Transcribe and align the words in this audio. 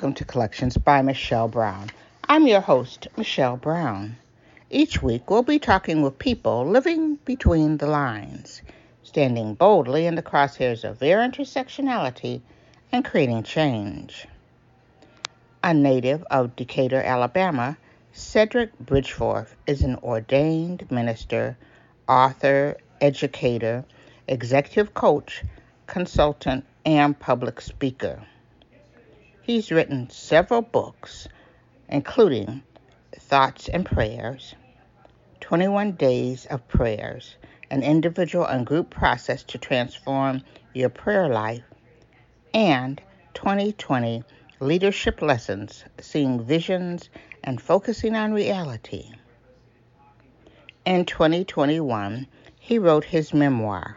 Welcome 0.00 0.14
to 0.14 0.24
Collections 0.24 0.78
by 0.78 1.02
Michelle 1.02 1.48
Brown. 1.48 1.90
I'm 2.26 2.46
your 2.46 2.62
host, 2.62 3.06
Michelle 3.18 3.58
Brown. 3.58 4.16
Each 4.70 5.02
week, 5.02 5.28
we'll 5.28 5.42
be 5.42 5.58
talking 5.58 6.00
with 6.00 6.18
people 6.18 6.66
living 6.66 7.16
between 7.26 7.76
the 7.76 7.86
lines, 7.86 8.62
standing 9.02 9.52
boldly 9.52 10.06
in 10.06 10.14
the 10.14 10.22
crosshairs 10.22 10.84
of 10.84 11.00
their 11.00 11.18
intersectionality 11.18 12.40
and 12.90 13.04
creating 13.04 13.42
change. 13.42 14.26
A 15.62 15.74
native 15.74 16.24
of 16.30 16.56
Decatur, 16.56 17.02
Alabama, 17.02 17.76
Cedrick 18.14 18.70
Bridgeforth 18.82 19.54
is 19.66 19.82
an 19.82 19.96
ordained 19.96 20.90
minister, 20.90 21.58
author, 22.08 22.78
educator, 23.02 23.84
executive 24.26 24.94
coach, 24.94 25.44
consultant, 25.86 26.64
and 26.86 27.20
public 27.20 27.60
speaker. 27.60 28.22
He's 29.42 29.70
written 29.70 30.10
several 30.10 30.60
books, 30.60 31.26
including 31.88 32.62
Thoughts 33.16 33.68
and 33.68 33.86
Prayers, 33.86 34.54
21 35.40 35.92
Days 35.92 36.44
of 36.46 36.68
Prayers, 36.68 37.36
an 37.70 37.82
individual 37.82 38.44
and 38.44 38.66
group 38.66 38.90
process 38.90 39.42
to 39.44 39.56
transform 39.56 40.42
your 40.74 40.90
prayer 40.90 41.28
life, 41.28 41.64
and 42.52 43.00
2020 43.32 44.22
Leadership 44.60 45.22
Lessons, 45.22 45.84
Seeing 46.00 46.44
Visions 46.44 47.08
and 47.42 47.62
Focusing 47.62 48.14
on 48.14 48.34
Reality. 48.34 49.10
In 50.84 51.06
2021, 51.06 52.26
he 52.58 52.78
wrote 52.78 53.04
his 53.04 53.32
memoir, 53.32 53.96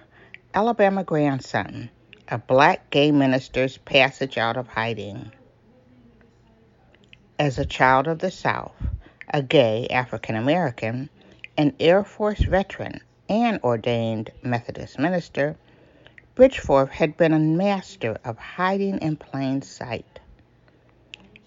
Alabama 0.54 1.04
Grandson, 1.04 1.90
a 2.34 2.38
black 2.40 2.90
gay 2.90 3.12
minister's 3.12 3.78
passage 3.78 4.40
out 4.40 4.58
of 4.58 4.68
hiding. 4.68 5.32
As 7.38 7.60
a 7.60 7.66
child 7.66 8.08
of 8.08 8.18
the 8.18 8.32
South, 8.32 8.74
a 9.32 9.44
gay 9.44 9.88
African 9.92 10.36
American, 10.36 11.12
an 11.58 11.76
Air 11.80 12.04
Force 12.04 12.44
veteran, 12.44 13.02
and 13.30 13.60
ordained 13.64 14.32
Methodist 14.42 14.98
minister, 14.98 15.56
Bridgeforth 16.34 16.90
had 16.90 17.18
been 17.18 17.34
a 17.34 17.40
master 17.40 18.18
of 18.26 18.40
hiding 18.40 18.98
in 18.98 19.16
plain 19.16 19.62
sight. 19.62 20.20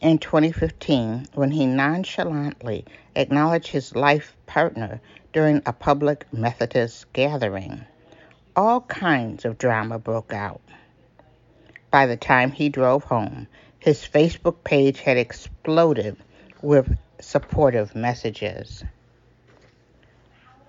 In 0.01 0.19
2015, 0.19 1.27
when 1.35 1.51
he 1.51 1.67
nonchalantly 1.67 2.85
acknowledged 3.17 3.73
his 3.73 3.97
life 3.97 4.37
partner 4.47 5.01
during 5.33 5.63
a 5.67 5.73
public 5.73 6.33
Methodist 6.33 7.13
gathering, 7.13 7.85
all 8.55 8.83
kinds 8.83 9.45
of 9.45 9.59
drama 9.59 9.99
broke 9.99 10.33
out. 10.33 10.61
By 11.97 12.05
the 12.05 12.19
time 12.19 12.51
he 12.51 12.69
drove 12.69 13.05
home, 13.05 13.47
his 13.79 14.07
Facebook 14.07 14.63
page 14.65 15.01
had 15.01 15.17
exploded 15.17 16.19
with 16.61 16.95
supportive 17.23 17.95
messages. 17.95 18.85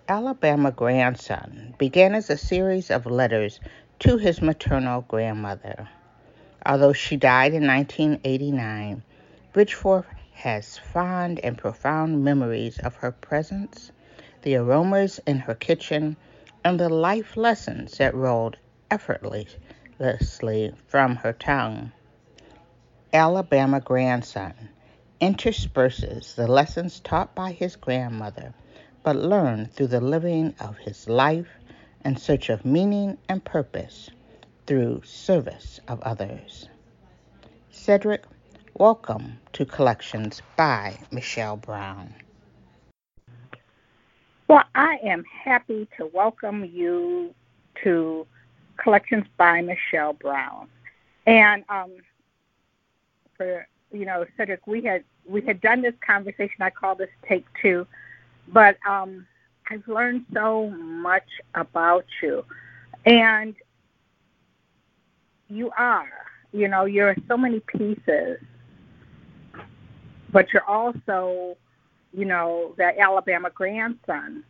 Alabama 0.07 0.71
Grandson 0.71 1.75
began 1.77 2.15
as 2.15 2.29
a 2.29 2.37
series 2.37 2.89
of 2.89 3.05
letters 3.05 3.59
to 3.99 4.15
his 4.15 4.41
maternal 4.41 5.01
grandmother. 5.01 5.89
Although 6.65 6.93
she 6.93 7.17
died 7.17 7.53
in 7.53 7.67
1989, 7.67 9.03
Bridgeforth 9.51 10.07
has 10.31 10.77
fond 10.77 11.41
and 11.41 11.57
profound 11.57 12.23
memories 12.23 12.79
of 12.79 12.95
her 12.95 13.11
presence, 13.11 13.91
the 14.43 14.55
aromas 14.55 15.19
in 15.27 15.39
her 15.39 15.55
kitchen, 15.55 16.15
and 16.63 16.79
the 16.79 16.87
life 16.87 17.35
lessons 17.35 17.97
that 17.97 18.15
rolled 18.15 18.55
effortlessly 18.89 19.49
from 20.87 21.15
her 21.15 21.33
tongue. 21.33 21.91
Alabama 23.13 23.79
grandson 23.79 24.53
intersperses 25.19 26.35
the 26.35 26.47
lessons 26.47 26.99
taught 26.99 27.33
by 27.33 27.51
his 27.51 27.75
grandmother, 27.75 28.53
but 29.03 29.15
learned 29.15 29.71
through 29.73 29.87
the 29.87 30.01
living 30.01 30.53
of 30.59 30.77
his 30.77 31.09
life 31.09 31.47
in 32.05 32.15
search 32.15 32.49
of 32.49 32.63
meaning 32.63 33.17
and 33.27 33.43
purpose 33.43 34.11
through 34.67 35.01
service 35.03 35.79
of 35.87 35.99
others. 36.01 36.69
Cedrick, 37.71 38.25
welcome 38.75 39.39
to 39.53 39.65
Collections 39.65 40.41
by 40.55 40.95
Michelle 41.11 41.57
Brown. 41.57 42.13
Well, 44.47 44.63
I 44.75 44.97
am 45.03 45.23
happy 45.43 45.87
to 45.97 46.05
welcome 46.05 46.63
you 46.65 47.33
to 47.83 48.27
Collections 48.77 49.25
by 49.37 49.61
Michelle 49.61 50.13
Brown. 50.13 50.67
And 51.25 51.63
um, 51.69 51.91
for 53.35 53.67
you 53.91 54.05
know, 54.05 54.25
Cedrick, 54.37 54.59
we 54.65 54.81
had 54.81 55.03
we 55.27 55.41
had 55.41 55.61
done 55.61 55.81
this 55.81 55.93
conversation. 56.05 56.61
I 56.61 56.69
call 56.69 56.95
this 56.95 57.09
take 57.27 57.45
two, 57.61 57.85
but 58.47 58.77
um, 58.87 59.25
I've 59.69 59.87
learned 59.87 60.25
so 60.33 60.69
much 60.69 61.27
about 61.55 62.05
you, 62.21 62.43
and 63.05 63.55
you 65.49 65.71
are, 65.77 66.09
you 66.51 66.67
know, 66.67 66.85
you're 66.85 67.15
so 67.27 67.37
many 67.37 67.59
pieces, 67.61 68.39
but 70.31 70.51
you're 70.51 70.65
also, 70.65 71.57
you 72.13 72.25
know, 72.25 72.73
that 72.77 72.97
Alabama 72.97 73.49
grandson, 73.49 74.43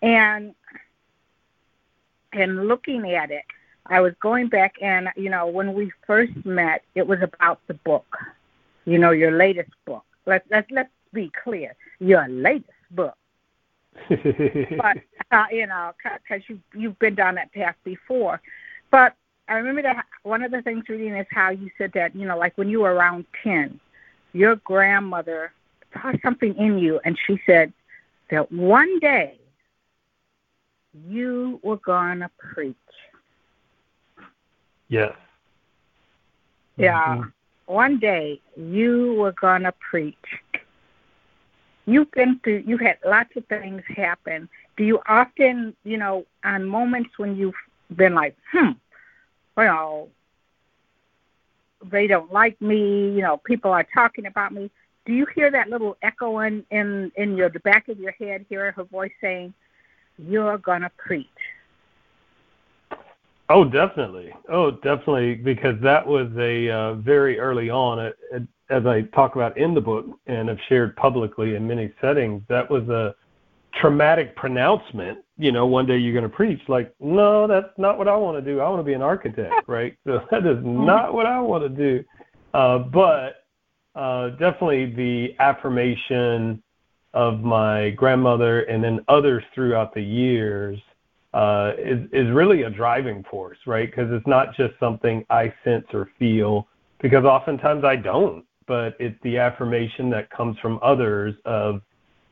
and 0.00 0.54
and 2.32 2.68
looking 2.68 3.10
at 3.12 3.30
it, 3.30 3.44
I 3.86 4.00
was 4.00 4.12
going 4.20 4.48
back 4.48 4.74
and 4.80 5.08
you 5.16 5.30
know 5.30 5.46
when 5.46 5.74
we 5.74 5.92
first 6.06 6.32
met, 6.44 6.82
it 6.94 7.06
was 7.06 7.18
about 7.22 7.60
the 7.66 7.74
book, 7.74 8.16
you 8.84 8.98
know, 8.98 9.10
your 9.10 9.32
latest 9.32 9.70
book. 9.86 10.04
Let's 10.26 10.46
let's 10.50 10.70
let's 10.70 10.90
be 11.12 11.30
clear, 11.42 11.74
your 11.98 12.26
latest 12.28 12.70
book. 12.90 13.16
but 14.08 14.96
uh, 15.30 15.44
you 15.50 15.66
know, 15.66 15.92
because 16.02 16.42
you 16.48 16.58
you've 16.74 16.98
been 16.98 17.14
down 17.14 17.34
that 17.36 17.52
path 17.52 17.76
before. 17.84 18.40
But 18.90 19.14
I 19.48 19.54
remember 19.54 19.82
that 19.82 20.06
one 20.22 20.42
of 20.42 20.50
the 20.50 20.62
things 20.62 20.88
reading 20.88 21.14
is 21.14 21.26
how 21.30 21.50
you 21.50 21.70
said 21.76 21.92
that 21.94 22.14
you 22.14 22.26
know, 22.26 22.38
like 22.38 22.56
when 22.56 22.68
you 22.68 22.80
were 22.80 22.94
around 22.94 23.26
ten, 23.42 23.80
your 24.32 24.56
grandmother 24.56 25.52
saw 25.92 26.12
something 26.22 26.54
in 26.56 26.78
you, 26.78 27.00
and 27.04 27.18
she 27.26 27.40
said 27.44 27.72
that 28.30 28.50
one 28.50 28.98
day 29.00 29.38
you 31.08 31.60
were 31.62 31.78
gonna 31.78 32.30
preach. 32.38 32.76
Yes. 34.88 35.14
Yeah. 36.76 37.16
Mm-hmm. 37.16 37.28
One 37.66 37.98
day 37.98 38.40
you 38.56 39.14
were 39.14 39.32
going 39.32 39.62
to 39.62 39.72
preach. 39.72 40.16
You've 41.86 42.10
been 42.12 42.40
through, 42.44 42.64
you 42.66 42.76
had 42.76 42.98
lots 43.04 43.30
of 43.36 43.46
things 43.46 43.82
happen. 43.88 44.48
Do 44.76 44.84
you 44.84 45.00
often, 45.08 45.74
you 45.84 45.96
know, 45.96 46.26
on 46.44 46.66
moments 46.66 47.10
when 47.16 47.36
you've 47.36 47.54
been 47.96 48.14
like, 48.14 48.36
hmm, 48.52 48.70
well, 49.56 50.08
they 51.90 52.06
don't 52.06 52.32
like 52.32 52.60
me, 52.60 53.10
you 53.12 53.22
know, 53.22 53.38
people 53.38 53.72
are 53.72 53.86
talking 53.94 54.26
about 54.26 54.52
me. 54.52 54.70
Do 55.04 55.12
you 55.12 55.26
hear 55.34 55.50
that 55.50 55.68
little 55.68 55.96
echo 56.02 56.38
in 56.40 56.64
in, 56.70 57.10
in 57.16 57.36
your 57.36 57.48
the 57.48 57.58
back 57.60 57.88
of 57.88 57.98
your 57.98 58.12
head, 58.12 58.46
hear 58.48 58.70
her 58.70 58.84
voice 58.84 59.10
saying, 59.20 59.52
You're 60.28 60.58
gonna 60.58 60.90
preach? 60.98 61.26
Oh, 63.48 63.64
definitely. 63.64 64.32
Oh, 64.48 64.70
definitely, 64.70 65.34
because 65.34 65.74
that 65.82 66.06
was 66.06 66.28
a 66.38 66.70
uh, 66.70 66.94
very 66.94 67.38
early 67.38 67.68
on, 67.68 67.98
uh, 67.98 68.10
as 68.70 68.86
I 68.86 69.02
talk 69.14 69.36
about 69.36 69.58
in 69.58 69.74
the 69.74 69.80
book 69.80 70.06
and 70.26 70.48
have 70.48 70.58
shared 70.68 70.96
publicly 70.96 71.54
in 71.54 71.66
many 71.66 71.92
settings, 72.00 72.42
that 72.48 72.70
was 72.70 72.88
a 72.88 73.14
traumatic 73.74 74.34
pronouncement. 74.36 75.18
You 75.36 75.52
know, 75.52 75.66
one 75.66 75.86
day 75.86 75.98
you're 75.98 76.14
going 76.14 76.30
to 76.30 76.34
preach. 76.34 76.60
Like, 76.68 76.94
no, 77.00 77.46
that's 77.46 77.68
not 77.76 77.98
what 77.98 78.08
I 78.08 78.16
want 78.16 78.42
to 78.42 78.52
do. 78.52 78.60
I 78.60 78.68
want 78.68 78.80
to 78.80 78.84
be 78.84 78.94
an 78.94 79.02
architect, 79.02 79.54
right? 79.66 79.96
So 80.06 80.20
that 80.30 80.46
is 80.46 80.58
not 80.62 81.12
what 81.12 81.26
I 81.26 81.40
want 81.40 81.64
to 81.64 81.68
do. 81.68 82.04
Uh, 82.54 82.78
but 82.78 83.44
uh, 83.94 84.30
definitely 84.30 84.94
the 84.94 85.34
affirmation 85.38 86.62
of 87.14 87.40
my 87.40 87.90
grandmother 87.90 88.62
and 88.62 88.82
then 88.82 89.00
others 89.08 89.44
throughout 89.54 89.94
the 89.94 90.02
years 90.02 90.78
uh, 91.34 91.72
is 91.78 92.00
is 92.12 92.30
really 92.30 92.62
a 92.62 92.70
driving 92.70 93.24
force, 93.30 93.58
right? 93.66 93.90
Because 93.90 94.10
it's 94.12 94.26
not 94.26 94.54
just 94.54 94.74
something 94.78 95.24
I 95.30 95.52
sense 95.64 95.86
or 95.92 96.10
feel, 96.18 96.68
because 97.00 97.24
oftentimes 97.24 97.84
I 97.84 97.96
don't, 97.96 98.44
but 98.66 98.96
it's 99.00 99.16
the 99.22 99.38
affirmation 99.38 100.10
that 100.10 100.30
comes 100.30 100.58
from 100.58 100.78
others 100.82 101.34
of 101.44 101.80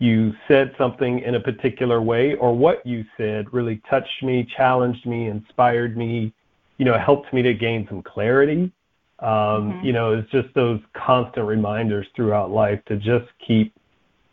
you 0.01 0.33
said 0.49 0.75
something 0.79 1.21
in 1.21 1.35
a 1.35 1.41
particular 1.41 2.01
way, 2.01 2.35
or 2.35 2.57
what 2.57 2.85
you 2.87 3.05
said 3.17 3.53
really 3.53 3.83
touched 3.89 4.23
me, 4.23 4.47
challenged 4.57 5.07
me, 5.07 5.29
inspired 5.29 5.97
me, 5.97 6.33
you 6.79 6.85
know, 6.85 6.99
helped 6.99 7.33
me 7.33 7.43
to 7.43 7.53
gain 7.53 7.87
some 7.89 8.03
clarity. 8.03 8.73
Um, 9.19 9.29
mm-hmm. 9.29 9.85
You 9.85 9.93
know, 9.93 10.13
it's 10.13 10.31
just 10.31 10.49
those 10.55 10.81
constant 10.95 11.47
reminders 11.47 12.07
throughout 12.17 12.51
life 12.51 12.81
to 12.87 12.97
just 12.97 13.27
keep 13.47 13.75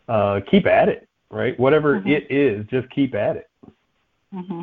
uh, 0.08 0.40
keep 0.50 0.66
at 0.66 0.88
it, 0.88 1.08
right? 1.30 1.58
Whatever 1.58 2.00
mm-hmm. 2.00 2.08
it 2.08 2.30
is, 2.30 2.66
just 2.66 2.88
keep 2.90 3.14
at 3.14 3.36
it. 3.36 3.50
Mm-hmm. 4.34 4.62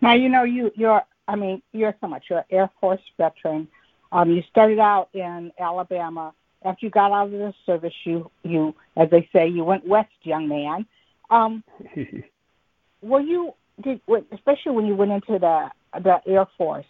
Now 0.00 0.14
you 0.14 0.28
know 0.28 0.42
you 0.42 0.70
you're 0.74 1.02
I 1.28 1.36
mean 1.36 1.62
you're 1.72 1.94
so 2.00 2.08
much 2.08 2.24
you're 2.28 2.40
an 2.40 2.44
Air 2.50 2.70
Force 2.80 3.00
veteran. 3.16 3.68
Um, 4.10 4.30
you 4.30 4.42
started 4.50 4.78
out 4.78 5.08
in 5.14 5.52
Alabama. 5.58 6.34
After 6.64 6.86
you 6.86 6.90
got 6.90 7.10
out 7.10 7.26
of 7.26 7.32
the 7.32 7.54
service, 7.66 7.94
you 8.04 8.30
you 8.42 8.74
as 8.96 9.10
they 9.10 9.28
say 9.32 9.48
you 9.48 9.64
went 9.64 9.86
west, 9.86 10.10
young 10.22 10.48
man. 10.48 10.86
Um, 11.30 11.64
were 13.02 13.20
you 13.20 13.54
did 13.82 14.00
especially 14.32 14.72
when 14.72 14.86
you 14.86 14.94
went 14.94 15.12
into 15.12 15.38
the 15.38 15.70
the 16.00 16.20
Air 16.26 16.46
Force? 16.58 16.86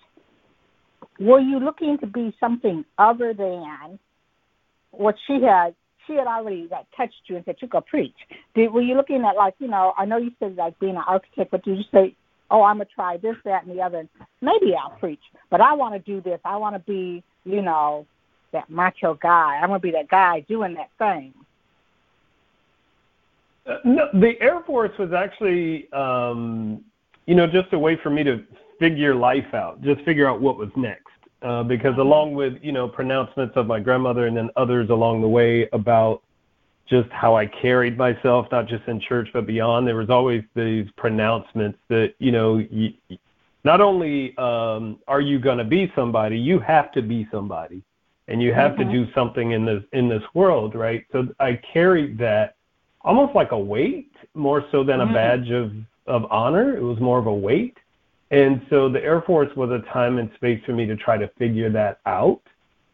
Were 1.20 1.40
you 1.40 1.60
looking 1.60 1.98
to 1.98 2.06
be 2.06 2.34
something 2.40 2.84
other 2.98 3.34
than 3.34 3.98
what 4.90 5.16
she 5.26 5.40
had 5.42 5.74
she 6.06 6.14
had 6.14 6.26
already 6.26 6.68
like 6.70 6.86
touched 6.96 7.22
you 7.26 7.36
and 7.36 7.44
said 7.44 7.56
you 7.60 7.68
go 7.68 7.80
preach. 7.80 8.14
Did 8.54 8.72
were 8.72 8.80
you 8.80 8.94
looking 8.94 9.24
at 9.24 9.36
like 9.36 9.54
you 9.58 9.68
know 9.68 9.94
I 9.96 10.04
know 10.04 10.16
you 10.16 10.32
said 10.38 10.56
like 10.56 10.78
being 10.78 10.96
an 10.96 11.02
architect, 11.06 11.50
but 11.50 11.64
did 11.64 11.78
you 11.78 11.84
say 11.92 12.14
oh 12.50 12.62
I'm 12.62 12.76
gonna 12.76 12.88
try 12.94 13.16
this 13.16 13.36
that 13.44 13.64
and 13.64 13.76
the 13.76 13.82
other? 13.82 14.08
Maybe 14.40 14.74
I'll 14.74 14.96
preach, 14.98 15.22
but 15.50 15.60
I 15.60 15.72
want 15.74 15.94
to 15.94 15.98
do 15.98 16.20
this. 16.20 16.40
I 16.44 16.56
want 16.56 16.74
to 16.74 16.80
be 16.80 17.22
you 17.44 17.62
know 17.62 18.06
that 18.52 18.70
macho 18.70 19.14
guy. 19.14 19.58
I'm 19.62 19.68
gonna 19.68 19.80
be 19.80 19.92
that 19.92 20.08
guy 20.08 20.40
doing 20.48 20.74
that 20.74 20.90
thing. 20.98 21.34
Uh, 23.66 23.76
no, 23.84 24.08
the 24.14 24.32
Air 24.40 24.60
Force 24.66 24.90
was 24.98 25.12
actually, 25.12 25.90
um, 25.92 26.84
you 27.26 27.34
know, 27.36 27.46
just 27.46 27.72
a 27.72 27.78
way 27.78 27.96
for 28.02 28.10
me 28.10 28.24
to 28.24 28.42
figure 28.80 29.14
life 29.14 29.54
out, 29.54 29.80
just 29.82 30.00
figure 30.02 30.28
out 30.28 30.40
what 30.40 30.58
was 30.58 30.68
next 30.76 31.01
uh, 31.42 31.62
because 31.62 31.96
along 31.98 32.34
with 32.34 32.54
you 32.62 32.72
know 32.72 32.88
pronouncements 32.88 33.56
of 33.56 33.66
my 33.66 33.80
grandmother 33.80 34.26
and 34.26 34.36
then 34.36 34.50
others 34.56 34.90
along 34.90 35.20
the 35.20 35.28
way 35.28 35.68
about 35.72 36.22
just 36.88 37.08
how 37.10 37.36
I 37.36 37.46
carried 37.46 37.96
myself, 37.96 38.46
not 38.50 38.66
just 38.68 38.86
in 38.86 39.00
church 39.00 39.28
but 39.32 39.46
beyond, 39.46 39.86
there 39.86 39.96
was 39.96 40.10
always 40.10 40.42
these 40.54 40.86
pronouncements 40.96 41.78
that 41.88 42.14
you 42.18 42.32
know. 42.32 42.58
You, 42.58 42.92
not 43.64 43.80
only 43.80 44.36
um, 44.38 44.98
are 45.06 45.20
you 45.20 45.38
going 45.38 45.58
to 45.58 45.64
be 45.64 45.92
somebody, 45.94 46.36
you 46.36 46.58
have 46.58 46.90
to 46.92 47.02
be 47.02 47.28
somebody, 47.30 47.82
and 48.28 48.42
you 48.42 48.52
have 48.52 48.72
mm-hmm. 48.72 48.90
to 48.90 49.04
do 49.06 49.12
something 49.12 49.52
in 49.52 49.64
this 49.64 49.82
in 49.92 50.08
this 50.08 50.22
world, 50.34 50.74
right? 50.74 51.04
So 51.12 51.28
I 51.38 51.60
carried 51.72 52.18
that 52.18 52.56
almost 53.02 53.34
like 53.34 53.52
a 53.52 53.58
weight, 53.58 54.12
more 54.34 54.64
so 54.72 54.82
than 54.84 54.98
mm-hmm. 54.98 55.10
a 55.10 55.14
badge 55.14 55.50
of 55.50 55.72
of 56.06 56.30
honor. 56.30 56.76
It 56.76 56.82
was 56.82 56.98
more 57.00 57.18
of 57.18 57.26
a 57.26 57.34
weight, 57.34 57.76
and 58.32 58.64
so 58.70 58.88
the 58.88 59.02
Air 59.02 59.20
Force 59.20 59.54
was 59.56 59.70
a 59.70 59.80
time 59.92 60.18
and 60.18 60.30
space 60.34 60.60
for 60.64 60.72
me 60.72 60.86
to 60.86 60.96
try 60.96 61.18
to 61.18 61.28
figure 61.38 61.70
that 61.70 62.00
out. 62.06 62.40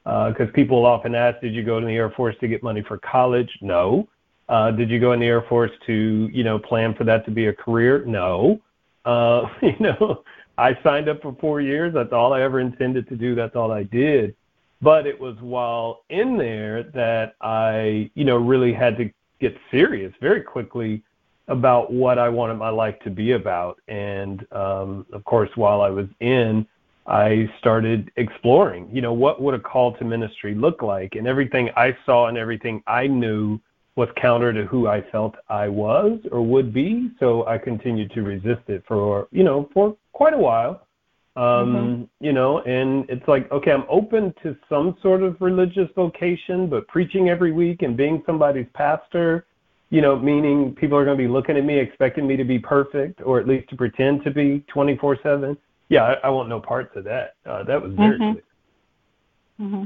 Because 0.03 0.49
uh, 0.49 0.53
people 0.53 0.85
often 0.85 1.15
ask, 1.15 1.41
did 1.41 1.55
you 1.55 1.63
go 1.63 1.79
to 1.79 1.87
the 1.87 1.93
Air 1.93 2.11
Force 2.11 2.35
to 2.41 2.49
get 2.49 2.63
money 2.63 2.83
for 2.83 2.99
college? 2.99 3.51
No. 3.61 4.09
Uh, 4.49 4.73
did 4.73 4.91
you 4.91 4.99
go 4.99 5.13
in 5.13 5.21
the 5.21 5.27
Air 5.27 5.43
Force 5.43 5.71
to, 5.87 6.29
you 6.33 6.43
know, 6.43 6.59
plan 6.59 6.95
for 6.95 7.05
that 7.05 7.25
to 7.27 7.31
be 7.31 7.47
a 7.47 7.53
career? 7.53 8.05
No. 8.05 8.61
Uh, 9.05 9.47
you 9.63 9.77
know, 9.79 10.25
I 10.57 10.77
signed 10.83 11.09
up 11.09 11.23
for 11.23 11.37
four 11.41 11.61
years. 11.61 11.95
That's 11.95 12.13
all 12.13 12.33
I 12.33 12.43
ever 12.43 12.59
intended 12.59 13.09
to 13.09 13.17
do. 13.17 13.37
That's 13.37 13.55
all 13.55 13.71
I 13.71 13.85
did. 13.85 14.35
But 14.83 15.07
it 15.07 15.19
was 15.21 15.37
while 15.41 16.05
in 16.09 16.37
there 16.37 16.83
that 16.95 17.37
I, 17.41 18.11
you 18.15 18.25
know, 18.25 18.39
really 18.39 18.73
had 18.73 18.97
to 18.97 19.11
get 19.41 19.57
serious 19.71 20.13
very 20.21 20.41
quickly 20.41 21.05
about 21.49 21.93
what 21.93 22.19
I 22.19 22.29
wanted 22.29 22.55
my 22.55 22.69
life 22.69 22.95
to 23.05 23.11
be 23.11 23.33
about. 23.33 23.81
And 23.89 24.47
um, 24.53 25.07
of 25.13 25.25
course, 25.25 25.51
while 25.57 25.81
I 25.81 25.91
was 25.91 26.07
in, 26.21 26.67
I 27.07 27.49
started 27.59 28.11
exploring, 28.17 28.89
you 28.93 29.01
know, 29.01 29.15
what 29.15 29.41
would 29.41 29.55
a 29.55 29.59
call 29.59 29.97
to 29.97 30.05
ministry 30.05 30.55
look 30.55 30.83
like? 30.83 31.15
And 31.15 31.27
everything 31.27 31.71
I 31.75 31.97
saw 32.05 32.27
and 32.27 32.37
everything 32.37 32.83
I 32.87 33.07
knew 33.07 33.59
was 33.97 34.09
counter 34.17 34.53
to 34.53 34.65
who 34.65 34.87
I 34.89 35.01
felt 35.11 35.35
I 35.49 35.69
was 35.69 36.21
or 36.31 36.43
would 36.43 36.73
be. 36.73 37.11
So 37.19 37.47
I 37.47 37.57
continued 37.57 38.13
to 38.13 38.23
resist 38.23 38.69
it 38.69 38.85
for, 38.87 39.27
you 39.33 39.43
know, 39.43 39.71
for 39.73 39.97
quite 40.13 40.35
a 40.35 40.39
while. 40.39 40.87
Um, 41.35 41.45
mm-hmm. 41.45 42.25
you 42.25 42.33
know, 42.33 42.61
and 42.63 43.09
it's 43.09 43.27
like, 43.29 43.51
okay, 43.53 43.71
I'm 43.71 43.85
open 43.89 44.35
to 44.43 44.57
some 44.69 44.97
sort 45.01 45.23
of 45.23 45.37
religious 45.41 45.89
vocation, 45.95 46.69
but 46.69 46.89
preaching 46.89 47.29
every 47.29 47.53
week 47.53 47.83
and 47.83 47.97
being 47.97 48.23
somebody's 48.27 48.67
pastor 48.75 49.47
you 49.91 50.03
know, 50.03 50.19
meaning 50.19 50.75
people 50.75 50.99
are 50.99 51.05
going 51.05 51.17
to 51.17 51.23
be 51.23 51.29
looking 51.29 51.57
at 51.57 51.65
me, 51.65 51.79
expecting 51.79 52.27
me 52.27 52.37
to 52.37 52.45
be 52.45 52.59
perfect, 52.59 53.21
or 53.23 53.41
at 53.41 53.49
least 53.49 53.71
to 53.71 53.77
pretend 53.77 54.23
to 54.25 54.31
be 54.31 54.65
24/7. 54.75 55.57
Yeah, 55.89 56.03
I, 56.05 56.27
I 56.27 56.29
want 56.29 56.49
no 56.49 56.61
parts 56.61 56.95
of 56.97 57.05
that. 57.05 57.35
Uh, 57.47 57.63
that 57.65 57.83
was 57.83 57.93
very 57.95 58.19
mm-hmm. 58.19 59.65
Mm-hmm. 59.65 59.85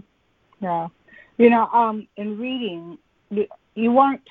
Yeah, 0.61 0.89
you 1.39 1.51
know, 1.51 1.67
um, 1.67 2.07
in 2.17 2.39
reading, 2.39 2.99
you, 3.31 3.47
you 3.75 3.93
weren't 3.93 4.29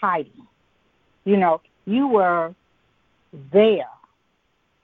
hiding. 0.00 0.46
You 1.24 1.36
know, 1.36 1.60
you 1.86 2.08
were 2.08 2.54
there, 3.52 3.88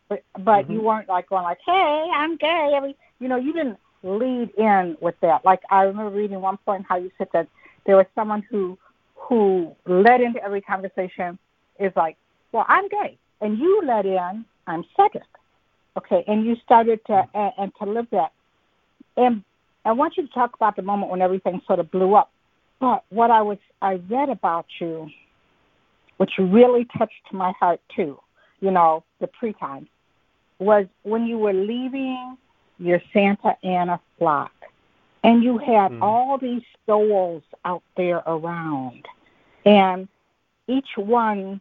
but 0.09 0.23
but 0.39 0.63
mm-hmm. 0.63 0.73
you 0.73 0.83
weren't 0.83 1.09
like 1.09 1.29
going 1.29 1.43
like, 1.43 1.59
"Hey, 1.67 2.11
I'm 2.15 2.37
gay." 2.37 2.73
Every, 2.75 2.97
you 3.19 3.27
know, 3.27 3.37
you 3.37 3.53
didn't 3.53 3.79
lead 4.05 4.51
in 4.57 4.97
with 5.01 5.17
that. 5.21 5.45
Like 5.45 5.63
I 5.71 5.83
remember 5.83 6.17
reading 6.17 6.41
one 6.41 6.59
point 6.59 6.87
how 6.89 6.97
you 6.97 7.11
said 7.19 7.29
that 7.33 7.49
there 7.87 7.97
was 7.97 8.07
someone 8.15 8.45
who 8.49 8.79
who 9.29 9.75
led 9.87 10.21
into 10.21 10.43
every 10.43 10.61
conversation 10.61 11.39
is 11.79 11.93
like, 11.97 12.17
well, 12.53 12.67
I'm 12.69 12.89
gay, 12.89 13.19
and 13.41 13.59
you 13.59 13.83
let 13.85 14.05
in, 14.05 14.45
I'm 14.67 14.85
Cedrick, 14.99 15.23
okay, 15.97 16.25
and 16.27 16.45
you 16.45 16.57
started 16.65 17.01
to 17.07 17.27
and, 17.35 17.53
and 17.59 17.73
to 17.81 17.91
live 17.91 18.07
that. 18.13 18.33
And 19.17 19.43
I 19.85 19.93
want 19.93 20.17
you 20.17 20.27
to 20.27 20.33
talk 20.33 20.55
about 20.55 20.77
the 20.77 20.83
moment 20.83 21.11
when 21.11 21.23
everything 21.23 21.61
sort 21.67 21.79
of 21.79 21.91
blew 21.91 22.15
up. 22.15 22.31
But 22.81 23.05
what 23.11 23.31
I 23.31 23.43
was 23.43 23.59
I 23.81 23.95
read 24.11 24.29
about 24.29 24.67
you, 24.81 25.09
which 26.17 26.33
really 26.39 26.87
touched 26.99 27.33
my 27.33 27.53
heart 27.59 27.81
too, 27.95 28.19
you 28.61 28.71
know, 28.71 29.05
the 29.21 29.29
pre 29.29 29.53
time, 29.55 29.89
was 30.59 30.87
when 31.03 31.27
you 31.27 31.39
were 31.39 31.53
leaving 31.53 32.37
your 32.79 33.01
Santa 33.13 33.57
Ana 33.63 34.01
flock 34.19 34.53
and 35.25 35.43
you 35.43 35.59
had 35.59 35.93
mm. 35.93 36.03
all 36.03 36.39
these 36.39 36.63
souls 36.87 37.43
out 37.65 37.83
there 37.97 38.23
around. 38.27 39.07
And 39.65 40.09
each 40.67 40.89
one 40.97 41.61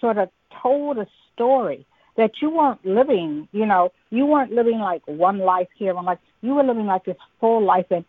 sort 0.00 0.18
of 0.18 0.30
told 0.62 0.98
a 0.98 1.06
story 1.32 1.86
that 2.16 2.32
you 2.40 2.48
weren't 2.48 2.84
living 2.84 3.46
you 3.52 3.66
know 3.66 3.92
you 4.08 4.24
weren't 4.24 4.50
living 4.50 4.78
like 4.78 5.02
one 5.06 5.38
life 5.38 5.68
here 5.76 5.94
and 5.94 6.06
like 6.06 6.18
you 6.40 6.54
were 6.54 6.62
living 6.62 6.86
like 6.86 7.04
this 7.04 7.16
full 7.40 7.62
life 7.62 7.86
and 7.90 8.04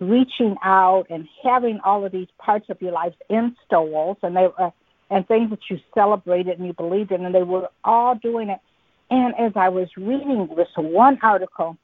reaching 0.00 0.56
out 0.62 1.06
and 1.10 1.28
having 1.42 1.80
all 1.84 2.04
of 2.04 2.12
these 2.12 2.28
parts 2.38 2.68
of 2.68 2.80
your 2.80 2.92
life 2.92 3.14
in 3.28 3.56
stoles. 3.66 4.16
And 4.22 4.36
they 4.36 4.46
were 4.46 4.72
and 5.12 5.26
things 5.26 5.50
that 5.50 5.58
you 5.68 5.80
celebrated 5.92 6.58
and 6.58 6.66
you 6.66 6.72
believed 6.72 7.10
in 7.10 7.24
and 7.24 7.34
they 7.34 7.42
were 7.42 7.68
all 7.82 8.14
doing 8.14 8.48
it. 8.48 8.60
And 9.10 9.34
as 9.38 9.52
i 9.56 9.68
was 9.68 9.88
reading 9.96 10.48
this 10.56 10.68
one 10.76 11.18
article 11.22 11.76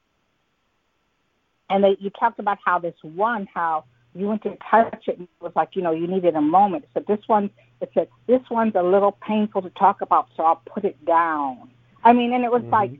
and 1.69 1.83
they 1.83 1.97
you 1.99 2.09
talked 2.09 2.39
about 2.39 2.57
how 2.63 2.79
this 2.79 2.95
one 3.01 3.47
how 3.53 3.83
you 4.15 4.27
went 4.27 4.41
to 4.43 4.57
touch 4.69 5.07
it 5.07 5.17
and 5.17 5.27
it 5.27 5.43
was 5.43 5.51
like 5.55 5.69
you 5.75 5.81
know 5.81 5.91
you 5.91 6.07
needed 6.07 6.35
a 6.35 6.41
moment. 6.41 6.85
So 6.93 7.03
this 7.07 7.19
one 7.27 7.49
it 7.81 7.91
said 7.93 8.07
this 8.27 8.41
one's 8.49 8.75
a 8.75 8.83
little 8.83 9.17
painful 9.21 9.61
to 9.61 9.69
talk 9.71 10.01
about 10.01 10.29
so 10.35 10.43
i'll 10.43 10.61
put 10.65 10.85
it 10.85 11.03
down. 11.05 11.69
I 12.03 12.13
mean 12.13 12.33
and 12.33 12.43
it 12.43 12.51
was 12.51 12.61
mm-hmm. 12.61 12.71
like 12.71 12.91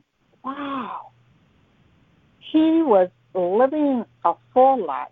wow. 0.43 1.09
He 2.39 2.81
was 2.81 3.09
living 3.33 4.05
a 4.23 4.33
full 4.53 4.85
life. 4.85 5.09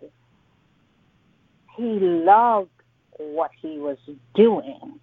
He 1.76 1.82
loved 1.82 2.70
what 3.18 3.50
he 3.60 3.78
was 3.78 3.98
doing. 4.34 4.98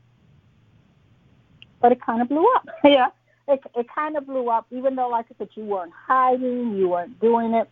But 1.79 1.91
it 1.91 2.01
kind 2.01 2.22
of 2.22 2.29
blew 2.29 2.48
up. 2.55 2.67
Yeah. 2.83 3.10
It 3.45 3.60
it 3.75 3.88
kind 3.93 4.15
of 4.15 4.25
blew 4.25 4.48
up 4.50 4.67
even 4.72 4.95
though 4.95 5.10
like 5.10 5.25
i 5.29 5.36
said 5.38 5.50
you 5.55 5.65
weren't 5.65 5.91
hiding 6.07 6.77
you 6.77 6.88
weren't 6.88 7.19
doing 7.19 7.53
it 7.53 7.69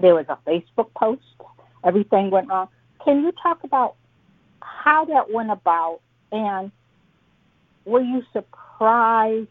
there 0.00 0.14
was 0.14 0.26
a 0.28 0.38
Facebook 0.48 0.92
post. 0.94 1.22
Everything 1.84 2.30
went 2.30 2.48
wrong. 2.48 2.68
Can 3.04 3.22
you 3.22 3.32
talk 3.42 3.64
about 3.64 3.96
how 4.60 5.04
that 5.06 5.30
went 5.30 5.50
about 5.50 6.00
and 6.32 6.70
were 7.84 8.00
you 8.00 8.22
surprised 8.32 9.48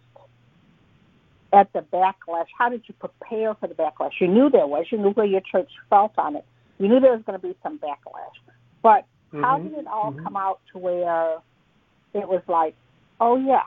at 1.51 1.71
the 1.73 1.79
backlash? 1.79 2.47
How 2.57 2.69
did 2.69 2.83
you 2.87 2.93
prepare 2.99 3.55
for 3.55 3.67
the 3.67 3.73
backlash? 3.73 4.13
You 4.19 4.27
knew 4.27 4.49
there 4.49 4.67
was. 4.67 4.85
You 4.91 4.97
knew 4.99 5.11
where 5.11 5.25
your 5.25 5.41
church 5.41 5.69
felt 5.89 6.13
on 6.17 6.35
it. 6.35 6.45
You 6.77 6.87
knew 6.87 6.99
there 6.99 7.11
was 7.11 7.23
going 7.25 7.39
to 7.39 7.47
be 7.47 7.55
some 7.63 7.79
backlash. 7.79 8.37
But 8.81 9.05
mm-hmm. 9.33 9.43
how 9.43 9.59
did 9.59 9.73
it 9.73 9.87
all 9.87 10.11
mm-hmm. 10.11 10.23
come 10.23 10.35
out 10.35 10.59
to 10.71 10.77
where 10.77 11.37
it 12.13 12.27
was 12.27 12.41
like, 12.47 12.75
oh 13.19 13.35
yeah, 13.37 13.63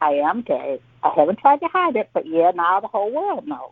I 0.00 0.14
am 0.14 0.42
gay. 0.42 0.80
I 1.02 1.12
haven't 1.16 1.38
tried 1.38 1.60
to 1.60 1.68
hide 1.68 1.96
it, 1.96 2.10
but 2.12 2.26
yeah, 2.26 2.50
now 2.54 2.80
the 2.80 2.88
whole 2.88 3.12
world 3.12 3.46
knows. 3.46 3.70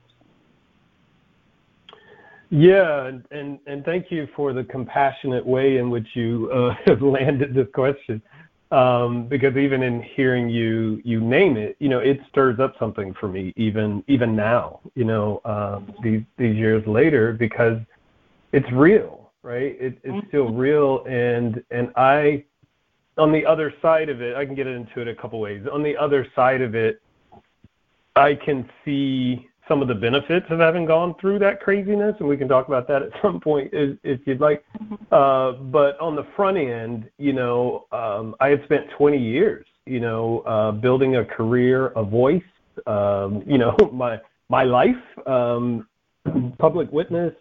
Yeah, 2.50 3.07
and 3.07 3.25
and, 3.31 3.59
and 3.67 3.85
thank 3.85 4.11
you 4.11 4.29
for 4.37 4.53
the 4.53 4.65
compassionate 4.65 5.45
way 5.45 5.79
in 5.79 5.91
which 5.91 6.07
you 6.15 6.50
uh, 6.53 6.75
have 6.87 7.03
landed 7.03 7.55
this 7.55 7.69
question. 7.75 8.23
Um, 8.73 9.29
because 9.29 9.57
even 9.57 9.85
in 9.85 10.03
hearing 10.03 10.49
you 10.49 11.00
you 11.05 11.21
name 11.21 11.57
it, 11.57 11.76
you 11.79 11.88
know, 11.88 12.00
it 12.00 12.19
stirs 12.29 12.59
up 12.59 12.75
something 12.79 13.15
for 13.15 13.29
me 13.29 13.53
even 13.57 14.03
even 14.09 14.35
now, 14.35 14.81
you 14.95 15.05
know, 15.05 15.41
um, 15.45 15.95
these 16.03 16.23
these 16.37 16.57
years 16.57 16.85
later 16.87 17.33
because 17.33 17.79
it's 18.53 18.71
real, 18.73 19.31
right? 19.43 19.76
It, 19.81 19.99
it's 20.03 20.07
mm-hmm. 20.07 20.29
still 20.29 20.49
real, 20.53 21.05
and 21.07 21.62
and 21.71 21.93
I 21.95 22.45
on 23.19 23.33
the 23.33 23.47
other 23.47 23.73
side 23.81 24.09
of 24.09 24.21
it, 24.21 24.37
I 24.37 24.45
can 24.45 24.55
get 24.55 24.67
into 24.67 25.00
it 25.00 25.09
a 25.09 25.15
couple 25.15 25.38
ways. 25.41 25.65
On 25.73 25.83
the 25.83 25.97
other 25.97 26.26
side 26.35 26.61
of 26.61 26.75
it, 26.75 27.00
I 28.17 28.35
can 28.35 28.69
see 28.85 29.47
some 29.68 29.82
of 29.82 29.88
the 29.88 29.94
benefits 29.94 30.46
of 30.50 30.61
having 30.61 30.85
gone 30.85 31.14
through 31.20 31.38
that 31.40 31.61
craziness, 31.61 32.14
and 32.20 32.28
we 32.28 32.37
can 32.37 32.49
talk 32.49 32.68
about 32.68 32.87
that 32.88 33.02
at 33.02 33.11
some 33.23 33.40
point 33.40 33.70
if, 33.73 33.99
if 34.02 34.20
you'd 34.26 34.40
like. 34.40 34.64
Mm-hmm. 34.80 34.94
Uh, 35.11 35.52
but 35.70 35.99
on 36.00 36.16
the 36.16 36.26
front 36.37 36.56
end, 36.56 37.11
you 37.18 37.32
know, 37.32 37.87
um, 37.92 38.35
I 38.40 38.49
had 38.49 38.62
spent 38.64 38.87
20 38.96 39.18
years, 39.18 39.66
you 39.85 40.00
know, 40.00 40.40
uh, 40.40 40.73
building 40.73 41.16
a 41.16 41.25
career, 41.25 41.88
a 41.88 42.04
voice, 42.04 42.42
um, 42.87 43.42
you 43.46 43.58
know, 43.58 43.76
my 43.92 44.18
my 44.49 44.62
life, 44.62 44.94
um, 45.26 45.88
public 46.58 46.90
witness, 46.92 47.35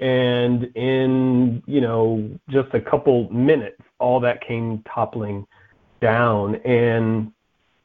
and 0.00 0.64
in 0.74 1.62
you 1.66 1.80
know 1.80 2.28
just 2.48 2.72
a 2.74 2.80
couple 2.80 3.30
minutes, 3.30 3.80
all 3.98 4.18
that 4.20 4.40
came 4.46 4.82
toppling 4.92 5.46
down, 6.00 6.56
and 6.56 7.32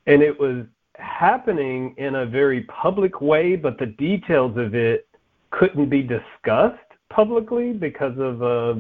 and 0.08 0.22
it 0.22 0.39
was 0.39 0.65
happening 1.00 1.96
in 1.98 2.16
a 2.16 2.25
very 2.25 2.62
public 2.64 3.22
way, 3.22 3.56
but 3.56 3.78
the 3.78 3.88
details 3.88 4.58
of 4.58 4.75
it 4.75 5.08
couldn't 5.52 5.90
be 5.90 6.02
discussed 6.02 6.80
publicly 7.10 7.72
because 7.72 8.18
of 8.18 8.42
uh, 8.42 8.74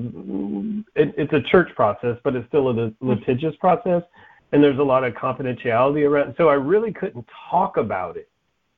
it, 0.95 1.13
it's 1.17 1.33
a 1.33 1.41
church 1.41 1.69
process, 1.75 2.17
but 2.23 2.35
it's 2.35 2.47
still 2.47 2.69
a 2.69 2.91
litigious 3.01 3.55
process, 3.57 4.03
and 4.51 4.63
there's 4.63 4.79
a 4.79 4.83
lot 4.83 5.03
of 5.03 5.13
confidentiality 5.13 6.07
around. 6.07 6.33
So 6.37 6.49
I 6.49 6.55
really 6.55 6.91
couldn't 6.91 7.25
talk 7.49 7.77
about 7.77 8.17
it 8.17 8.29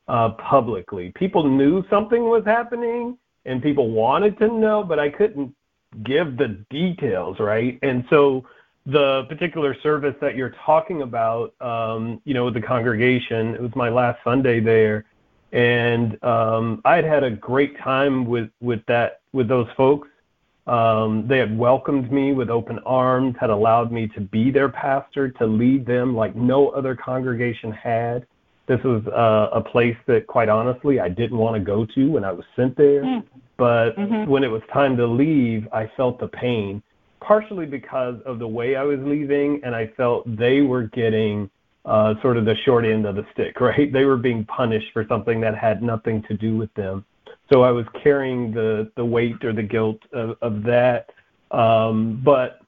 uh, 0.06 0.30
publicly. 0.30 1.12
People 1.16 1.48
knew 1.48 1.84
something 1.90 2.24
was 2.24 2.44
happening, 2.44 3.18
and 3.46 3.62
people 3.62 3.90
wanted 3.90 4.38
to 4.38 4.48
know, 4.48 4.84
but 4.84 4.98
I 4.98 5.08
couldn't 5.08 5.54
give 6.04 6.36
the 6.36 6.64
details, 6.70 7.38
right? 7.40 7.78
And 7.82 8.04
so 8.10 8.44
the 8.88 9.24
particular 9.28 9.76
service 9.82 10.14
that 10.22 10.34
you're 10.34 10.54
talking 10.64 11.02
about, 11.02 11.54
um, 11.60 12.22
you 12.24 12.32
know, 12.32 12.46
with 12.46 12.54
the 12.54 12.62
congregation, 12.62 13.54
it 13.54 13.60
was 13.60 13.70
my 13.76 13.90
last 13.90 14.18
Sunday 14.24 14.60
there, 14.60 15.04
and 15.52 16.22
um, 16.24 16.80
I 16.86 16.96
had 16.96 17.04
had 17.04 17.22
a 17.22 17.30
great 17.30 17.78
time 17.78 18.26
with 18.26 18.48
with 18.60 18.80
that 18.86 19.20
with 19.32 19.46
those 19.46 19.68
folks. 19.76 20.08
Um, 20.66 21.26
they 21.28 21.38
had 21.38 21.56
welcomed 21.56 22.10
me 22.10 22.32
with 22.32 22.48
open 22.48 22.78
arms, 22.80 23.36
had 23.38 23.50
allowed 23.50 23.92
me 23.92 24.08
to 24.08 24.20
be 24.20 24.50
their 24.50 24.70
pastor, 24.70 25.30
to 25.32 25.46
lead 25.46 25.86
them 25.86 26.16
like 26.16 26.34
no 26.34 26.68
other 26.70 26.94
congregation 26.94 27.72
had. 27.72 28.26
This 28.66 28.82
was 28.84 29.06
uh, 29.06 29.48
a 29.52 29.62
place 29.62 29.96
that, 30.06 30.26
quite 30.26 30.50
honestly, 30.50 31.00
I 31.00 31.08
didn't 31.08 31.38
want 31.38 31.56
to 31.56 31.60
go 31.60 31.86
to 31.86 32.10
when 32.10 32.22
I 32.22 32.32
was 32.32 32.44
sent 32.54 32.76
there. 32.76 33.02
Mm. 33.02 33.24
But 33.56 33.96
mm-hmm. 33.96 34.30
when 34.30 34.44
it 34.44 34.48
was 34.48 34.60
time 34.70 34.94
to 34.98 35.06
leave, 35.06 35.66
I 35.72 35.90
felt 35.96 36.20
the 36.20 36.28
pain 36.28 36.82
partially 37.20 37.66
because 37.66 38.16
of 38.26 38.38
the 38.38 38.48
way 38.48 38.76
I 38.76 38.82
was 38.82 38.98
leaving, 39.02 39.60
and 39.64 39.74
I 39.74 39.88
felt 39.96 40.24
they 40.36 40.60
were 40.60 40.84
getting 40.84 41.50
uh, 41.84 42.14
sort 42.20 42.36
of 42.36 42.44
the 42.44 42.54
short 42.64 42.84
end 42.84 43.06
of 43.06 43.16
the 43.16 43.26
stick, 43.32 43.60
right? 43.60 43.92
They 43.92 44.04
were 44.04 44.16
being 44.16 44.44
punished 44.44 44.92
for 44.92 45.06
something 45.08 45.40
that 45.40 45.56
had 45.56 45.82
nothing 45.82 46.22
to 46.28 46.36
do 46.36 46.56
with 46.56 46.72
them. 46.74 47.04
So 47.52 47.62
I 47.62 47.70
was 47.70 47.86
carrying 48.02 48.52
the 48.52 48.90
the 48.96 49.04
weight 49.04 49.42
or 49.42 49.52
the 49.52 49.62
guilt 49.62 50.00
of, 50.12 50.36
of 50.42 50.62
that. 50.64 51.10
Um, 51.50 52.20
but 52.22 52.60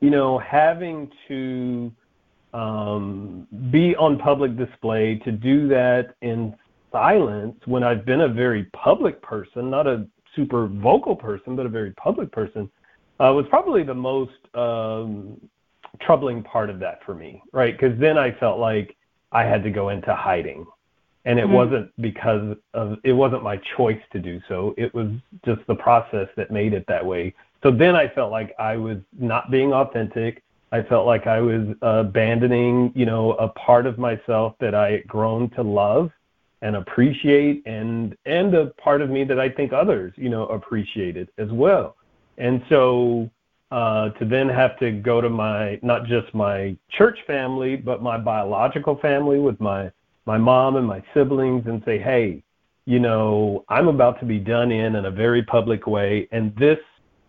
you 0.00 0.10
know, 0.10 0.38
having 0.38 1.10
to 1.28 1.92
um, 2.52 3.48
be 3.70 3.96
on 3.96 4.18
public 4.18 4.56
display 4.56 5.16
to 5.24 5.32
do 5.32 5.66
that 5.68 6.14
in 6.22 6.54
silence 6.92 7.56
when 7.64 7.82
I've 7.82 8.04
been 8.04 8.20
a 8.22 8.28
very 8.28 8.64
public 8.72 9.20
person, 9.22 9.70
not 9.70 9.88
a 9.88 10.06
super 10.36 10.68
vocal 10.68 11.16
person, 11.16 11.56
but 11.56 11.66
a 11.66 11.68
very 11.68 11.90
public 11.92 12.30
person, 12.30 12.70
was 13.18 13.46
probably 13.48 13.82
the 13.82 13.94
most 13.94 14.32
um, 14.54 15.40
troubling 16.00 16.42
part 16.42 16.70
of 16.70 16.78
that 16.80 17.04
for 17.04 17.14
me, 17.14 17.42
right? 17.52 17.78
Because 17.78 17.98
then 17.98 18.18
I 18.18 18.32
felt 18.32 18.58
like 18.58 18.96
I 19.32 19.44
had 19.44 19.62
to 19.64 19.70
go 19.70 19.88
into 19.90 20.14
hiding, 20.14 20.66
and 21.24 21.38
it 21.38 21.44
mm-hmm. 21.44 21.54
wasn't 21.54 22.02
because 22.02 22.56
of 22.72 22.98
it 23.04 23.12
wasn't 23.12 23.42
my 23.42 23.60
choice 23.76 24.00
to 24.12 24.18
do 24.18 24.40
so. 24.48 24.74
It 24.76 24.94
was 24.94 25.08
just 25.44 25.60
the 25.66 25.74
process 25.74 26.28
that 26.36 26.50
made 26.50 26.72
it 26.72 26.84
that 26.88 27.04
way. 27.04 27.34
So 27.62 27.70
then 27.70 27.96
I 27.96 28.08
felt 28.08 28.30
like 28.30 28.54
I 28.58 28.76
was 28.76 28.98
not 29.18 29.50
being 29.50 29.72
authentic. 29.72 30.42
I 30.70 30.82
felt 30.82 31.06
like 31.06 31.26
I 31.26 31.40
was 31.40 31.74
abandoning, 31.82 32.92
you 32.94 33.06
know, 33.06 33.34
a 33.34 33.48
part 33.48 33.86
of 33.86 33.96
myself 33.96 34.54
that 34.58 34.74
I 34.74 34.90
had 34.90 35.06
grown 35.06 35.48
to 35.50 35.62
love 35.62 36.10
and 36.62 36.76
appreciate, 36.76 37.62
and 37.66 38.16
and 38.26 38.54
a 38.54 38.66
part 38.66 39.02
of 39.02 39.10
me 39.10 39.24
that 39.24 39.38
I 39.38 39.48
think 39.48 39.72
others, 39.72 40.12
you 40.16 40.28
know, 40.28 40.46
appreciated 40.46 41.28
as 41.38 41.50
well. 41.50 41.96
And 42.38 42.62
so 42.68 43.30
uh, 43.70 44.10
to 44.10 44.24
then 44.24 44.48
have 44.48 44.78
to 44.78 44.92
go 44.92 45.20
to 45.20 45.28
my 45.28 45.78
not 45.82 46.06
just 46.06 46.32
my 46.34 46.76
church 46.90 47.18
family, 47.26 47.76
but 47.76 48.02
my 48.02 48.18
biological 48.18 48.96
family 48.98 49.38
with 49.38 49.60
my 49.60 49.90
my 50.26 50.38
mom 50.38 50.76
and 50.76 50.86
my 50.86 51.02
siblings, 51.12 51.66
and 51.66 51.82
say, 51.84 51.98
hey, 51.98 52.42
you 52.86 52.98
know, 52.98 53.64
I'm 53.68 53.88
about 53.88 54.20
to 54.20 54.26
be 54.26 54.38
done 54.38 54.72
in 54.72 54.96
in 54.96 55.04
a 55.06 55.10
very 55.10 55.42
public 55.42 55.86
way, 55.86 56.28
and 56.32 56.54
this 56.56 56.78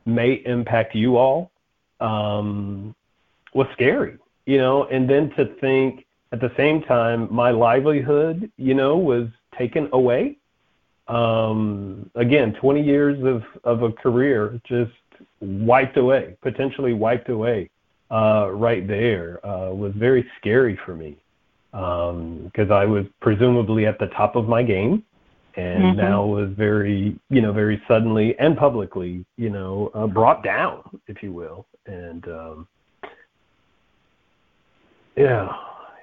may 0.05 0.41
impact 0.45 0.95
you 0.95 1.17
all, 1.17 1.51
um, 1.99 2.95
was 3.53 3.67
scary, 3.73 4.17
you 4.45 4.57
know. 4.57 4.85
And 4.85 5.09
then 5.09 5.31
to 5.31 5.55
think 5.59 6.05
at 6.31 6.41
the 6.41 6.51
same 6.57 6.83
time, 6.83 7.27
my 7.31 7.51
livelihood, 7.51 8.51
you 8.57 8.73
know, 8.73 8.97
was 8.97 9.27
taken 9.57 9.89
away 9.93 10.37
um, 11.07 12.09
again, 12.15 12.53
20 12.53 12.81
years 12.81 13.23
of, 13.23 13.43
of 13.63 13.83
a 13.83 13.91
career 13.91 14.59
just 14.67 14.91
wiped 15.39 15.97
away, 15.97 16.35
potentially 16.41 16.93
wiped 16.93 17.29
away 17.29 17.69
uh, 18.11 18.49
right 18.51 18.87
there 18.87 19.45
uh, 19.45 19.71
was 19.71 19.93
very 19.95 20.25
scary 20.37 20.77
for 20.85 20.95
me 20.95 21.17
because 21.71 22.69
um, 22.69 22.71
I 22.71 22.85
was 22.85 23.05
presumably 23.19 23.85
at 23.85 23.99
the 23.99 24.07
top 24.07 24.35
of 24.35 24.47
my 24.47 24.63
game 24.63 25.03
and 25.57 25.83
mm-hmm. 25.83 25.97
now 25.97 26.25
was 26.25 26.49
very, 26.51 27.17
you 27.29 27.41
know, 27.41 27.51
very 27.51 27.81
suddenly 27.87 28.37
and 28.39 28.57
publicly, 28.57 29.25
you 29.37 29.49
know, 29.49 29.91
uh, 29.93 30.07
brought 30.07 30.43
down, 30.43 30.83
if 31.07 31.21
you 31.21 31.33
will. 31.33 31.65
And 31.85 32.27
um, 32.27 32.67
yeah, 35.15 35.49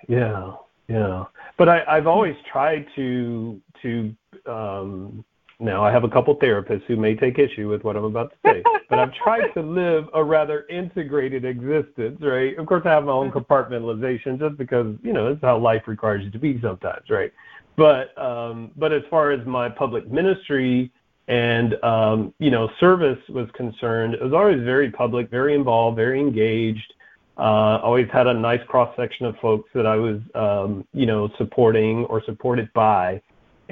yeah, 0.09 0.53
yeah. 0.89 1.25
But 1.59 1.69
I, 1.69 1.83
I've 1.89 2.07
always 2.07 2.37
tried 2.51 2.87
to 2.97 3.61
to 3.83 4.15
um, 4.47 5.25
now 5.63 5.85
I 5.85 5.93
have 5.93 6.03
a 6.03 6.09
couple 6.09 6.35
therapists 6.37 6.85
who 6.87 6.97
may 6.97 7.15
take 7.15 7.39
issue 7.39 7.69
with 7.69 7.85
what 7.85 7.97
I'm 7.97 8.05
about 8.05 8.33
to 8.33 8.37
say, 8.45 8.63
but 8.91 8.99
I've 8.99 9.15
tried 9.15 9.49
to 9.55 9.63
live 9.63 10.09
a 10.13 10.23
rather 10.23 10.67
integrated 10.69 11.45
existence, 11.45 12.19
right? 12.21 12.59
Of 12.59 12.67
course, 12.67 12.83
I 12.85 12.91
have 12.91 13.05
my 13.05 13.13
own 13.13 13.31
compartmentalization 13.31 14.41
just 14.41 14.57
because 14.59 14.97
you 15.03 15.13
know 15.13 15.29
it's 15.29 15.41
how 15.41 15.59
life 15.59 15.83
requires 15.87 16.25
you 16.25 16.31
to 16.33 16.39
be 16.39 16.61
sometimes, 16.61 17.09
right? 17.09 17.33
But 17.77 18.17
um, 18.21 18.73
but 18.77 18.93
as 18.93 19.03
far 19.09 19.31
as 19.31 19.47
my 19.47 19.69
public 19.69 20.11
ministry 20.11 20.91
and 21.29 21.83
um, 21.85 22.35
you 22.41 22.51
know 22.51 22.69
service 22.81 23.21
was 23.29 23.49
concerned, 23.55 24.15
it 24.15 24.23
was 24.23 24.33
always 24.33 24.61
very 24.63 24.91
public, 24.91 25.31
very 25.31 25.55
involved, 25.55 25.97
very 25.97 26.19
engaged. 26.19 26.93
Uh, 27.39 27.79
always 27.83 28.09
had 28.13 28.27
a 28.27 28.35
nice 28.35 28.61
cross 28.67 28.95
section 28.97 29.27
of 29.27 29.37
folks 29.37 29.71
that 29.75 29.87
I 29.87 29.95
was 29.95 30.21
um, 30.35 30.87
you 30.93 31.07
know 31.07 31.31
supporting 31.39 32.05
or 32.07 32.23
supported 32.25 32.71
by 32.73 33.23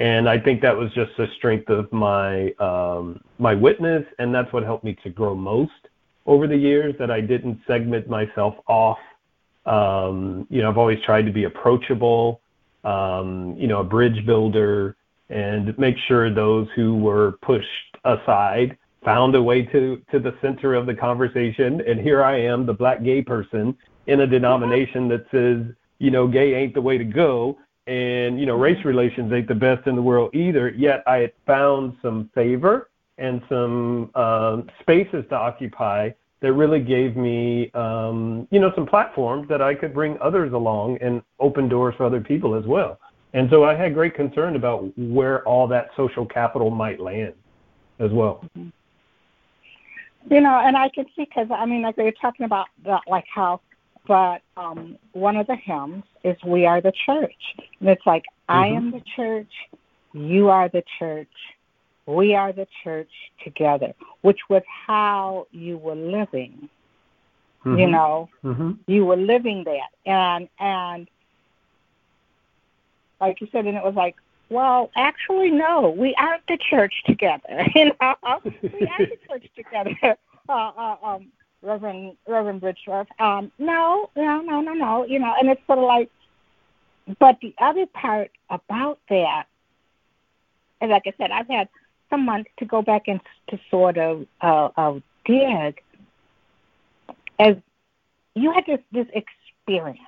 and 0.01 0.27
I 0.27 0.39
think 0.39 0.63
that 0.63 0.75
was 0.75 0.91
just 0.93 1.11
the 1.15 1.27
strength 1.37 1.69
of 1.69 1.91
my 1.93 2.53
um, 2.53 3.21
my 3.37 3.53
witness, 3.53 4.03
and 4.17 4.33
that's 4.33 4.51
what 4.51 4.63
helped 4.63 4.83
me 4.83 4.97
to 5.03 5.11
grow 5.11 5.35
most 5.35 5.89
over 6.25 6.47
the 6.47 6.57
years. 6.57 6.95
That 6.97 7.11
I 7.11 7.21
didn't 7.21 7.59
segment 7.67 8.09
myself 8.09 8.55
off. 8.67 8.97
Um, 9.67 10.47
you 10.49 10.63
know, 10.63 10.69
I've 10.69 10.79
always 10.79 10.97
tried 11.05 11.27
to 11.27 11.31
be 11.31 11.43
approachable. 11.43 12.41
Um, 12.83 13.55
you 13.59 13.67
know, 13.67 13.81
a 13.81 13.83
bridge 13.83 14.25
builder, 14.25 14.95
and 15.29 15.77
make 15.77 15.97
sure 16.07 16.33
those 16.33 16.67
who 16.75 16.97
were 16.97 17.33
pushed 17.43 17.67
aside 18.03 18.79
found 19.05 19.35
a 19.35 19.43
way 19.43 19.61
to 19.61 20.01
to 20.11 20.17
the 20.17 20.33
center 20.41 20.73
of 20.73 20.87
the 20.87 20.95
conversation. 20.95 21.79
And 21.87 21.99
here 21.99 22.23
I 22.23 22.41
am, 22.41 22.65
the 22.65 22.73
black 22.73 23.03
gay 23.03 23.21
person 23.21 23.77
in 24.07 24.21
a 24.21 24.25
denomination 24.25 25.07
that 25.09 25.27
says, 25.29 25.75
you 25.99 26.09
know, 26.09 26.27
gay 26.27 26.55
ain't 26.55 26.73
the 26.73 26.81
way 26.81 26.97
to 26.97 27.03
go 27.03 27.59
and 27.91 28.39
you 28.39 28.45
know 28.45 28.55
race 28.55 28.83
relations 28.85 29.31
ain't 29.33 29.47
the 29.47 29.55
best 29.55 29.85
in 29.87 29.95
the 29.95 30.01
world 30.01 30.33
either 30.33 30.69
yet 30.69 31.03
i 31.07 31.17
had 31.17 31.33
found 31.45 31.95
some 32.01 32.29
favor 32.33 32.89
and 33.17 33.41
some 33.49 34.09
uh, 34.15 34.61
spaces 34.81 35.23
to 35.29 35.35
occupy 35.35 36.09
that 36.41 36.53
really 36.53 36.79
gave 36.79 37.15
me, 37.15 37.71
um, 37.73 38.47
you 38.51 38.59
know, 38.59 38.71
some 38.75 38.87
platforms 38.87 39.47
that 39.47 39.61
I 39.61 39.75
could 39.75 39.93
bring 39.93 40.17
others 40.19 40.53
along 40.53 40.97
and 40.99 41.21
open 41.39 41.69
doors 41.69 41.93
for 41.95 42.05
other 42.05 42.19
people 42.19 42.55
as 42.55 42.65
well. 42.65 42.99
And 43.33 43.47
so 43.49 43.63
I 43.63 43.75
had 43.75 43.93
great 43.93 44.15
concern 44.15 44.55
about 44.55 44.91
where 44.97 45.47
all 45.47 45.67
that 45.67 45.91
social 45.95 46.25
capital 46.25 46.71
might 46.71 46.99
land 46.99 47.33
as 47.99 48.11
well. 48.11 48.43
Mm-hmm. 48.57 48.69
You 50.33 50.41
know, 50.41 50.59
and 50.63 50.75
I 50.75 50.89
can 50.89 51.05
see 51.15 51.25
because 51.25 51.47
I 51.51 51.65
mean, 51.65 51.81
like 51.81 51.95
they 51.95 52.03
were 52.03 52.13
talking 52.19 52.45
about 52.45 52.67
the, 52.83 52.99
like 53.07 53.25
how, 53.33 53.61
but 54.07 54.41
um, 54.57 54.97
one 55.13 55.37
of 55.37 55.47
the 55.47 55.55
hymns 55.55 56.03
is 56.23 56.37
"We 56.45 56.65
are 56.65 56.81
the 56.81 56.93
church," 57.05 57.55
and 57.79 57.89
it's 57.89 58.05
like 58.05 58.23
mm-hmm. 58.23 58.59
I 58.59 58.67
am 58.67 58.91
the 58.91 59.01
church, 59.15 59.51
you 60.13 60.49
are 60.49 60.69
the 60.69 60.83
church, 60.99 61.27
we 62.05 62.35
are 62.35 62.51
the 62.51 62.67
church 62.83 63.11
together, 63.43 63.93
which 64.21 64.39
was 64.49 64.63
how 64.87 65.47
you 65.51 65.77
were 65.77 65.95
living. 65.95 66.69
Mm-hmm. 67.65 67.77
You 67.77 67.87
know, 67.87 68.29
mm-hmm. 68.43 68.71
you 68.87 69.05
were 69.05 69.17
living 69.17 69.65
that, 69.65 69.89
and 70.05 70.49
and 70.59 71.07
like 73.19 73.39
you 73.39 73.47
said, 73.51 73.67
and 73.67 73.77
it 73.77 73.83
was 73.83 73.93
like, 73.93 74.15
well, 74.49 74.91
actually, 74.95 75.51
no, 75.51 75.93
we 75.95 76.13
aren't 76.15 76.45
the 76.47 76.57
church 76.57 77.03
together. 77.05 77.65
You 77.75 77.85
know, 77.85 78.15
we 78.43 78.87
aren't 78.87 79.09
the 79.09 79.17
church 79.27 79.49
together. 79.55 80.17
Uh, 80.49 80.71
uh, 80.75 80.95
um, 81.03 81.27
Reverend 81.61 82.17
Reverend 82.27 82.61
Bridgeforth. 82.61 83.07
Um, 83.19 83.51
no, 83.59 84.09
no, 84.15 84.41
no, 84.41 84.61
no, 84.61 84.73
no. 84.73 85.05
You 85.05 85.19
know, 85.19 85.33
and 85.39 85.49
it's 85.49 85.61
sort 85.67 85.79
of 85.79 85.85
like, 85.85 86.09
but 87.19 87.37
the 87.41 87.53
other 87.59 87.85
part 87.85 88.31
about 88.49 88.99
that, 89.09 89.45
and 90.79 90.91
like 90.91 91.03
I 91.05 91.13
said, 91.17 91.31
I've 91.31 91.47
had 91.47 91.69
some 92.09 92.25
months 92.25 92.49
to 92.57 92.65
go 92.65 92.81
back 92.81 93.03
and 93.07 93.19
to 93.49 93.59
sort 93.69 93.97
of 93.97 94.25
uh, 94.41 94.69
uh, 94.75 94.99
dig 95.25 95.81
as 97.39 97.55
you 98.35 98.51
had 98.51 98.65
this 98.65 98.79
this 98.91 99.07
experience, 99.13 99.99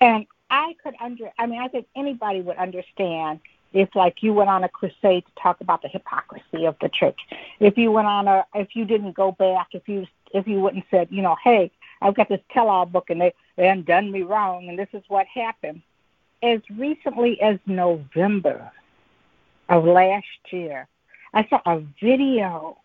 and 0.00 0.26
I 0.50 0.74
could 0.82 0.94
under. 1.00 1.30
I 1.38 1.46
mean, 1.46 1.60
I 1.60 1.68
think 1.68 1.86
anybody 1.96 2.40
would 2.40 2.56
understand 2.56 3.40
if 3.72 3.94
like 3.94 4.22
you 4.22 4.32
went 4.32 4.50
on 4.50 4.64
a 4.64 4.68
crusade 4.68 5.24
to 5.26 5.42
talk 5.42 5.60
about 5.60 5.82
the 5.82 5.88
hypocrisy 5.88 6.66
of 6.66 6.76
the 6.80 6.88
church. 6.88 7.18
If 7.60 7.76
you 7.76 7.92
went 7.92 8.06
on 8.06 8.26
a, 8.26 8.44
if 8.54 8.74
you 8.74 8.84
didn't 8.84 9.14
go 9.14 9.32
back, 9.32 9.68
if 9.72 9.88
you 9.88 10.06
if 10.30 10.46
you 10.46 10.60
wouldn't 10.60 10.84
said, 10.90 11.08
you 11.10 11.22
know, 11.22 11.36
hey, 11.42 11.70
I've 12.00 12.14
got 12.14 12.28
this 12.28 12.40
tell-all 12.52 12.86
book 12.86 13.10
and 13.10 13.20
they 13.20 13.34
they 13.56 13.74
done 13.82 14.10
me 14.10 14.22
wrong 14.22 14.68
and 14.68 14.78
this 14.78 14.88
is 14.92 15.02
what 15.08 15.26
happened. 15.26 15.82
As 16.42 16.60
recently 16.70 17.40
as 17.42 17.58
November 17.66 18.70
of 19.68 19.84
last 19.84 20.26
year, 20.50 20.88
I 21.34 21.46
saw 21.48 21.60
a 21.66 21.82
video 22.02 22.78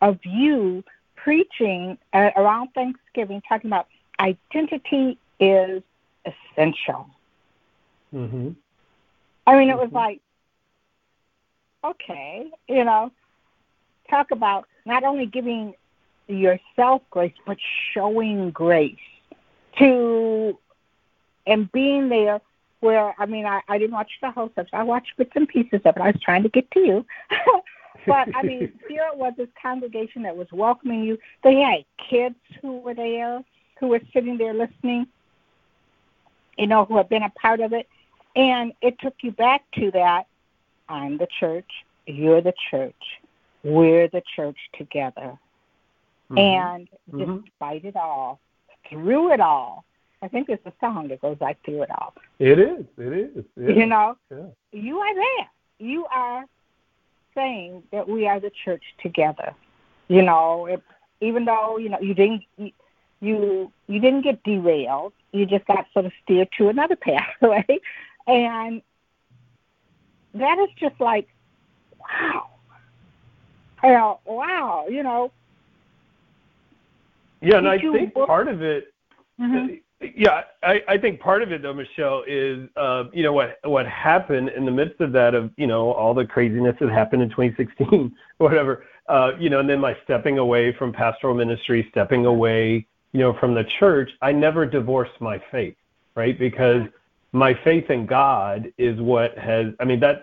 of 0.00 0.18
you 0.24 0.82
preaching 1.14 1.98
uh, 2.12 2.30
around 2.36 2.70
Thanksgiving, 2.74 3.42
talking 3.48 3.68
about 3.68 3.86
identity 4.18 5.18
is 5.38 5.82
essential. 6.24 7.08
Mm-hmm. 8.14 8.50
I 9.46 9.58
mean, 9.58 9.70
it 9.70 9.76
was 9.76 9.86
mm-hmm. 9.88 9.96
like, 9.96 10.20
okay, 11.84 12.50
you 12.68 12.84
know, 12.84 13.12
talk 14.08 14.30
about 14.30 14.66
not 14.84 15.04
only 15.04 15.26
giving 15.26 15.74
yourself 16.28 17.02
grace, 17.10 17.34
but 17.46 17.58
showing 17.92 18.50
grace 18.50 18.96
to 19.78 20.58
and 21.46 21.70
being 21.72 22.08
there 22.08 22.40
where 22.80 23.14
I 23.18 23.26
mean 23.26 23.46
I, 23.46 23.60
I 23.68 23.78
didn't 23.78 23.92
watch 23.92 24.10
the 24.20 24.30
whole 24.30 24.50
stuff. 24.50 24.66
I 24.72 24.82
watched 24.82 25.16
bits 25.16 25.32
and 25.34 25.48
pieces 25.48 25.80
of 25.84 25.96
it. 25.96 26.00
I 26.00 26.08
was 26.08 26.20
trying 26.20 26.42
to 26.42 26.48
get 26.48 26.70
to 26.72 26.80
you. 26.80 27.06
but 28.06 28.28
I 28.34 28.42
mean, 28.42 28.72
here 28.88 29.06
it 29.12 29.18
was 29.18 29.34
this 29.36 29.48
congregation 29.60 30.22
that 30.22 30.36
was 30.36 30.48
welcoming 30.52 31.04
you. 31.04 31.18
They 31.44 31.60
had 31.60 31.84
kids 32.10 32.36
who 32.60 32.78
were 32.80 32.94
there, 32.94 33.42
who 33.78 33.88
were 33.88 34.00
sitting 34.12 34.36
there 34.36 34.54
listening, 34.54 35.06
you 36.58 36.66
know, 36.66 36.84
who 36.84 36.96
had 36.96 37.08
been 37.08 37.22
a 37.22 37.30
part 37.30 37.60
of 37.60 37.72
it. 37.72 37.88
And 38.34 38.72
it 38.80 38.98
took 39.00 39.14
you 39.22 39.30
back 39.30 39.62
to 39.74 39.90
that 39.92 40.26
I'm 40.88 41.18
the 41.18 41.28
church, 41.38 41.70
you're 42.06 42.40
the 42.40 42.54
church, 42.70 43.20
we're 43.62 44.08
the 44.08 44.22
church 44.34 44.58
together. 44.76 45.38
Mm-hmm. 46.32 46.38
And 46.38 46.88
mm-hmm. 47.12 47.44
despite 47.44 47.84
it 47.84 47.96
all, 47.96 48.40
through 48.88 49.32
it 49.32 49.40
all, 49.40 49.84
I 50.22 50.28
think 50.28 50.46
there's 50.46 50.60
a 50.64 50.72
song 50.80 51.08
that 51.08 51.20
goes 51.20 51.36
like 51.40 51.62
through 51.64 51.82
it 51.82 51.90
all. 51.90 52.14
It 52.38 52.58
is. 52.58 52.84
It 52.96 53.12
is. 53.12 53.44
Yeah. 53.60 53.68
You 53.70 53.86
know, 53.86 54.16
yeah. 54.30 54.46
you 54.72 54.98
are 54.98 55.14
there. 55.14 55.48
You 55.78 56.06
are 56.06 56.44
saying 57.34 57.82
that 57.92 58.08
we 58.08 58.26
are 58.26 58.38
the 58.40 58.52
church 58.64 58.82
together. 59.02 59.54
You 60.08 60.22
know, 60.22 60.66
if, 60.66 60.80
even 61.20 61.44
though 61.44 61.78
you 61.78 61.88
know 61.88 61.98
you 62.00 62.14
didn't 62.14 62.42
you, 62.56 62.70
you 63.20 63.72
you 63.88 64.00
didn't 64.00 64.22
get 64.22 64.42
derailed, 64.44 65.12
you 65.32 65.46
just 65.46 65.66
got 65.66 65.86
sort 65.92 66.06
of 66.06 66.12
steered 66.22 66.48
to 66.58 66.68
another 66.68 66.96
pathway, 67.00 67.80
and 68.26 68.82
that 70.34 70.58
is 70.58 70.68
just 70.78 71.00
like, 71.00 71.28
wow, 71.98 72.48
you 73.82 73.90
know, 73.90 74.20
wow, 74.24 74.86
you 74.88 75.02
know. 75.02 75.32
Yeah, 77.42 77.58
and 77.58 77.68
I 77.68 77.78
think 77.78 78.14
part 78.14 78.48
of 78.48 78.62
it, 78.62 78.94
mm-hmm. 79.40 79.74
Yeah, 80.16 80.42
I, 80.62 80.82
I 80.88 80.98
think 80.98 81.20
part 81.20 81.42
of 81.42 81.52
it 81.52 81.62
though, 81.62 81.74
Michelle, 81.74 82.24
is 82.26 82.68
uh, 82.76 83.04
you 83.12 83.22
know 83.22 83.32
what 83.32 83.58
what 83.64 83.86
happened 83.86 84.48
in 84.50 84.64
the 84.64 84.70
midst 84.70 85.00
of 85.00 85.12
that 85.12 85.34
of 85.34 85.50
you 85.56 85.66
know 85.66 85.92
all 85.92 86.14
the 86.14 86.24
craziness 86.24 86.76
that 86.80 86.90
happened 86.90 87.22
in 87.22 87.30
2016, 87.30 88.14
whatever. 88.38 88.84
Uh, 89.08 89.32
you 89.38 89.50
know, 89.50 89.60
and 89.60 89.68
then 89.68 89.80
my 89.80 89.96
stepping 90.04 90.38
away 90.38 90.72
from 90.72 90.92
pastoral 90.92 91.34
ministry, 91.34 91.86
stepping 91.90 92.26
away, 92.26 92.86
you 93.12 93.20
know, 93.20 93.32
from 93.38 93.54
the 93.54 93.64
church. 93.64 94.10
I 94.22 94.32
never 94.32 94.64
divorced 94.64 95.20
my 95.20 95.42
faith, 95.50 95.76
right? 96.14 96.38
Because 96.38 96.82
my 97.32 97.54
faith 97.62 97.90
in 97.90 98.06
God 98.06 98.72
is 98.78 99.00
what 99.00 99.36
has. 99.38 99.66
I 99.80 99.84
mean, 99.84 100.00
that's 100.00 100.22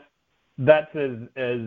that's 0.58 0.94
as 0.96 1.12
as 1.36 1.60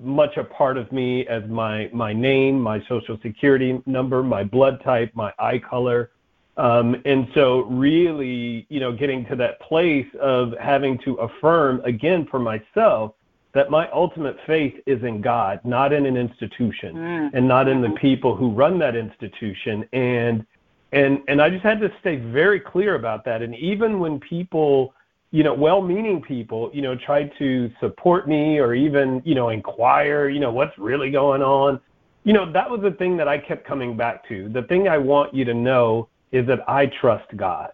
much 0.00 0.36
a 0.36 0.44
part 0.44 0.76
of 0.76 0.90
me 0.92 1.26
as 1.26 1.42
my 1.48 1.90
my 1.92 2.12
name, 2.12 2.60
my 2.60 2.82
social 2.88 3.18
security 3.22 3.80
number, 3.86 4.22
my 4.22 4.44
blood 4.44 4.82
type, 4.82 5.10
my 5.14 5.32
eye 5.38 5.58
color 5.58 6.10
um, 6.56 7.00
and 7.06 7.28
so 7.34 7.60
really, 7.62 8.66
you 8.68 8.78
know, 8.78 8.92
getting 8.92 9.24
to 9.26 9.36
that 9.36 9.60
place 9.60 10.06
of 10.20 10.52
having 10.60 10.98
to 10.98 11.14
affirm 11.14 11.80
again 11.84 12.26
for 12.30 12.38
myself 12.38 13.14
that 13.54 13.70
my 13.70 13.90
ultimate 13.90 14.36
faith 14.46 14.74
is 14.86 15.02
in 15.02 15.20
God, 15.20 15.60
not 15.64 15.92
in 15.92 16.06
an 16.06 16.16
institution 16.16 16.94
mm. 16.94 17.30
and 17.34 17.46
not 17.46 17.68
in 17.68 17.80
the 17.80 17.88
mm-hmm. 17.88 17.96
people 17.96 18.36
who 18.36 18.50
run 18.50 18.78
that 18.78 18.96
institution. 18.96 19.86
And 19.92 20.46
and 20.92 21.20
and 21.26 21.40
I 21.40 21.48
just 21.48 21.62
had 21.62 21.80
to 21.80 21.90
stay 22.00 22.16
very 22.16 22.60
clear 22.60 22.96
about 22.96 23.24
that. 23.24 23.40
And 23.40 23.54
even 23.56 23.98
when 23.98 24.20
people, 24.20 24.94
you 25.32 25.42
know, 25.42 25.54
well-meaning 25.54 26.20
people, 26.22 26.70
you 26.74 26.82
know, 26.82 26.94
tried 26.94 27.32
to 27.38 27.70
support 27.80 28.28
me 28.28 28.58
or 28.58 28.74
even, 28.74 29.22
you 29.24 29.34
know, 29.34 29.48
inquire, 29.48 30.28
you 30.28 30.38
know, 30.38 30.52
what's 30.52 30.76
really 30.78 31.10
going 31.10 31.42
on, 31.42 31.80
you 32.24 32.34
know, 32.34 32.52
that 32.52 32.70
was 32.70 32.82
the 32.82 32.92
thing 32.92 33.16
that 33.16 33.26
I 33.26 33.38
kept 33.38 33.66
coming 33.66 33.96
back 33.96 34.28
to. 34.28 34.50
The 34.50 34.62
thing 34.64 34.88
I 34.88 34.98
want 34.98 35.34
you 35.34 35.44
to 35.46 35.54
know 35.54 36.08
is 36.30 36.46
that 36.46 36.68
I 36.68 36.86
trust 36.86 37.34
God. 37.36 37.72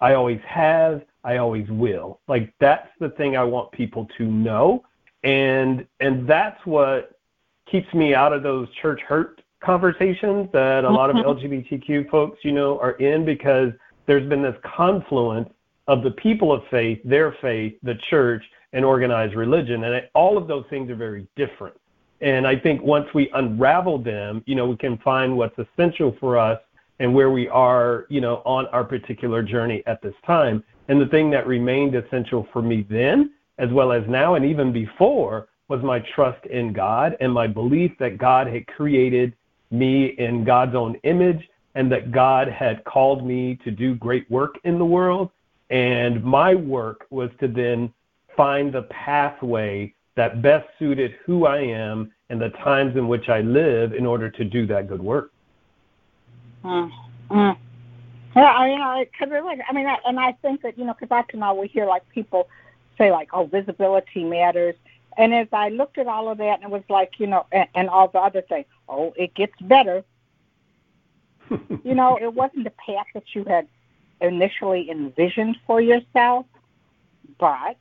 I 0.00 0.14
always 0.14 0.40
have, 0.46 1.02
I 1.24 1.38
always 1.38 1.68
will. 1.70 2.20
Like 2.28 2.52
that's 2.60 2.88
the 3.00 3.08
thing 3.10 3.36
I 3.36 3.44
want 3.44 3.72
people 3.72 4.06
to 4.18 4.24
know. 4.24 4.84
And 5.24 5.86
and 5.98 6.28
that's 6.28 6.64
what 6.64 7.18
keeps 7.68 7.92
me 7.92 8.14
out 8.14 8.32
of 8.32 8.42
those 8.42 8.68
church 8.80 9.00
hurt 9.00 9.42
conversations 9.60 10.48
that 10.52 10.84
a 10.84 10.90
lot 10.90 11.10
of 11.10 11.16
mm-hmm. 11.16 11.28
LGBTQ 11.28 12.08
folks, 12.10 12.38
you 12.44 12.52
know, 12.52 12.78
are 12.78 12.92
in 12.92 13.24
because 13.24 13.72
there's 14.06 14.28
been 14.28 14.42
this 14.42 14.56
confluence 14.62 15.50
of 15.88 16.02
the 16.02 16.10
people 16.12 16.52
of 16.52 16.62
faith, 16.70 17.00
their 17.04 17.34
faith, 17.40 17.74
the 17.82 17.96
church, 18.10 18.44
and 18.72 18.84
organized 18.84 19.34
religion. 19.34 19.84
And 19.84 20.06
all 20.14 20.36
of 20.36 20.46
those 20.46 20.64
things 20.70 20.90
are 20.90 20.96
very 20.96 21.26
different. 21.34 21.74
And 22.20 22.46
I 22.46 22.56
think 22.56 22.82
once 22.82 23.06
we 23.14 23.30
unravel 23.34 23.98
them, 23.98 24.42
you 24.46 24.54
know, 24.54 24.66
we 24.66 24.76
can 24.76 24.98
find 24.98 25.36
what's 25.36 25.58
essential 25.58 26.16
for 26.20 26.36
us 26.38 26.60
and 26.98 27.14
where 27.14 27.30
we 27.30 27.48
are, 27.48 28.06
you 28.08 28.20
know, 28.20 28.42
on 28.44 28.66
our 28.66 28.84
particular 28.84 29.42
journey 29.42 29.82
at 29.86 30.02
this 30.02 30.14
time. 30.26 30.62
And 30.88 31.00
the 31.00 31.06
thing 31.06 31.30
that 31.30 31.46
remained 31.46 31.94
essential 31.94 32.46
for 32.52 32.60
me 32.60 32.86
then, 32.90 33.32
as 33.58 33.70
well 33.70 33.92
as 33.92 34.02
now 34.08 34.34
and 34.34 34.44
even 34.44 34.72
before, 34.72 35.48
was 35.68 35.82
my 35.82 36.00
trust 36.14 36.44
in 36.46 36.72
God 36.72 37.16
and 37.20 37.32
my 37.32 37.46
belief 37.46 37.92
that 37.98 38.18
God 38.18 38.46
had 38.46 38.66
created 38.66 39.34
me 39.70 40.06
in 40.18 40.44
God's 40.44 40.74
own 40.74 40.96
image 41.04 41.48
and 41.74 41.92
that 41.92 42.10
God 42.10 42.48
had 42.48 42.84
called 42.84 43.26
me 43.26 43.58
to 43.64 43.70
do 43.70 43.94
great 43.94 44.28
work 44.30 44.56
in 44.64 44.78
the 44.78 44.84
world. 44.84 45.30
And 45.70 46.22
my 46.24 46.54
work 46.54 47.06
was 47.10 47.30
to 47.40 47.48
then 47.48 47.92
find 48.36 48.72
the 48.72 48.82
pathway 48.82 49.94
that 50.16 50.42
best 50.42 50.66
suited 50.78 51.14
who 51.24 51.46
I 51.46 51.58
am 51.58 52.12
and 52.30 52.40
the 52.40 52.50
times 52.50 52.96
in 52.96 53.08
which 53.08 53.28
I 53.28 53.40
live 53.40 53.92
in 53.92 54.06
order 54.06 54.30
to 54.30 54.44
do 54.44 54.66
that 54.66 54.88
good 54.88 55.02
work. 55.02 55.32
Mm, 56.64 56.90
mm. 57.30 57.56
Yeah, 58.36 58.44
I 58.44 58.68
mean, 58.68 58.80
I 58.80 59.06
could 59.18 59.30
relate. 59.30 59.58
I 59.68 59.72
mean, 59.72 59.86
I, 59.86 59.96
and 60.06 60.18
I 60.18 60.32
think 60.42 60.62
that 60.62 60.78
you 60.78 60.84
know, 60.84 60.94
because 60.94 61.14
often 61.14 61.40
now 61.40 61.54
we 61.54 61.68
hear 61.68 61.86
like 61.86 62.08
people 62.10 62.48
say 62.96 63.10
like, 63.10 63.28
"Oh, 63.32 63.46
visibility 63.46 64.24
matters," 64.24 64.74
and 65.16 65.34
as 65.34 65.48
I 65.52 65.70
looked 65.70 65.98
at 65.98 66.06
all 66.06 66.28
of 66.28 66.38
that, 66.38 66.60
and 66.60 66.64
it 66.64 66.70
was 66.70 66.82
like, 66.88 67.12
you 67.18 67.26
know, 67.26 67.46
and, 67.52 67.68
and 67.74 67.88
all 67.88 68.08
the 68.08 68.18
other 68.18 68.42
things, 68.42 68.66
oh, 68.88 69.14
it 69.16 69.34
gets 69.34 69.54
better. 69.62 70.04
you 71.50 71.94
know, 71.94 72.18
it 72.20 72.32
wasn't 72.32 72.64
the 72.64 72.70
path 72.70 73.06
that 73.14 73.24
you 73.34 73.44
had 73.44 73.66
initially 74.20 74.90
envisioned 74.90 75.56
for 75.66 75.80
yourself, 75.80 76.46
but 77.38 77.76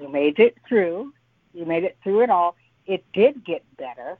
you 0.00 0.08
made 0.08 0.38
it 0.38 0.56
through. 0.68 1.12
You 1.54 1.64
made 1.64 1.84
it 1.84 1.96
through 2.02 2.22
it 2.22 2.30
all. 2.30 2.56
It 2.86 3.04
did 3.12 3.44
get 3.44 3.64
better, 3.76 4.18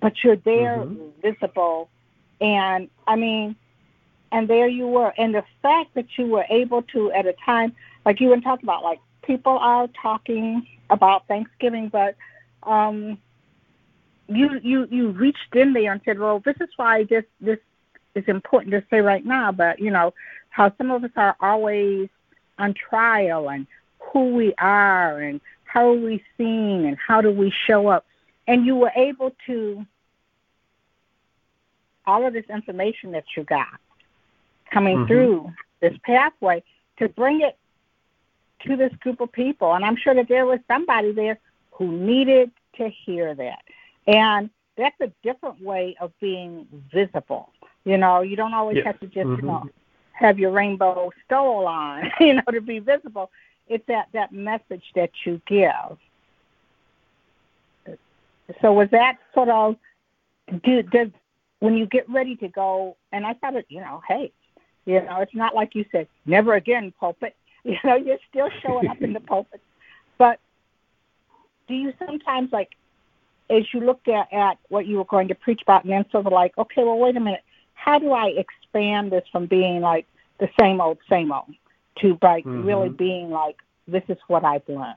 but 0.00 0.22
you're 0.22 0.36
there, 0.36 0.78
mm-hmm. 0.78 1.20
visible, 1.22 1.88
and 2.40 2.90
I 3.06 3.16
mean, 3.16 3.56
and 4.32 4.48
there 4.48 4.68
you 4.68 4.86
were. 4.86 5.14
And 5.16 5.34
the 5.34 5.44
fact 5.62 5.94
that 5.94 6.06
you 6.18 6.26
were 6.26 6.44
able 6.48 6.82
to, 6.94 7.12
at 7.12 7.26
a 7.26 7.34
time 7.44 7.74
like 8.04 8.20
you 8.20 8.32
and 8.32 8.42
talked 8.42 8.62
about, 8.62 8.82
like 8.82 9.00
people 9.22 9.56
are 9.58 9.88
talking 10.00 10.66
about 10.90 11.26
Thanksgiving, 11.28 11.88
but 11.88 12.16
um, 12.64 13.18
you 14.28 14.60
you 14.62 14.88
you 14.90 15.10
reached 15.10 15.54
in 15.54 15.72
there 15.72 15.92
and 15.92 16.00
said, 16.04 16.18
well, 16.18 16.40
this 16.40 16.56
is 16.60 16.68
why 16.76 17.04
this 17.04 17.24
this 17.40 17.58
is 18.14 18.24
important 18.26 18.72
to 18.72 18.84
say 18.90 19.00
right 19.00 19.24
now. 19.24 19.52
But 19.52 19.80
you 19.80 19.90
know 19.90 20.14
how 20.50 20.72
some 20.76 20.90
of 20.90 21.04
us 21.04 21.10
are 21.16 21.36
always 21.40 22.08
on 22.58 22.74
trial 22.74 23.50
and 23.50 23.66
who 23.98 24.34
we 24.34 24.54
are 24.58 25.20
and 25.20 25.40
how 25.64 25.88
are 25.88 25.94
we 25.94 26.22
seen 26.36 26.84
and 26.84 26.98
how 26.98 27.20
do 27.20 27.30
we 27.30 27.52
show 27.66 27.88
up, 27.88 28.04
and 28.46 28.66
you 28.66 28.76
were 28.76 28.92
able 28.94 29.34
to 29.46 29.86
all 32.06 32.26
of 32.26 32.32
this 32.32 32.44
information 32.50 33.12
that 33.12 33.24
you 33.36 33.44
got 33.44 33.78
coming 34.70 34.98
mm-hmm. 34.98 35.06
through 35.06 35.52
this 35.80 35.96
pathway 36.02 36.62
to 36.98 37.08
bring 37.08 37.40
it 37.40 37.56
to 38.66 38.76
this 38.76 38.92
group 39.00 39.20
of 39.20 39.30
people. 39.32 39.74
And 39.74 39.84
I'm 39.84 39.96
sure 39.96 40.14
that 40.14 40.28
there 40.28 40.46
was 40.46 40.60
somebody 40.68 41.12
there 41.12 41.38
who 41.72 41.90
needed 41.90 42.50
to 42.76 42.88
hear 42.88 43.34
that. 43.34 43.62
And 44.06 44.50
that's 44.76 45.00
a 45.00 45.12
different 45.22 45.60
way 45.62 45.96
of 46.00 46.12
being 46.20 46.66
visible. 46.92 47.50
You 47.84 47.98
know, 47.98 48.20
you 48.22 48.36
don't 48.36 48.54
always 48.54 48.76
yes. 48.76 48.86
have 48.86 49.00
to 49.00 49.06
just, 49.06 49.26
mm-hmm. 49.26 49.46
you 49.46 49.52
know, 49.52 49.68
have 50.12 50.38
your 50.38 50.52
rainbow 50.52 51.10
stole 51.24 51.66
on, 51.66 52.10
you 52.20 52.34
know, 52.34 52.42
to 52.50 52.60
be 52.60 52.78
visible. 52.78 53.30
It's 53.68 53.84
that, 53.88 54.08
that 54.12 54.32
message 54.32 54.84
that 54.94 55.10
you 55.24 55.40
give. 55.46 55.98
So 58.60 58.72
was 58.72 58.88
that 58.90 59.18
sort 59.34 59.48
of 59.48 59.76
do 60.64 60.82
does 60.82 61.08
when 61.60 61.76
you 61.76 61.86
get 61.86 62.08
ready 62.10 62.36
to 62.36 62.48
go 62.48 62.96
and 63.12 63.24
I 63.24 63.34
thought 63.34 63.54
it, 63.54 63.66
you 63.68 63.80
know, 63.80 64.02
hey, 64.06 64.32
you 64.84 65.00
know, 65.02 65.20
it's 65.20 65.34
not 65.34 65.54
like 65.54 65.74
you 65.74 65.84
said, 65.92 66.08
never 66.26 66.54
again 66.54 66.92
pulpit. 66.98 67.34
You 67.64 67.78
know, 67.84 67.94
you're 67.94 68.18
still 68.28 68.50
showing 68.60 68.88
up 68.88 69.00
in 69.00 69.12
the 69.12 69.20
pulpit. 69.32 69.60
But 70.18 70.40
do 71.68 71.74
you 71.74 71.92
sometimes 72.04 72.52
like 72.52 72.70
as 73.50 73.62
you 73.72 73.78
looked 73.78 74.08
at, 74.08 74.32
at 74.32 74.58
what 74.68 74.86
you 74.86 74.96
were 74.96 75.04
going 75.04 75.28
to 75.28 75.36
preach 75.36 75.62
about 75.62 75.84
and 75.84 75.92
then 75.92 76.04
sort 76.10 76.26
of 76.26 76.32
like, 76.32 76.58
okay, 76.58 76.82
well 76.82 76.98
wait 76.98 77.16
a 77.16 77.20
minute, 77.20 77.44
how 77.84 77.98
do 77.98 78.12
I 78.12 78.28
expand 78.28 79.10
this 79.10 79.24
from 79.32 79.46
being 79.46 79.80
like 79.80 80.06
the 80.38 80.48
same 80.58 80.80
old, 80.80 80.98
same 81.10 81.32
old 81.32 81.52
to 82.00 82.18
like 82.22 82.44
mm-hmm. 82.44 82.66
really 82.66 82.88
being 82.88 83.30
like, 83.30 83.56
this 83.88 84.04
is 84.08 84.18
what 84.28 84.44
I've 84.44 84.68
learned. 84.68 84.96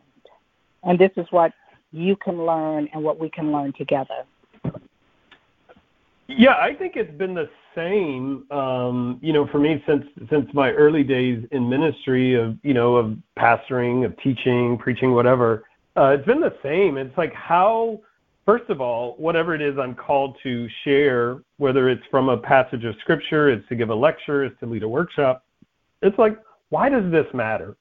And 0.83 0.99
this 0.99 1.11
is 1.17 1.25
what 1.31 1.51
you 1.91 2.15
can 2.15 2.45
learn 2.45 2.87
and 2.93 3.03
what 3.03 3.19
we 3.19 3.29
can 3.29 3.51
learn 3.51 3.73
together. 3.73 4.23
Yeah, 6.27 6.55
I 6.55 6.73
think 6.73 6.95
it's 6.95 7.15
been 7.17 7.33
the 7.33 7.49
same, 7.75 8.49
um, 8.51 9.19
you 9.21 9.33
know, 9.33 9.47
for 9.47 9.59
me 9.59 9.83
since 9.87 10.05
since 10.29 10.47
my 10.53 10.71
early 10.71 11.03
days 11.03 11.43
in 11.51 11.69
ministry 11.69 12.33
of 12.33 12.57
you 12.63 12.73
know 12.73 12.95
of 12.95 13.17
pastoring, 13.37 14.05
of 14.05 14.17
teaching, 14.17 14.77
preaching, 14.77 15.13
whatever. 15.13 15.65
Uh, 15.95 16.15
it's 16.17 16.25
been 16.25 16.41
the 16.41 16.55
same. 16.61 16.97
It's 16.97 17.17
like 17.17 17.33
how, 17.33 18.01
first 18.45 18.69
of 18.69 18.81
all, 18.81 19.15
whatever 19.17 19.55
it 19.55 19.61
is 19.61 19.77
I'm 19.77 19.95
called 19.95 20.37
to 20.43 20.67
share, 20.83 21.41
whether 21.57 21.89
it's 21.89 22.03
from 22.11 22.29
a 22.29 22.37
passage 22.37 22.83
of 22.85 22.95
scripture, 23.01 23.49
it's 23.49 23.67
to 23.69 23.75
give 23.75 23.89
a 23.89 23.95
lecture, 23.95 24.43
it's 24.43 24.59
to 24.59 24.65
lead 24.65 24.83
a 24.83 24.87
workshop. 24.87 25.43
It's 26.01 26.17
like, 26.17 26.37
why 26.69 26.89
does 26.89 27.11
this 27.11 27.27
matter, 27.33 27.75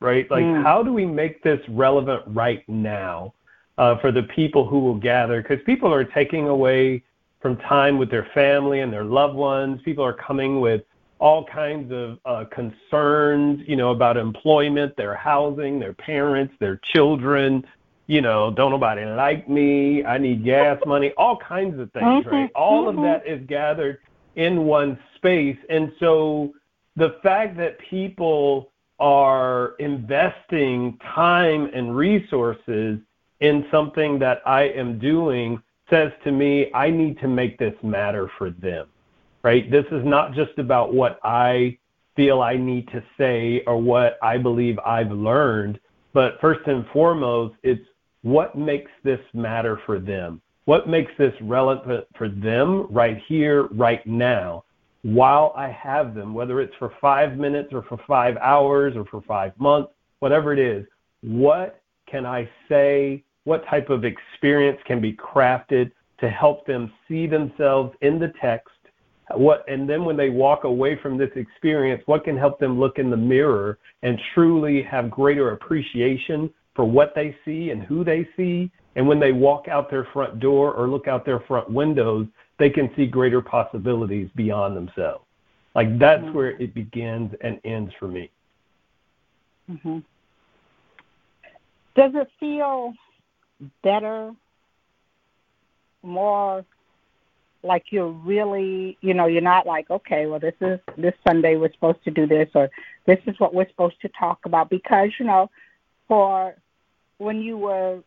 right? 0.00 0.30
Like, 0.30 0.44
mm. 0.44 0.62
how 0.62 0.82
do 0.82 0.92
we 0.92 1.06
make 1.06 1.42
this 1.42 1.60
relevant 1.68 2.22
right 2.26 2.68
now 2.68 3.34
uh, 3.78 3.98
for 3.98 4.12
the 4.12 4.24
people 4.24 4.66
who 4.66 4.80
will 4.80 4.98
gather? 4.98 5.42
Because 5.42 5.58
people 5.64 5.92
are 5.92 6.04
taking 6.04 6.48
away 6.48 7.02
from 7.40 7.56
time 7.58 7.98
with 7.98 8.10
their 8.10 8.28
family 8.34 8.80
and 8.80 8.92
their 8.92 9.04
loved 9.04 9.34
ones. 9.34 9.80
People 9.84 10.04
are 10.04 10.12
coming 10.12 10.60
with 10.60 10.82
all 11.18 11.44
kinds 11.44 11.92
of 11.92 12.18
uh, 12.24 12.44
concerns, 12.50 13.62
you 13.66 13.76
know, 13.76 13.90
about 13.90 14.16
employment, 14.16 14.96
their 14.96 15.14
housing, 15.14 15.78
their 15.78 15.92
parents, 15.92 16.54
their 16.60 16.80
children. 16.92 17.64
You 18.10 18.20
know, 18.20 18.50
don't 18.50 18.72
nobody 18.72 19.04
like 19.04 19.48
me. 19.48 20.04
I 20.04 20.18
need 20.18 20.44
gas 20.44 20.80
money. 20.84 21.12
All 21.16 21.36
kinds 21.36 21.78
of 21.78 21.92
things, 21.92 22.24
mm-hmm. 22.24 22.28
right? 22.28 22.50
All 22.56 22.86
mm-hmm. 22.86 22.98
of 22.98 23.04
that 23.04 23.24
is 23.24 23.40
gathered 23.46 23.98
in 24.34 24.64
one 24.64 24.98
space, 25.14 25.56
and 25.68 25.92
so 26.00 26.52
the 26.96 27.14
fact 27.22 27.56
that 27.58 27.78
people 27.78 28.72
are 28.98 29.76
investing 29.78 30.98
time 31.14 31.70
and 31.72 31.96
resources 31.96 32.98
in 33.38 33.64
something 33.70 34.18
that 34.18 34.42
I 34.44 34.62
am 34.62 34.98
doing 34.98 35.62
says 35.88 36.10
to 36.24 36.32
me, 36.32 36.68
I 36.74 36.90
need 36.90 37.20
to 37.20 37.28
make 37.28 37.58
this 37.58 37.74
matter 37.80 38.28
for 38.36 38.50
them, 38.50 38.88
right? 39.44 39.70
This 39.70 39.86
is 39.92 40.04
not 40.04 40.34
just 40.34 40.58
about 40.58 40.92
what 40.92 41.20
I 41.22 41.78
feel 42.16 42.42
I 42.42 42.56
need 42.56 42.88
to 42.88 43.04
say 43.16 43.62
or 43.68 43.80
what 43.80 44.18
I 44.20 44.36
believe 44.36 44.80
I've 44.80 45.12
learned, 45.12 45.78
but 46.12 46.40
first 46.40 46.66
and 46.66 46.84
foremost, 46.92 47.54
it's 47.62 47.80
what 48.22 48.56
makes 48.56 48.90
this 49.02 49.20
matter 49.32 49.80
for 49.86 49.98
them? 49.98 50.40
What 50.66 50.88
makes 50.88 51.12
this 51.18 51.34
relevant 51.40 52.06
for 52.16 52.28
them 52.28 52.86
right 52.90 53.18
here, 53.26 53.64
right 53.72 54.06
now, 54.06 54.64
while 55.02 55.52
I 55.56 55.68
have 55.70 56.14
them, 56.14 56.34
whether 56.34 56.60
it's 56.60 56.74
for 56.78 56.92
five 57.00 57.36
minutes 57.38 57.70
or 57.72 57.82
for 57.82 57.98
five 58.06 58.36
hours 58.36 58.94
or 58.96 59.04
for 59.06 59.22
five 59.22 59.52
months, 59.58 59.92
whatever 60.18 60.52
it 60.52 60.58
is, 60.58 60.86
what 61.22 61.80
can 62.06 62.26
I 62.26 62.48
say 62.68 63.24
what 63.44 63.66
type 63.68 63.88
of 63.88 64.04
experience 64.04 64.78
can 64.86 65.00
be 65.00 65.14
crafted 65.14 65.90
to 66.20 66.28
help 66.28 66.66
them 66.66 66.92
see 67.08 67.26
themselves 67.26 67.94
in 68.02 68.18
the 68.18 68.32
text 68.40 68.68
what 69.34 69.64
and 69.68 69.88
then 69.88 70.04
when 70.04 70.16
they 70.16 70.28
walk 70.28 70.64
away 70.64 70.98
from 71.00 71.16
this 71.16 71.30
experience 71.36 72.02
what 72.06 72.24
can 72.24 72.36
help 72.36 72.58
them 72.58 72.78
look 72.78 72.98
in 72.98 73.10
the 73.10 73.16
mirror 73.16 73.78
and 74.02 74.18
truly 74.34 74.82
have 74.82 75.10
greater 75.10 75.52
appreciation 75.52 76.50
for 76.74 76.84
what 76.84 77.14
they 77.14 77.36
see 77.44 77.70
and 77.70 77.82
who 77.82 78.04
they 78.04 78.28
see 78.36 78.70
and 78.96 79.06
when 79.06 79.20
they 79.20 79.32
walk 79.32 79.68
out 79.68 79.90
their 79.90 80.04
front 80.12 80.40
door 80.40 80.74
or 80.74 80.88
look 80.88 81.08
out 81.08 81.24
their 81.24 81.40
front 81.40 81.70
windows 81.70 82.26
they 82.58 82.70
can 82.70 82.90
see 82.96 83.06
greater 83.06 83.40
possibilities 83.40 84.28
beyond 84.36 84.76
themselves 84.76 85.24
like 85.74 85.98
that's 85.98 86.22
mm-hmm. 86.22 86.34
where 86.34 86.50
it 86.60 86.74
begins 86.74 87.32
and 87.42 87.60
ends 87.64 87.92
for 87.98 88.08
me 88.08 88.30
mm-hmm. 89.70 89.98
does 91.94 92.12
it 92.14 92.28
feel 92.38 92.94
better, 93.82 94.32
more 96.02 96.64
like 97.62 97.84
you're 97.90 98.08
really, 98.08 98.96
you 99.02 99.12
know, 99.12 99.26
you're 99.26 99.42
not 99.42 99.66
like, 99.66 99.90
okay, 99.90 100.26
well, 100.26 100.40
this 100.40 100.54
is 100.60 100.80
this 100.96 101.14
Sunday 101.26 101.56
we're 101.56 101.72
supposed 101.72 102.02
to 102.04 102.10
do 102.10 102.26
this, 102.26 102.48
or 102.54 102.70
this 103.06 103.18
is 103.26 103.38
what 103.38 103.52
we're 103.52 103.68
supposed 103.68 104.00
to 104.00 104.08
talk 104.18 104.38
about, 104.44 104.70
because 104.70 105.10
you 105.18 105.26
know, 105.26 105.50
for 106.10 106.56
when 107.18 107.40
you 107.40 107.56
were 107.56 108.00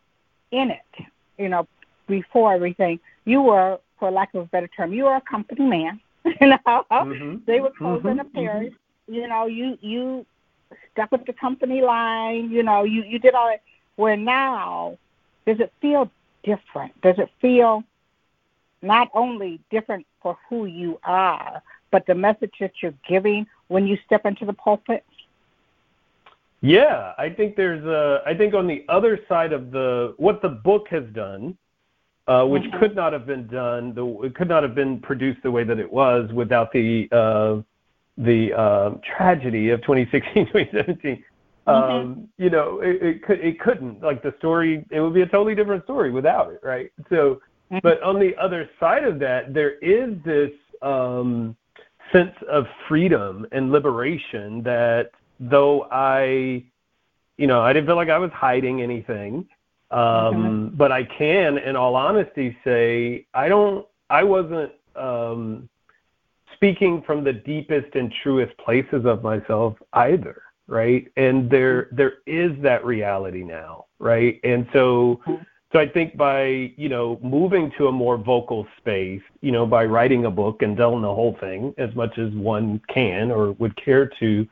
in 0.50 0.70
it, 0.70 1.06
you 1.38 1.48
know, 1.48 1.66
before 2.06 2.52
everything, 2.52 3.00
you 3.24 3.40
were, 3.40 3.78
for 3.98 4.10
lack 4.10 4.34
of 4.34 4.42
a 4.42 4.46
better 4.48 4.68
term, 4.68 4.92
you 4.92 5.04
were 5.04 5.16
a 5.16 5.22
company 5.22 5.64
man. 5.64 6.00
you 6.24 6.46
know, 6.46 6.58
mm-hmm. 6.66 7.36
they 7.46 7.60
were 7.60 7.70
closing 7.70 8.18
mm-hmm. 8.18 8.20
a 8.20 8.24
parish. 8.24 8.72
Mm-hmm. 8.72 9.14
You 9.14 9.28
know, 9.28 9.46
you 9.46 9.78
you 9.80 10.26
stuck 10.92 11.12
with 11.12 11.24
the 11.24 11.32
company 11.32 11.80
line. 11.80 12.50
You 12.50 12.62
know, 12.62 12.84
you 12.84 13.02
you 13.04 13.18
did 13.18 13.34
all 13.34 13.48
that. 13.48 13.62
Where 13.96 14.16
now 14.16 14.98
does 15.46 15.60
it 15.60 15.72
feel 15.80 16.10
different? 16.42 16.98
Does 17.00 17.18
it 17.18 17.30
feel 17.40 17.84
not 18.82 19.08
only 19.14 19.60
different 19.70 20.06
for 20.22 20.36
who 20.48 20.66
you 20.66 20.98
are, 21.04 21.62
but 21.90 22.06
the 22.06 22.14
message 22.14 22.54
that 22.60 22.72
you're 22.82 22.94
giving 23.08 23.46
when 23.68 23.86
you 23.86 23.96
step 24.04 24.26
into 24.26 24.44
the 24.44 24.52
pulpit? 24.52 25.04
Yeah, 26.64 27.12
I 27.18 27.28
think 27.28 27.56
there's 27.56 27.84
a. 27.84 28.22
I 28.24 28.34
think 28.34 28.54
on 28.54 28.66
the 28.66 28.86
other 28.88 29.20
side 29.28 29.52
of 29.52 29.70
the 29.70 30.14
what 30.16 30.40
the 30.40 30.48
book 30.48 30.86
has 30.88 31.04
done, 31.12 31.58
uh, 32.26 32.46
which 32.46 32.62
mm-hmm. 32.62 32.78
could 32.78 32.96
not 32.96 33.12
have 33.12 33.26
been 33.26 33.46
done, 33.48 33.94
the, 33.94 34.22
it 34.22 34.34
could 34.34 34.48
not 34.48 34.62
have 34.62 34.74
been 34.74 34.98
produced 34.98 35.42
the 35.42 35.50
way 35.50 35.62
that 35.62 35.78
it 35.78 35.92
was 35.92 36.32
without 36.32 36.72
the 36.72 37.06
uh, 37.12 37.60
the 38.16 38.54
uh, 38.54 38.90
tragedy 39.16 39.70
of 39.70 39.82
2016, 39.82 40.46
2017. 40.52 41.22
Mm-hmm. 41.66 41.70
Um, 41.70 42.28
you 42.38 42.48
know, 42.48 42.80
it, 42.80 43.02
it 43.02 43.22
could 43.22 43.40
it 43.40 43.60
couldn't 43.60 44.02
like 44.02 44.22
the 44.22 44.32
story. 44.38 44.86
It 44.90 45.00
would 45.00 45.12
be 45.12 45.20
a 45.20 45.26
totally 45.26 45.54
different 45.54 45.84
story 45.84 46.10
without 46.10 46.50
it, 46.50 46.60
right? 46.62 46.90
So, 47.10 47.42
mm-hmm. 47.70 47.78
but 47.82 48.02
on 48.02 48.18
the 48.18 48.34
other 48.40 48.70
side 48.80 49.04
of 49.04 49.18
that, 49.18 49.52
there 49.52 49.78
is 49.80 50.14
this 50.24 50.50
um, 50.80 51.54
sense 52.10 52.34
of 52.50 52.64
freedom 52.88 53.46
and 53.52 53.70
liberation 53.70 54.62
that 54.62 55.10
though 55.40 55.88
I, 55.90 56.64
you 57.36 57.46
know, 57.46 57.62
I 57.62 57.72
didn't 57.72 57.86
feel 57.86 57.96
like 57.96 58.10
I 58.10 58.18
was 58.18 58.30
hiding 58.32 58.82
anything. 58.82 59.46
Um, 59.90 60.00
mm-hmm. 60.00 60.76
But 60.76 60.92
I 60.92 61.04
can, 61.04 61.58
in 61.58 61.76
all 61.76 61.94
honesty, 61.94 62.56
say 62.64 63.26
I 63.34 63.48
don't. 63.48 63.86
I 64.10 64.22
wasn't. 64.22 64.72
Um, 64.96 65.68
speaking 66.54 67.02
from 67.06 67.24
the 67.24 67.32
deepest 67.32 67.94
and 67.94 68.12
truest 68.22 68.56
places 68.58 69.04
of 69.04 69.22
myself 69.22 69.74
either, 69.92 70.42
right? 70.66 71.06
And 71.16 71.50
there 71.50 71.88
there 71.92 72.14
is 72.26 72.52
that 72.62 72.84
reality 72.84 73.44
now, 73.44 73.86
right? 73.98 74.40
And 74.44 74.66
so 74.72 75.20
so 75.72 75.78
I 75.80 75.88
think 75.88 76.16
by, 76.16 76.72
you 76.76 76.88
know, 76.88 77.18
moving 77.22 77.72
to 77.78 77.88
a 77.88 77.92
more 77.92 78.16
vocal 78.16 78.66
space, 78.78 79.20
you 79.40 79.50
know, 79.50 79.66
by 79.66 79.84
writing 79.84 80.24
a 80.24 80.30
book 80.30 80.62
and 80.62 80.76
telling 80.76 81.02
the 81.02 81.14
whole 81.14 81.36
thing 81.40 81.74
as 81.78 81.94
much 81.94 82.16
as 82.16 82.32
one 82.32 82.80
can 82.88 83.30
or 83.30 83.52
would 83.52 83.76
care 83.76 84.08
to, 84.20 84.46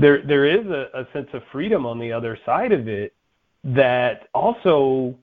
there 0.00 0.22
there 0.26 0.46
is 0.46 0.66
a, 0.66 0.88
a 0.94 1.06
sense 1.12 1.28
of 1.32 1.42
freedom 1.52 1.86
on 1.86 1.98
the 1.98 2.12
other 2.12 2.38
side 2.46 2.72
of 2.72 2.88
it 2.88 3.14
that 3.62 4.28
also 4.34 5.14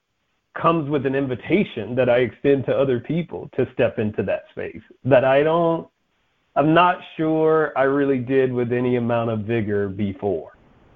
comes 0.54 0.90
with 0.90 1.06
an 1.06 1.16
invitation 1.16 1.96
that 1.96 2.10
I 2.10 2.18
extend 2.18 2.66
to 2.66 2.76
other 2.76 3.00
people 3.00 3.50
to 3.56 3.68
step 3.74 4.00
into 4.00 4.24
that 4.24 4.44
space 4.52 4.82
that 5.04 5.24
I 5.24 5.44
don't 5.44 5.88
I'm 6.56 6.74
not 6.74 7.00
sure 7.16 7.72
I 7.78 7.84
really 7.84 8.18
did 8.18 8.52
with 8.52 8.72
any 8.72 8.96
amount 8.96 9.30
of 9.30 9.42
vigor 9.42 9.90
before, 9.90 10.54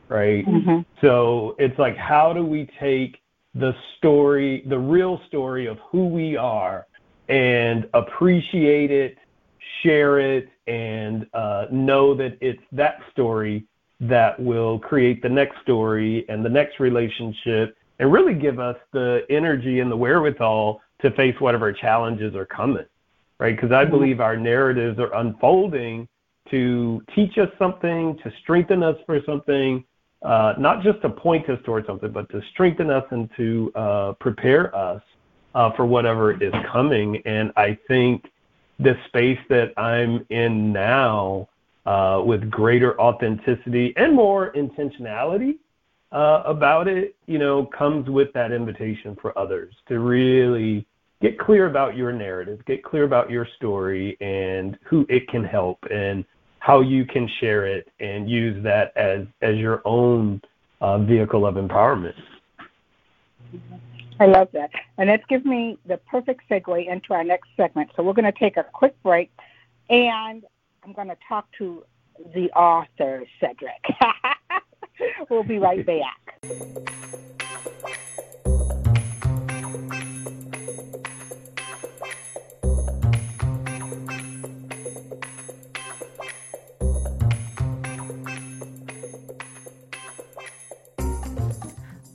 right? 0.10 0.44
Mm-hmm. 0.46 0.80
So 1.02 1.56
it's 1.60 1.78
like 1.78 1.96
how 1.96 2.34
do 2.34 2.44
we 2.44 2.68
take 2.80 3.18
the 3.54 3.76
story, 3.98 4.64
the 4.68 4.80
real 4.80 5.22
story 5.28 5.68
of 5.68 5.78
who 5.92 6.08
we 6.08 6.36
are 6.36 6.88
and 7.30 7.88
appreciate 7.94 8.90
it, 8.90 9.18
share 9.84 10.20
it 10.20 10.50
and 10.66 11.28
uh, 11.34 11.66
know 11.72 12.16
that 12.16 12.38
it's 12.42 12.62
that 12.72 13.00
story 13.12 13.66
that 14.02 14.40
will 14.40 14.80
create 14.80 15.22
the 15.22 15.30
next 15.30 15.62
story 15.62 16.26
and 16.28 16.44
the 16.44 16.50
next 16.50 16.80
relationship 16.80 17.78
and 18.00 18.12
really 18.12 18.34
give 18.34 18.60
us 18.60 18.76
the 18.92 19.22
energy 19.30 19.80
and 19.80 19.92
the 19.92 19.96
wherewithal 19.96 20.82
to 21.02 21.12
face 21.12 21.36
whatever 21.40 21.72
challenges 21.72 22.36
are 22.36 22.46
coming, 22.46 22.86
right? 23.40 23.56
Because 23.56 23.72
I 23.72 23.84
mm-hmm. 23.84 23.92
believe 23.92 24.20
our 24.20 24.36
narratives 24.36 25.00
are 25.00 25.14
unfolding 25.16 26.08
to 26.50 27.02
teach 27.16 27.38
us 27.38 27.50
something, 27.60 28.18
to 28.24 28.34
strengthen 28.42 28.82
us 28.84 28.98
for 29.06 29.20
something, 29.26 29.84
uh, 30.24 30.54
not 30.58 30.84
just 30.84 31.02
to 31.04 31.10
point 31.10 31.48
us 31.50 31.60
towards 31.64 31.86
something, 31.86 32.12
but 32.12 32.30
to 32.30 32.42
strengthen 32.52 32.90
us 32.90 33.06
and 33.12 33.30
to 33.38 33.72
uh, 33.76 34.14
prepare 34.20 34.76
us 34.76 35.02
uh, 35.54 35.72
for 35.76 35.86
whatever 35.86 36.42
is 36.44 36.54
coming. 36.72 37.22
And 37.26 37.52
I 37.56 37.78
think 37.88 38.26
the 38.80 38.98
space 39.08 39.40
that 39.50 39.74
I'm 39.78 40.26
in 40.30 40.74
now, 40.74 41.48
uh, 41.86 42.22
with 42.26 42.50
greater 42.50 43.00
authenticity 43.00 43.94
and 43.98 44.16
more 44.16 44.52
intentionality, 44.54 45.58
uh, 46.12 46.44
about 46.46 46.88
it, 46.88 47.16
you 47.26 47.38
know, 47.38 47.66
comes 47.66 48.10
with 48.10 48.34
that 48.34 48.52
invitation 48.52 49.18
for 49.22 49.38
others 49.38 49.74
to 49.88 50.00
really 50.00 50.86
get 51.22 51.40
clear 51.40 51.68
about 51.68 51.96
your 51.96 52.12
narrative, 52.12 52.60
get 52.66 52.84
clear 52.84 53.04
about 53.04 53.30
your 53.30 53.48
story 53.56 54.18
and 54.20 54.78
who 54.84 55.06
it 55.10 55.28
can 55.30 55.44
help 55.44 55.80
and 55.90 56.26
how 56.60 56.82
you 56.82 57.06
can 57.06 57.30
share 57.40 57.66
it 57.66 57.88
and 58.00 58.30
use 58.30 58.62
that 58.64 58.96
as 58.96 59.26
as 59.42 59.56
your 59.56 59.82
own 59.86 60.42
uh, 60.82 60.98
vehicle 61.00 61.46
of 61.46 61.56
empowerment. 61.56 62.14
I 64.20 64.26
love 64.26 64.50
that. 64.54 64.70
And 64.98 65.10
that 65.10 65.28
gives 65.28 65.46
me 65.46 65.80
the 65.88 65.98
perfect 65.98 66.48
segue 66.50 66.88
into 66.88 67.14
our 67.14 67.24
next 67.24 67.50
segment. 67.58 67.90
So 67.96 68.04
we're 68.04 68.14
going 68.14 68.32
to 68.32 68.40
take 68.40 68.58
a 68.58 68.64
quick 68.64 69.02
break 69.02 69.32
and 69.90 70.44
I'm 70.84 70.94
going 70.94 71.10
to 71.10 71.18
talk 71.30 71.48
to 71.60 71.84
the 72.34 72.50
author, 72.52 73.24
Cedrick. 73.40 73.86
we'll 75.30 75.44
be 75.44 75.60
right 75.60 75.86
back. 75.86 76.42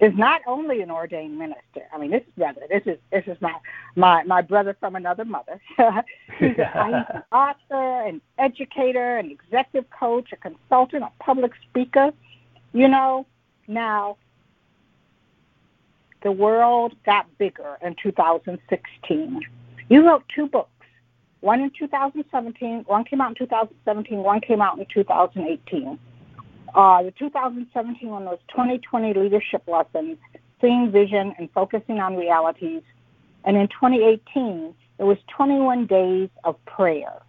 is 0.00 0.12
not 0.16 0.40
only 0.46 0.80
an 0.80 0.90
ordained 0.90 1.38
minister. 1.38 1.82
I 1.92 1.98
mean, 1.98 2.10
this 2.10 2.22
is 2.22 2.32
brother. 2.36 2.62
This 2.68 2.82
is 2.86 2.98
this 3.12 3.24
is 3.26 3.40
my 3.40 3.54
my 3.94 4.24
my 4.24 4.42
brother 4.42 4.76
from 4.80 4.96
another 4.96 5.24
mother. 5.24 5.60
he's, 5.76 5.78
a, 5.78 6.04
he's 6.38 6.56
an 6.58 7.22
author, 7.30 8.06
an 8.06 8.20
educator, 8.38 9.18
an 9.18 9.30
executive 9.30 9.88
coach, 9.90 10.30
a 10.32 10.36
consultant, 10.36 11.04
a 11.04 11.12
public 11.22 11.52
speaker. 11.68 12.10
You 12.72 12.88
know, 12.88 13.26
now 13.68 14.16
the 16.24 16.32
world 16.32 16.94
got 17.04 17.26
bigger 17.38 17.78
in 17.82 17.94
2016 18.02 19.40
you 19.88 20.06
wrote 20.06 20.24
two 20.34 20.46
books. 20.46 20.70
One 21.40 21.60
in 21.60 21.70
2017, 21.78 22.84
one 22.86 23.04
came 23.04 23.20
out 23.20 23.30
in 23.30 23.34
2017, 23.34 24.18
one 24.18 24.40
came 24.40 24.62
out 24.62 24.78
in 24.78 24.86
2018. 24.86 25.98
Uh, 26.74 27.02
the 27.02 27.10
2017 27.12 28.08
one 28.08 28.24
was 28.24 28.38
2020 28.48 29.14
Leadership 29.14 29.62
Lessons, 29.66 30.16
Seeing 30.60 30.90
Vision 30.90 31.34
and 31.38 31.50
Focusing 31.52 32.00
on 32.00 32.16
Realities. 32.16 32.82
And 33.44 33.56
in 33.56 33.68
2018, 33.68 34.74
it 34.98 35.04
was 35.04 35.18
21 35.36 35.86
Days 35.86 36.30
of 36.44 36.56
Prayers, 36.64 37.22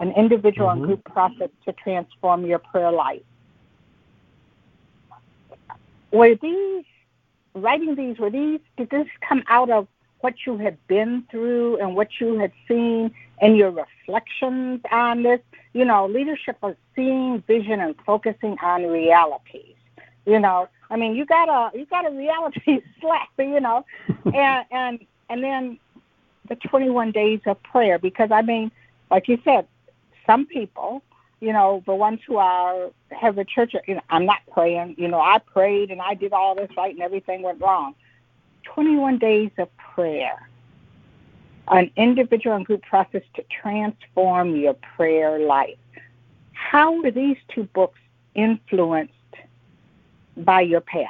an 0.00 0.10
individual 0.12 0.68
mm-hmm. 0.68 0.78
and 0.78 0.86
group 0.86 1.04
process 1.04 1.50
to 1.64 1.72
transform 1.72 2.44
your 2.44 2.58
prayer 2.58 2.90
life. 2.90 3.22
Were 6.10 6.34
these, 6.34 6.84
writing 7.54 7.94
these, 7.94 8.18
were 8.18 8.30
these, 8.30 8.60
did 8.76 8.90
this 8.90 9.06
come 9.26 9.42
out 9.48 9.70
of 9.70 9.86
what 10.22 10.34
you 10.46 10.56
had 10.56 10.76
been 10.86 11.24
through 11.30 11.78
and 11.78 11.94
what 11.94 12.08
you 12.20 12.38
had 12.38 12.52
seen 12.66 13.12
and 13.40 13.56
your 13.56 13.70
reflections 13.70 14.80
on 14.90 15.22
this. 15.22 15.40
You 15.74 15.84
know, 15.84 16.06
leadership 16.06 16.56
of 16.62 16.76
seeing 16.94 17.42
vision 17.46 17.80
and 17.80 17.94
focusing 18.04 18.56
on 18.62 18.86
realities. 18.86 19.74
You 20.26 20.38
know, 20.38 20.68
I 20.90 20.96
mean, 20.96 21.14
you 21.14 21.24
got 21.24 21.48
a 21.48 21.76
you 21.76 21.86
got 21.86 22.06
a 22.06 22.10
reality 22.14 22.82
slap. 23.00 23.28
You 23.38 23.60
know, 23.60 23.84
and 24.34 24.66
and 24.70 25.06
and 25.28 25.42
then 25.42 25.78
the 26.48 26.56
21 26.56 27.12
days 27.12 27.40
of 27.46 27.62
prayer 27.62 27.98
because 27.98 28.30
I 28.30 28.42
mean, 28.42 28.70
like 29.10 29.28
you 29.28 29.38
said, 29.44 29.66
some 30.26 30.46
people, 30.46 31.02
you 31.42 31.52
know, 31.52 31.82
the 31.86 31.94
ones 31.94 32.20
who 32.24 32.36
are 32.36 32.90
have 33.10 33.36
a 33.36 33.44
church, 33.44 33.74
you 33.88 33.96
know, 33.96 34.00
I'm 34.10 34.24
not 34.24 34.38
praying. 34.52 34.94
You 34.96 35.08
know, 35.08 35.20
I 35.20 35.38
prayed 35.38 35.90
and 35.90 36.00
I 36.00 36.14
did 36.14 36.32
all 36.32 36.54
this 36.54 36.70
right 36.76 36.94
and 36.94 37.02
everything 37.02 37.42
went 37.42 37.60
wrong. 37.60 37.96
21 38.62 39.18
days 39.18 39.50
of 39.58 39.68
prayer, 39.76 40.48
an 41.66 41.90
individual 41.96 42.54
and 42.54 42.64
group 42.64 42.82
process 42.82 43.22
to 43.34 43.44
transform 43.60 44.54
your 44.54 44.74
prayer 44.96 45.40
life. 45.40 45.76
How 46.52 47.02
were 47.02 47.10
these 47.10 47.38
two 47.52 47.64
books 47.74 47.98
influenced 48.36 49.12
by 50.36 50.60
your 50.60 50.80
path? 50.80 51.08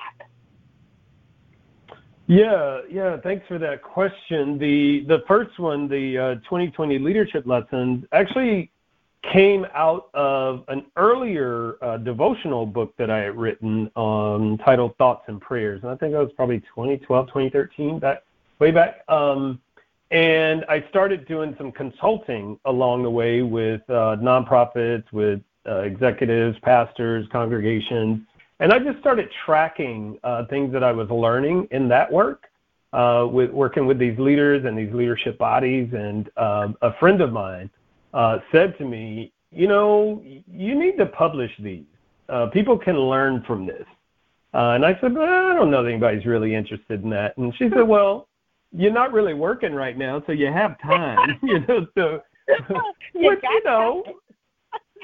Yeah, 2.26 2.80
yeah. 2.90 3.18
Thanks 3.18 3.46
for 3.46 3.58
that 3.58 3.82
question. 3.82 4.56
The 4.56 5.04
the 5.06 5.22
first 5.28 5.58
one, 5.58 5.88
the 5.88 6.16
uh, 6.16 6.34
2020 6.36 6.98
leadership 6.98 7.46
lessons, 7.46 8.06
actually 8.12 8.71
came 9.30 9.66
out 9.74 10.08
of 10.14 10.64
an 10.68 10.84
earlier 10.96 11.76
uh, 11.82 11.96
devotional 11.98 12.66
book 12.66 12.94
that 12.96 13.10
I 13.10 13.18
had 13.18 13.36
written 13.36 13.90
um, 13.94 14.58
titled 14.64 14.96
Thoughts 14.96 15.24
and 15.28 15.40
Prayers. 15.40 15.80
And 15.82 15.90
I 15.90 15.96
think 15.96 16.12
that 16.12 16.18
was 16.18 16.32
probably 16.34 16.60
2012, 16.60 17.26
2013, 17.28 17.98
back, 17.98 18.22
way 18.58 18.70
back. 18.70 19.08
Um, 19.08 19.60
and 20.10 20.64
I 20.68 20.84
started 20.90 21.26
doing 21.26 21.54
some 21.56 21.72
consulting 21.72 22.58
along 22.64 23.02
the 23.02 23.10
way 23.10 23.42
with 23.42 23.80
uh, 23.88 24.16
nonprofits, 24.20 25.04
with 25.12 25.40
uh, 25.66 25.80
executives, 25.80 26.58
pastors, 26.62 27.26
congregations. 27.30 28.20
and 28.58 28.72
I 28.72 28.78
just 28.78 28.98
started 28.98 29.30
tracking 29.46 30.18
uh, 30.24 30.46
things 30.46 30.72
that 30.72 30.82
I 30.82 30.92
was 30.92 31.08
learning 31.08 31.68
in 31.70 31.88
that 31.88 32.12
work, 32.12 32.48
uh, 32.92 33.26
with 33.30 33.50
working 33.50 33.86
with 33.86 33.98
these 33.98 34.18
leaders 34.18 34.64
and 34.64 34.76
these 34.76 34.92
leadership 34.92 35.38
bodies. 35.38 35.88
And 35.94 36.28
um, 36.36 36.76
a 36.82 36.92
friend 36.98 37.20
of 37.20 37.32
mine 37.32 37.70
uh, 38.12 38.38
said 38.50 38.76
to 38.78 38.84
me, 38.84 39.32
you 39.50 39.68
know, 39.68 40.22
you 40.24 40.78
need 40.78 40.96
to 40.98 41.06
publish 41.06 41.50
these. 41.58 41.84
Uh, 42.28 42.46
people 42.46 42.78
can 42.78 42.98
learn 42.98 43.42
from 43.46 43.66
this. 43.66 43.84
Uh, 44.54 44.72
and 44.74 44.84
I 44.84 44.98
said, 45.00 45.14
well, 45.14 45.50
I 45.50 45.54
don't 45.54 45.70
know 45.70 45.82
that 45.82 45.88
anybody's 45.88 46.26
really 46.26 46.54
interested 46.54 47.02
in 47.02 47.10
that. 47.10 47.36
And 47.36 47.54
she 47.56 47.68
said, 47.70 47.86
well, 47.86 48.28
you're 48.72 48.92
not 48.92 49.12
really 49.12 49.34
working 49.34 49.74
right 49.74 49.96
now, 49.96 50.22
so 50.26 50.32
you 50.32 50.46
have 50.46 50.80
time. 50.80 51.38
you 51.42 51.60
know, 51.60 51.86
so 51.96 52.22
which 53.14 53.40
you 53.42 53.64
know, 53.64 54.02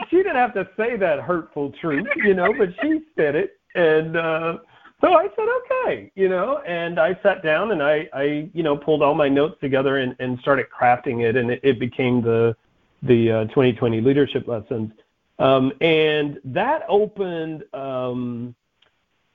she 0.09 0.16
didn't 0.16 0.37
have 0.37 0.55
to 0.55 0.68
say 0.77 0.97
that 0.97 1.21
hurtful 1.21 1.73
truth, 1.81 2.07
you 2.16 2.35
know, 2.35 2.53
but 2.57 2.68
she 2.83 3.01
said 3.16 3.35
it, 3.35 3.59
and 3.75 4.16
uh, 4.16 4.59
so 5.01 5.14
I 5.14 5.29
said, 5.37 5.47
okay, 5.61 6.11
you 6.14 6.29
know, 6.29 6.59
and 6.66 6.99
I 6.99 7.18
sat 7.23 7.42
down 7.42 7.71
and 7.71 7.83
I, 7.83 8.09
I, 8.12 8.51
you 8.53 8.62
know, 8.62 8.77
pulled 8.77 9.03
all 9.03 9.14
my 9.14 9.29
notes 9.29 9.57
together 9.61 9.99
and, 9.99 10.16
and 10.18 10.38
started 10.40 10.66
crafting 10.77 11.29
it, 11.29 11.37
and 11.37 11.51
it, 11.51 11.61
it 11.62 11.79
became 11.79 12.21
the 12.21 12.57
the 13.03 13.31
uh, 13.31 13.45
2020 13.47 14.01
leadership 14.01 14.49
lessons, 14.49 14.93
um, 15.39 15.73
and 15.81 16.41
that 16.45 16.83
opened. 16.89 17.65
Um, 17.73 18.55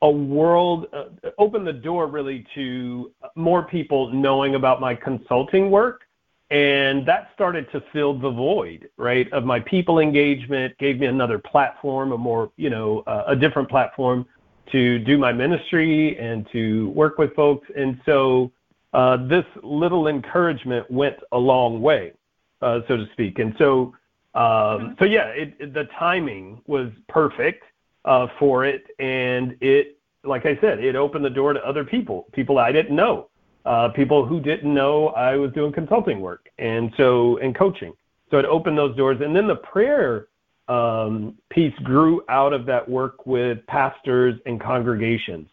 a 0.04 0.10
world 0.10 0.88
uh, 0.91 1.06
opened 1.38 1.65
the 1.65 1.73
door 1.73 2.08
really 2.08 2.45
to 2.54 3.12
more 3.36 3.63
people 3.63 4.12
knowing 4.12 4.56
about 4.56 4.82
my 4.82 4.93
consulting 4.93 5.71
work. 5.71 6.02
And 6.52 7.06
that 7.08 7.30
started 7.34 7.71
to 7.71 7.82
fill 7.93 8.13
the 8.13 8.30
void 8.30 8.89
right 8.97 9.32
of 9.32 9.45
my 9.45 9.62
people 9.62 9.99
engagement 9.99 10.78
gave 10.78 10.99
me 10.99 11.08
another 11.08 11.39
platform 11.39 12.12
a 12.12 12.17
more 12.17 12.52
you 12.58 12.69
know 12.69 13.04
uh, 13.08 13.23
a 13.28 13.36
different 13.36 13.69
platform 13.69 14.26
to 14.71 14.99
do 14.99 15.17
my 15.17 15.32
ministry 15.32 16.17
and 16.19 16.47
to 16.52 16.89
work 16.89 17.17
with 17.17 17.34
folks. 17.34 17.67
And 17.76 17.99
so 18.06 18.52
uh, 18.93 19.17
this 19.26 19.45
little 19.63 20.08
encouragement 20.08 20.91
went 20.91 21.15
a 21.32 21.38
long 21.38 21.82
way 21.82 22.12
so 22.88 22.97
to 22.97 23.08
speak 23.13 23.39
and 23.39 23.56
so 23.58 23.93
um, 24.36 24.95
so 24.99 25.06
yeah 25.06 25.28
it, 25.28 25.54
it, 25.60 25.73
the 25.73 25.86
timing 25.99 26.62
was 26.67 26.89
perfect 27.08 27.63
uh, 28.06 28.28
for 28.39 28.65
it, 28.65 28.86
and 28.99 29.56
it, 29.62 29.97
like 30.23 30.45
I 30.45 30.58
said, 30.62 30.80
it 30.80 30.95
opened 30.95 31.26
the 31.26 31.30
door 31.30 31.54
to 31.54 31.65
other 31.65 31.84
people, 31.84 32.28
people 32.34 32.58
I 32.58 32.71
didn't 32.71 32.95
know, 32.95 33.30
uh, 33.65 33.89
people 33.89 34.26
who 34.26 34.39
didn't 34.39 34.73
know 34.73 35.10
I 35.10 35.36
was 35.36 35.52
doing 35.54 35.71
consulting 35.71 36.21
work, 36.21 36.49
and 36.58 36.93
so 36.97 37.38
and 37.38 37.56
coaching. 37.56 37.93
So 38.32 38.39
it 38.39 38.45
opened 38.45 38.78
those 38.78 38.95
doors, 38.95 39.19
and 39.21 39.36
then 39.36 39.47
the 39.47 39.56
prayer 39.56 40.28
um, 40.67 41.38
piece 41.49 41.78
grew 41.80 42.23
out 42.30 42.54
of 42.54 42.65
that 42.65 42.88
work 42.88 43.26
with 43.26 43.65
pastors 43.67 44.39
and 44.45 44.60
congregations 44.60 45.49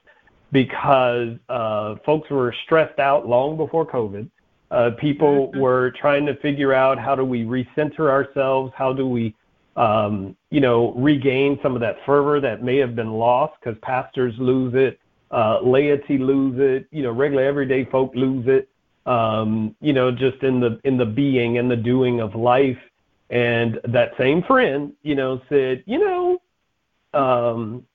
because 0.52 1.36
uh, 1.48 1.96
folks 2.04 2.30
were 2.30 2.54
stressed 2.64 2.98
out 2.98 3.28
long 3.28 3.56
before 3.56 3.86
COVID. 3.86 4.28
Uh, 4.70 4.90
people 4.98 5.48
mm-hmm. 5.48 5.60
were 5.60 5.90
trying 5.92 6.24
to 6.26 6.34
figure 6.36 6.72
out 6.72 6.98
how 6.98 7.14
do 7.14 7.24
we 7.24 7.44
recenter 7.44 8.08
ourselves, 8.08 8.72
how 8.76 8.92
do 8.92 9.06
we 9.06 9.34
um, 9.76 10.36
you 10.50 10.60
know, 10.60 10.92
regain 10.92 11.58
some 11.62 11.74
of 11.74 11.80
that 11.80 11.96
fervor 12.04 12.40
that 12.40 12.62
may 12.62 12.76
have 12.76 12.94
been 12.94 13.12
lost 13.12 13.54
because 13.60 13.78
pastors 13.82 14.34
lose 14.38 14.74
it, 14.74 15.00
uh, 15.30 15.60
laity 15.62 16.18
lose 16.18 16.56
it, 16.58 16.86
you 16.90 17.02
know, 17.02 17.12
regular 17.12 17.44
everyday 17.44 17.84
folk 17.86 18.14
lose 18.14 18.46
it, 18.46 18.68
um, 19.06 19.74
you 19.80 19.92
know, 19.92 20.10
just 20.10 20.42
in 20.42 20.60
the 20.60 20.80
in 20.84 20.96
the 20.96 21.06
being 21.06 21.58
and 21.58 21.70
the 21.70 21.76
doing 21.76 22.20
of 22.20 22.34
life. 22.34 22.78
And 23.30 23.80
that 23.84 24.12
same 24.18 24.42
friend, 24.42 24.92
you 25.02 25.14
know, 25.14 25.40
said, 25.48 25.84
you 25.86 25.98
know, 26.00 26.42
um, 27.14 27.86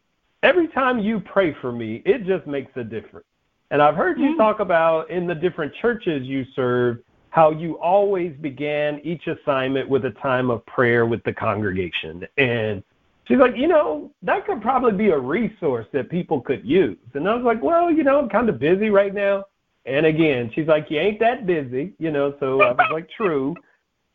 every 0.44 0.70
time 0.70 1.00
you 1.00 1.20
pray 1.20 1.54
for 1.60 1.74
me, 1.74 2.02
it 2.06 2.26
just 2.26 2.48
makes 2.48 2.72
a 2.78 2.84
difference. 2.84 3.28
And 3.72 3.82
I've 3.82 3.96
heard 3.96 4.20
you 4.20 4.38
talk 4.38 4.60
about 4.60 5.10
in 5.10 5.26
the 5.28 5.36
different 5.36 5.74
churches 5.82 6.26
you 6.28 6.46
serve 6.56 7.00
how 7.30 7.52
you 7.52 7.78
always 7.80 8.34
began 8.40 9.02
each 9.04 9.28
assignment 9.28 9.90
with 9.90 10.06
a 10.06 10.12
time 10.12 10.50
of 10.50 10.66
prayer 10.66 11.06
with 11.06 11.22
the 11.24 11.34
congregation. 11.34 12.26
And 12.38 12.82
she's 13.28 13.38
like, 13.38 13.58
you 13.58 13.68
know, 13.68 14.12
that 14.22 14.46
could 14.46 14.62
probably 14.62 14.94
be 14.94 15.10
a 15.10 15.18
resource 15.18 15.86
that 15.92 16.10
people 16.10 16.40
could 16.40 16.66
use. 16.66 16.98
And 17.14 17.28
I 17.28 17.36
was 17.36 17.44
like, 17.44 17.62
well, 17.62 17.92
you 17.92 18.04
know, 18.04 18.20
I'm 18.20 18.30
kind 18.30 18.48
of 18.48 18.60
busy 18.60 18.90
right 18.90 19.14
now. 19.14 19.44
And 19.86 20.06
again, 20.06 20.52
she's 20.56 20.68
like, 20.68 20.90
you 20.90 21.00
ain't 21.00 21.20
that 21.20 21.46
busy, 21.46 21.94
you 22.00 22.12
know, 22.12 22.36
so 22.40 22.62
I 22.62 22.72
was 22.72 22.88
like, 22.92 23.10
true. 23.10 23.56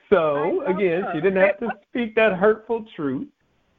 So 0.08 0.64
again, 0.66 1.04
she 1.12 1.20
didn't 1.20 1.42
have 1.42 1.58
to 1.60 1.68
speak 1.88 2.14
that 2.14 2.38
hurtful 2.38 2.86
truth. 2.96 3.28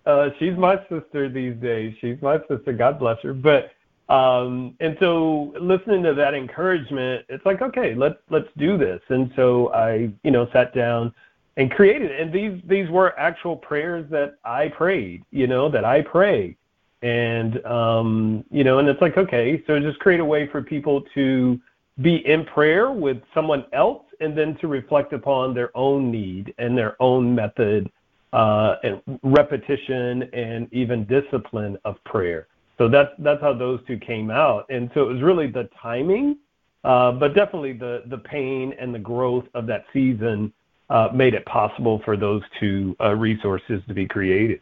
Uh, 0.06 0.30
she's 0.40 0.56
my 0.58 0.78
sister 0.90 1.30
these 1.30 1.56
days. 1.58 1.96
She's 2.02 2.18
my 2.22 2.38
sister. 2.48 2.74
God 2.74 3.00
bless 3.00 3.18
her. 3.24 3.34
But 3.34 3.72
um, 4.12 4.76
and 4.82 4.98
so 5.00 5.54
listening 5.60 6.04
to 6.04 6.14
that 6.14 6.34
encouragement, 6.34 7.26
it's 7.30 7.46
like, 7.46 7.62
okay, 7.62 7.96
let's 7.96 8.18
let's 8.30 8.50
do 8.58 8.78
this. 8.78 9.02
And 9.08 9.32
so 9.38 9.74
I, 9.74 10.12
you 10.24 10.32
know, 10.32 10.50
sat 10.52 10.76
down 10.76 11.14
and 11.56 11.72
created 11.72 12.12
it. 12.12 12.20
And 12.20 12.34
these 12.34 12.62
these 12.66 12.90
were 12.90 13.18
actual 13.18 13.56
prayers 13.56 14.06
that 14.12 14.36
I 14.44 14.68
prayed, 14.68 15.24
you 15.32 15.48
know, 15.48 15.70
that 15.70 15.86
I 15.86 16.02
pray. 16.02 16.58
And 17.02 17.66
um, 17.66 18.44
you 18.52 18.66
know, 18.66 18.80
and 18.80 18.90
it's 18.90 19.02
like, 19.02 19.18
okay, 19.18 19.64
so 19.66 19.80
just 19.80 20.00
create 20.00 20.20
a 20.20 20.26
way 20.26 20.46
for 20.46 20.62
people 20.62 21.04
to 21.14 21.58
be 22.02 22.18
in 22.28 22.44
prayer 22.44 22.92
with 22.92 23.22
someone 23.34 23.64
else 23.72 24.04
and 24.20 24.38
then 24.38 24.58
to 24.58 24.68
reflect 24.68 25.14
upon 25.14 25.54
their 25.54 25.76
own 25.76 26.12
need 26.12 26.54
and 26.58 26.78
their 26.78 27.02
own 27.02 27.34
method 27.34 27.90
uh, 28.34 28.76
and 28.84 29.02
repetition 29.24 30.24
and 30.34 30.68
even 30.74 31.06
discipline 31.06 31.78
of 31.86 32.04
prayer. 32.04 32.48
So 32.82 32.88
that's 32.90 33.12
that's 33.20 33.40
how 33.42 33.54
those 33.54 33.80
two 33.86 34.00
came 34.00 34.32
out, 34.32 34.66
and 34.72 34.90
so 34.96 35.02
it 35.08 35.14
was 35.14 35.22
really 35.22 35.46
the 35.46 35.70
timing, 35.80 36.38
uh, 36.84 37.12
but 37.12 37.36
definitely 37.36 37.74
the 37.74 38.02
the 38.08 38.18
pain 38.18 38.74
and 38.80 38.92
the 38.92 38.98
growth 38.98 39.46
of 39.54 39.68
that 39.68 39.86
season 39.94 40.52
uh, 40.90 41.10
made 41.14 41.36
it 41.36 41.46
possible 41.46 42.02
for 42.04 42.18
those 42.18 42.42
two 42.60 42.96
uh, 43.00 43.14
resources 43.14 43.84
to 43.88 43.94
be 43.94 44.08
created. 44.08 44.62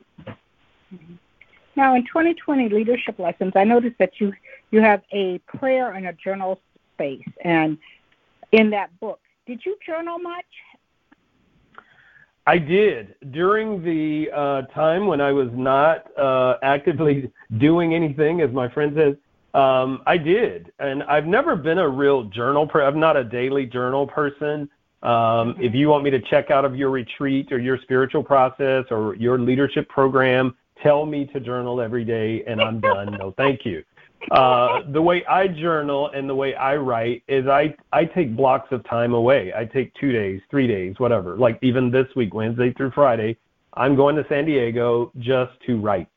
Now, 1.77 1.95
in 1.95 2.01
2020 2.01 2.67
leadership 2.67 3.17
lessons, 3.19 3.53
I 3.55 3.63
noticed 3.63 3.97
that 3.99 4.11
you 4.19 4.33
you 4.71 4.81
have 4.81 5.01
a 5.13 5.37
prayer 5.57 5.93
and 5.93 6.05
a 6.05 6.11
journal 6.11 6.59
space, 6.95 7.23
and 7.45 7.77
in 8.51 8.69
that 8.71 8.99
book, 8.99 9.21
did 9.47 9.61
you 9.65 9.77
journal 9.85 10.19
much? 10.19 10.43
I 12.47 12.57
did 12.57 13.15
during 13.31 13.83
the 13.83 14.29
uh, 14.35 14.61
time 14.73 15.07
when 15.07 15.21
I 15.21 15.31
was 15.31 15.49
not 15.53 16.17
uh, 16.17 16.57
actively 16.63 17.31
doing 17.57 17.93
anything, 17.93 18.41
as 18.41 18.51
my 18.51 18.69
friend 18.69 18.93
says. 18.95 19.15
Um, 19.53 20.01
I 20.05 20.17
did, 20.17 20.71
and 20.79 21.03
I've 21.03 21.25
never 21.25 21.55
been 21.55 21.79
a 21.79 21.87
real 21.87 22.23
journal. 22.25 22.67
Per- 22.67 22.83
I'm 22.83 22.99
not 22.99 23.17
a 23.17 23.23
daily 23.23 23.65
journal 23.65 24.05
person. 24.07 24.69
Um, 25.01 25.55
if 25.59 25.73
you 25.73 25.89
want 25.89 26.03
me 26.03 26.09
to 26.11 26.19
check 26.19 26.51
out 26.51 26.65
of 26.65 26.75
your 26.75 26.89
retreat 26.89 27.51
or 27.51 27.59
your 27.59 27.77
spiritual 27.81 28.23
process 28.23 28.85
or 28.91 29.15
your 29.15 29.39
leadership 29.39 29.87
program, 29.89 30.55
tell 30.83 31.05
me 31.05 31.25
to 31.27 31.39
journal 31.39 31.81
every 31.81 32.03
day, 32.03 32.43
and 32.45 32.61
I'm 32.61 32.79
done. 32.79 33.17
no, 33.19 33.33
thank 33.37 33.65
you. 33.65 33.83
Uh, 34.31 34.81
the 34.91 35.01
way 35.01 35.25
I 35.25 35.47
journal 35.47 36.11
and 36.13 36.29
the 36.29 36.35
way 36.35 36.53
I 36.53 36.75
write 36.75 37.23
is 37.27 37.47
I 37.47 37.75
I 37.93 38.05
take 38.05 38.35
blocks 38.35 38.71
of 38.71 38.83
time 38.83 39.13
away. 39.13 39.53
I 39.55 39.65
take 39.65 39.93
two 39.95 40.11
days, 40.11 40.41
three 40.51 40.67
days, 40.67 40.99
whatever. 40.99 41.37
Like 41.37 41.57
even 41.61 41.89
this 41.89 42.07
week, 42.15 42.33
Wednesday 42.33 42.73
through 42.73 42.91
Friday, 42.91 43.37
I'm 43.73 43.95
going 43.95 44.15
to 44.17 44.25
San 44.27 44.45
Diego 44.45 45.11
just 45.19 45.53
to 45.65 45.79
write 45.79 46.07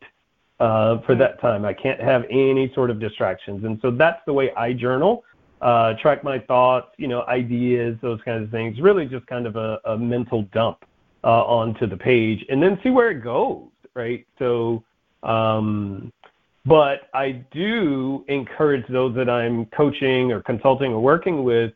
uh, 0.58 0.98
for 1.02 1.14
that 1.14 1.40
time. 1.40 1.64
I 1.64 1.72
can't 1.72 2.00
have 2.00 2.24
any 2.28 2.72
sort 2.74 2.90
of 2.90 2.98
distractions, 2.98 3.64
and 3.64 3.78
so 3.80 3.90
that's 3.90 4.20
the 4.26 4.32
way 4.32 4.52
I 4.54 4.72
journal. 4.72 5.24
Uh, 5.60 5.94
track 5.94 6.24
my 6.24 6.40
thoughts, 6.40 6.88
you 6.98 7.06
know, 7.06 7.22
ideas, 7.28 7.96
those 8.02 8.20
kinds 8.24 8.42
of 8.44 8.50
things. 8.50 8.80
Really, 8.80 9.06
just 9.06 9.26
kind 9.26 9.46
of 9.46 9.54
a, 9.54 9.78
a 9.84 9.96
mental 9.96 10.42
dump 10.52 10.84
uh, 11.22 11.44
onto 11.44 11.86
the 11.86 11.96
page, 11.96 12.44
and 12.50 12.60
then 12.60 12.80
see 12.82 12.90
where 12.90 13.10
it 13.10 13.22
goes. 13.22 13.68
Right. 13.94 14.26
So. 14.38 14.82
Um, 15.22 16.12
but 16.64 17.08
I 17.12 17.44
do 17.50 18.24
encourage 18.28 18.86
those 18.88 19.14
that 19.16 19.28
I'm 19.28 19.66
coaching 19.66 20.30
or 20.30 20.40
consulting 20.42 20.92
or 20.92 21.00
working 21.00 21.44
with 21.44 21.72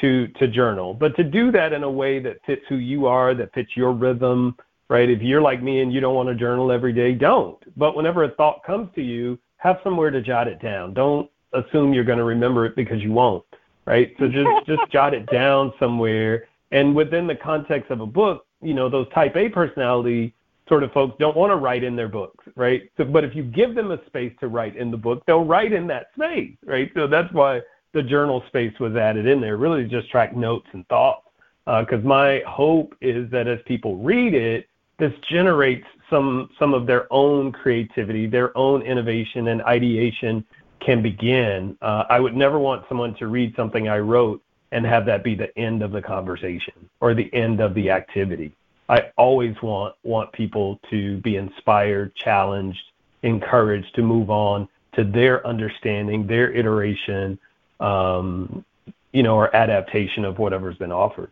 to 0.00 0.28
to 0.38 0.46
journal, 0.46 0.94
but 0.94 1.16
to 1.16 1.24
do 1.24 1.50
that 1.52 1.72
in 1.72 1.82
a 1.82 1.90
way 1.90 2.20
that 2.20 2.38
fits 2.46 2.62
who 2.68 2.76
you 2.76 3.06
are, 3.06 3.34
that 3.34 3.52
fits 3.52 3.76
your 3.76 3.92
rhythm, 3.92 4.56
right? 4.88 5.10
If 5.10 5.22
you're 5.22 5.40
like 5.40 5.62
me 5.62 5.80
and 5.80 5.92
you 5.92 6.00
don't 6.00 6.14
want 6.14 6.28
to 6.28 6.34
journal 6.34 6.70
every 6.70 6.92
day, 6.92 7.14
don't. 7.14 7.58
But 7.76 7.96
whenever 7.96 8.24
a 8.24 8.30
thought 8.30 8.62
comes 8.64 8.88
to 8.94 9.02
you, 9.02 9.38
have 9.56 9.80
somewhere 9.82 10.10
to 10.10 10.22
jot 10.22 10.46
it 10.46 10.62
down. 10.62 10.94
Don't 10.94 11.28
assume 11.52 11.92
you're 11.92 12.04
going 12.04 12.18
to 12.18 12.24
remember 12.24 12.64
it 12.64 12.76
because 12.76 13.02
you 13.02 13.12
won't, 13.12 13.44
right? 13.86 14.14
So 14.20 14.28
just 14.28 14.48
just 14.66 14.82
jot 14.90 15.14
it 15.14 15.26
down 15.30 15.72
somewhere. 15.80 16.46
And 16.70 16.94
within 16.94 17.26
the 17.26 17.34
context 17.34 17.90
of 17.90 18.00
a 18.00 18.06
book, 18.06 18.46
you 18.62 18.74
know, 18.74 18.88
those 18.88 19.08
type 19.12 19.36
A 19.36 19.48
personality 19.48 20.34
sort 20.68 20.82
of 20.82 20.92
folks 20.92 21.16
don't 21.18 21.36
want 21.36 21.50
to 21.50 21.56
write 21.56 21.84
in 21.84 21.96
their 21.96 22.08
books, 22.08 22.44
right? 22.56 22.90
So, 22.96 23.04
but 23.04 23.24
if 23.24 23.34
you 23.34 23.42
give 23.42 23.74
them 23.74 23.90
a 23.90 24.04
space 24.06 24.32
to 24.40 24.48
write 24.48 24.76
in 24.76 24.90
the 24.90 24.96
book, 24.96 25.22
they'll 25.26 25.44
write 25.44 25.72
in 25.72 25.86
that 25.88 26.08
space, 26.14 26.56
right? 26.64 26.90
So 26.94 27.06
that's 27.06 27.32
why 27.32 27.60
the 27.94 28.02
journal 28.02 28.42
space 28.48 28.78
was 28.78 28.96
added 28.96 29.26
in 29.26 29.40
there, 29.40 29.56
really 29.56 29.84
just 29.84 30.10
track 30.10 30.36
notes 30.36 30.66
and 30.72 30.86
thoughts. 30.88 31.24
Because 31.66 32.04
uh, 32.04 32.08
my 32.08 32.42
hope 32.46 32.94
is 33.00 33.30
that 33.30 33.46
as 33.46 33.58
people 33.66 33.96
read 33.98 34.32
it, 34.32 34.68
this 34.98 35.12
generates 35.30 35.86
some 36.10 36.48
some 36.58 36.74
of 36.74 36.86
their 36.86 37.12
own 37.12 37.52
creativity, 37.52 38.26
their 38.26 38.56
own 38.56 38.82
innovation 38.82 39.48
and 39.48 39.62
ideation 39.62 40.44
can 40.80 41.02
begin. 41.02 41.76
Uh, 41.82 42.04
I 42.08 42.20
would 42.20 42.34
never 42.34 42.58
want 42.58 42.84
someone 42.88 43.14
to 43.16 43.26
read 43.26 43.54
something 43.54 43.88
I 43.88 43.98
wrote 43.98 44.42
and 44.72 44.84
have 44.86 45.06
that 45.06 45.24
be 45.24 45.34
the 45.34 45.56
end 45.58 45.82
of 45.82 45.92
the 45.92 46.02
conversation 46.02 46.88
or 47.00 47.14
the 47.14 47.32
end 47.34 47.60
of 47.60 47.74
the 47.74 47.90
activity. 47.90 48.52
I 48.88 49.10
always 49.16 49.60
want 49.62 49.94
want 50.02 50.32
people 50.32 50.80
to 50.90 51.18
be 51.18 51.36
inspired, 51.36 52.14
challenged, 52.14 52.82
encouraged 53.22 53.94
to 53.96 54.02
move 54.02 54.30
on 54.30 54.68
to 54.94 55.04
their 55.04 55.46
understanding, 55.46 56.26
their 56.26 56.50
iteration, 56.52 57.38
um, 57.80 58.64
you 59.12 59.22
know, 59.22 59.36
or 59.36 59.54
adaptation 59.54 60.24
of 60.24 60.38
whatever's 60.38 60.76
been 60.76 60.92
offered. 60.92 61.30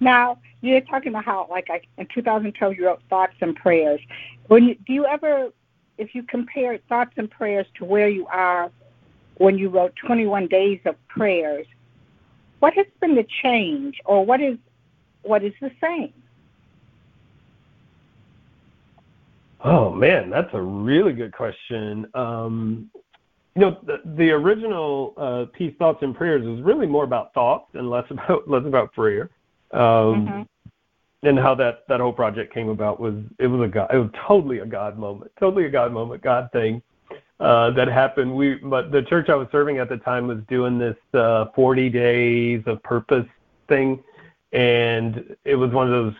Now 0.00 0.38
you're 0.60 0.80
talking 0.82 1.08
about 1.08 1.24
how, 1.24 1.46
like, 1.50 1.70
I, 1.70 1.80
in 1.98 2.06
2012, 2.06 2.76
you 2.76 2.86
wrote 2.86 3.00
thoughts 3.08 3.34
and 3.40 3.56
prayers. 3.56 4.00
When 4.48 4.64
you, 4.64 4.74
do 4.86 4.92
you 4.92 5.06
ever, 5.06 5.50
if 5.98 6.14
you 6.14 6.22
compare 6.22 6.78
thoughts 6.88 7.12
and 7.16 7.30
prayers 7.30 7.66
to 7.76 7.84
where 7.84 8.08
you 8.08 8.26
are 8.26 8.70
when 9.38 9.58
you 9.58 9.68
wrote 9.68 9.94
21 9.96 10.48
days 10.48 10.80
of 10.84 10.96
prayers, 11.08 11.66
what 12.60 12.74
has 12.74 12.86
been 13.00 13.14
the 13.14 13.26
change, 13.42 14.00
or 14.04 14.24
what 14.24 14.40
is 14.40 14.58
what 15.26 15.42
is 15.44 15.52
the 15.60 15.70
same? 15.80 16.12
Oh 19.64 19.90
man, 19.90 20.30
that's 20.30 20.50
a 20.52 20.60
really 20.60 21.12
good 21.12 21.32
question. 21.32 22.06
Um, 22.14 22.90
you 23.54 23.62
know, 23.62 23.78
the, 23.84 24.00
the 24.16 24.30
original 24.30 25.14
uh, 25.16 25.46
piece, 25.52 25.74
thoughts 25.78 25.98
and 26.02 26.14
prayers, 26.14 26.46
is 26.46 26.62
really 26.62 26.86
more 26.86 27.04
about 27.04 27.32
thoughts 27.32 27.70
and 27.74 27.88
less 27.90 28.04
about 28.10 28.48
less 28.48 28.64
about 28.64 28.92
prayer. 28.92 29.30
Um, 29.72 29.80
mm-hmm. 29.80 30.42
And 31.22 31.38
how 31.38 31.54
that 31.56 31.84
that 31.88 31.98
whole 31.98 32.12
project 32.12 32.52
came 32.54 32.68
about 32.68 33.00
was 33.00 33.14
it 33.38 33.46
was 33.46 33.66
a 33.66 33.68
God, 33.68 33.92
it 33.92 33.98
was 33.98 34.10
totally 34.28 34.58
a 34.58 34.66
God 34.66 34.98
moment, 34.98 35.32
totally 35.40 35.64
a 35.64 35.70
God 35.70 35.92
moment, 35.92 36.22
God 36.22 36.50
thing 36.52 36.82
uh, 37.40 37.70
that 37.72 37.88
happened. 37.88 38.34
We 38.34 38.56
but 38.56 38.92
the 38.92 39.02
church 39.02 39.28
I 39.28 39.34
was 39.34 39.48
serving 39.50 39.78
at 39.78 39.88
the 39.88 39.96
time 39.98 40.26
was 40.28 40.38
doing 40.48 40.78
this 40.78 40.96
uh, 41.14 41.46
40 41.54 41.88
days 41.88 42.62
of 42.66 42.82
purpose 42.82 43.26
thing, 43.68 44.02
and 44.52 45.36
it 45.44 45.56
was 45.56 45.70
one 45.72 45.86
of 45.86 45.92
those 45.92 46.14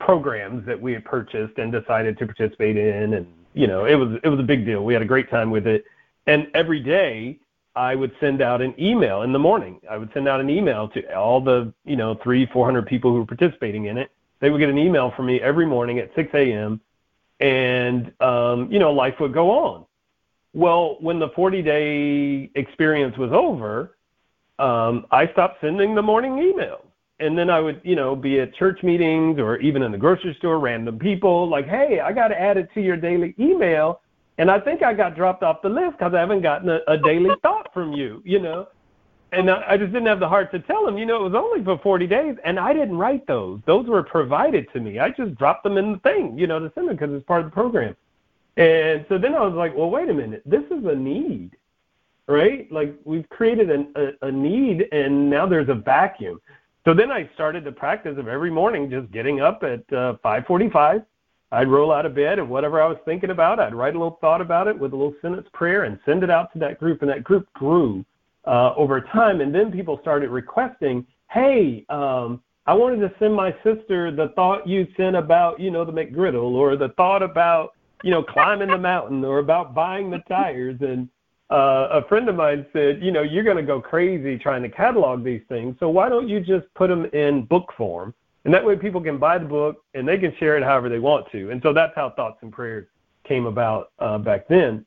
programs 0.00 0.66
that 0.66 0.80
we 0.80 0.92
had 0.92 1.04
purchased 1.04 1.58
and 1.58 1.70
decided 1.70 2.18
to 2.18 2.26
participate 2.26 2.76
in, 2.76 3.14
and 3.14 3.26
you 3.54 3.66
know 3.66 3.84
it 3.84 3.94
was 3.94 4.18
it 4.22 4.28
was 4.28 4.40
a 4.40 4.44
big 4.44 4.64
deal. 4.64 4.84
We 4.84 4.92
had 4.92 5.02
a 5.02 5.06
great 5.06 5.30
time 5.30 5.50
with 5.50 5.66
it, 5.66 5.84
and 6.26 6.48
every 6.54 6.80
day 6.80 7.38
I 7.78 7.94
would 7.94 8.10
send 8.18 8.42
out 8.42 8.60
an 8.60 8.74
email 8.76 9.22
in 9.22 9.32
the 9.32 9.38
morning. 9.38 9.80
I 9.88 9.98
would 9.98 10.10
send 10.12 10.26
out 10.26 10.40
an 10.40 10.50
email 10.50 10.88
to 10.88 11.16
all 11.16 11.40
the, 11.40 11.72
you 11.84 11.94
know, 11.94 12.16
three, 12.16 12.44
400 12.46 12.84
people 12.84 13.12
who 13.12 13.18
were 13.18 13.24
participating 13.24 13.84
in 13.84 13.96
it. 13.96 14.10
They 14.40 14.50
would 14.50 14.58
get 14.58 14.68
an 14.68 14.78
email 14.78 15.12
from 15.12 15.26
me 15.26 15.40
every 15.40 15.64
morning 15.64 16.00
at 16.00 16.12
6 16.16 16.28
a.m. 16.34 16.80
and, 17.38 18.12
um, 18.20 18.70
you 18.72 18.80
know, 18.80 18.92
life 18.92 19.20
would 19.20 19.32
go 19.32 19.50
on. 19.52 19.84
Well, 20.54 20.96
when 20.98 21.20
the 21.20 21.28
40 21.28 21.62
day 21.62 22.50
experience 22.56 23.16
was 23.16 23.30
over, 23.30 23.96
um, 24.58 25.06
I 25.12 25.28
stopped 25.28 25.60
sending 25.60 25.94
the 25.94 26.02
morning 26.02 26.32
emails. 26.32 26.87
And 27.20 27.36
then 27.36 27.50
I 27.50 27.60
would, 27.60 27.80
you 27.84 27.96
know, 27.96 28.14
be 28.14 28.40
at 28.40 28.54
church 28.54 28.82
meetings 28.82 29.38
or 29.40 29.56
even 29.58 29.82
in 29.82 29.90
the 29.90 29.98
grocery 29.98 30.34
store, 30.38 30.60
random 30.60 30.98
people 30.98 31.48
like, 31.48 31.66
hey, 31.66 32.00
I 32.00 32.12
got 32.12 32.28
to 32.28 32.40
add 32.40 32.56
it 32.56 32.68
to 32.74 32.80
your 32.80 32.96
daily 32.96 33.34
email 33.38 34.00
and 34.38 34.50
I 34.50 34.60
think 34.60 34.82
I 34.82 34.94
got 34.94 35.16
dropped 35.16 35.42
off 35.42 35.62
the 35.62 35.68
list 35.68 35.98
because 35.98 36.14
I 36.14 36.20
haven't 36.20 36.42
gotten 36.42 36.68
a, 36.68 36.78
a 36.86 36.96
daily 36.96 37.30
thought 37.42 37.72
from 37.74 37.92
you, 37.92 38.22
you 38.24 38.40
know. 38.40 38.68
And 39.32 39.50
I, 39.50 39.72
I 39.72 39.76
just 39.76 39.92
didn't 39.92 40.06
have 40.06 40.20
the 40.20 40.28
heart 40.28 40.50
to 40.52 40.60
tell 40.60 40.86
them, 40.86 40.96
you 40.96 41.04
know, 41.04 41.26
it 41.26 41.32
was 41.32 41.34
only 41.34 41.62
for 41.62 41.78
40 41.82 42.06
days, 42.06 42.36
and 42.44 42.58
I 42.58 42.72
didn't 42.72 42.96
write 42.96 43.26
those. 43.26 43.60
Those 43.66 43.86
were 43.86 44.02
provided 44.02 44.72
to 44.72 44.80
me. 44.80 45.00
I 45.00 45.10
just 45.10 45.34
dropped 45.34 45.64
them 45.64 45.76
in 45.76 45.92
the 45.92 45.98
thing, 45.98 46.38
you 46.38 46.46
know, 46.46 46.60
to 46.60 46.72
send 46.74 46.88
them 46.88 46.96
because 46.96 47.12
it's 47.12 47.26
part 47.26 47.44
of 47.44 47.50
the 47.50 47.54
program. 47.54 47.94
And 48.56 49.04
so 49.08 49.18
then 49.18 49.34
I 49.34 49.40
was 49.40 49.54
like, 49.54 49.76
well, 49.76 49.90
wait 49.90 50.08
a 50.08 50.14
minute, 50.14 50.42
this 50.46 50.64
is 50.70 50.84
a 50.84 50.94
need, 50.94 51.50
right? 52.26 52.70
Like 52.72 52.94
we've 53.04 53.28
created 53.28 53.70
an, 53.70 53.92
a, 53.96 54.26
a 54.26 54.32
need, 54.32 54.86
and 54.92 55.28
now 55.28 55.46
there's 55.46 55.68
a 55.68 55.74
vacuum. 55.74 56.40
So 56.84 56.94
then 56.94 57.10
I 57.10 57.28
started 57.34 57.64
the 57.64 57.72
practice 57.72 58.16
of 58.18 58.28
every 58.28 58.50
morning 58.50 58.90
just 58.90 59.10
getting 59.12 59.40
up 59.40 59.62
at 59.62 59.80
uh, 59.92 60.14
5:45 60.24 61.04
I'd 61.50 61.68
roll 61.68 61.92
out 61.92 62.04
of 62.04 62.14
bed 62.14 62.38
and 62.38 62.50
whatever 62.50 62.82
I 62.82 62.86
was 62.86 62.98
thinking 63.04 63.30
about, 63.30 63.58
I'd 63.58 63.74
write 63.74 63.94
a 63.94 63.98
little 63.98 64.18
thought 64.20 64.40
about 64.40 64.68
it 64.68 64.78
with 64.78 64.92
a 64.92 64.96
little 64.96 65.14
sentence 65.22 65.46
prayer 65.54 65.84
and 65.84 65.98
send 66.04 66.22
it 66.22 66.30
out 66.30 66.52
to 66.52 66.58
that 66.58 66.78
group. 66.78 67.00
And 67.00 67.10
that 67.10 67.24
group 67.24 67.50
grew 67.54 68.04
uh, 68.44 68.74
over 68.76 69.00
time. 69.00 69.40
And 69.40 69.54
then 69.54 69.72
people 69.72 69.98
started 70.02 70.28
requesting, 70.28 71.06
hey, 71.30 71.86
um, 71.88 72.42
I 72.66 72.74
wanted 72.74 73.00
to 73.00 73.14
send 73.18 73.34
my 73.34 73.52
sister 73.64 74.14
the 74.14 74.28
thought 74.36 74.68
you 74.68 74.86
sent 74.94 75.16
about, 75.16 75.58
you 75.58 75.70
know, 75.70 75.86
the 75.86 75.92
McGriddle 75.92 76.52
or 76.52 76.76
the 76.76 76.90
thought 76.98 77.22
about, 77.22 77.70
you 78.04 78.10
know, 78.10 78.22
climbing 78.22 78.68
the 78.68 78.78
mountain 78.78 79.24
or 79.24 79.38
about 79.38 79.74
buying 79.74 80.10
the 80.10 80.22
tires. 80.28 80.76
And 80.80 81.08
uh, 81.50 81.88
a 81.90 82.08
friend 82.08 82.28
of 82.28 82.36
mine 82.36 82.66
said, 82.72 83.02
you 83.02 83.10
know, 83.10 83.22
you're 83.22 83.44
going 83.44 83.56
to 83.56 83.62
go 83.62 83.80
crazy 83.80 84.38
trying 84.38 84.62
to 84.62 84.68
catalog 84.68 85.24
these 85.24 85.42
things. 85.48 85.76
So 85.80 85.88
why 85.88 86.08
don't 86.08 86.28
you 86.28 86.40
just 86.40 86.66
put 86.74 86.88
them 86.88 87.06
in 87.06 87.44
book 87.44 87.72
form? 87.76 88.14
And 88.44 88.52
that 88.54 88.64
way 88.64 88.76
people 88.76 89.00
can 89.00 89.18
buy 89.18 89.38
the 89.38 89.46
book 89.46 89.84
and 89.94 90.06
they 90.06 90.18
can 90.18 90.34
share 90.38 90.56
it 90.56 90.62
however 90.62 90.88
they 90.88 90.98
want 90.98 91.30
to. 91.32 91.50
And 91.50 91.62
so 91.62 91.72
that's 91.72 91.94
how 91.94 92.10
Thoughts 92.10 92.38
and 92.42 92.52
Prayers 92.52 92.86
came 93.24 93.46
about 93.46 93.92
uh, 93.98 94.18
back 94.18 94.46
then. 94.48 94.84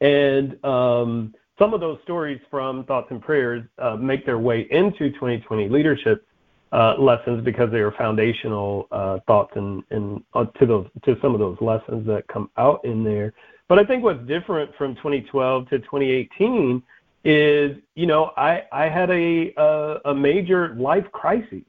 And 0.00 0.62
um, 0.64 1.34
some 1.58 1.74
of 1.74 1.80
those 1.80 1.98
stories 2.04 2.40
from 2.50 2.84
Thoughts 2.84 3.08
and 3.10 3.20
Prayers 3.20 3.64
uh, 3.78 3.96
make 3.96 4.26
their 4.26 4.38
way 4.38 4.68
into 4.70 5.10
2020 5.10 5.68
leadership 5.68 6.26
uh, 6.72 6.94
lessons 6.98 7.44
because 7.44 7.70
they 7.70 7.78
are 7.78 7.92
foundational 7.92 8.88
uh, 8.90 9.18
thoughts 9.26 9.52
and, 9.56 9.82
and 9.90 10.22
uh, 10.34 10.44
to 10.58 10.66
those 10.66 10.86
to 11.04 11.16
some 11.22 11.32
of 11.32 11.40
those 11.40 11.56
lessons 11.60 12.06
that 12.06 12.26
come 12.28 12.50
out 12.56 12.84
in 12.84 13.04
there. 13.04 13.32
But 13.68 13.78
I 13.78 13.84
think 13.84 14.04
what's 14.04 14.24
different 14.26 14.74
from 14.76 14.94
2012 14.96 15.68
to 15.70 15.78
2018 15.80 16.82
is, 17.24 17.76
you 17.94 18.06
know, 18.06 18.32
I 18.36 18.64
I 18.70 18.88
had 18.88 19.10
a 19.10 19.52
a, 19.56 19.98
a 20.06 20.14
major 20.14 20.74
life 20.76 21.10
crisis 21.12 21.64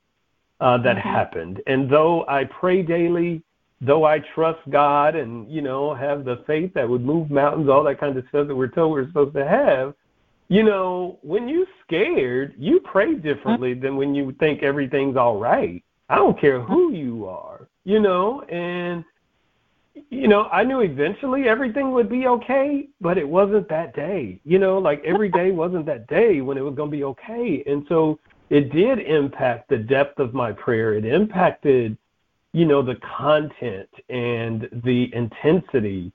uh, 0.59 0.77
that 0.79 0.97
mm-hmm. 0.97 1.09
happened. 1.09 1.61
And 1.67 1.89
though 1.89 2.25
I 2.27 2.45
pray 2.45 2.83
daily, 2.83 3.41
though 3.81 4.05
I 4.05 4.19
trust 4.19 4.59
God 4.69 5.15
and, 5.15 5.49
you 5.51 5.61
know, 5.61 5.93
have 5.93 6.25
the 6.25 6.43
faith 6.47 6.73
that 6.73 6.87
would 6.87 7.03
move 7.03 7.29
mountains, 7.29 7.69
all 7.69 7.83
that 7.83 7.99
kind 7.99 8.17
of 8.17 8.25
stuff 8.29 8.47
that 8.47 8.55
we're 8.55 8.67
told 8.67 8.91
we're 8.91 9.07
supposed 9.07 9.35
to 9.35 9.47
have, 9.47 9.93
you 10.49 10.63
know, 10.63 11.19
when 11.21 11.47
you're 11.47 11.67
scared, 11.85 12.55
you 12.57 12.79
pray 12.79 13.15
differently 13.15 13.73
mm-hmm. 13.73 13.81
than 13.81 13.97
when 13.97 14.15
you 14.15 14.33
think 14.39 14.63
everything's 14.63 15.17
all 15.17 15.37
right. 15.37 15.83
I 16.09 16.15
don't 16.15 16.39
care 16.39 16.61
who 16.61 16.93
you 16.93 17.27
are, 17.27 17.67
you 17.83 17.99
know, 17.99 18.41
and 18.43 19.03
you 20.09 20.27
know, 20.27 20.45
I 20.45 20.63
knew 20.63 20.81
eventually 20.81 21.47
everything 21.47 21.91
would 21.91 22.09
be 22.09 22.27
okay, 22.27 22.87
but 23.01 23.17
it 23.17 23.27
wasn't 23.27 23.69
that 23.69 23.95
day. 23.95 24.39
You 24.43 24.59
know, 24.59 24.77
like 24.77 25.03
every 25.03 25.29
day 25.29 25.51
wasn't 25.51 25.85
that 25.87 26.07
day 26.07 26.41
when 26.41 26.57
it 26.57 26.61
was 26.61 26.75
going 26.75 26.91
to 26.91 26.97
be 26.97 27.03
okay. 27.03 27.63
And 27.67 27.85
so 27.89 28.19
it 28.49 28.71
did 28.71 28.99
impact 28.99 29.69
the 29.69 29.77
depth 29.77 30.19
of 30.19 30.33
my 30.33 30.51
prayer. 30.51 30.95
It 30.95 31.05
impacted, 31.05 31.97
you 32.53 32.65
know, 32.65 32.81
the 32.81 32.95
content 33.17 33.89
and 34.09 34.69
the 34.83 35.13
intensity. 35.13 36.11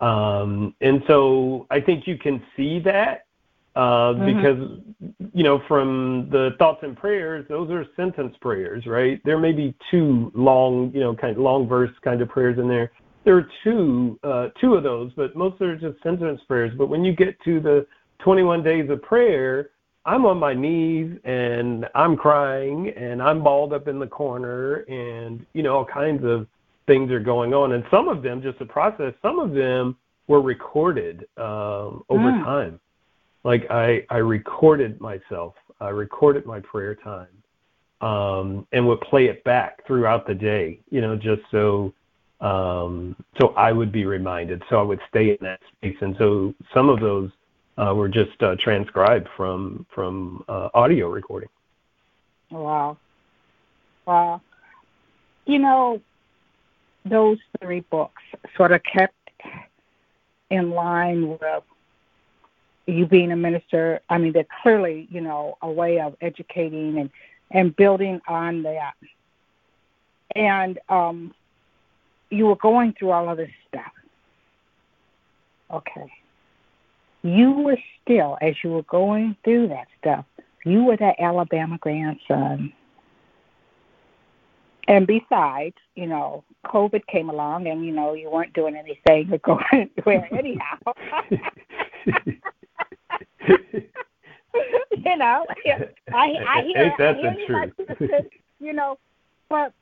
Um, 0.00 0.74
and 0.80 1.02
so 1.06 1.66
I 1.70 1.80
think 1.80 2.06
you 2.06 2.18
can 2.18 2.42
see 2.56 2.80
that 2.80 3.26
uh, 3.74 3.80
mm-hmm. 4.12 4.36
because, 4.36 5.32
you 5.32 5.42
know, 5.42 5.62
from 5.66 6.28
the 6.30 6.50
thoughts 6.58 6.80
and 6.82 6.96
prayers, 6.96 7.46
those 7.48 7.70
are 7.70 7.86
sentence 7.96 8.36
prayers, 8.40 8.86
right? 8.86 9.20
There 9.24 9.38
may 9.38 9.52
be 9.52 9.74
two 9.90 10.30
long, 10.34 10.92
you 10.92 11.00
know, 11.00 11.14
kind 11.14 11.36
of 11.36 11.42
long 11.42 11.66
verse 11.66 11.90
kind 12.02 12.20
of 12.20 12.28
prayers 12.28 12.58
in 12.58 12.68
there. 12.68 12.92
There 13.24 13.36
are 13.36 13.48
two, 13.62 14.18
uh, 14.24 14.48
two 14.60 14.74
of 14.74 14.82
those, 14.82 15.12
but 15.16 15.36
most 15.36 15.60
are 15.60 15.76
just 15.76 16.02
sentence 16.02 16.40
prayers. 16.48 16.72
But 16.76 16.88
when 16.88 17.04
you 17.04 17.14
get 17.14 17.40
to 17.44 17.60
the 17.60 17.86
21 18.18 18.62
days 18.62 18.90
of 18.90 19.00
prayer, 19.02 19.70
I'm 20.04 20.26
on 20.26 20.38
my 20.38 20.52
knees 20.52 21.16
and 21.24 21.88
I'm 21.94 22.16
crying 22.16 22.92
and 22.96 23.22
I'm 23.22 23.42
balled 23.42 23.72
up 23.72 23.86
in 23.86 23.98
the 23.98 24.06
corner 24.06 24.84
and 24.88 25.44
you 25.52 25.62
know 25.62 25.76
all 25.76 25.84
kinds 25.84 26.24
of 26.24 26.46
things 26.86 27.12
are 27.12 27.20
going 27.20 27.54
on 27.54 27.72
and 27.72 27.84
some 27.90 28.08
of 28.08 28.22
them 28.22 28.42
just 28.42 28.60
a 28.60 28.64
process 28.64 29.14
some 29.22 29.38
of 29.38 29.52
them 29.52 29.96
were 30.26 30.42
recorded 30.42 31.28
um 31.36 32.02
over 32.08 32.32
mm. 32.32 32.44
time 32.44 32.80
like 33.44 33.64
I 33.70 34.04
I 34.10 34.16
recorded 34.16 35.00
myself 35.00 35.54
I 35.80 35.90
recorded 35.90 36.46
my 36.46 36.58
prayer 36.58 36.96
time 36.96 37.28
um 38.00 38.66
and 38.72 38.86
would 38.88 39.00
play 39.02 39.26
it 39.26 39.44
back 39.44 39.86
throughout 39.86 40.26
the 40.26 40.34
day 40.34 40.80
you 40.90 41.00
know 41.00 41.14
just 41.14 41.42
so 41.52 41.94
um 42.42 43.16
so 43.40 43.54
I 43.56 43.72
would 43.72 43.92
be 43.92 44.04
reminded 44.04 44.62
so 44.68 44.78
I 44.78 44.82
would 44.82 45.00
stay 45.08 45.30
in 45.30 45.38
that 45.40 45.60
space 45.76 45.96
and 46.00 46.14
so 46.18 46.54
some 46.74 46.88
of 46.88 47.00
those 47.00 47.30
uh, 47.78 47.92
were 47.94 48.08
just 48.08 48.42
uh, 48.42 48.56
transcribed 48.58 49.28
from 49.36 49.86
from 49.94 50.44
uh, 50.48 50.68
audio 50.74 51.08
recording. 51.08 51.48
Wow, 52.50 52.98
wow! 54.06 54.40
You 55.46 55.58
know, 55.58 56.00
those 57.04 57.38
three 57.60 57.80
books 57.80 58.22
sort 58.56 58.72
of 58.72 58.82
kept 58.82 59.14
in 60.50 60.70
line 60.70 61.28
with 61.28 61.62
you 62.86 63.06
being 63.06 63.32
a 63.32 63.36
minister. 63.36 64.00
I 64.10 64.18
mean, 64.18 64.32
they're 64.32 64.46
clearly, 64.62 65.08
you 65.10 65.20
know, 65.20 65.56
a 65.62 65.70
way 65.70 66.00
of 66.00 66.16
educating 66.20 66.98
and 66.98 67.10
and 67.50 67.74
building 67.74 68.20
on 68.28 68.62
that. 68.64 68.94
And 70.34 70.78
um, 70.88 71.34
you 72.32 72.46
were 72.46 72.56
going 72.56 72.94
through 72.98 73.10
all 73.10 73.28
of 73.28 73.36
this 73.36 73.50
stuff. 73.68 73.92
Okay. 75.70 76.10
You 77.22 77.52
were 77.52 77.78
still, 78.02 78.38
as 78.40 78.54
you 78.64 78.70
were 78.70 78.82
going 78.84 79.36
through 79.44 79.68
that 79.68 79.86
stuff, 80.00 80.24
you 80.64 80.84
were 80.84 80.96
that 80.96 81.16
Alabama 81.20 81.78
grandson. 81.78 82.72
And 84.88 85.06
besides, 85.06 85.76
you 85.94 86.06
know, 86.06 86.42
COVID 86.66 87.06
came 87.06 87.28
along 87.30 87.68
and, 87.68 87.84
you 87.84 87.92
know, 87.92 88.14
you 88.14 88.30
weren't 88.30 88.52
doing 88.54 88.76
anything 88.76 89.32
or 89.32 89.38
going 89.44 89.64
anywhere 89.72 90.28
anyhow. 90.32 90.78
you 95.04 95.16
know, 95.16 95.46
I, 96.12 96.34
I 96.48 96.62
hear, 96.62 96.76
Ain't 96.78 96.98
that 96.98 97.16
I 97.16 97.20
hear 97.20 97.34
the 97.34 97.40
you, 97.40 97.46
truth? 97.46 97.72
sister, 97.98 98.20
you 98.58 98.72
know, 98.72 98.98
but 99.48 99.72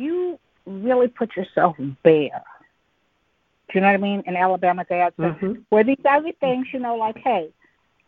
you 0.00 0.38
really 0.66 1.08
put 1.08 1.36
yourself 1.36 1.76
bare. 2.02 2.42
Do 3.68 3.74
you 3.74 3.80
know 3.82 3.88
what 3.88 3.94
I 3.94 3.98
mean? 3.98 4.22
In 4.26 4.36
Alabama, 4.36 4.84
Dad 4.88 5.12
said, 5.16 5.38
Mhm. 5.38 5.64
where 5.68 5.84
these 5.84 6.04
other 6.04 6.32
things, 6.32 6.72
you 6.72 6.80
know, 6.80 6.96
like, 6.96 7.18
hey, 7.18 7.52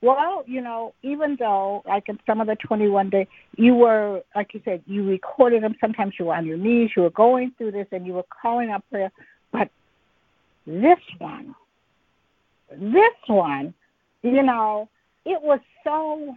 well, 0.01 0.43
you 0.47 0.61
know, 0.61 0.93
even 1.03 1.37
though, 1.37 1.83
like 1.87 2.09
in 2.09 2.19
some 2.27 2.41
of 2.41 2.49
the 2.49 2.57
21 2.57 3.09
days, 3.11 3.29
you 3.57 3.75
were, 3.77 4.23
like 4.35 4.53
you 4.55 4.61
said, 4.65 4.83
you 4.87 5.09
recorded 5.09 5.63
them. 5.63 5.77
Sometimes 5.81 6.19
you 6.19 6.25
were 6.25 6.35
on 6.35 6.45
your 6.45 6.57
knees, 6.57 6.91
you 6.97 7.03
were 7.03 7.11
going 7.11 7.53
through 7.53 7.71
this, 7.71 7.87
and 7.93 8.05
you 8.05 8.15
were 8.15 8.25
calling 8.25 8.71
out 8.71 8.83
prayer. 8.91 9.13
But 9.53 9.71
this 10.67 10.99
one, 11.19 11.55
this 12.71 13.15
one, 13.29 13.75
you 14.23 14.43
know, 14.43 14.89
it 15.25 15.41
was 15.41 15.61
so. 15.85 16.35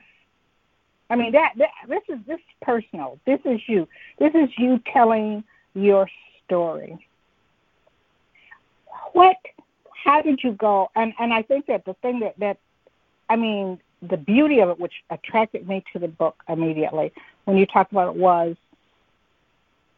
I 1.10 1.16
mean, 1.16 1.32
that, 1.34 1.53
that 1.58 1.70
this 1.88 2.01
is 2.10 2.20
this 2.26 2.38
is 2.38 2.56
personal. 2.62 3.20
This 3.26 3.39
is 3.45 3.62
you. 3.68 3.88
This 4.18 4.34
is 4.34 4.49
you 4.58 4.82
telling 4.91 5.43
your 5.74 6.10
story. 6.45 6.97
What? 9.14 9.38
How 10.03 10.22
did 10.22 10.39
you 10.43 10.53
go? 10.53 10.89
And 10.95 11.14
and 11.20 11.34
I 11.34 11.41
think 11.41 11.68
that 11.68 11.86
the 11.86 11.93
thing 11.95 12.20
that 12.22 12.39
that 12.39 12.58
I 13.30 13.36
mean, 13.36 13.80
the 14.01 14.18
beauty 14.18 14.60
of 14.60 14.70
it, 14.70 14.80
which 14.80 14.93
attracted 15.10 15.68
me 15.68 15.84
to 15.93 15.99
the 15.99 16.08
book 16.08 16.36
immediately, 16.49 17.12
when 17.45 17.58
you 17.58 17.66
talked 17.66 17.91
about 17.91 18.16
it, 18.16 18.20
was 18.20 18.56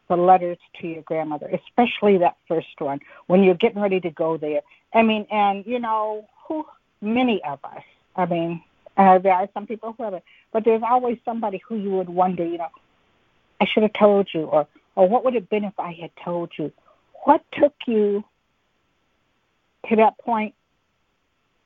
the 0.08 0.16
letters 0.16 0.58
to 0.80 0.88
your 0.88 1.02
grandmother, 1.02 1.48
especially 1.48 2.18
that 2.18 2.36
first 2.46 2.68
one, 2.78 3.00
when 3.26 3.42
you're 3.42 3.54
getting 3.54 3.80
ready 3.80 4.00
to 4.00 4.10
go 4.10 4.36
there. 4.36 4.60
I 4.94 5.02
mean, 5.02 5.26
and 5.30 5.66
you 5.66 5.78
know, 5.78 6.26
who 6.46 6.64
many 7.00 7.42
of 7.44 7.58
us, 7.64 7.82
I 8.16 8.26
mean, 8.26 8.62
uh, 8.96 9.18
there 9.18 9.34
are 9.34 9.48
some 9.54 9.66
people 9.66 9.94
who 9.96 10.04
haven't, 10.04 10.24
but 10.52 10.64
there's 10.64 10.82
always 10.88 11.18
somebody 11.24 11.60
who 11.66 11.76
you 11.76 11.90
would 11.90 12.08
wonder, 12.08 12.44
you 12.44 12.58
know, 12.58 12.68
I 13.60 13.66
should 13.66 13.82
have 13.82 13.92
told 13.92 14.28
you, 14.32 14.44
or 14.44 14.66
or 14.94 15.08
what 15.08 15.24
would 15.24 15.34
it 15.34 15.42
have 15.42 15.50
been 15.50 15.64
if 15.64 15.78
I 15.78 15.92
had 16.00 16.10
told 16.24 16.52
you? 16.58 16.72
What 17.24 17.42
took 17.52 17.74
you 17.86 18.24
to 19.88 19.96
that 19.96 20.18
point 20.18 20.54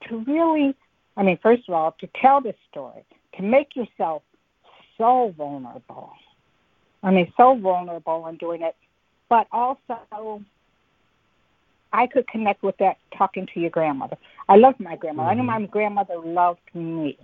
to 0.08 0.24
really 0.24 0.74
I 1.16 1.22
mean, 1.22 1.38
first 1.42 1.68
of 1.68 1.74
all, 1.74 1.94
to 2.00 2.08
tell 2.20 2.40
this 2.40 2.56
story, 2.70 3.04
to 3.36 3.42
make 3.42 3.76
yourself 3.76 4.22
so 4.96 5.34
vulnerable. 5.36 6.12
I 7.02 7.10
mean, 7.10 7.32
so 7.36 7.58
vulnerable 7.58 8.26
in 8.28 8.36
doing 8.36 8.62
it, 8.62 8.76
but 9.28 9.46
also 9.52 10.42
I 11.92 12.06
could 12.06 12.26
connect 12.28 12.62
with 12.62 12.76
that 12.78 12.96
talking 13.16 13.46
to 13.52 13.60
your 13.60 13.70
grandmother. 13.70 14.16
I 14.48 14.56
loved 14.56 14.80
my 14.80 14.96
grandmother. 14.96 15.28
I 15.28 15.34
knew 15.34 15.42
mm-hmm. 15.42 15.62
my 15.62 15.66
grandmother 15.66 16.18
loved 16.18 16.60
me. 16.74 17.18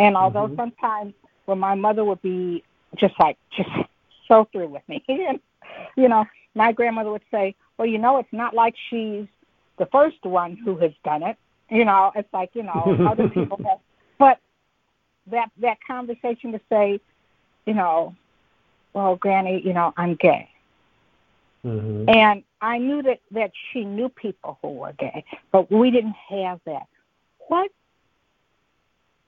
And 0.00 0.16
although 0.16 0.48
Mhm. 0.48 0.56
sometimes 0.56 1.14
when 1.44 1.58
my 1.58 1.74
mother 1.74 2.04
would 2.04 2.22
be 2.22 2.64
just 2.96 3.14
like, 3.20 3.36
just 3.50 3.68
so 4.26 4.44
through 4.46 4.68
with 4.68 4.88
me, 4.88 5.04
and, 5.08 5.38
you 5.94 6.08
know, 6.08 6.24
my 6.54 6.72
grandmother 6.72 7.10
would 7.10 7.24
say, 7.30 7.54
well, 7.76 7.86
you 7.86 7.98
know, 7.98 8.16
it's 8.16 8.32
not 8.32 8.54
like 8.54 8.74
she's 8.88 9.26
the 9.76 9.86
first 9.86 10.24
one 10.24 10.56
who 10.56 10.76
has 10.78 10.92
done 11.04 11.22
it. 11.22 11.36
You 11.68 11.84
know, 11.84 12.12
it's 12.16 12.32
like, 12.32 12.50
you 12.54 12.62
know, 12.62 12.96
other 13.06 13.28
people 13.28 13.58
have. 13.64 13.78
But 14.18 14.38
that 15.26 15.50
that 15.58 15.78
conversation 15.86 16.52
to 16.52 16.60
say, 16.70 16.98
you 17.66 17.74
know, 17.74 18.14
well, 18.94 19.16
Granny, 19.16 19.60
you 19.60 19.74
know, 19.74 19.92
I'm 19.98 20.14
gay. 20.14 20.48
Mhm. 21.64 22.08
And 22.08 22.42
I 22.62 22.78
knew 22.78 23.02
that 23.02 23.20
that 23.32 23.52
she 23.70 23.84
knew 23.84 24.08
people 24.08 24.58
who 24.62 24.68
were 24.70 24.94
gay, 24.94 25.24
but 25.52 25.70
we 25.70 25.90
didn't 25.90 26.16
have 26.30 26.60
that. 26.64 26.86
What 27.48 27.70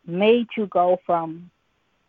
made 0.06 0.48
you 0.56 0.66
go 0.66 0.98
from 1.06 1.50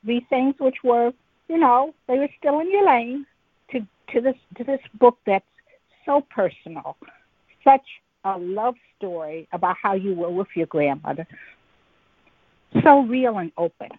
these 0.03 0.23
things, 0.29 0.55
which 0.59 0.77
were, 0.83 1.11
you 1.47 1.57
know, 1.57 1.93
they 2.07 2.17
were 2.17 2.29
still 2.39 2.59
in 2.59 2.71
your 2.71 2.85
lane, 2.85 3.25
to 3.71 3.79
to 4.11 4.21
this 4.21 4.35
to 4.57 4.63
this 4.63 4.81
book 4.99 5.17
that's 5.25 5.45
so 6.05 6.25
personal, 6.29 6.97
such 7.63 7.85
a 8.25 8.37
love 8.37 8.75
story 8.97 9.47
about 9.51 9.75
how 9.81 9.93
you 9.93 10.13
were 10.13 10.29
with 10.29 10.47
your 10.55 10.67
grandmother, 10.67 11.27
so 12.83 13.01
real 13.03 13.37
and 13.37 13.51
open. 13.57 13.89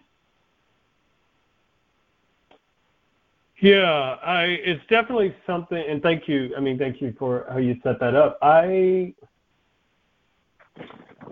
Yeah, 3.59 4.17
I 4.23 4.43
it's 4.63 4.85
definitely 4.89 5.33
something 5.47 5.81
and 5.89 6.01
thank 6.01 6.27
you. 6.27 6.53
I 6.57 6.59
mean, 6.59 6.77
thank 6.77 7.01
you 7.01 7.15
for 7.17 7.45
how 7.49 7.57
you 7.57 7.77
set 7.83 7.99
that 7.99 8.15
up. 8.15 8.37
I 8.41 9.13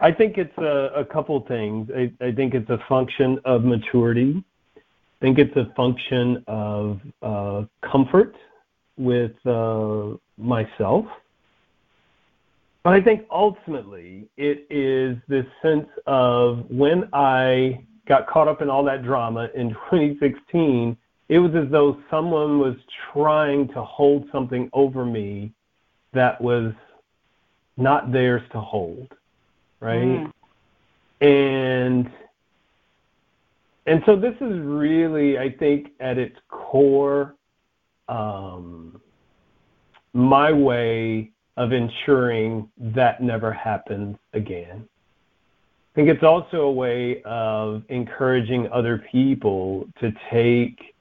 I 0.02 0.12
think 0.12 0.38
it's 0.38 0.58
a, 0.58 1.06
couple 1.12 1.40
things. 1.48 1.90
I, 1.96 2.12
I 2.26 2.32
think 2.32 2.54
it's 2.54 2.70
a 2.70 2.80
function 2.90 3.40
of 3.46 3.64
maturity. 3.64 4.44
I 4.76 4.82
think 5.22 5.40
it's 5.40 5.56
a 5.56 5.74
function 5.76 6.44
of 6.48 7.00
uh, 7.22 7.64
comfort 7.90 8.36
with 8.98 9.34
uh, 9.46 10.18
myself. 10.38 11.06
But 12.84 12.94
I 12.94 13.02
think 13.02 13.26
ultimately 13.32 14.28
it 14.36 14.68
is 14.70 15.18
this 15.30 15.46
sense 15.62 15.88
of 16.06 16.66
when 16.70 17.08
I 17.14 17.86
got 18.08 18.28
caught 18.28 18.50
up 18.50 18.62
in 18.62 18.70
all 18.70 18.84
that 18.84 19.04
drama 19.04 19.50
in 19.56 19.70
2016, 19.92 20.98
it 21.30 21.40
was 21.40 21.52
as 21.56 21.72
though 21.72 21.98
someone 22.12 22.60
was 22.60 22.76
trying 23.14 23.68
to 23.70 23.84
hold 23.84 24.28
something 24.32 24.70
over 24.74 25.06
me 25.06 25.54
that 26.14 26.40
was 26.42 26.74
not 27.78 28.12
theirs 28.12 28.42
to 28.52 28.60
hold, 28.60 29.14
right? 29.84 30.32
And 31.22 32.10
and 33.86 34.02
so 34.06 34.16
this 34.16 34.36
is 34.40 34.60
really, 34.62 35.38
I 35.38 35.50
think, 35.50 35.90
at 36.00 36.18
its 36.18 36.36
core, 36.48 37.36
um, 38.08 39.02
my 40.14 40.52
way 40.54 41.32
of 41.58 41.74
ensuring 41.74 42.70
that 42.78 43.22
never 43.22 43.52
happens 43.52 44.18
again. 44.34 44.88
I 44.88 45.96
think 45.96 46.10
it's 46.10 46.24
also 46.24 46.62
a 46.62 46.72
way 46.72 47.22
of 47.24 47.84
encouraging 47.90 48.70
other 48.72 49.04
people 49.12 49.88
to 50.00 50.12
take 50.32 50.96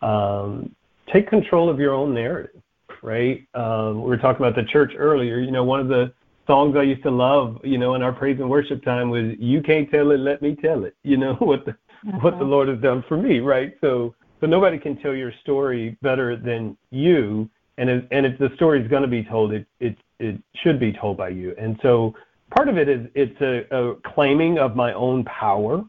um, 0.00 0.74
take 1.12 1.28
control 1.28 1.68
of 1.68 1.80
your 1.80 1.92
own 1.92 2.14
narrative, 2.14 2.62
right? 3.02 3.44
Um, 3.54 4.02
we 4.02 4.08
were 4.08 4.16
talking 4.16 4.46
about 4.46 4.54
the 4.54 4.64
church 4.70 4.92
earlier. 4.96 5.40
You 5.40 5.50
know, 5.50 5.64
one 5.64 5.80
of 5.80 5.88
the 5.88 6.12
songs 6.48 6.74
I 6.76 6.82
used 6.82 7.04
to 7.04 7.10
love, 7.10 7.58
you 7.62 7.78
know, 7.78 7.94
in 7.94 8.02
our 8.02 8.12
praise 8.12 8.40
and 8.40 8.50
worship 8.50 8.82
time 8.82 9.10
was 9.10 9.36
"You 9.38 9.62
can't 9.62 9.88
tell 9.90 10.10
it, 10.10 10.18
let 10.18 10.42
me 10.42 10.56
tell 10.56 10.84
it." 10.84 10.96
You 11.04 11.18
know 11.18 11.34
what 11.38 11.64
the 11.64 11.76
what 12.20 12.38
the 12.38 12.44
Lord 12.44 12.66
has 12.68 12.80
done 12.80 13.04
for 13.06 13.16
me, 13.16 13.38
right? 13.38 13.74
So 13.80 14.14
so 14.40 14.46
nobody 14.46 14.78
can 14.78 14.96
tell 14.96 15.14
your 15.14 15.32
story 15.42 15.96
better 16.02 16.36
than 16.36 16.76
you, 16.90 17.48
and 17.76 17.90
if, 17.90 18.04
and 18.10 18.26
if 18.26 18.38
the 18.38 18.50
story 18.56 18.82
is 18.82 18.88
going 18.88 19.02
to 19.02 19.08
be 19.08 19.22
told, 19.22 19.52
it 19.52 19.66
it 19.78 19.96
it 20.18 20.42
should 20.62 20.80
be 20.80 20.92
told 20.92 21.16
by 21.16 21.28
you. 21.28 21.54
And 21.58 21.78
so 21.82 22.14
part 22.56 22.68
of 22.68 22.78
it 22.78 22.88
is 22.88 23.06
it's 23.14 23.40
a, 23.40 23.66
a 23.76 23.94
claiming 24.14 24.58
of 24.58 24.74
my 24.74 24.92
own 24.94 25.24
power 25.24 25.84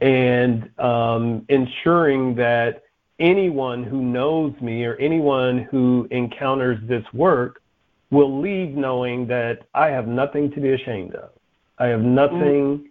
and 0.00 0.68
um, 0.78 1.46
ensuring 1.48 2.34
that 2.34 2.82
anyone 3.18 3.84
who 3.84 4.02
knows 4.02 4.52
me 4.60 4.84
or 4.84 4.96
anyone 4.96 5.58
who 5.70 6.08
encounters 6.10 6.78
this 6.88 7.04
work 7.12 7.62
will 8.14 8.40
leave 8.40 8.70
knowing 8.76 9.26
that 9.26 9.66
I 9.74 9.88
have 9.88 10.06
nothing 10.06 10.50
to 10.52 10.60
be 10.60 10.70
ashamed 10.72 11.14
of. 11.16 11.30
I 11.78 11.86
have 11.86 12.00
nothing. 12.00 12.90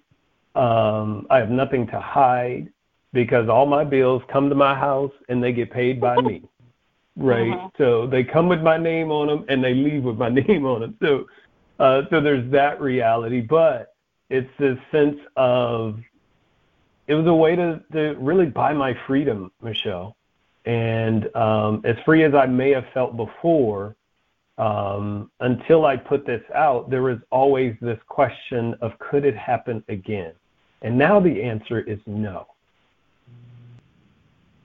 Um, 0.56 1.26
I 1.30 1.38
have 1.38 1.50
nothing 1.50 1.88
to 1.88 2.00
hide 2.00 2.68
because 3.14 3.48
all 3.48 3.66
my 3.66 3.84
bills 3.84 4.22
come 4.32 4.50
to 4.50 4.56
my 4.56 4.76
house 4.76 5.12
and 5.30 5.44
they 5.44 5.54
get 5.54 5.72
paid 5.72 6.00
by 6.00 6.22
me. 6.22 6.44
Right. 7.16 7.52
Mhm. 7.52 7.72
So 7.78 8.08
they 8.08 8.24
come 8.24 8.50
with 8.50 8.62
my 8.62 8.76
name 8.76 9.12
on 9.12 9.28
them 9.28 9.46
and 9.48 9.64
they 9.64 9.76
leave 9.76 10.04
with 10.04 10.18
my 10.18 10.30
name 10.42 10.66
on 10.66 10.82
them. 10.82 10.98
So, 11.00 11.28
uh, 11.78 12.02
so 12.10 12.20
there's 12.20 12.52
that 12.52 12.82
reality, 12.82 13.40
but 13.40 13.94
it's 14.32 14.50
this 14.58 14.80
sense 14.92 15.20
of 15.36 16.00
it 17.08 17.14
was 17.14 17.28
a 17.28 17.34
way 17.34 17.56
to, 17.56 17.84
to 17.92 18.16
really 18.18 18.48
buy 18.48 18.74
my 18.74 18.98
freedom, 19.06 19.52
Michelle. 19.62 20.18
And 20.66 21.30
um, 21.36 21.82
as 21.84 21.98
free 22.04 22.24
as 22.24 22.34
I 22.34 22.48
may 22.48 22.72
have 22.72 22.86
felt 22.96 23.16
before, 23.16 23.96
um, 24.58 25.32
until 25.40 25.86
I 25.86 25.98
put 25.98 26.26
this 26.26 26.44
out, 26.54 26.90
there 26.90 27.02
was 27.02 27.20
always 27.32 27.76
this 27.82 28.00
question 28.08 28.76
of 28.82 28.98
could 29.00 29.26
it 29.26 29.36
happen 29.36 29.84
again? 29.90 30.34
And 30.82 30.98
now 30.98 31.20
the 31.20 31.42
answer 31.42 31.80
is 31.82 32.00
no. 32.06 32.48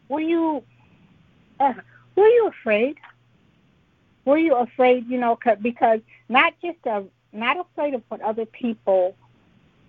Were 0.09 0.21
you 0.21 0.63
uh, 1.61 1.75
were 2.17 2.27
you 2.27 2.49
afraid? 2.49 2.97
Were 4.25 4.39
you 4.39 4.55
afraid, 4.57 5.09
you 5.09 5.19
know, 5.19 5.39
because 5.63 6.01
not 6.29 6.53
just 6.63 6.79
of, 6.87 7.09
not 7.33 7.59
afraid 7.59 7.95
of 7.95 8.03
what 8.09 8.21
other 8.21 8.45
people 8.45 9.17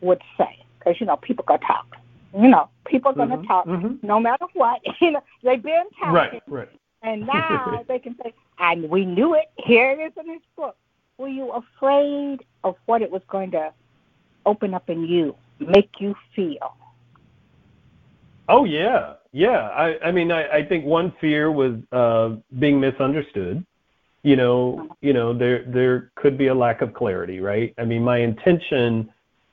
would 0.01 0.21
say, 0.37 0.59
because, 0.77 0.99
you 1.01 1.05
know, 1.05 1.17
people 1.17 1.43
go 1.45 1.57
talk. 1.57 1.97
You 2.33 2.47
know, 2.47 2.69
people 2.85 3.11
going 3.11 3.29
to 3.29 3.37
Mhm, 3.37 3.47
talk 3.47 3.65
mhm. 3.65 4.01
no 4.03 4.19
matter 4.19 4.45
what. 4.53 4.81
You 5.01 5.11
know, 5.11 5.23
they've 5.43 5.61
been 5.61 5.87
talking. 5.99 6.13
Right, 6.13 6.43
right. 6.47 6.69
And 7.01 7.25
now 7.33 7.83
they 7.87 7.99
can 7.99 8.15
say, 8.23 8.33
and 8.59 8.89
we 8.89 9.05
knew 9.05 9.35
it. 9.35 9.45
Here 9.57 9.91
it 9.91 9.99
is 9.99 10.13
in 10.19 10.27
this 10.27 10.41
book. 10.55 10.75
Were 11.17 11.27
you 11.27 11.51
afraid 11.51 12.45
of 12.63 12.75
what 12.85 13.01
it 13.01 13.11
was 13.11 13.21
going 13.29 13.51
to 13.51 13.73
open 14.45 14.73
up 14.73 14.89
in 14.89 15.05
you, 15.05 15.35
make 15.59 15.89
you 15.99 16.15
feel? 16.35 16.75
Oh 18.47 18.65
yeah, 18.65 19.13
yeah. 19.31 19.69
I, 19.69 19.97
I 20.05 20.11
mean, 20.11 20.31
I, 20.31 20.57
I 20.57 20.65
think 20.65 20.85
one 20.85 21.13
fear 21.21 21.51
was 21.51 21.75
uh, 21.91 22.37
being 22.57 22.79
misunderstood. 22.79 23.65
You 24.23 24.35
know, 24.35 24.89
you 25.01 25.13
know, 25.13 25.37
there 25.37 25.63
there 25.65 26.11
could 26.15 26.37
be 26.37 26.47
a 26.47 26.55
lack 26.55 26.81
of 26.81 26.93
clarity, 26.93 27.39
right? 27.39 27.73
I 27.77 27.85
mean, 27.85 28.03
my 28.03 28.17
intention 28.17 29.11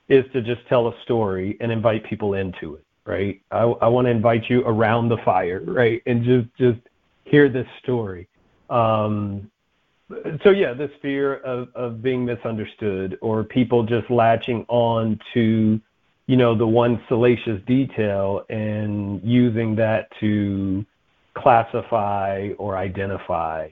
is 0.09 0.25
to 0.33 0.41
just 0.41 0.67
tell 0.69 0.89
a 0.89 1.03
story 1.03 1.57
and 1.61 1.71
invite 1.71 2.05
people 2.05 2.35
into 2.35 2.77
it, 2.77 2.85
right? 3.05 3.41
I, 3.51 3.63
I 3.63 3.89
want 3.89 4.07
to 4.07 4.11
invite 4.11 4.49
you 4.49 4.63
around 4.65 5.09
the 5.09 5.19
fire, 5.19 5.63
right, 5.67 6.03
and 6.07 6.25
just 6.25 6.49
just 6.57 6.81
hear 7.25 7.49
this 7.49 7.67
story. 7.83 8.29
Um, 8.71 9.51
so 10.45 10.51
yeah, 10.51 10.73
this 10.73 10.91
fear 11.03 11.37
of 11.39 11.69
of 11.75 12.03
being 12.03 12.25
misunderstood 12.25 13.19
or 13.21 13.45
people 13.45 13.85
just 13.85 14.11
latching 14.11 14.65
on 14.69 15.19
to 15.35 15.81
you 16.27 16.37
know, 16.37 16.57
the 16.57 16.67
one 16.67 17.01
salacious 17.09 17.61
detail 17.67 18.45
and 18.51 19.23
using 19.23 19.77
that 19.77 20.09
to 20.21 20.85
classify 21.35 22.51
or 22.59 22.77
identify 22.77 23.69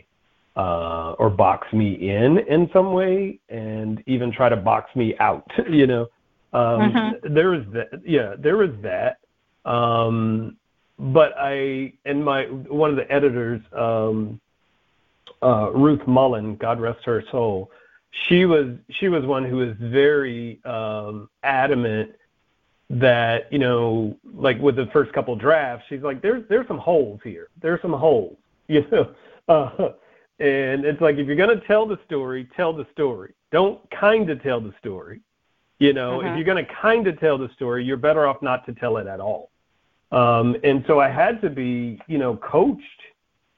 uh, 0.57 1.13
or 1.19 1.31
box 1.31 1.73
me 1.73 1.95
in 1.95 2.39
in 2.49 2.71
some 2.73 2.93
way 2.93 3.41
and 3.49 4.03
even 4.07 4.31
try 4.31 4.49
to 4.49 4.57
box 4.57 4.95
me 4.95 5.17
out, 5.19 5.51
you 5.71 5.87
know. 5.87 6.07
Um, 6.53 6.93
Mhm. 6.93 7.35
There 7.35 7.55
is 7.55 7.65
that, 7.73 7.89
yeah, 8.05 8.37
there 8.39 8.63
is 8.63 8.71
that. 8.83 9.19
Um, 9.69 10.57
but 10.97 11.35
I, 11.37 11.95
and 12.05 12.25
my, 12.25 12.45
one 12.45 12.91
of 12.91 12.97
the 12.97 13.11
editors, 13.11 13.61
um, 13.73 14.41
uh, 15.45 15.71
Ruth 15.73 16.07
Mullen, 16.07 16.57
God 16.57 16.81
rest 16.81 17.05
her 17.05 17.23
soul, 17.31 17.71
she 18.11 18.47
was, 18.47 18.77
she 18.91 19.09
was 19.09 19.25
one 19.25 19.45
who 19.45 19.57
was 19.57 19.75
very 19.79 20.65
um, 20.65 21.29
adamant 21.43 22.13
that 22.91 23.51
you 23.53 23.59
know 23.59 24.17
like 24.35 24.59
with 24.61 24.77
the 24.77 24.87
first 24.93 25.13
couple 25.13 25.35
drafts 25.35 25.87
she's 25.89 26.03
like 26.03 26.21
there's 26.21 26.45
there's 26.49 26.67
some 26.69 26.79
holes 26.79 27.21
here. 27.25 27.49
There's 27.61 27.81
some 27.81 27.93
holes 27.93 28.37
you 28.69 28.87
know? 28.91 29.15
Uh, 29.49 29.91
and 30.39 30.85
it's 30.85 31.01
like 31.01 31.17
if 31.17 31.27
you're 31.27 31.37
going 31.37 31.59
to 31.59 31.67
tell 31.67 31.87
the 31.87 31.99
story 32.07 32.49
tell 32.57 32.73
the 32.73 32.87
story. 32.93 33.35
Don't 33.53 33.81
kind 33.91 34.29
of 34.31 34.43
tell 34.43 34.61
the 34.61 34.75
story 34.79 35.21
you 35.79 35.93
know? 35.93 36.19
Mhm. 36.19 36.31
if 36.31 36.37
you're 36.37 36.45
going 36.45 36.65
to 36.65 36.73
kind 36.75 37.07
of 37.07 37.19
tell 37.19 37.37
the 37.37 37.49
story 37.55 37.85
you're 37.85 37.97
better 37.97 38.27
off 38.27 38.41
not 38.43 38.65
to 38.67 38.73
tell 38.75 38.99
it 38.99 39.07
at 39.07 39.21
all. 39.21 39.51
Um 40.13 40.57
and 40.63 40.85
so 40.87 41.01
i 41.01 41.09
had 41.09 41.41
to 41.41 41.51
be 41.51 41.99
you 42.07 42.19
know 42.19 42.37
coached 42.37 43.01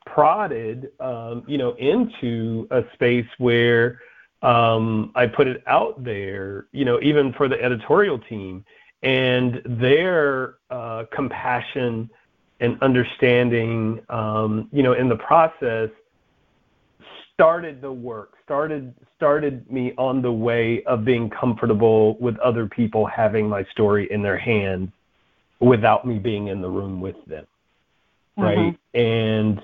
prodded 0.06 0.90
um 1.00 1.44
you 1.46 1.58
know 1.58 1.74
into 1.74 2.66
a 2.70 2.82
space 2.94 3.26
where 3.38 4.00
um 4.42 5.12
i 5.14 5.26
put 5.26 5.46
it 5.46 5.62
out 5.66 6.02
there 6.02 6.66
you 6.72 6.84
know 6.84 6.98
even 7.02 7.32
for 7.34 7.48
the 7.48 7.62
editorial 7.62 8.18
team. 8.18 8.64
And 9.02 9.62
their 9.64 10.54
uh, 10.70 11.04
compassion 11.14 12.10
and 12.60 12.80
understanding, 12.82 14.00
um, 14.08 14.68
you 14.72 14.82
know, 14.82 14.94
in 14.94 15.08
the 15.08 15.16
process, 15.16 15.90
started 17.34 17.80
the 17.82 17.92
work, 17.92 18.32
started 18.42 18.94
started 19.14 19.70
me 19.70 19.92
on 19.98 20.22
the 20.22 20.32
way 20.32 20.82
of 20.84 21.04
being 21.04 21.28
comfortable 21.28 22.16
with 22.18 22.38
other 22.38 22.66
people 22.66 23.06
having 23.06 23.48
my 23.48 23.64
story 23.70 24.10
in 24.10 24.22
their 24.22 24.38
hands 24.38 24.90
without 25.60 26.06
me 26.06 26.18
being 26.18 26.48
in 26.48 26.60
the 26.62 26.68
room 26.68 27.00
with 27.00 27.16
them, 27.26 27.46
right? 28.38 28.76
And 28.94 29.60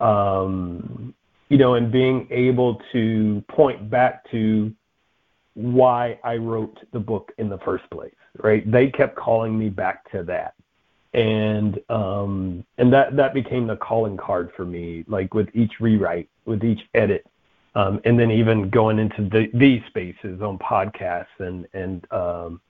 um, 0.00 1.14
you 1.48 1.58
know, 1.58 1.74
and 1.74 1.92
being 1.92 2.26
able 2.30 2.80
to 2.92 3.42
point 3.48 3.88
back 3.88 4.28
to 4.30 4.72
why 5.54 6.18
I 6.22 6.36
wrote 6.36 6.78
the 6.92 7.00
book 7.00 7.32
in 7.38 7.48
the 7.48 7.58
first 7.58 7.88
place, 7.90 8.14
right? 8.42 8.70
They 8.70 8.90
kept 8.90 9.16
calling 9.16 9.58
me 9.58 9.70
back 9.70 10.10
to 10.12 10.22
that. 10.24 10.54
And 11.14 11.80
um 11.88 12.62
and 12.76 12.92
that 12.92 13.16
that 13.16 13.32
became 13.32 13.66
the 13.66 13.76
calling 13.76 14.18
card 14.18 14.50
for 14.54 14.66
me, 14.66 15.04
like 15.08 15.32
with 15.32 15.48
each 15.54 15.80
rewrite, 15.80 16.28
with 16.44 16.62
each 16.62 16.80
edit. 16.92 17.26
Um 17.74 18.02
and 18.04 18.20
then 18.20 18.30
even 18.30 18.68
going 18.68 18.98
into 18.98 19.22
the, 19.30 19.48
these 19.54 19.80
spaces 19.86 20.42
on 20.42 20.58
podcasts 20.58 21.38
and 21.38 21.66
and 21.72 22.06
um 22.12 22.60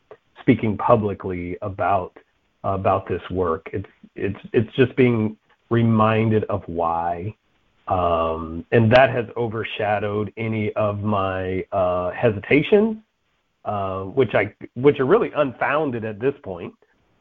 speaking 0.41 0.77
publicly 0.79 1.57
about 1.62 2.16
about 2.62 3.09
this 3.09 3.22
work. 3.31 3.68
It's 3.72 3.89
it's 4.14 4.39
it's 4.53 4.72
just 4.77 4.95
being 4.95 5.37
reminded 5.71 6.45
of 6.45 6.62
why. 6.67 7.35
Um, 7.89 8.64
and 8.73 8.91
that 8.93 9.11
has 9.11 9.27
overshadowed 9.37 10.33
any 10.37 10.73
of 10.73 11.01
my 11.01 11.64
uh, 11.71 12.11
hesitations, 12.11 12.97
uh, 13.64 14.03
which 14.03 14.35
I 14.35 14.55
which 14.75 14.99
are 14.99 15.07
really 15.07 15.31
unfounded 15.37 16.05
at 16.05 16.19
this 16.19 16.35
point 16.43 16.75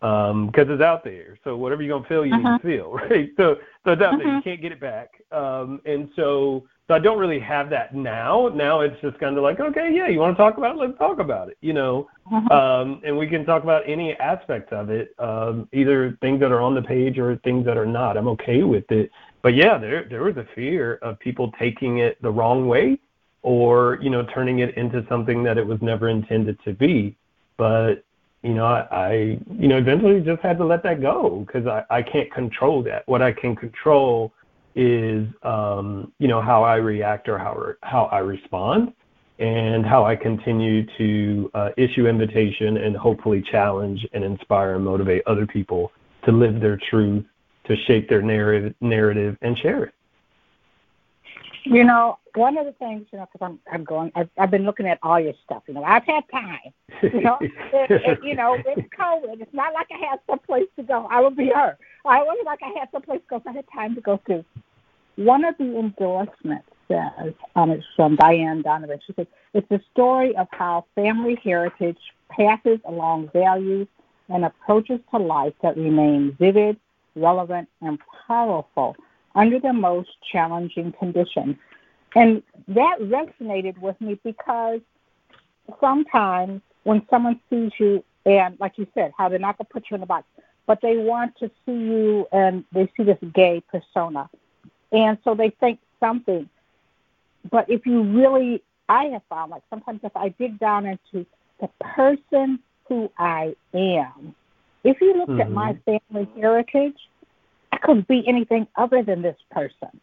because 0.05 0.67
um, 0.67 0.71
it's 0.71 0.83
out 0.83 1.03
there. 1.03 1.37
So 1.43 1.57
whatever 1.57 1.81
you're 1.81 1.97
gonna 1.97 2.07
feel, 2.07 2.25
you 2.25 2.35
Uh-huh. 2.35 2.59
feel, 2.61 2.91
right? 3.09 3.31
So 3.37 3.55
so 3.83 3.91
it's 3.93 4.01
out 4.01 4.17
there. 4.17 4.27
You 4.27 4.33
Uh-huh. 4.33 4.41
can't 4.43 4.61
get 4.61 4.71
it 4.71 4.79
back. 4.79 5.09
Um, 5.31 5.81
and 5.85 6.09
so 6.15 6.63
so 6.87 6.93
I 6.93 6.99
don't 6.99 7.17
really 7.17 7.39
have 7.39 7.71
that 7.71 7.95
now. 7.95 8.47
Now 8.53 8.81
it's 8.81 8.99
just 9.01 9.17
kind 9.17 9.35
of 9.37 9.41
like, 9.41 9.59
okay, 9.59 9.91
yeah, 9.91 10.07
you 10.07 10.19
want 10.19 10.37
to 10.37 10.43
talk 10.43 10.59
about 10.59 10.75
it? 10.75 10.79
Let's 10.79 10.97
talk 10.99 11.17
about 11.17 11.49
it. 11.49 11.57
You 11.61 11.73
know, 11.73 12.07
Mhm. 12.31 12.51
um, 12.51 13.01
and 13.03 13.17
we 13.17 13.25
can 13.27 13.43
talk 13.45 13.63
about 13.63 13.81
any 13.87 14.13
aspect 14.19 14.71
of 14.71 14.91
it, 14.91 15.15
um, 15.17 15.67
either 15.73 16.15
things 16.21 16.39
that 16.41 16.51
are 16.51 16.61
on 16.61 16.75
the 16.75 16.83
page 16.83 17.17
or 17.17 17.37
things 17.37 17.65
that 17.65 17.77
are 17.77 17.87
not. 17.87 18.15
I'm 18.17 18.27
okay 18.27 18.61
with 18.61 18.91
it. 18.91 19.09
But 19.41 19.55
yeah, 19.55 19.79
there 19.79 20.03
there 20.03 20.23
was 20.23 20.37
a 20.37 20.45
fear 20.53 20.95
of 21.01 21.17
people 21.19 21.51
taking 21.57 21.97
it 21.99 22.21
the 22.21 22.29
wrong 22.31 22.67
way, 22.67 22.99
or 23.41 23.97
you 24.03 24.11
know, 24.11 24.23
turning 24.23 24.59
it 24.59 24.77
into 24.77 25.03
something 25.09 25.41
that 25.43 25.57
it 25.57 25.65
was 25.65 25.81
never 25.81 26.09
intended 26.09 26.59
to 26.65 26.73
be. 26.73 27.15
But 27.57 28.03
you 28.45 28.53
know, 28.53 28.65
I, 28.65 29.39
you 29.57 29.67
know 29.67 29.77
eventually 29.77 30.21
just 30.21 30.41
had 30.43 30.59
to 30.59 30.65
let 30.65 30.83
that 30.83 31.01
go 31.01 31.43
because 31.47 31.65
I 31.65 31.83
I 31.89 32.01
can't 32.03 32.31
control 32.31 32.83
that. 32.83 33.01
What 33.07 33.23
I 33.23 33.31
can 33.31 33.55
control 33.55 34.33
is 34.75 35.27
um, 35.41 36.13
you 36.19 36.27
know 36.27 36.41
how 36.41 36.63
I 36.63 36.75
react 36.75 37.27
or 37.27 37.39
how 37.39 37.73
how 37.81 38.03
I 38.05 38.19
respond 38.19 38.93
and 39.39 39.83
how 39.83 40.05
I 40.05 40.15
continue 40.15 40.85
to 40.97 41.51
uh, 41.55 41.69
issue 41.75 42.07
invitation 42.07 42.77
and 42.77 42.95
hopefully 42.95 43.41
challenge 43.41 44.05
and 44.13 44.23
inspire 44.23 44.75
and 44.75 44.85
motivate 44.85 45.23
other 45.25 45.47
people 45.47 45.91
to 46.25 46.31
live 46.31 46.61
their 46.61 46.77
truth, 46.89 47.25
to 47.65 47.75
shape 47.87 48.07
their 48.07 48.21
narrative, 48.21 48.75
narrative 48.79 49.37
and 49.41 49.57
share 49.57 49.85
it. 49.85 49.93
You 51.65 51.83
know, 51.83 52.19
one 52.35 52.57
of 52.57 52.65
the 52.65 52.73
things, 52.73 53.07
you 53.11 53.17
know, 53.17 53.27
because 53.31 53.45
I'm 53.45 53.59
I'm 53.71 53.83
going, 53.83 54.11
I've, 54.15 54.29
I've 54.37 54.51
been 54.51 54.65
looking 54.65 54.87
at 54.87 54.99
all 55.01 55.19
your 55.19 55.33
stuff. 55.43 55.63
You 55.67 55.73
know, 55.73 55.83
I've 55.83 56.05
had 56.05 56.23
time. 56.31 56.73
You 57.01 57.21
know, 57.21 57.37
it, 57.41 57.91
it, 57.91 58.19
you 58.23 58.35
know, 58.35 58.55
it's 58.55 58.87
COVID. 58.97 59.41
It's 59.41 59.53
not 59.53 59.73
like 59.73 59.87
I 59.91 59.97
had 60.09 60.19
some 60.29 60.39
place 60.39 60.67
to 60.77 60.83
go. 60.83 61.07
I 61.09 61.21
would 61.21 61.35
be 61.35 61.49
her. 61.49 61.77
I 62.05 62.23
wasn't 62.23 62.45
like 62.45 62.59
I 62.61 62.77
had 62.79 62.89
some 62.91 63.01
place 63.01 63.19
to 63.21 63.27
go. 63.29 63.41
So 63.43 63.49
I 63.49 63.53
had 63.53 63.65
time 63.73 63.95
to 63.95 64.01
go 64.01 64.21
through. 64.25 64.45
One 65.15 65.43
of 65.43 65.57
the 65.57 65.79
endorsements 65.79 66.67
says, 66.87 67.33
um, 67.55 67.71
it's 67.71 67.85
from 67.95 68.15
Diane 68.15 68.61
Donovan. 68.61 68.99
She 69.05 69.13
says 69.13 69.27
it's 69.53 69.69
a 69.71 69.81
story 69.91 70.35
of 70.35 70.47
how 70.51 70.85
family 70.93 71.39
heritage 71.43 71.97
passes 72.29 72.79
along 72.85 73.29
values 73.33 73.87
and 74.29 74.45
approaches 74.45 74.99
to 75.11 75.17
life 75.17 75.53
that 75.61 75.77
remain 75.77 76.35
vivid, 76.39 76.77
relevant, 77.15 77.69
and 77.81 77.99
powerful 78.27 78.95
under 79.35 79.59
the 79.59 79.73
most 79.73 80.09
challenging 80.31 80.93
conditions. 80.97 81.55
And 82.15 82.41
that 82.69 82.99
resonated 82.99 83.77
with 83.79 83.99
me 83.99 84.19
because 84.23 84.79
sometimes 85.79 86.61
when 86.83 87.05
someone 87.09 87.39
sees 87.49 87.71
you, 87.77 88.03
and 88.25 88.57
like 88.59 88.77
you 88.77 88.87
said, 88.93 89.11
how 89.17 89.29
they're 89.29 89.39
not 89.39 89.57
going 89.57 89.65
to 89.65 89.73
put 89.73 89.85
you 89.91 89.95
in 89.95 90.03
a 90.03 90.05
box, 90.05 90.25
but 90.65 90.79
they 90.81 90.97
want 90.97 91.37
to 91.37 91.51
see 91.65 91.73
you 91.73 92.27
and 92.31 92.63
they 92.71 92.89
see 92.95 93.03
this 93.03 93.17
gay 93.33 93.61
persona. 93.69 94.29
And 94.91 95.17
so 95.23 95.35
they 95.35 95.49
think 95.49 95.79
something. 95.99 96.49
But 97.51 97.69
if 97.69 97.85
you 97.85 98.01
really, 98.01 98.63
I 98.87 99.05
have 99.05 99.21
found, 99.29 99.51
like 99.51 99.63
sometimes 99.69 99.99
if 100.03 100.15
I 100.15 100.29
dig 100.29 100.57
down 100.59 100.85
into 100.85 101.25
the 101.59 101.69
person 101.79 102.59
who 102.87 103.11
I 103.17 103.55
am, 103.73 104.35
if 104.83 105.01
you 105.01 105.17
looked 105.17 105.41
at 105.41 105.51
my 105.51 105.73
mm-hmm. 105.73 105.97
family 106.13 106.29
heritage, 106.39 106.97
Couldn't 107.85 108.07
be 108.07 108.27
anything 108.27 108.67
other 108.75 109.03
than 109.03 109.21
this 109.21 109.37
person. 109.51 110.01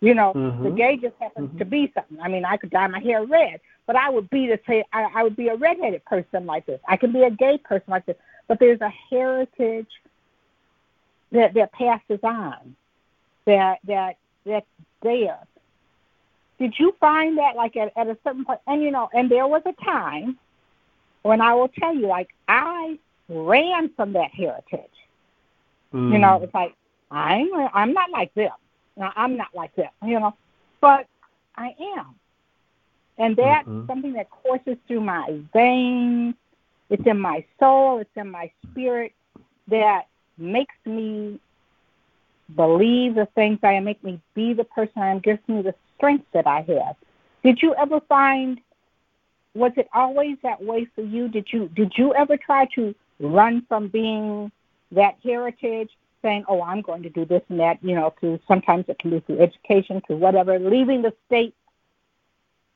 You 0.00 0.14
know, 0.14 0.32
the 0.34 0.68
Mhm. 0.68 0.76
gay 0.76 0.96
just 0.96 1.16
happens 1.18 1.56
to 1.58 1.64
be 1.64 1.90
something. 1.94 2.20
I 2.20 2.28
mean, 2.28 2.44
I 2.44 2.56
could 2.56 2.70
dye 2.70 2.88
my 2.88 2.98
hair 2.98 3.24
red, 3.24 3.60
but 3.86 3.96
I 3.96 4.10
would 4.10 4.28
be 4.28 4.48
the 4.48 4.58
say 4.66 4.84
I, 4.92 5.04
I 5.14 5.22
would 5.22 5.36
be 5.36 5.48
a 5.48 5.54
redheaded 5.56 6.04
person 6.04 6.44
like 6.44 6.66
this. 6.66 6.80
I 6.86 6.96
can 6.96 7.12
be 7.12 7.22
a 7.22 7.30
gay 7.30 7.56
person 7.56 7.86
like 7.88 8.04
this. 8.04 8.16
But 8.48 8.58
there's 8.58 8.80
a 8.82 8.92
heritage 9.10 9.90
that 11.30 11.54
that 11.54 11.72
passes 11.72 12.20
on, 12.22 12.76
that 13.46 13.78
that 13.84 14.16
that's 14.44 14.66
there. 15.00 15.38
Did 16.58 16.78
you 16.78 16.92
find 17.00 17.38
that 17.38 17.56
like 17.56 17.76
at, 17.76 17.96
at 17.96 18.08
a 18.08 18.18
certain 18.24 18.44
point? 18.44 18.60
And 18.66 18.82
you 18.82 18.90
know, 18.90 19.08
and 19.14 19.30
there 19.30 19.46
was 19.46 19.62
a 19.64 19.72
time 19.84 20.36
when 21.22 21.40
I 21.40 21.54
will 21.54 21.68
tell 21.68 21.94
you, 21.94 22.08
like 22.08 22.28
I 22.48 22.98
ran 23.28 23.88
from 23.90 24.12
that 24.14 24.32
heritage. 24.32 24.98
Mm. 25.94 26.12
You 26.12 26.18
know, 26.18 26.40
it's 26.42 26.52
like 26.52 26.74
I'm 27.12 27.48
I'm 27.72 27.92
not 27.92 28.10
like 28.10 28.34
them. 28.34 28.50
I'm 29.00 29.36
not 29.36 29.48
like 29.54 29.74
them. 29.76 29.90
You 30.04 30.20
know, 30.20 30.34
but 30.80 31.06
I 31.56 31.74
am, 31.96 32.14
and 33.18 33.36
that's 33.36 33.68
mm-hmm. 33.68 33.86
something 33.86 34.12
that 34.14 34.30
courses 34.30 34.76
through 34.88 35.02
my 35.02 35.40
veins. 35.52 36.34
It's 36.90 37.06
in 37.06 37.20
my 37.20 37.44
soul. 37.58 37.98
It's 37.98 38.10
in 38.16 38.30
my 38.30 38.50
spirit 38.70 39.12
that 39.68 40.08
makes 40.38 40.74
me 40.84 41.38
believe 42.54 43.14
the 43.14 43.26
things 43.34 43.58
I 43.62 43.72
am, 43.74 43.84
make 43.84 44.02
me 44.02 44.20
be 44.34 44.52
the 44.52 44.64
person 44.64 45.00
I 45.00 45.08
am, 45.08 45.20
gives 45.20 45.40
me 45.48 45.62
the 45.62 45.74
strength 45.96 46.26
that 46.32 46.46
I 46.46 46.62
have. 46.62 46.96
Did 47.42 47.62
you 47.62 47.74
ever 47.74 48.00
find 48.08 48.60
was 49.54 49.72
it 49.76 49.88
always 49.92 50.38
that 50.42 50.62
way 50.62 50.86
for 50.94 51.02
you? 51.02 51.28
Did 51.28 51.46
you 51.52 51.68
did 51.68 51.92
you 51.96 52.14
ever 52.14 52.36
try 52.36 52.66
to 52.74 52.94
run 53.20 53.64
from 53.68 53.88
being 53.88 54.50
that 54.92 55.16
heritage, 55.22 55.90
saying, 56.22 56.44
"Oh, 56.48 56.62
I'm 56.62 56.80
going 56.80 57.02
to 57.02 57.10
do 57.10 57.24
this 57.24 57.42
and 57.48 57.60
that," 57.60 57.78
you 57.82 57.94
know, 57.94 58.14
through 58.18 58.40
sometimes 58.48 58.86
it 58.88 58.98
can 58.98 59.10
be 59.10 59.20
through 59.20 59.40
education, 59.40 60.02
through 60.06 60.16
whatever, 60.16 60.58
leaving 60.58 61.02
the 61.02 61.12
state, 61.26 61.54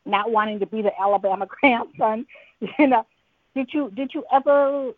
not 0.05 0.31
wanting 0.31 0.61
to 0.61 0.67
be 0.67 0.83
the 0.83 0.93
Alabama 1.01 1.47
grandson, 1.61 2.27
you 2.79 2.87
know. 2.87 3.07
Did 3.55 3.73
you 3.73 3.91
did 3.95 4.13
you 4.13 4.25
ever 4.33 4.93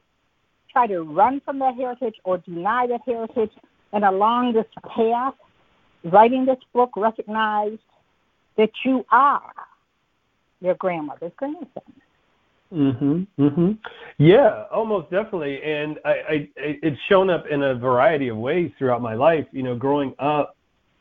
try 0.72 0.86
to 0.86 1.02
run 1.02 1.40
from 1.44 1.58
that 1.60 1.74
heritage 1.74 2.16
or 2.24 2.38
deny 2.38 2.86
that 2.88 3.02
heritage 3.06 3.52
and 3.92 4.04
along 4.04 4.52
this 4.52 4.66
path, 4.86 5.34
writing 6.04 6.44
this 6.44 6.58
book, 6.72 6.90
recognized 6.96 7.80
that 8.56 8.70
you 8.84 9.04
are 9.10 9.52
your 10.60 10.74
grandmother's 10.74 11.32
grandson. 11.36 11.82
Mhm. 12.72 13.26
Mhm. 13.38 13.78
Yeah, 14.18 14.64
almost 14.70 15.10
definitely. 15.10 15.62
And 15.62 15.98
I, 16.04 16.10
I 16.10 16.48
it's 16.56 17.00
shown 17.08 17.30
up 17.30 17.46
in 17.46 17.62
a 17.62 17.74
variety 17.74 18.28
of 18.28 18.36
ways 18.36 18.70
throughout 18.78 19.00
my 19.00 19.14
life. 19.14 19.46
You 19.52 19.62
know, 19.62 19.74
growing 19.74 20.14
up, 20.18 20.56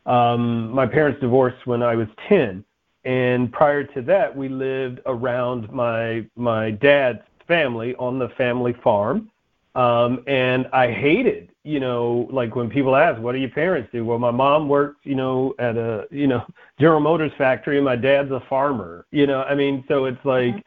um, 0.06 0.70
my 0.70 0.86
parents 0.86 1.20
divorced 1.20 1.66
when 1.66 1.82
I 1.82 1.94
was 1.94 2.08
ten, 2.28 2.64
and 3.04 3.52
prior 3.52 3.84
to 3.84 4.02
that, 4.02 4.34
we 4.34 4.48
lived 4.48 5.00
around 5.06 5.70
my 5.70 6.24
my 6.36 6.70
dad's 6.70 7.20
family 7.46 7.94
on 7.96 8.18
the 8.18 8.30
family 8.30 8.74
farm. 8.82 9.30
Um, 9.74 10.24
and 10.26 10.66
I 10.72 10.90
hated 10.90 11.50
you 11.68 11.80
know, 11.80 12.26
like 12.32 12.56
when 12.56 12.70
people 12.70 12.96
ask, 12.96 13.20
what 13.20 13.32
do 13.32 13.38
your 13.38 13.50
parents 13.50 13.90
do? 13.92 14.02
Well, 14.02 14.18
my 14.18 14.30
mom 14.30 14.70
works, 14.70 15.00
you 15.04 15.14
know, 15.14 15.54
at 15.58 15.76
a, 15.76 16.06
you 16.10 16.26
know, 16.26 16.42
General 16.80 17.00
Motors 17.00 17.32
factory 17.36 17.76
and 17.76 17.84
my 17.84 17.94
dad's 17.94 18.30
a 18.30 18.40
farmer, 18.48 19.04
you 19.10 19.26
know, 19.26 19.42
I 19.42 19.54
mean, 19.54 19.84
so 19.86 20.06
it's 20.06 20.24
like, 20.24 20.54
mm-hmm. 20.54 20.58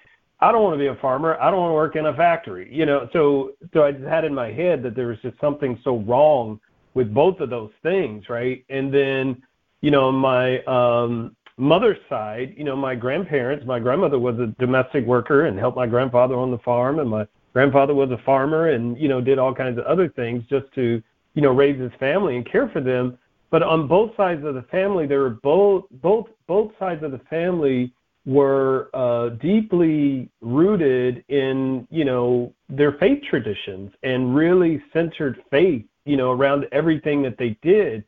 I 0.42 0.52
don't 0.52 0.64
want 0.64 0.74
to 0.74 0.80
be 0.80 0.88
a 0.88 0.96
farmer. 0.96 1.38
I 1.40 1.52
don't 1.52 1.60
want 1.60 1.72
to 1.72 1.76
work 1.76 1.96
in 1.96 2.08
a 2.08 2.16
factory, 2.16 2.68
you 2.74 2.86
know, 2.86 3.08
so, 3.14 3.52
so 3.74 3.84
I 3.84 3.92
just 3.92 4.06
had 4.06 4.26
in 4.26 4.34
my 4.34 4.52
head 4.52 4.82
that 4.84 4.96
there 4.96 5.08
was 5.08 5.18
just 5.22 5.40
something 5.40 5.80
so 5.84 6.00
wrong 6.00 6.60
with 6.94 7.14
both 7.14 7.40
of 7.40 7.50
those 7.50 7.72
things. 7.84 8.28
Right. 8.30 8.66
And 8.70 8.94
then, 8.94 9.42
you 9.82 9.92
know, 9.92 10.12
my, 10.12 10.64
um, 10.64 11.36
mother's 11.58 12.00
side, 12.10 12.56
you 12.58 12.64
know, 12.64 12.76
my 12.76 12.96
grandparents, 12.96 13.66
my 13.68 13.78
grandmother 13.78 14.18
was 14.18 14.40
a 14.40 14.48
domestic 14.60 15.06
worker 15.06 15.46
and 15.46 15.60
helped 15.60 15.78
my 15.78 15.86
grandfather 15.86 16.36
on 16.36 16.50
the 16.50 16.58
farm 16.60 16.98
and 17.00 17.10
my 17.10 17.28
grandfather 17.54 17.94
was 17.94 18.12
a 18.12 18.18
farmer 18.24 18.70
and 18.70 18.98
you 18.98 19.08
know 19.08 19.22
did 19.22 19.38
all 19.38 19.54
kinds 19.54 19.78
of 19.78 19.86
other 19.86 20.10
things 20.10 20.44
just 20.50 20.66
to 20.74 21.02
you 21.34 21.42
know 21.42 21.52
raise 21.52 21.80
his 21.80 21.92
family 22.00 22.36
and 22.36 22.50
care 22.50 22.70
for 22.70 22.82
them 22.82 23.18
but 23.50 23.62
on 23.62 23.88
both 23.88 24.16
sides 24.16 24.44
of 24.46 24.56
the 24.56 24.64
family 24.64 25.06
there 25.06 25.20
were 25.20 25.38
both 25.44 25.86
both 26.02 26.28
both 26.48 26.72
sides 26.80 27.04
of 27.04 27.12
the 27.12 27.22
family 27.30 27.94
were 28.26 28.90
uh, 28.94 29.30
deeply 29.30 30.30
rooted 30.42 31.24
in 31.30 31.88
you 31.90 32.06
know 32.06 32.54
their 32.70 32.94
faith 32.94 33.22
traditions 33.30 33.92
and 34.04 34.36
really 34.36 34.82
centered 34.94 35.42
faith 35.50 35.84
you 36.06 36.18
know 36.18 36.32
around 36.32 36.66
everything 36.72 37.22
that 37.24 37.38
they 37.38 37.58
did. 37.62 38.04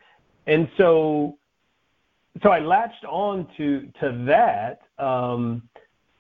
And 0.48 0.70
so 0.78 1.38
so 2.42 2.50
I 2.50 2.60
latched 2.60 3.06
on 3.06 3.48
to 3.58 3.88
to 4.02 4.26
that 4.28 4.82
um 5.04 5.64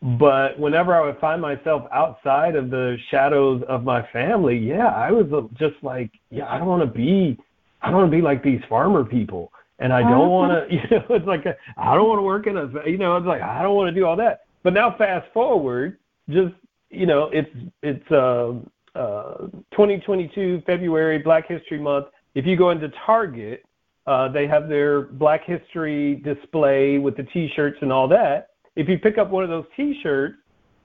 but 0.04 0.60
whenever 0.60 0.94
I 0.94 1.06
would 1.06 1.18
find 1.20 1.42
myself 1.42 1.84
outside 1.94 2.58
of 2.58 2.70
the 2.70 2.98
shadows 3.10 3.64
of 3.70 3.86
my 3.86 4.06
family, 4.12 4.58
yeah, 4.58 4.88
I 4.88 5.12
was 5.12 5.28
just 5.58 5.76
like, 5.82 6.12
yeah, 6.30 6.46
I 6.50 6.58
don't 6.58 6.68
want 6.68 6.82
to 6.82 6.94
be, 6.94 7.38
I 7.82 7.88
don't 7.88 8.00
want 8.00 8.12
to 8.12 8.18
be 8.18 8.22
like 8.22 8.44
these 8.44 8.60
farmer 8.68 9.06
people, 9.06 9.54
and 9.80 9.92
I 9.92 10.02
don't 10.02 10.30
want 10.30 10.70
to, 10.70 10.76
you 10.76 10.82
know, 10.90 11.06
it's 11.10 11.26
like 11.26 11.46
I 11.78 11.96
don't 11.96 12.08
want 12.08 12.20
to 12.20 12.24
work 12.24 12.48
in 12.48 12.58
a, 12.58 12.70
you 12.90 12.98
know, 12.98 13.18
it's 13.18 13.26
like 13.26 13.42
I 13.42 13.62
don't 13.62 13.76
want 13.76 13.94
to 13.94 14.00
do 14.00 14.06
all 14.06 14.16
that. 14.18 14.42
But 14.64 14.74
now 14.74 14.96
fast 14.98 15.28
forward, 15.34 15.98
just 16.30 16.54
you 16.90 17.06
know, 17.06 17.30
it's 17.34 17.50
it's 17.82 18.12
uh, 18.12 18.54
uh, 18.96 19.48
2022 19.72 20.64
February 20.66 21.20
Black 21.20 21.48
History 21.48 21.80
Month. 21.80 22.08
If 22.36 22.46
you 22.46 22.56
go 22.56 22.72
into 22.72 22.90
Target, 23.06 23.64
uh, 24.08 24.28
they 24.30 24.48
have 24.48 24.70
their 24.70 25.02
Black 25.02 25.44
History 25.46 26.16
display 26.16 26.98
with 26.98 27.16
the 27.16 27.24
T-shirts 27.24 27.78
and 27.82 27.92
all 27.92 28.08
that 28.08 28.50
if 28.76 28.90
you 28.90 28.98
pick 28.98 29.18
up 29.18 29.30
one 29.30 29.44
of 29.44 29.50
those 29.50 29.66
T-shirts, 29.76 30.38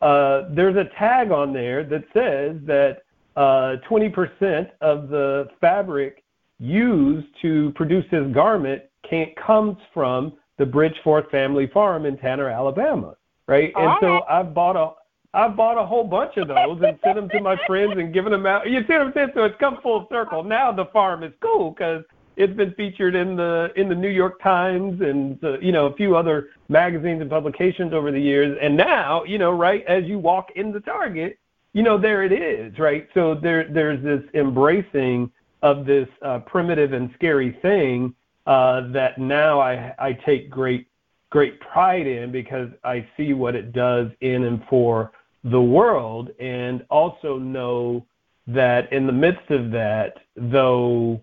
uh, 0.03 0.43
there's 0.51 0.76
a 0.76 0.84
tag 0.99 1.30
on 1.30 1.53
there 1.53 1.84
that 1.84 2.05
says 2.12 2.57
that 2.66 3.03
uh, 3.36 3.76
20% 3.89 4.70
of 4.80 5.09
the 5.09 5.49
fabric 5.61 6.22
used 6.59 7.28
to 7.42 7.72
produce 7.74 8.04
this 8.11 8.26
garment 8.32 8.82
can, 9.09 9.28
comes 9.34 9.76
from 9.94 10.32
the 10.59 10.64
Bridgeforth 10.64 11.30
family 11.30 11.68
farm 11.68 12.04
in 12.04 12.18
Tanner, 12.18 12.48
Alabama, 12.48 13.16
right? 13.46 13.72
And 13.76 13.92
so 14.00 14.22
I've 14.28 14.54
bought 14.54 14.76
a 14.76 14.92
I've 15.34 15.56
bought 15.56 15.80
a 15.80 15.86
whole 15.86 16.04
bunch 16.04 16.36
of 16.36 16.48
those 16.48 16.80
and 16.82 16.98
sent 17.04 17.16
them 17.16 17.28
to 17.28 17.40
my 17.40 17.56
friends 17.66 17.92
and 17.96 18.14
given 18.14 18.32
them 18.32 18.46
out. 18.46 18.68
You 18.68 18.80
see 18.80 18.94
what 18.94 19.02
I'm 19.02 19.12
saying? 19.12 19.28
So 19.34 19.44
it's 19.44 19.56
come 19.61 19.78
full 19.82 20.06
circle. 20.11 20.42
Now 20.42 20.72
the 20.72 20.86
farm 20.86 21.22
is 21.22 21.32
cool 21.40 21.72
because 21.72 22.02
it's 22.36 22.56
been 22.56 22.72
featured 22.74 23.14
in 23.14 23.36
the 23.36 23.70
in 23.76 23.88
the 23.88 23.94
New 23.94 24.09
York 24.09 24.40
Times 24.42 25.00
and 25.00 25.42
uh, 25.44 25.59
you 25.59 25.70
know 25.70 25.86
a 25.86 25.94
few 25.94 26.16
other 26.16 26.48
magazines 26.68 27.20
and 27.20 27.28
publications 27.28 27.92
over 27.92 28.11
the 28.11 28.20
years. 28.20 28.56
And 28.61 28.76
now, 28.76 29.24
you 29.24 29.38
know, 29.38 29.50
right 29.50 29.84
as 29.86 30.04
you 30.04 30.18
walk 30.18 30.50
in 30.56 30.72
the 30.72 30.80
Target, 30.80 31.38
you 31.72 31.82
know 31.82 31.98
there 31.98 32.24
it 32.24 32.32
is, 32.32 32.78
right? 32.78 33.06
So 33.12 33.34
there 33.34 33.68
there's 33.68 34.02
this 34.02 34.22
embracing 34.34 35.30
of 35.62 35.86
this 35.86 36.09
uh, 36.22 36.40
primitive 36.40 36.92
and 36.92 37.11
scary 37.14 37.59
thing 37.62 38.14
uh, 38.46 38.88
that 38.92 39.18
now 39.18 39.61
I 39.61 39.94
I 39.98 40.12
take 40.12 40.50
great 40.50 40.86
great 41.30 41.61
pride 41.61 42.06
in 42.06 42.32
because 42.32 42.70
I 42.84 43.06
see 43.16 43.32
what 43.32 43.54
it 43.54 43.72
does 43.72 44.09
in 44.20 44.44
and 44.44 44.62
for 44.68 45.12
the 45.44 45.61
world, 45.61 46.30
and 46.40 46.84
also 46.90 47.38
know 47.38 48.04
that 48.46 48.92
in 48.92 49.06
the 49.06 49.12
midst 49.12 49.50
of 49.50 49.70
that, 49.70 50.14
though 50.36 51.22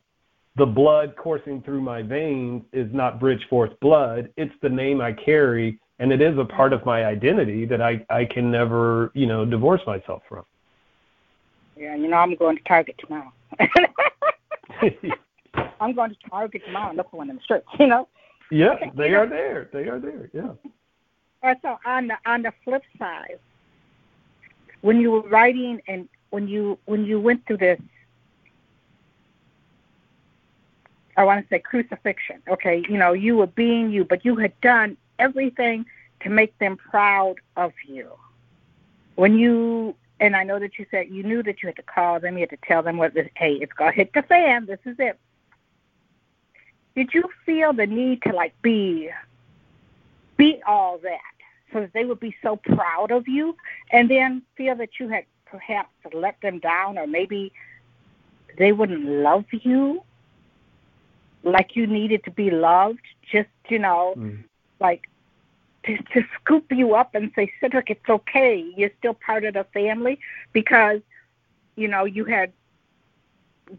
the 0.56 0.66
blood 0.66 1.16
coursing 1.18 1.62
through 1.64 1.82
my 1.82 2.02
veins 2.02 2.64
is 2.72 2.88
not 2.94 3.20
Bridgeforth 3.20 3.78
blood. 3.82 4.30
It's 4.38 4.54
the 4.62 4.70
name 4.70 5.02
I 5.02 5.12
carry, 5.12 5.80
and 6.00 6.14
it 6.14 6.22
is 6.22 6.38
a 6.38 6.46
part 6.46 6.72
of 6.72 6.86
my 6.86 7.06
identity 7.06 7.66
that 7.66 7.82
I, 7.82 8.06
I 8.10 8.26
can 8.26 8.52
never, 8.52 9.12
you 9.14 9.26
know, 9.26 9.44
divorce 9.46 9.82
myself 9.86 10.22
from. 10.30 10.46
Yeah, 11.76 11.96
you 11.96 12.08
know, 12.08 12.18
I'm 12.18 12.36
going 12.36 12.56
to 12.56 12.64
Target 12.64 12.96
tomorrow. 13.00 13.34
I'm 15.80 15.94
going 15.94 16.12
to 16.12 16.18
Target 16.30 16.62
tomorrow 16.66 16.90
and 16.90 16.98
look 16.98 17.10
for 17.12 17.18
one 17.18 17.30
of 17.30 17.36
them 17.36 17.44
shirts, 17.48 17.68
you 17.80 17.88
know? 17.88 18.08
Yeah, 18.52 18.76
they 18.96 19.14
are 19.14 19.28
there. 19.28 19.70
They 19.74 19.88
are 19.88 20.00
there, 20.00 20.30
yeah. 20.34 20.52
Uh, 21.44 21.56
so 21.62 21.78
on 21.86 22.08
the 22.08 22.16
on 22.26 22.42
the 22.42 22.52
flip 22.64 22.84
side, 22.98 23.40
when 24.82 25.00
you 25.00 25.12
were 25.12 25.22
writing 25.30 25.82
and 25.88 26.08
when 26.30 26.48
you 26.48 26.78
when 26.86 27.06
you 27.06 27.20
went 27.20 27.46
through 27.46 27.58
this 27.58 27.80
I 31.18 31.24
want 31.24 31.44
to 31.44 31.50
say 31.50 31.60
crucifixion. 31.60 32.42
Okay, 32.48 32.84
you 32.90 32.98
know, 32.98 33.14
you 33.14 33.38
were 33.38 33.48
being 33.48 33.92
you, 33.92 34.04
but 34.04 34.26
you 34.26 34.36
had 34.36 34.60
done 34.62 34.98
everything 35.20 35.86
to 36.22 36.30
make 36.30 36.58
them 36.60 36.78
proud 36.78 37.36
of 37.56 37.72
you. 37.88 38.12
When 39.16 39.38
you 39.38 39.96
and 40.20 40.36
I 40.36 40.44
know 40.44 40.60
that 40.60 40.78
you 40.80 40.86
said 40.92 41.10
you 41.10 41.24
knew 41.24 41.44
that 41.44 41.62
you 41.62 41.68
had 41.68 41.76
to 41.78 41.84
call 41.84 42.20
them, 42.20 42.36
you 42.36 42.42
had 42.42 42.50
to 42.52 42.68
tell 42.68 42.84
them 42.84 42.98
what 42.98 43.14
this 43.14 43.30
hey, 43.36 43.54
it's 43.54 43.74
gonna 43.74 43.92
hit 43.92 44.14
the 44.14 44.24
fan, 44.24 44.66
this 44.66 44.80
is 44.86 44.96
it. 45.00 45.20
Did 46.96 47.14
you 47.14 47.24
feel 47.46 47.74
the 47.74 47.88
need 47.88 48.22
to 48.24 48.34
like 48.34 48.60
be 48.62 49.10
be 50.38 50.62
all 50.68 50.98
that 51.00 51.20
so 51.72 51.82
that 51.82 51.94
they 51.94 52.06
would 52.06 52.20
be 52.20 52.36
so 52.42 52.56
proud 52.56 53.12
of 53.12 53.28
you 53.28 53.56
and 53.92 54.10
then 54.10 54.42
feel 54.56 54.76
that 54.76 55.00
you 55.00 55.08
had 55.08 55.26
perhaps 55.46 55.90
let 56.14 56.40
them 56.42 56.60
down 56.60 56.98
or 56.98 57.08
maybe 57.08 57.52
they 58.58 58.72
wouldn't 58.72 59.06
love 59.06 59.46
you 59.52 60.02
like 61.44 61.76
you 61.76 61.86
needed 61.86 62.24
to 62.24 62.32
be 62.32 62.50
loved, 62.50 63.02
just, 63.32 63.50
you 63.70 63.80
know, 63.80 64.16
mm. 64.18 64.44
like 64.80 65.10
to, 65.86 65.98
to 65.98 66.24
scoop 66.40 66.66
you 66.72 66.96
up 66.96 67.16
and 67.16 67.32
say, 67.36 67.52
Cedrick, 67.62 67.90
it's 67.90 68.10
okay. 68.10 68.64
You're 68.76 68.92
still 69.00 69.14
part 69.14 69.44
of 69.46 69.54
the 69.54 69.66
family 69.74 70.20
because, 70.54 71.02
you 71.76 71.88
know, 71.88 72.06
you 72.06 72.26
had 72.26 72.52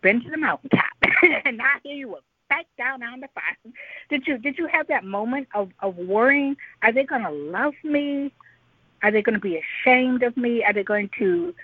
been 0.03 0.23
to 0.23 0.31
the 0.31 0.37
mountaintop 0.37 0.85
and 1.45 1.59
now 1.59 1.75
here 1.83 1.95
you 1.95 2.09
were 2.09 2.21
back 2.49 2.67
down 2.79 3.03
on 3.03 3.21
the 3.21 3.29
fire. 3.35 3.73
Did 4.09 4.27
you 4.27 4.39
did 4.39 4.59
you 4.59 4.67
have 4.67 4.87
that 4.89 5.05
moment 5.05 5.49
of 5.55 5.71
of 5.81 5.97
worrying? 5.97 6.57
Are 6.83 6.93
they 6.93 7.05
going 7.05 7.23
to 7.23 7.31
love 7.31 7.75
me? 7.85 8.33
Are 9.03 9.11
they 9.11 9.23
going 9.23 9.35
to 9.35 9.41
be 9.41 9.61
ashamed 9.61 10.23
of 10.23 10.37
me? 10.37 10.65
Are 10.65 10.73
they 10.73 10.85
going 10.85 11.11
to? 11.19 11.55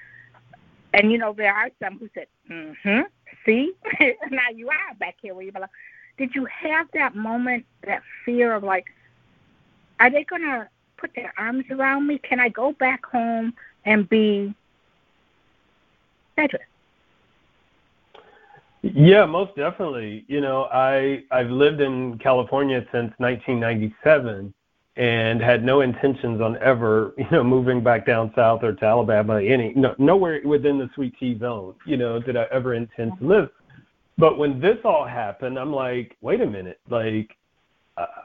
And 0.94 1.10
you 1.10 1.18
know, 1.18 1.32
there 1.32 1.54
are 1.54 1.70
some 1.80 1.98
who 1.98 2.08
said, 2.14 2.26
"Mm-hmm." 2.50 3.02
See, 3.44 3.72
now 4.30 4.50
you 4.54 4.68
are 4.68 4.94
back 4.98 5.16
here 5.20 5.34
where 5.34 5.44
you 5.44 5.52
belong. 5.52 5.68
Did 6.18 6.34
you 6.34 6.46
have 6.46 6.88
that 6.92 7.16
moment, 7.16 7.64
that 7.86 8.02
fear 8.24 8.54
of 8.54 8.62
like, 8.62 8.86
are 10.02 10.10
they 10.10 10.24
going 10.24 10.42
to 10.42 10.68
put 10.96 11.12
their 11.14 11.32
arms 11.38 11.64
around 11.70 12.08
me? 12.08 12.18
Can 12.18 12.40
I 12.40 12.48
go 12.48 12.72
back 12.72 13.06
home 13.06 13.54
and 13.84 14.08
be 14.08 14.52
Cedrick? 16.36 16.66
Yeah, 18.82 19.24
most 19.26 19.54
definitely. 19.54 20.24
You 20.26 20.40
know, 20.40 20.64
I 20.72 21.22
I've 21.30 21.50
lived 21.50 21.80
in 21.80 22.18
California 22.18 22.80
since 22.90 23.12
1997 23.18 24.52
and 24.96 25.40
had 25.40 25.64
no 25.64 25.82
intentions 25.82 26.40
on 26.40 26.58
ever, 26.58 27.14
you 27.18 27.26
know, 27.30 27.44
moving 27.44 27.80
back 27.80 28.04
down 28.04 28.32
south 28.34 28.64
or 28.64 28.72
to 28.72 28.84
Alabama. 28.84 29.40
Any 29.40 29.72
no, 29.76 29.94
nowhere 29.98 30.40
within 30.44 30.78
the 30.78 30.90
Sweet 30.96 31.14
Tea 31.20 31.38
zone, 31.38 31.76
you 31.86 31.96
know, 31.96 32.18
did 32.18 32.36
I 32.36 32.46
ever 32.50 32.74
intend 32.74 33.16
to 33.20 33.24
live. 33.24 33.50
But 34.18 34.36
when 34.36 34.60
this 34.60 34.78
all 34.84 35.06
happened, 35.06 35.60
I'm 35.60 35.72
like, 35.72 36.16
wait 36.20 36.40
a 36.40 36.46
minute, 36.46 36.80
like 36.90 37.36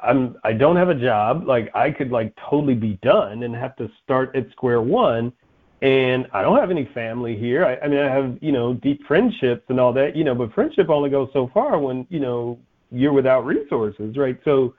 I'm 0.03 0.37
I 0.43 0.53
don't 0.53 0.75
have 0.75 0.89
a 0.89 0.95
job, 0.95 1.47
like 1.47 1.69
I 1.75 1.91
could 1.91 2.11
like 2.11 2.33
totally 2.49 2.75
be 2.75 2.99
done 3.01 3.43
and 3.43 3.55
have 3.55 3.75
to 3.77 3.89
start 4.03 4.35
at 4.35 4.49
square 4.51 4.81
one 4.81 5.33
and 5.81 6.27
I 6.33 6.41
don't 6.41 6.57
have 6.57 6.71
any 6.71 6.85
family 6.93 7.37
here. 7.37 7.63
I, 7.65 7.85
I 7.85 7.87
mean, 7.87 7.99
I 7.99 8.09
have 8.09 8.37
you 8.41 8.51
know 8.51 8.73
deep 8.73 9.05
friendships 9.05 9.63
and 9.69 9.79
all 9.79 9.93
that, 9.93 10.15
you 10.15 10.23
know, 10.23 10.33
but 10.33 10.53
friendship 10.53 10.89
only 10.89 11.09
goes 11.09 11.29
so 11.33 11.49
far 11.53 11.77
when 11.79 12.07
you 12.09 12.19
know 12.19 12.59
you're 12.91 13.13
without 13.13 13.45
resources, 13.45 14.17
right? 14.17 14.39
So, 14.43 14.73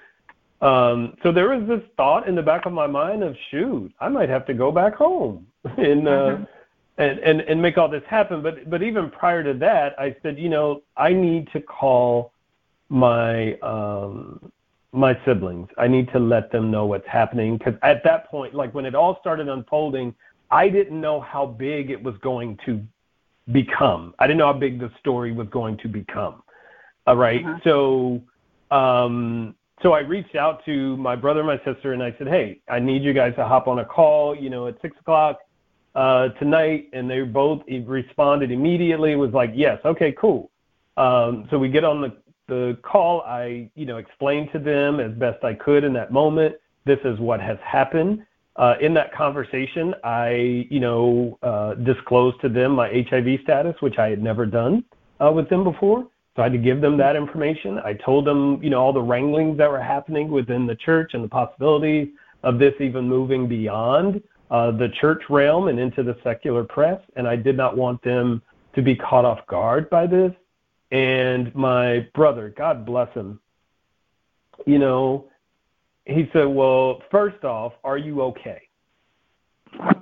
um, 0.60 1.14
so 1.22 1.30
there 1.30 1.50
was 1.50 1.68
this 1.68 1.82
thought 1.96 2.26
in 2.26 2.34
the 2.34 2.42
back 2.42 2.66
of 2.66 2.72
my 2.72 2.86
mind 2.86 3.22
of, 3.22 3.36
shoot, 3.50 3.92
I 4.00 4.08
might 4.08 4.28
have 4.28 4.46
to 4.46 4.54
go 4.54 4.72
back 4.72 4.94
home 4.94 5.46
and 5.64 6.08
uh, 6.08 6.10
mm-hmm. 6.10 6.44
and 6.98 7.18
and 7.20 7.40
and 7.42 7.62
make 7.62 7.78
all 7.78 7.88
this 7.88 8.04
happen. 8.08 8.42
But 8.42 8.68
but 8.68 8.82
even 8.82 9.10
prior 9.10 9.44
to 9.44 9.54
that, 9.54 9.94
I 10.00 10.16
said, 10.22 10.38
you 10.38 10.48
know, 10.48 10.82
I 10.96 11.12
need 11.12 11.48
to 11.52 11.60
call 11.60 12.32
my 12.88 13.54
um 13.60 14.50
my 14.92 15.18
siblings. 15.24 15.68
I 15.76 15.86
need 15.88 16.10
to 16.12 16.18
let 16.18 16.50
them 16.50 16.70
know 16.70 16.86
what's 16.86 17.06
happening 17.06 17.58
because 17.58 17.74
at 17.82 18.02
that 18.04 18.30
point, 18.30 18.54
like 18.54 18.74
when 18.74 18.86
it 18.86 18.94
all 18.94 19.18
started 19.20 19.48
unfolding 19.48 20.14
I 20.50 20.68
didn't 20.68 21.00
know 21.00 21.20
how 21.20 21.46
big 21.46 21.90
it 21.90 22.02
was 22.02 22.14
going 22.18 22.58
to 22.66 22.82
become. 23.52 24.14
I 24.18 24.26
didn't 24.26 24.38
know 24.38 24.52
how 24.52 24.58
big 24.58 24.78
the 24.78 24.90
story 24.98 25.32
was 25.32 25.48
going 25.48 25.76
to 25.78 25.88
become. 25.88 26.42
All 27.06 27.16
right? 27.16 27.44
uh-huh. 27.44 27.58
So 27.64 28.22
um 28.70 29.54
so 29.82 29.92
I 29.92 30.00
reached 30.00 30.34
out 30.34 30.64
to 30.64 30.96
my 30.96 31.14
brother 31.14 31.40
and 31.40 31.46
my 31.46 31.58
sister 31.64 31.92
and 31.92 32.02
I 32.02 32.14
said, 32.18 32.28
Hey, 32.28 32.60
I 32.68 32.78
need 32.80 33.02
you 33.02 33.12
guys 33.12 33.34
to 33.36 33.46
hop 33.46 33.68
on 33.68 33.78
a 33.78 33.84
call, 33.84 34.34
you 34.34 34.50
know, 34.50 34.66
at 34.66 34.80
six 34.82 34.96
o'clock 34.98 35.38
uh 35.94 36.28
tonight 36.40 36.88
and 36.92 37.10
they 37.10 37.22
both 37.22 37.62
responded 37.86 38.50
immediately, 38.50 39.16
was 39.16 39.32
like, 39.32 39.50
Yes, 39.54 39.78
okay, 39.84 40.12
cool. 40.12 40.50
Um 40.96 41.46
so 41.50 41.58
we 41.58 41.68
get 41.68 41.84
on 41.84 42.00
the 42.00 42.16
the 42.48 42.78
call, 42.82 43.22
I, 43.22 43.70
you 43.74 43.86
know, 43.86 43.98
explained 43.98 44.50
to 44.52 44.58
them 44.58 45.00
as 45.00 45.12
best 45.12 45.44
I 45.44 45.54
could 45.54 45.84
in 45.84 45.92
that 45.92 46.12
moment, 46.12 46.56
this 46.84 46.98
is 47.04 47.18
what 47.20 47.40
has 47.40 47.58
happened. 47.62 48.24
Uh, 48.56 48.74
in 48.80 48.92
that 48.94 49.14
conversation, 49.14 49.94
I, 50.02 50.66
you 50.68 50.80
know, 50.80 51.38
uh, 51.42 51.74
disclosed 51.74 52.40
to 52.40 52.48
them 52.48 52.72
my 52.72 53.04
HIV 53.08 53.40
status, 53.44 53.76
which 53.80 53.98
I 53.98 54.08
had 54.08 54.20
never 54.20 54.46
done 54.46 54.84
uh, 55.20 55.30
with 55.30 55.48
them 55.48 55.62
before. 55.62 56.08
So 56.34 56.42
I 56.42 56.46
had 56.46 56.52
to 56.52 56.58
give 56.58 56.80
them 56.80 56.96
that 56.98 57.14
information. 57.14 57.78
I 57.84 57.94
told 57.94 58.24
them, 58.24 58.62
you 58.62 58.70
know, 58.70 58.80
all 58.80 58.92
the 58.92 59.02
wranglings 59.02 59.58
that 59.58 59.70
were 59.70 59.82
happening 59.82 60.30
within 60.30 60.66
the 60.66 60.76
church 60.76 61.14
and 61.14 61.22
the 61.22 61.28
possibility 61.28 62.12
of 62.42 62.58
this 62.58 62.74
even 62.80 63.08
moving 63.08 63.48
beyond 63.48 64.22
uh, 64.50 64.70
the 64.70 64.88
church 65.00 65.22
realm 65.28 65.68
and 65.68 65.78
into 65.78 66.02
the 66.02 66.16
secular 66.24 66.64
press. 66.64 67.00
And 67.16 67.28
I 67.28 67.36
did 67.36 67.56
not 67.56 67.76
want 67.76 68.02
them 68.02 68.42
to 68.74 68.82
be 68.82 68.96
caught 68.96 69.24
off 69.24 69.46
guard 69.46 69.90
by 69.90 70.06
this. 70.06 70.32
And 70.90 71.54
my 71.54 72.08
brother, 72.14 72.54
God 72.56 72.86
bless 72.86 73.12
him, 73.14 73.40
you 74.66 74.78
know, 74.78 75.28
he 76.06 76.28
said, 76.32 76.46
Well, 76.46 77.02
first 77.10 77.44
off, 77.44 77.74
are 77.84 77.98
you 77.98 78.22
okay? 78.22 78.62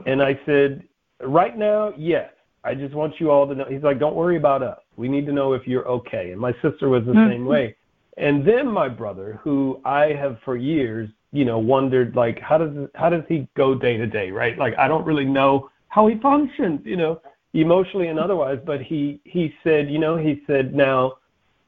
And 0.06 0.22
I 0.22 0.38
said, 0.46 0.84
Right 1.20 1.56
now, 1.56 1.92
yes. 1.96 2.30
I 2.64 2.74
just 2.74 2.94
want 2.94 3.14
you 3.20 3.30
all 3.30 3.46
to 3.46 3.54
know. 3.54 3.64
He's 3.68 3.82
like, 3.82 3.98
Don't 3.98 4.14
worry 4.14 4.36
about 4.36 4.62
us. 4.62 4.78
We 4.96 5.08
need 5.08 5.26
to 5.26 5.32
know 5.32 5.52
if 5.52 5.66
you're 5.66 5.86
okay. 5.88 6.30
And 6.30 6.40
my 6.40 6.52
sister 6.62 6.88
was 6.88 7.04
the 7.04 7.12
mm-hmm. 7.12 7.30
same 7.30 7.46
way. 7.46 7.76
And 8.16 8.46
then 8.46 8.66
my 8.66 8.88
brother, 8.88 9.40
who 9.42 9.80
I 9.84 10.12
have 10.12 10.38
for 10.44 10.56
years, 10.56 11.10
you 11.32 11.44
know, 11.44 11.58
wondered 11.58 12.16
like, 12.16 12.40
how 12.40 12.56
does 12.56 12.88
how 12.94 13.10
does 13.10 13.24
he 13.28 13.46
go 13.56 13.74
day 13.74 13.98
to 13.98 14.06
day, 14.06 14.30
right? 14.30 14.56
Like, 14.56 14.74
I 14.78 14.88
don't 14.88 15.04
really 15.04 15.26
know 15.26 15.68
how 15.88 16.06
he 16.06 16.18
functions, 16.20 16.80
you 16.84 16.96
know, 16.96 17.20
emotionally 17.60 18.08
and 18.08 18.18
otherwise. 18.18 18.58
But 18.64 18.82
he 18.82 19.20
he 19.24 19.52
said, 19.64 19.90
you 19.90 19.98
know, 19.98 20.16
he 20.16 20.42
said, 20.46 20.74
now, 20.74 21.14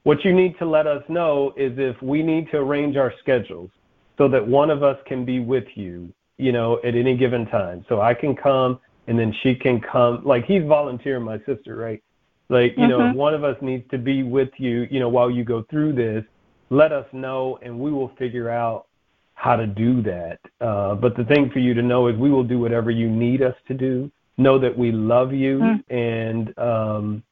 what 0.05 0.25
you 0.25 0.33
need 0.33 0.59
to 0.59 0.65
let 0.65 0.87
us 0.87 1.03
know 1.09 1.53
is 1.57 1.73
if 1.79 2.01
we 2.03 2.23
need 2.23 2.51
to 2.51 2.59
arrange 2.59 2.97
our 2.97 3.13
schedules 3.21 3.71
so 4.17 4.29
that 4.29 4.47
one 4.47 4.71
of 4.71 4.83
us 4.83 4.99
can 5.07 5.25
be 5.25 5.39
with 5.39 5.67
you, 5.75 6.13
you 6.37 6.53
know, 6.53 6.79
at 6.85 6.95
any 6.95 7.17
given 7.17 7.47
time. 7.47 7.85
So 7.89 8.01
I 8.01 8.15
can 8.15 8.35
come 8.35 8.81
and 9.07 9.19
then 9.19 9.35
she 9.43 9.55
can 9.55 9.81
come. 9.81 10.23
Like 10.25 10.45
he's 10.45 10.65
volunteering 10.65 11.25
my 11.25 11.39
sister, 11.47 11.77
right? 11.77 12.03
Like, 12.49 12.73
you 12.77 12.87
mm-hmm. 12.87 12.89
know, 12.91 13.13
one 13.13 13.35
of 13.35 13.45
us 13.45 13.57
needs 13.61 13.89
to 13.91 13.99
be 13.99 14.23
with 14.23 14.49
you, 14.57 14.87
you 14.91 15.01
know, 15.01 15.09
while 15.09 15.31
you 15.31 15.45
go 15.45 15.65
through 15.71 15.93
this, 15.93 16.25
let 16.71 16.93
us 16.93 17.07
know 17.13 17.59
and 17.63 17.79
we 17.79 17.93
will 17.93 18.11
figure 18.19 18.51
out 18.51 18.87
how 19.35 19.55
to 19.55 19.67
do 19.67 20.03
that. 20.03 20.39
Uh, 20.61 20.95
but 20.95 21.17
the 21.17 21.25
thing 21.25 21.51
for 21.51 21.59
you 21.59 21.75
to 21.75 21.83
know 21.83 22.09
is 22.09 22.17
we 22.17 22.31
will 22.31 22.45
do 22.45 22.59
whatever 22.59 22.91
you 22.91 23.09
need 23.09 23.43
us 23.43 23.55
to 23.69 23.75
do. 23.75 24.11
Know 24.39 24.59
that 24.59 24.77
we 24.77 24.93
love 24.93 25.33
you 25.33 25.59
mm-hmm. 25.59 25.95
and 25.95 26.59
um 26.59 27.23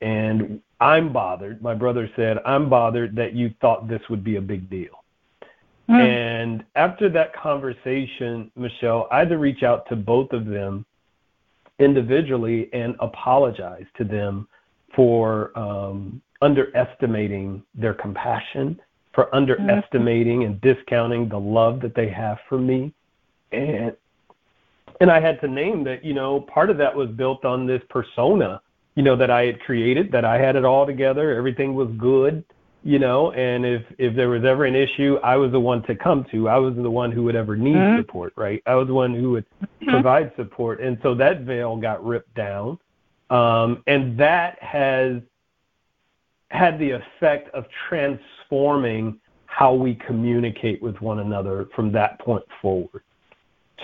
and 0.00 0.60
I'm 0.80 1.12
bothered. 1.12 1.60
My 1.62 1.74
brother 1.74 2.08
said, 2.16 2.38
I'm 2.46 2.70
bothered 2.70 3.14
that 3.16 3.34
you 3.34 3.52
thought 3.60 3.86
this 3.86 4.00
would 4.08 4.24
be 4.24 4.36
a 4.36 4.40
big 4.40 4.70
deal. 4.70 5.04
Mm. 5.90 6.00
And 6.00 6.64
after 6.74 7.10
that 7.10 7.34
conversation, 7.34 8.50
Michelle, 8.56 9.06
I 9.10 9.18
had 9.18 9.28
to 9.28 9.38
reach 9.38 9.62
out 9.62 9.86
to 9.88 9.96
both 9.96 10.32
of 10.32 10.46
them 10.46 10.86
individually 11.78 12.70
and 12.72 12.94
apologize 13.00 13.86
to 13.98 14.04
them 14.04 14.48
for 14.94 15.56
um, 15.58 16.22
underestimating 16.40 17.62
their 17.74 17.94
compassion, 17.94 18.80
for 19.12 19.34
underestimating 19.34 20.44
and 20.44 20.60
discounting 20.60 21.28
the 21.28 21.38
love 21.38 21.80
that 21.80 21.94
they 21.94 22.08
have 22.08 22.38
for 22.48 22.58
me. 22.58 22.92
And 23.52 23.94
and 25.00 25.10
I 25.10 25.20
had 25.20 25.40
to 25.40 25.48
name 25.48 25.84
that, 25.84 26.04
you 26.04 26.14
know, 26.14 26.40
part 26.40 26.70
of 26.70 26.78
that 26.78 26.94
was 26.94 27.08
built 27.10 27.44
on 27.44 27.66
this 27.66 27.82
persona, 27.88 28.60
you 28.94 29.02
know, 29.02 29.16
that 29.16 29.30
I 29.30 29.46
had 29.46 29.60
created, 29.60 30.12
that 30.12 30.24
I 30.24 30.38
had 30.38 30.56
it 30.56 30.64
all 30.64 30.86
together, 30.86 31.34
everything 31.34 31.74
was 31.74 31.88
good, 31.98 32.44
you 32.82 32.98
know 32.98 33.32
and 33.32 33.66
if 33.66 33.82
if 33.98 34.16
there 34.16 34.28
was 34.28 34.44
ever 34.44 34.64
an 34.64 34.74
issue 34.74 35.18
i 35.22 35.36
was 35.36 35.52
the 35.52 35.60
one 35.60 35.82
to 35.82 35.94
come 35.94 36.24
to. 36.30 36.48
I 36.48 36.56
was 36.56 36.74
the 36.74 36.90
one 36.90 37.12
who 37.12 37.22
would 37.24 37.36
ever 37.36 37.56
need 37.56 37.76
mm-hmm. 37.76 38.00
support 38.00 38.32
right? 38.36 38.62
I 38.66 38.74
was 38.74 38.86
the 38.86 38.94
one 38.94 39.14
who 39.14 39.32
would 39.32 39.44
mm-hmm. 39.62 39.90
provide 39.90 40.32
support. 40.36 40.80
And 40.80 40.98
so 41.02 41.14
that 41.16 41.42
veil 41.42 41.76
got 41.76 42.04
ripped 42.04 42.34
down. 42.34 42.78
Um 43.28 43.82
and 43.86 44.18
that 44.18 44.62
has 44.62 45.20
had 46.50 46.78
the 46.78 46.90
effect 46.90 47.54
of 47.54 47.66
transforming 47.88 49.20
how 49.46 49.74
we 49.74 49.94
communicate 49.94 50.82
with 50.82 51.00
one 51.00 51.20
another 51.20 51.68
from 51.76 51.92
that 51.92 52.18
point 52.20 52.44
forward 52.62 53.02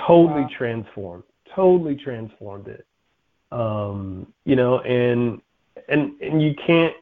totally 0.07 0.43
wow. 0.43 0.51
transformed 0.57 1.25
totally 1.55 1.95
transformed 1.97 2.67
it 2.69 2.87
um 3.53 4.27
you 4.45 4.57
know 4.57 4.81
and 4.81 5.41
and 5.89 6.21
and 6.21 6.43
you 6.43 6.55
can't 6.67 6.95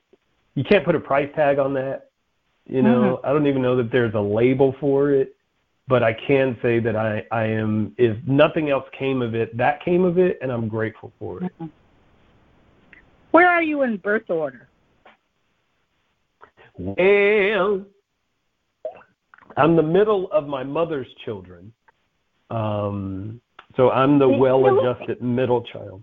you 0.54 0.64
can't 0.64 0.84
put 0.84 0.94
a 0.94 1.00
price 1.00 1.28
tag 1.34 1.58
on 1.58 1.74
that. 1.74 2.10
You 2.66 2.82
know, 2.82 3.18
mm-hmm. 3.18 3.26
I 3.26 3.32
don't 3.32 3.46
even 3.46 3.60
know 3.60 3.76
that 3.76 3.90
there's 3.92 4.14
a 4.14 4.20
label 4.20 4.74
for 4.80 5.10
it, 5.10 5.36
but 5.86 6.02
I 6.02 6.14
can 6.14 6.56
say 6.62 6.80
that 6.80 6.96
I, 6.96 7.24
I 7.30 7.44
am, 7.44 7.94
if 7.98 8.16
nothing 8.26 8.70
else 8.70 8.86
came 8.98 9.20
of 9.20 9.34
it, 9.34 9.54
that 9.56 9.84
came 9.84 10.04
of 10.04 10.18
it, 10.18 10.38
and 10.40 10.50
I'm 10.50 10.68
grateful 10.68 11.12
for 11.18 11.44
it. 11.44 11.52
Mm-hmm. 11.60 11.66
Where 13.32 13.48
are 13.48 13.62
you 13.62 13.82
in 13.82 13.98
birth 13.98 14.30
order? 14.30 14.68
Well, 16.78 17.84
I'm 19.56 19.76
the 19.76 19.82
middle 19.82 20.30
of 20.32 20.46
my 20.46 20.64
mother's 20.64 21.06
children. 21.24 21.72
Um, 22.50 23.40
so 23.76 23.90
I'm 23.90 24.18
the 24.18 24.28
well 24.28 24.66
adjusted 24.66 25.22
middle 25.22 25.62
child. 25.62 26.02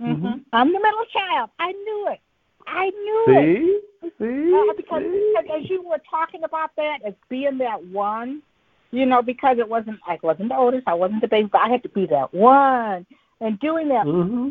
Mm-hmm. 0.00 0.26
mm-hmm. 0.26 0.38
I'm 0.52 0.72
the 0.72 0.80
middle 0.80 1.04
child. 1.12 1.50
I 1.58 1.72
knew 1.72 2.08
it. 2.10 2.20
I 2.66 2.90
knew 2.90 3.24
see? 3.26 3.32
it. 3.32 4.12
See? 4.18 4.54
Uh, 4.54 4.72
because, 4.76 5.02
See? 5.02 5.34
because 5.36 5.60
as 5.62 5.70
you 5.70 5.86
were 5.86 6.00
talking 6.08 6.44
about 6.44 6.70
that 6.76 6.98
as 7.06 7.14
being 7.28 7.58
that 7.58 7.84
one, 7.86 8.42
you 8.90 9.06
know, 9.06 9.22
because 9.22 9.58
it 9.58 9.68
wasn't 9.68 9.98
I 10.06 10.18
wasn't 10.22 10.48
the 10.48 10.56
oldest, 10.56 10.84
I 10.86 10.94
wasn't 10.94 11.20
the 11.20 11.28
baby, 11.28 11.48
but 11.50 11.60
I 11.60 11.68
had 11.68 11.82
to 11.84 11.88
be 11.88 12.06
that 12.06 12.32
one. 12.34 13.06
And 13.40 13.58
doing 13.60 13.88
that 13.88 14.06
mm-hmm. 14.06 14.48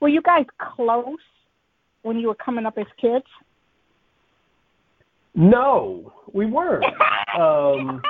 were 0.00 0.08
you 0.08 0.22
guys 0.22 0.44
close 0.58 1.18
when 2.02 2.18
you 2.18 2.28
were 2.28 2.34
coming 2.34 2.66
up 2.66 2.78
as 2.78 2.86
kids? 3.00 3.26
No, 5.34 6.12
we 6.32 6.46
weren't. 6.46 6.84
um, 7.38 8.02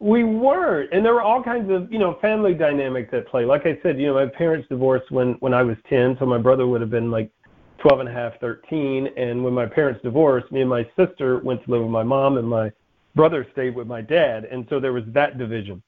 we 0.00 0.24
weren't, 0.24 0.92
and 0.92 1.04
there 1.04 1.14
were 1.14 1.22
all 1.22 1.42
kinds 1.42 1.70
of 1.70 1.90
you 1.92 1.98
know 1.98 2.18
family 2.20 2.54
dynamics 2.54 3.10
at 3.12 3.26
play. 3.28 3.44
Like 3.44 3.66
I 3.66 3.78
said, 3.82 3.98
you 3.98 4.06
know, 4.08 4.14
my 4.14 4.26
parents 4.26 4.68
divorced 4.68 5.10
when 5.10 5.34
when 5.34 5.54
I 5.54 5.62
was 5.62 5.76
ten, 5.88 6.16
so 6.18 6.26
my 6.26 6.38
brother 6.38 6.66
would 6.66 6.80
have 6.80 6.90
been 6.90 7.10
like 7.10 7.30
twelve 7.78 8.00
and 8.00 8.08
a 8.08 8.12
half, 8.12 8.38
thirteen. 8.40 9.08
And 9.16 9.42
when 9.44 9.54
my 9.54 9.66
parents 9.66 10.00
divorced, 10.02 10.50
me 10.52 10.60
and 10.60 10.70
my 10.70 10.86
sister 10.96 11.38
went 11.38 11.64
to 11.64 11.70
live 11.70 11.82
with 11.82 11.90
my 11.90 12.02
mom, 12.02 12.38
and 12.38 12.48
my 12.48 12.72
brother 13.14 13.46
stayed 13.52 13.74
with 13.74 13.86
my 13.86 14.00
dad, 14.00 14.44
and 14.44 14.66
so 14.68 14.80
there 14.80 14.92
was 14.92 15.04
that 15.08 15.38
division. 15.38 15.82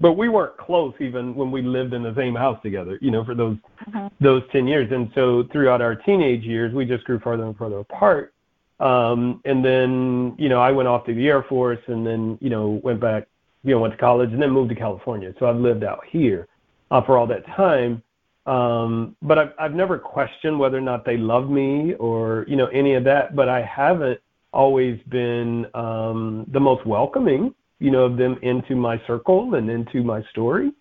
But 0.00 0.14
we 0.14 0.28
weren't 0.28 0.56
close 0.56 0.92
even 0.98 1.36
when 1.36 1.52
we 1.52 1.62
lived 1.62 1.94
in 1.94 2.02
the 2.02 2.14
same 2.16 2.34
house 2.34 2.58
together, 2.64 2.98
you 3.00 3.12
know, 3.12 3.24
for 3.24 3.36
those 3.36 3.56
uh-huh. 3.86 4.08
those 4.20 4.42
ten 4.50 4.66
years. 4.66 4.90
And 4.90 5.10
so 5.14 5.44
throughout 5.52 5.80
our 5.80 5.94
teenage 5.94 6.42
years, 6.42 6.74
we 6.74 6.84
just 6.84 7.04
grew 7.04 7.20
farther 7.20 7.44
and 7.44 7.56
farther 7.56 7.78
apart. 7.78 8.34
Um, 8.80 9.40
and 9.44 9.64
then, 9.64 10.34
you 10.36 10.48
know, 10.48 10.60
I 10.60 10.72
went 10.72 10.88
off 10.88 11.06
to 11.06 11.14
the 11.14 11.28
Air 11.28 11.44
Force 11.44 11.78
and 11.86 12.04
then, 12.04 12.36
you 12.40 12.50
know, 12.50 12.80
went 12.82 13.00
back, 13.00 13.28
you 13.64 13.72
know, 13.72 13.80
went 13.80 13.94
to 13.94 13.98
college 13.98 14.32
and 14.32 14.40
then 14.40 14.50
moved 14.50 14.68
to 14.70 14.74
California. 14.74 15.34
So 15.38 15.46
I've 15.46 15.56
lived 15.56 15.84
out 15.84 16.00
here 16.08 16.46
uh, 16.90 17.02
for 17.02 17.18
all 17.18 17.26
that 17.26 17.46
time. 17.46 18.02
Um, 18.46 19.16
but 19.22 19.38
I've, 19.38 19.52
I've 19.58 19.74
never 19.74 19.98
questioned 19.98 20.58
whether 20.58 20.76
or 20.76 20.82
not 20.82 21.04
they 21.04 21.16
love 21.16 21.48
me 21.48 21.94
or, 21.94 22.44
you 22.46 22.56
know, 22.56 22.66
any 22.66 22.94
of 22.94 23.04
that. 23.04 23.34
But 23.34 23.48
I 23.48 23.62
haven't 23.62 24.20
always 24.52 25.00
been 25.08 25.66
um, 25.74 26.46
the 26.52 26.60
most 26.60 26.86
welcoming, 26.86 27.54
you 27.80 27.90
know, 27.90 28.04
of 28.04 28.16
them 28.16 28.38
into 28.42 28.76
my 28.76 29.00
circle 29.06 29.54
and 29.54 29.70
into 29.70 30.02
my 30.02 30.22
story. 30.30 30.72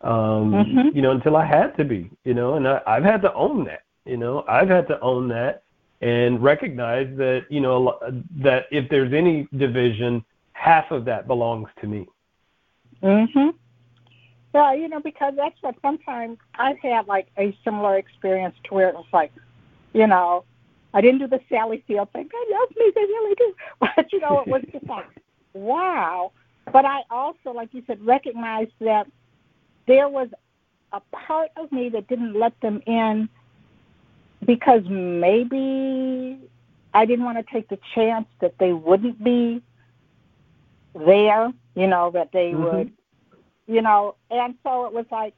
Um, 0.00 0.50
mm-hmm. 0.50 0.96
you 0.96 1.02
know, 1.02 1.12
until 1.12 1.36
I 1.36 1.44
had 1.44 1.76
to 1.76 1.84
be, 1.84 2.10
you 2.24 2.34
know, 2.34 2.54
and 2.54 2.66
I, 2.66 2.80
I've 2.86 3.04
had 3.04 3.22
to 3.22 3.32
own 3.34 3.64
that, 3.66 3.82
you 4.04 4.16
know, 4.16 4.44
I've 4.48 4.68
had 4.68 4.88
to 4.88 4.98
own 5.00 5.28
that 5.28 5.62
and 6.02 6.42
recognize 6.42 7.06
that 7.16 7.46
you 7.48 7.60
know 7.60 7.98
that 8.36 8.66
if 8.70 8.90
there's 8.90 9.12
any 9.12 9.48
division, 9.56 10.24
half 10.52 10.90
of 10.90 11.04
that 11.06 11.26
belongs 11.26 11.68
to 11.80 11.86
me. 11.86 12.06
Mhm. 13.02 13.54
Yeah, 14.54 14.74
you 14.74 14.88
know, 14.88 15.00
because 15.00 15.34
that's 15.36 15.56
what 15.62 15.74
sometimes 15.82 16.38
I've 16.54 16.78
had 16.78 17.06
like 17.06 17.28
a 17.38 17.56
similar 17.64 17.96
experience 17.96 18.54
to 18.64 18.74
where 18.74 18.88
it 18.88 18.94
was 18.94 19.06
like, 19.12 19.32
you 19.92 20.06
know, 20.06 20.44
I 20.94 21.00
didn't 21.00 21.20
do 21.20 21.26
the 21.26 21.40
Sally 21.48 21.82
Field 21.86 22.10
thing. 22.12 22.28
They 22.30 22.54
love 22.54 22.68
me, 22.76 22.92
they 22.94 23.00
really 23.00 23.34
do. 23.34 23.54
But 23.80 24.12
you 24.12 24.20
know, 24.20 24.40
it 24.40 24.48
was 24.48 24.62
just 24.72 24.86
like, 24.88 25.06
wow. 25.54 26.32
But 26.70 26.84
I 26.84 27.00
also, 27.10 27.50
like 27.52 27.70
you 27.72 27.82
said, 27.86 28.04
recognized 28.04 28.72
that 28.80 29.06
there 29.86 30.08
was 30.08 30.28
a 30.92 31.00
part 31.12 31.50
of 31.56 31.72
me 31.72 31.88
that 31.88 32.08
didn't 32.08 32.38
let 32.38 32.58
them 32.60 32.82
in 32.86 33.28
because 34.44 34.82
maybe 34.88 36.38
I 36.94 37.06
didn't 37.06 37.24
want 37.24 37.38
to 37.38 37.52
take 37.52 37.68
the 37.68 37.78
chance 37.94 38.26
that 38.40 38.54
they 38.58 38.72
wouldn't 38.72 39.22
be 39.22 39.62
there, 40.94 41.52
you 41.74 41.86
know, 41.86 42.10
that 42.12 42.32
they 42.32 42.52
mm-hmm. 42.52 42.64
would, 42.64 42.92
you 43.66 43.82
know, 43.82 44.14
and 44.30 44.54
so 44.62 44.86
it 44.86 44.92
was 44.92 45.06
like, 45.10 45.34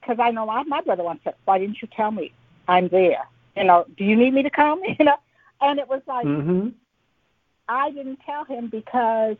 because 0.00 0.18
I 0.18 0.30
know 0.30 0.46
my, 0.46 0.62
my 0.64 0.80
brother 0.80 1.02
once 1.02 1.20
said, 1.24 1.34
why 1.44 1.58
didn't 1.58 1.82
you 1.82 1.88
tell 1.94 2.10
me 2.10 2.32
I'm 2.68 2.88
there? 2.88 3.26
You 3.56 3.64
know, 3.64 3.86
do 3.96 4.04
you 4.04 4.16
need 4.16 4.32
me 4.32 4.42
to 4.42 4.50
come? 4.50 4.80
You 4.98 5.04
know, 5.04 5.16
and 5.60 5.78
it 5.78 5.88
was 5.88 6.02
like, 6.06 6.26
mm-hmm. 6.26 6.68
I 7.68 7.90
didn't 7.90 8.20
tell 8.24 8.44
him 8.44 8.68
because, 8.68 9.36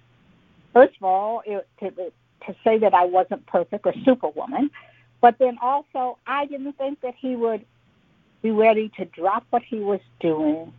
first 0.72 0.96
of 0.96 1.03
all, 1.03 1.42
it, 1.46 1.66
to, 1.80 1.90
to 1.90 2.57
say 2.62 2.78
that 2.78 2.94
I 2.94 3.05
wasn't 3.05 3.46
perfect 3.46 3.86
or 3.86 3.94
superwoman, 4.05 4.70
but 5.20 5.38
then 5.38 5.59
also 5.61 6.18
I 6.26 6.46
didn't 6.46 6.74
think 6.74 7.01
that 7.01 7.14
he 7.18 7.36
would 7.36 7.64
be 8.42 8.51
ready 8.51 8.90
to 8.96 9.05
drop 9.05 9.44
what 9.51 9.62
he 9.62 9.80
was 9.80 10.01
doing 10.20 10.72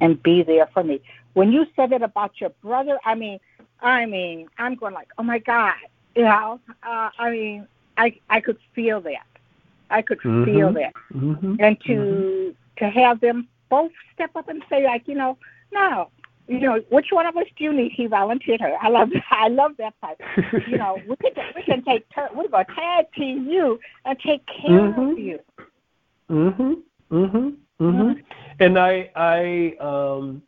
and 0.00 0.22
be 0.22 0.42
there 0.42 0.68
for 0.72 0.82
me. 0.82 1.00
When 1.34 1.52
you 1.52 1.66
said 1.76 1.92
it 1.92 2.02
about 2.02 2.40
your 2.40 2.50
brother, 2.62 2.98
I 3.04 3.14
mean, 3.14 3.40
I 3.80 4.06
mean, 4.06 4.48
I'm 4.58 4.74
going 4.74 4.94
like, 4.94 5.08
oh 5.18 5.22
my 5.22 5.38
God, 5.38 5.74
you 6.14 6.22
know, 6.22 6.60
uh, 6.82 7.10
I 7.18 7.30
mean, 7.30 7.68
I 7.96 8.18
I 8.30 8.40
could 8.40 8.58
feel 8.74 9.00
that, 9.02 9.26
I 9.90 10.02
could 10.02 10.18
mm-hmm. 10.18 10.44
feel 10.44 10.72
that, 10.72 10.92
mm-hmm. 11.12 11.56
and 11.60 11.80
to 11.82 11.92
mm-hmm. 11.92 12.84
to 12.84 12.90
have 12.90 13.20
them 13.20 13.48
both 13.68 13.92
step 14.14 14.30
up 14.36 14.48
and 14.48 14.62
say 14.68 14.84
like, 14.84 15.06
you 15.06 15.14
know, 15.14 15.36
no, 15.72 16.10
you 16.46 16.60
know, 16.60 16.82
which 16.90 17.06
one 17.10 17.26
of 17.26 17.36
us 17.36 17.46
do 17.56 17.64
you 17.64 17.72
need? 17.72 17.92
He 17.92 18.06
volunteered 18.06 18.60
her. 18.60 18.76
I 18.80 18.88
love 18.88 19.10
I 19.30 19.48
love 19.48 19.72
that 19.78 19.98
part. 20.00 20.18
you 20.68 20.76
know, 20.76 20.98
we 21.08 21.16
can 21.16 21.32
we 21.54 21.62
can 21.62 21.82
take 21.84 22.08
turn. 22.10 22.28
We're 22.34 22.48
going 22.48 22.66
to 22.66 22.74
tag 22.74 23.06
team 23.16 23.48
you 23.48 23.80
and 24.04 24.18
take 24.20 24.46
care 24.46 24.80
mm-hmm. 24.80 25.00
of 25.00 25.18
you. 25.18 25.38
Mhm. 26.30 26.82
Mhm. 27.10 27.56
Mhm. 27.80 28.22
And 28.60 28.78
I 28.78 29.10
I 29.16 29.76
um 29.80 30.42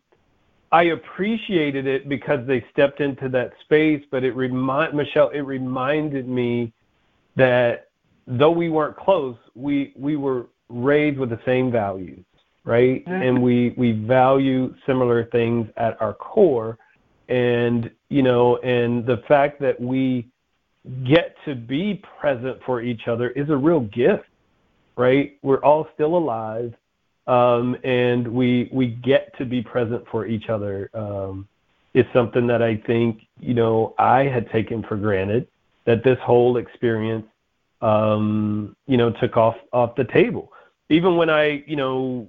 I 0.72 0.84
appreciated 0.84 1.86
it 1.86 2.08
because 2.08 2.46
they 2.46 2.64
stepped 2.72 3.00
into 3.00 3.28
that 3.30 3.52
space, 3.60 4.02
but 4.10 4.24
it 4.24 4.34
remind 4.34 4.94
Michelle, 4.94 5.28
it 5.30 5.40
reminded 5.40 6.28
me 6.28 6.72
that 7.36 7.88
though 8.26 8.50
we 8.50 8.68
weren't 8.68 8.96
close, 8.96 9.36
we 9.54 9.92
we 9.96 10.16
were 10.16 10.46
raised 10.68 11.18
with 11.18 11.30
the 11.30 11.40
same 11.44 11.70
values, 11.70 12.24
right? 12.64 13.04
And 13.06 13.42
we 13.42 13.74
we 13.76 13.92
value 13.92 14.74
similar 14.86 15.24
things 15.26 15.68
at 15.76 16.00
our 16.00 16.14
core. 16.14 16.78
And 17.28 17.90
you 18.08 18.22
know, 18.22 18.56
and 18.58 19.06
the 19.06 19.22
fact 19.28 19.60
that 19.60 19.80
we 19.80 20.28
get 21.04 21.36
to 21.44 21.54
be 21.54 22.02
present 22.20 22.58
for 22.64 22.80
each 22.80 23.08
other 23.08 23.30
is 23.30 23.50
a 23.50 23.56
real 23.56 23.80
gift 23.80 24.28
right? 24.96 25.38
We're 25.42 25.62
all 25.62 25.88
still 25.94 26.16
alive, 26.16 26.74
um, 27.26 27.76
and 27.84 28.26
we 28.28 28.68
we 28.72 28.88
get 28.88 29.36
to 29.38 29.44
be 29.44 29.62
present 29.62 30.04
for 30.10 30.26
each 30.26 30.48
other. 30.48 30.90
Um, 30.94 31.48
it's 31.94 32.08
something 32.12 32.46
that 32.46 32.62
I 32.62 32.76
think 32.76 33.22
you 33.40 33.54
know 33.54 33.94
I 33.98 34.24
had 34.24 34.50
taken 34.50 34.82
for 34.82 34.96
granted 34.96 35.48
that 35.86 36.04
this 36.04 36.18
whole 36.20 36.56
experience, 36.56 37.26
um, 37.80 38.76
you 38.86 38.96
know, 38.96 39.10
took 39.10 39.36
off 39.36 39.56
off 39.72 39.96
the 39.96 40.04
table. 40.04 40.52
Even 40.88 41.16
when 41.16 41.30
I 41.30 41.64
you 41.66 41.76
know 41.76 42.28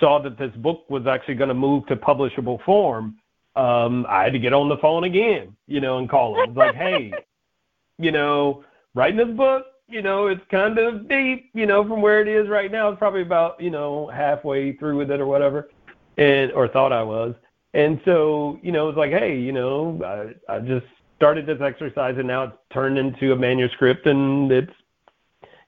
saw 0.00 0.20
that 0.22 0.38
this 0.38 0.54
book 0.56 0.88
was 0.88 1.06
actually 1.06 1.34
going 1.34 1.48
to 1.48 1.54
move 1.54 1.86
to 1.86 1.96
publishable 1.96 2.62
form, 2.64 3.16
um, 3.56 4.06
I 4.08 4.24
had 4.24 4.32
to 4.32 4.38
get 4.38 4.52
on 4.52 4.68
the 4.68 4.76
phone 4.78 5.04
again, 5.04 5.56
you 5.66 5.80
know, 5.80 5.98
and 5.98 6.08
call 6.08 6.34
them. 6.34 6.54
like, 6.54 6.74
hey, 6.74 7.12
you 7.98 8.12
know, 8.12 8.64
writing 8.94 9.16
this 9.16 9.36
book, 9.36 9.66
you 9.88 10.02
know, 10.02 10.26
it's 10.26 10.42
kind 10.50 10.78
of 10.78 11.08
deep, 11.08 11.50
you 11.54 11.66
know, 11.66 11.86
from 11.86 12.02
where 12.02 12.20
it 12.20 12.28
is 12.28 12.48
right 12.48 12.70
now. 12.70 12.88
It's 12.88 12.98
probably 12.98 13.22
about, 13.22 13.60
you 13.60 13.70
know, 13.70 14.08
halfway 14.08 14.72
through 14.76 14.98
with 14.98 15.10
it 15.10 15.20
or 15.20 15.26
whatever, 15.26 15.68
and 16.16 16.50
or 16.52 16.68
thought 16.68 16.92
I 16.92 17.02
was. 17.02 17.34
And 17.74 18.00
so, 18.04 18.58
you 18.62 18.72
know, 18.72 18.88
it's 18.88 18.98
like, 18.98 19.10
hey, 19.12 19.38
you 19.38 19.52
know, 19.52 20.34
I, 20.48 20.54
I 20.54 20.58
just 20.60 20.86
started 21.16 21.46
this 21.46 21.60
exercise 21.60 22.16
and 22.18 22.26
now 22.26 22.44
it's 22.44 22.56
turned 22.72 22.98
into 22.98 23.32
a 23.32 23.36
manuscript 23.36 24.06
and 24.06 24.50
it's 24.50 24.72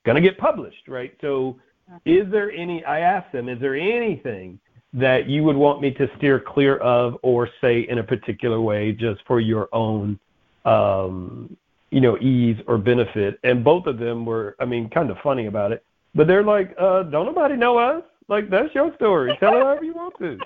going 0.04 0.16
to 0.16 0.22
get 0.22 0.38
published, 0.38 0.88
right? 0.88 1.14
So, 1.20 1.58
is 2.04 2.30
there 2.30 2.50
any, 2.50 2.84
I 2.84 3.00
asked 3.00 3.32
them, 3.32 3.48
is 3.48 3.58
there 3.60 3.74
anything 3.74 4.58
that 4.92 5.26
you 5.26 5.42
would 5.44 5.56
want 5.56 5.80
me 5.80 5.90
to 5.92 6.10
steer 6.16 6.38
clear 6.38 6.76
of 6.78 7.16
or 7.22 7.48
say 7.60 7.80
in 7.88 7.98
a 7.98 8.02
particular 8.02 8.60
way 8.60 8.92
just 8.92 9.20
for 9.26 9.40
your 9.40 9.68
own 9.72 10.18
um, 10.64 11.56
you 11.90 12.00
know, 12.00 12.18
ease 12.18 12.56
or 12.66 12.78
benefit. 12.78 13.38
And 13.44 13.64
both 13.64 13.86
of 13.86 13.98
them 13.98 14.26
were, 14.26 14.56
I 14.60 14.64
mean, 14.64 14.88
kind 14.90 15.10
of 15.10 15.16
funny 15.22 15.46
about 15.46 15.72
it. 15.72 15.84
But 16.14 16.26
they're 16.26 16.44
like, 16.44 16.74
uh, 16.78 17.04
don't 17.04 17.26
nobody 17.26 17.56
know 17.56 17.78
us. 17.78 18.02
Like, 18.28 18.50
that's 18.50 18.74
your 18.74 18.94
story. 18.96 19.36
Tell 19.40 19.56
it 19.56 19.62
however 19.62 19.84
you 19.84 19.94
want 19.94 20.14
to. 20.18 20.38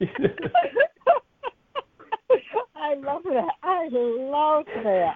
I 2.76 2.94
love 2.94 3.22
that. 3.24 3.54
I 3.62 3.88
love 3.90 4.66
that. 4.84 5.14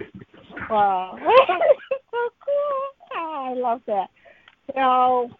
Wow. 0.70 1.18
so 1.18 2.18
cool. 2.44 2.88
I 3.14 3.54
love 3.54 3.82
that. 3.86 4.08
Know, 4.74 5.30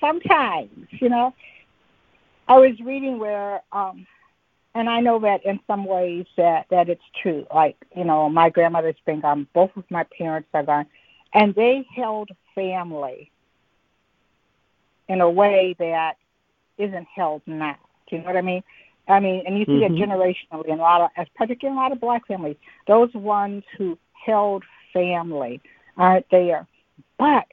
sometimes, 0.00 0.70
you 0.90 1.08
know, 1.08 1.34
I 2.48 2.58
was 2.58 2.78
reading 2.84 3.18
where 3.18 3.62
um 3.72 4.06
and 4.76 4.90
I 4.90 5.00
know 5.00 5.18
that 5.20 5.44
in 5.46 5.58
some 5.66 5.86
ways 5.86 6.26
that 6.36 6.66
that 6.70 6.90
it's 6.90 7.02
true. 7.22 7.46
Like 7.52 7.76
you 7.96 8.04
know, 8.04 8.28
my 8.28 8.50
grandmother's 8.50 8.96
been 9.06 9.20
gone, 9.20 9.46
both 9.54 9.70
of 9.76 9.84
my 9.90 10.04
parents 10.16 10.48
are 10.52 10.62
gone, 10.62 10.86
and 11.32 11.54
they 11.54 11.86
held 11.96 12.30
family 12.54 13.30
in 15.08 15.22
a 15.22 15.30
way 15.30 15.74
that 15.78 16.16
isn't 16.76 17.06
held 17.14 17.40
now. 17.46 17.78
Do 18.08 18.16
you 18.16 18.22
know 18.22 18.28
what 18.28 18.36
I 18.36 18.42
mean? 18.42 18.62
I 19.08 19.18
mean, 19.20 19.44
and 19.46 19.58
you 19.58 19.64
see 19.64 19.72
mm-hmm. 19.72 19.94
it 19.94 20.08
generationally 20.08 20.66
in 20.66 20.78
a 20.78 20.82
lot 20.82 21.00
of, 21.00 21.10
as 21.16 21.26
particularly 21.36 21.74
in 21.74 21.78
a 21.78 21.82
lot 21.82 21.92
of 21.92 22.00
black 22.00 22.26
families, 22.26 22.56
those 22.86 23.12
ones 23.14 23.62
who 23.78 23.96
held 24.12 24.62
family 24.92 25.60
aren't 25.96 26.26
there. 26.30 26.66
But 27.18 27.46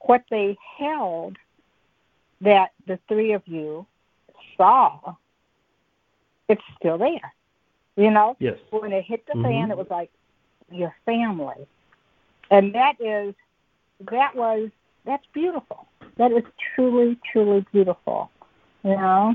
what 0.00 0.22
they 0.30 0.56
held 0.78 1.38
that 2.40 2.70
the 2.86 3.00
three 3.08 3.32
of 3.32 3.42
you 3.46 3.86
saw 4.56 5.16
it's 6.48 6.62
still 6.78 6.98
there. 6.98 7.32
You 7.96 8.10
know? 8.10 8.36
Yes. 8.38 8.56
When 8.70 8.92
it 8.92 9.04
hit 9.04 9.26
the 9.26 9.34
mm-hmm. 9.34 9.42
fan, 9.42 9.70
it 9.70 9.76
was 9.76 9.88
like 9.90 10.10
your 10.70 10.94
family. 11.04 11.66
And 12.50 12.74
that 12.74 12.94
is, 13.00 13.34
that 14.10 14.34
was, 14.34 14.70
that's 15.04 15.24
beautiful. 15.34 15.86
That 16.16 16.32
is 16.32 16.44
truly, 16.74 17.18
truly 17.32 17.66
beautiful. 17.72 18.30
You 18.84 18.96
know? 18.96 19.34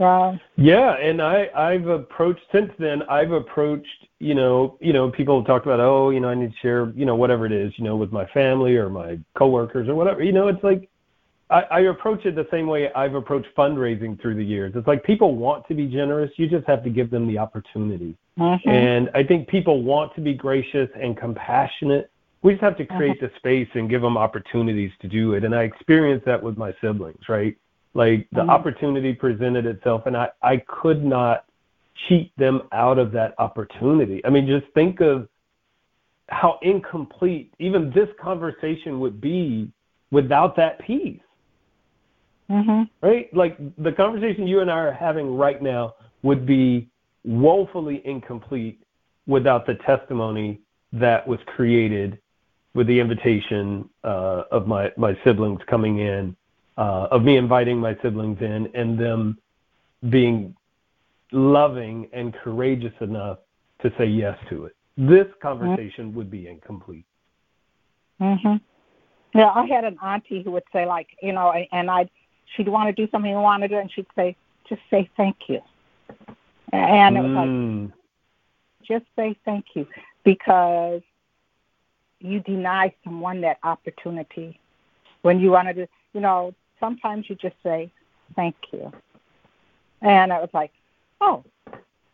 Wow. 0.00 0.40
Yeah, 0.56 0.96
and 0.96 1.20
I 1.20 1.50
I've 1.54 1.86
approached 1.86 2.40
since 2.50 2.72
then. 2.78 3.02
I've 3.02 3.32
approached 3.32 4.08
you 4.18 4.34
know 4.34 4.78
you 4.80 4.94
know 4.94 5.10
people 5.10 5.44
talk 5.44 5.66
about 5.66 5.78
oh 5.78 6.08
you 6.08 6.20
know 6.20 6.28
I 6.28 6.34
need 6.34 6.52
to 6.52 6.58
share 6.62 6.88
you 6.96 7.04
know 7.04 7.14
whatever 7.14 7.44
it 7.44 7.52
is 7.52 7.70
you 7.76 7.84
know 7.84 7.96
with 7.96 8.10
my 8.10 8.24
family 8.28 8.76
or 8.76 8.88
my 8.88 9.18
coworkers 9.36 9.88
or 9.90 9.94
whatever 9.94 10.22
you 10.22 10.32
know 10.32 10.48
it's 10.48 10.64
like 10.64 10.88
I, 11.50 11.62
I 11.62 11.80
approach 11.80 12.24
it 12.26 12.36
the 12.36 12.46
same 12.50 12.66
way 12.66 12.92
I've 12.92 13.14
approached 13.14 13.48
fundraising 13.56 14.20
through 14.20 14.36
the 14.36 14.44
years. 14.44 14.72
It's 14.76 14.86
like 14.86 15.02
people 15.02 15.34
want 15.34 15.66
to 15.68 15.74
be 15.74 15.86
generous, 15.86 16.30
you 16.36 16.48
just 16.48 16.66
have 16.66 16.84
to 16.84 16.90
give 16.90 17.10
them 17.10 17.26
the 17.26 17.38
opportunity. 17.38 18.16
Mm-hmm. 18.38 18.68
And 18.68 19.10
I 19.14 19.24
think 19.24 19.48
people 19.48 19.82
want 19.82 20.14
to 20.14 20.20
be 20.20 20.32
gracious 20.32 20.88
and 20.94 21.16
compassionate. 21.16 22.10
We 22.42 22.52
just 22.52 22.62
have 22.62 22.76
to 22.78 22.86
create 22.86 23.20
mm-hmm. 23.20 23.26
the 23.26 23.32
space 23.36 23.68
and 23.74 23.90
give 23.90 24.00
them 24.00 24.16
opportunities 24.16 24.92
to 25.02 25.08
do 25.08 25.34
it. 25.34 25.44
And 25.44 25.54
I 25.54 25.64
experienced 25.64 26.24
that 26.26 26.42
with 26.42 26.56
my 26.56 26.72
siblings, 26.80 27.28
right? 27.28 27.56
Like 27.94 28.28
the 28.30 28.40
mm-hmm. 28.40 28.50
opportunity 28.50 29.12
presented 29.12 29.66
itself, 29.66 30.06
and 30.06 30.16
I, 30.16 30.28
I 30.42 30.58
could 30.68 31.04
not 31.04 31.46
cheat 32.08 32.32
them 32.38 32.62
out 32.72 32.98
of 32.98 33.12
that 33.12 33.34
opportunity. 33.38 34.24
I 34.24 34.30
mean, 34.30 34.46
just 34.46 34.72
think 34.72 35.00
of 35.00 35.28
how 36.28 36.58
incomplete 36.62 37.52
even 37.58 37.90
this 37.90 38.08
conversation 38.22 39.00
would 39.00 39.20
be 39.20 39.70
without 40.12 40.56
that 40.56 40.78
piece. 40.78 41.20
Mm-hmm. 42.50 43.06
Right? 43.06 43.34
Like 43.34 43.56
the 43.78 43.92
conversation 43.92 44.46
you 44.46 44.60
and 44.60 44.70
I 44.70 44.78
are 44.78 44.92
having 44.92 45.36
right 45.36 45.62
now 45.62 45.94
would 46.22 46.44
be 46.44 46.88
woefully 47.24 48.02
incomplete 48.04 48.82
without 49.26 49.66
the 49.66 49.74
testimony 49.86 50.60
that 50.92 51.26
was 51.26 51.38
created 51.46 52.18
with 52.74 52.86
the 52.86 52.98
invitation 52.98 53.88
uh, 54.04 54.42
of 54.50 54.66
my, 54.66 54.92
my 54.96 55.16
siblings 55.24 55.60
coming 55.68 55.98
in, 55.98 56.36
uh, 56.76 57.08
of 57.10 57.22
me 57.22 57.36
inviting 57.36 57.78
my 57.78 57.96
siblings 58.02 58.38
in, 58.40 58.68
and 58.74 58.98
them 58.98 59.38
being 60.08 60.54
loving 61.32 62.08
and 62.12 62.34
courageous 62.34 62.94
enough 63.00 63.38
to 63.82 63.92
say 63.96 64.06
yes 64.06 64.36
to 64.48 64.64
it. 64.64 64.74
This 64.96 65.26
conversation 65.40 66.06
mm-hmm. 66.06 66.16
would 66.16 66.30
be 66.30 66.48
incomplete. 66.48 67.06
Mhm. 68.20 68.60
Yeah, 69.34 69.50
I 69.54 69.64
had 69.66 69.84
an 69.84 69.96
auntie 70.02 70.42
who 70.42 70.50
would 70.52 70.64
say 70.72 70.86
like, 70.86 71.08
you 71.22 71.32
know, 71.32 71.52
and 71.72 71.90
I'd 71.90 72.10
she'd 72.56 72.68
want 72.68 72.94
to 72.94 73.06
do 73.06 73.10
something 73.10 73.30
we 73.30 73.40
wanted 73.40 73.68
to, 73.68 73.78
and 73.78 73.90
she'd 73.92 74.06
say, 74.14 74.36
"Just 74.68 74.82
say 74.90 75.08
thank 75.16 75.36
you," 75.48 75.60
and 76.72 77.16
it 77.16 77.20
was 77.20 77.30
mm. 77.30 77.84
like, 77.84 77.94
"Just 78.82 79.04
say 79.16 79.36
thank 79.44 79.64
you," 79.74 79.86
because 80.24 81.02
you 82.20 82.40
deny 82.40 82.92
someone 83.04 83.40
that 83.42 83.58
opportunity 83.62 84.58
when 85.22 85.40
you 85.40 85.50
want 85.50 85.74
to. 85.74 85.88
You 86.12 86.20
know, 86.20 86.54
sometimes 86.78 87.28
you 87.28 87.36
just 87.36 87.56
say 87.62 87.90
thank 88.36 88.56
you, 88.72 88.92
and 90.02 90.32
I 90.32 90.40
was 90.40 90.50
like, 90.52 90.72
"Oh, 91.20 91.44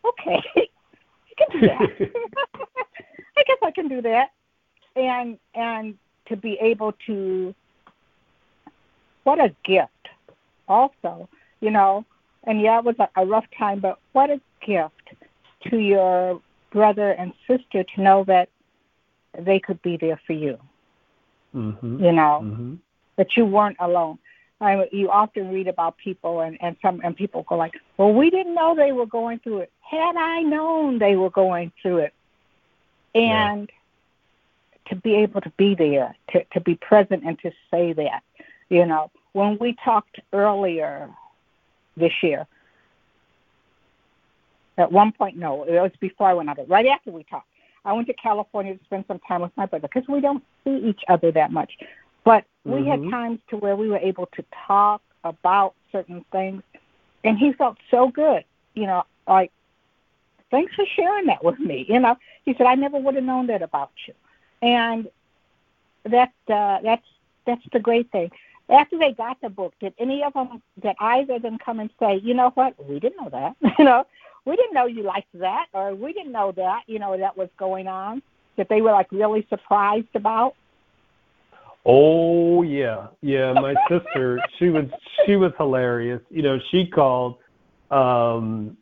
okay, 0.05 0.43
I 0.57 0.68
can 1.37 1.61
do 1.61 1.66
that." 1.66 1.80
I 3.39 3.43
guess 3.43 3.59
I 3.62 3.70
can 3.70 3.89
do 3.89 4.03
that, 4.03 4.32
and 4.95 5.39
and 5.55 5.97
to 6.26 6.37
be 6.37 6.59
able 6.61 6.93
to 7.07 7.55
what 9.24 9.41
a 9.41 9.55
gift 9.64 9.91
also, 10.68 11.28
you 11.60 11.70
know. 11.70 12.04
And 12.44 12.60
yeah, 12.60 12.78
it 12.78 12.84
was 12.84 12.96
a, 12.98 13.08
a 13.16 13.26
rough 13.26 13.46
time, 13.58 13.80
but 13.80 13.98
what 14.12 14.30
a 14.30 14.40
gift 14.64 14.92
to 15.70 15.78
your 15.78 16.40
brother 16.70 17.10
and 17.12 17.32
sister 17.46 17.84
to 17.84 18.00
know 18.00 18.24
that 18.24 18.48
they 19.38 19.58
could 19.58 19.80
be 19.82 19.96
there 19.96 20.20
for 20.26 20.32
you. 20.32 20.58
Mm-hmm. 21.54 22.04
You 22.04 22.12
know, 22.12 22.40
mm-hmm. 22.44 22.74
that 23.16 23.36
you 23.36 23.46
weren't 23.46 23.76
alone. 23.80 24.18
I, 24.60 24.88
you 24.90 25.10
often 25.10 25.52
read 25.52 25.68
about 25.68 25.98
people, 25.98 26.40
and 26.40 26.56
and 26.62 26.76
some 26.80 27.00
and 27.04 27.14
people 27.14 27.44
go 27.48 27.56
like, 27.56 27.74
"Well, 27.96 28.12
we 28.12 28.30
didn't 28.30 28.54
know 28.54 28.74
they 28.74 28.92
were 28.92 29.06
going 29.06 29.38
through 29.40 29.58
it. 29.60 29.72
Had 29.80 30.16
I 30.16 30.42
known 30.42 30.98
they 30.98 31.16
were 31.16 31.30
going 31.30 31.72
through 31.82 31.98
it, 31.98 32.14
and 33.14 33.70
yeah. 33.70 34.90
to 34.90 34.96
be 34.96 35.14
able 35.16 35.42
to 35.42 35.50
be 35.58 35.74
there, 35.74 36.14
to 36.30 36.44
to 36.52 36.60
be 36.60 36.74
present, 36.76 37.24
and 37.24 37.38
to 37.40 37.52
say 37.70 37.92
that, 37.94 38.22
you 38.70 38.86
know, 38.86 39.10
when 39.37 39.59
we 39.59 39.76
talked 39.84 40.18
earlier 40.32 41.11
this 41.95 42.12
year, 42.22 42.47
at 44.78 44.91
one 44.91 45.12
point, 45.12 45.37
no, 45.37 45.64
it 45.64 45.72
was 45.72 45.93
before 46.01 46.26
I 46.26 46.32
went 46.32 46.49
out. 46.49 46.59
Right 46.66 46.87
after 46.87 47.11
we 47.11 47.22
talked, 47.24 47.47
I 47.84 47.93
went 47.93 48.07
to 48.07 48.14
California 48.14 48.74
to 48.74 48.84
spend 48.84 49.05
some 49.07 49.18
time 49.28 49.43
with 49.43 49.53
my 49.55 49.66
brother 49.66 49.89
because 49.93 50.09
we 50.09 50.22
don't 50.22 50.43
see 50.64 50.76
each 50.76 51.03
other 51.09 51.30
that 51.32 51.53
much. 51.53 51.76
But 52.24 52.47
we 52.64 52.80
mm-hmm. 52.80 53.05
had 53.05 53.11
times 53.11 53.41
to 53.51 53.59
where 53.59 53.76
we 53.76 53.89
were 53.89 53.99
able 53.99 54.24
to 54.37 54.45
talk 54.66 55.03
about 55.22 55.74
certain 55.93 56.24
things, 56.32 56.62
and 57.22 57.37
he 57.37 57.53
felt 57.53 57.76
so 57.91 58.09
good. 58.09 58.43
You 58.72 58.87
know, 58.87 59.05
like, 59.28 59.53
thanks 60.51 60.74
for 60.74 60.87
sharing 60.97 61.26
that 61.26 61.45
with 61.45 61.59
me. 61.59 61.84
You 61.91 62.01
know, 62.01 62.16
he 62.47 62.55
said 62.55 62.66
I 62.66 62.74
never 62.74 62.99
would 62.99 63.16
have 63.16 63.24
known 63.24 63.49
that 63.49 63.61
about 63.61 63.93
you, 64.07 64.14
and 64.62 65.11
that 66.05 66.32
uh, 66.49 66.78
that's 66.82 67.07
that's 67.45 67.64
the 67.70 67.80
great 67.80 68.11
thing 68.11 68.30
after 68.68 68.98
they 68.98 69.12
got 69.12 69.40
the 69.40 69.48
book, 69.48 69.74
did 69.80 69.94
any 69.98 70.22
of 70.24 70.32
them, 70.32 70.62
did 70.80 70.96
either 71.00 71.34
of 71.34 71.42
them 71.42 71.58
come 71.64 71.80
and 71.80 71.90
say, 72.00 72.20
you 72.22 72.34
know 72.34 72.50
what, 72.54 72.74
we 72.88 72.98
didn't 72.98 73.22
know 73.22 73.30
that, 73.30 73.56
you 73.78 73.84
know, 73.84 74.04
we 74.44 74.56
didn't 74.56 74.74
know 74.74 74.86
you 74.86 75.02
liked 75.02 75.28
that, 75.34 75.66
or 75.72 75.94
we 75.94 76.12
didn't 76.12 76.32
know 76.32 76.52
that, 76.52 76.82
you 76.86 76.98
know, 76.98 77.16
that 77.16 77.36
was 77.36 77.48
going 77.58 77.86
on, 77.88 78.22
that 78.56 78.68
they 78.68 78.80
were 78.80 78.92
like 78.92 79.10
really 79.12 79.46
surprised 79.50 80.14
about? 80.14 80.54
Oh 81.88 82.62
yeah, 82.62 83.06
yeah. 83.22 83.52
My 83.52 83.74
sister, 83.88 84.40
she 84.58 84.70
was 84.70 84.86
she 85.24 85.36
was 85.36 85.52
hilarious. 85.56 86.20
You 86.30 86.42
know, 86.42 86.58
she 86.72 86.86
called 86.86 87.36
um 87.92 88.76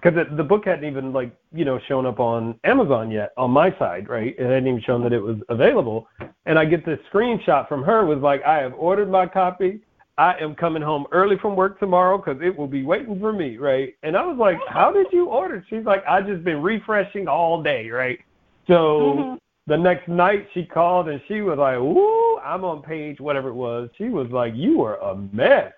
because 0.00 0.26
the 0.36 0.44
book 0.44 0.64
hadn't 0.66 0.84
even 0.84 1.12
like 1.12 1.34
you 1.52 1.64
know 1.64 1.80
shown 1.88 2.06
up 2.06 2.20
on 2.20 2.58
Amazon 2.64 3.10
yet 3.10 3.32
on 3.36 3.50
my 3.50 3.76
side, 3.78 4.08
right? 4.08 4.34
It 4.38 4.44
hadn't 4.44 4.66
even 4.66 4.80
shown 4.82 5.02
that 5.02 5.12
it 5.12 5.20
was 5.20 5.38
available. 5.48 6.08
And 6.46 6.58
I 6.58 6.64
get 6.64 6.86
this 6.86 7.00
screenshot 7.12 7.68
from 7.68 7.82
her 7.82 8.04
was 8.06 8.18
like, 8.18 8.42
I 8.44 8.58
have 8.58 8.74
ordered 8.74 9.10
my 9.10 9.26
copy. 9.26 9.80
I 10.16 10.34
am 10.40 10.54
coming 10.54 10.82
home 10.82 11.06
early 11.12 11.36
from 11.38 11.54
work 11.54 11.78
tomorrow 11.78 12.18
because 12.18 12.40
it 12.42 12.56
will 12.56 12.66
be 12.66 12.84
waiting 12.84 13.20
for 13.20 13.32
me, 13.32 13.56
right? 13.56 13.94
And 14.02 14.16
I 14.16 14.24
was 14.26 14.36
like, 14.36 14.58
How 14.68 14.92
did 14.92 15.06
you 15.12 15.26
order? 15.26 15.64
She's 15.68 15.84
like, 15.84 16.04
I 16.06 16.22
just 16.22 16.44
been 16.44 16.62
refreshing 16.62 17.26
all 17.26 17.62
day, 17.62 17.90
right? 17.90 18.20
So 18.66 18.74
mm-hmm. 18.74 19.34
the 19.66 19.76
next 19.76 20.08
night 20.08 20.46
she 20.54 20.64
called 20.64 21.08
and 21.08 21.20
she 21.26 21.40
was 21.40 21.58
like, 21.58 21.76
Ooh, 21.76 22.38
I'm 22.38 22.64
on 22.64 22.82
page 22.82 23.20
whatever 23.20 23.48
it 23.48 23.54
was. 23.54 23.90
She 23.98 24.08
was 24.08 24.28
like, 24.30 24.54
You 24.54 24.82
are 24.82 24.96
a 24.96 25.16
mess. 25.32 25.72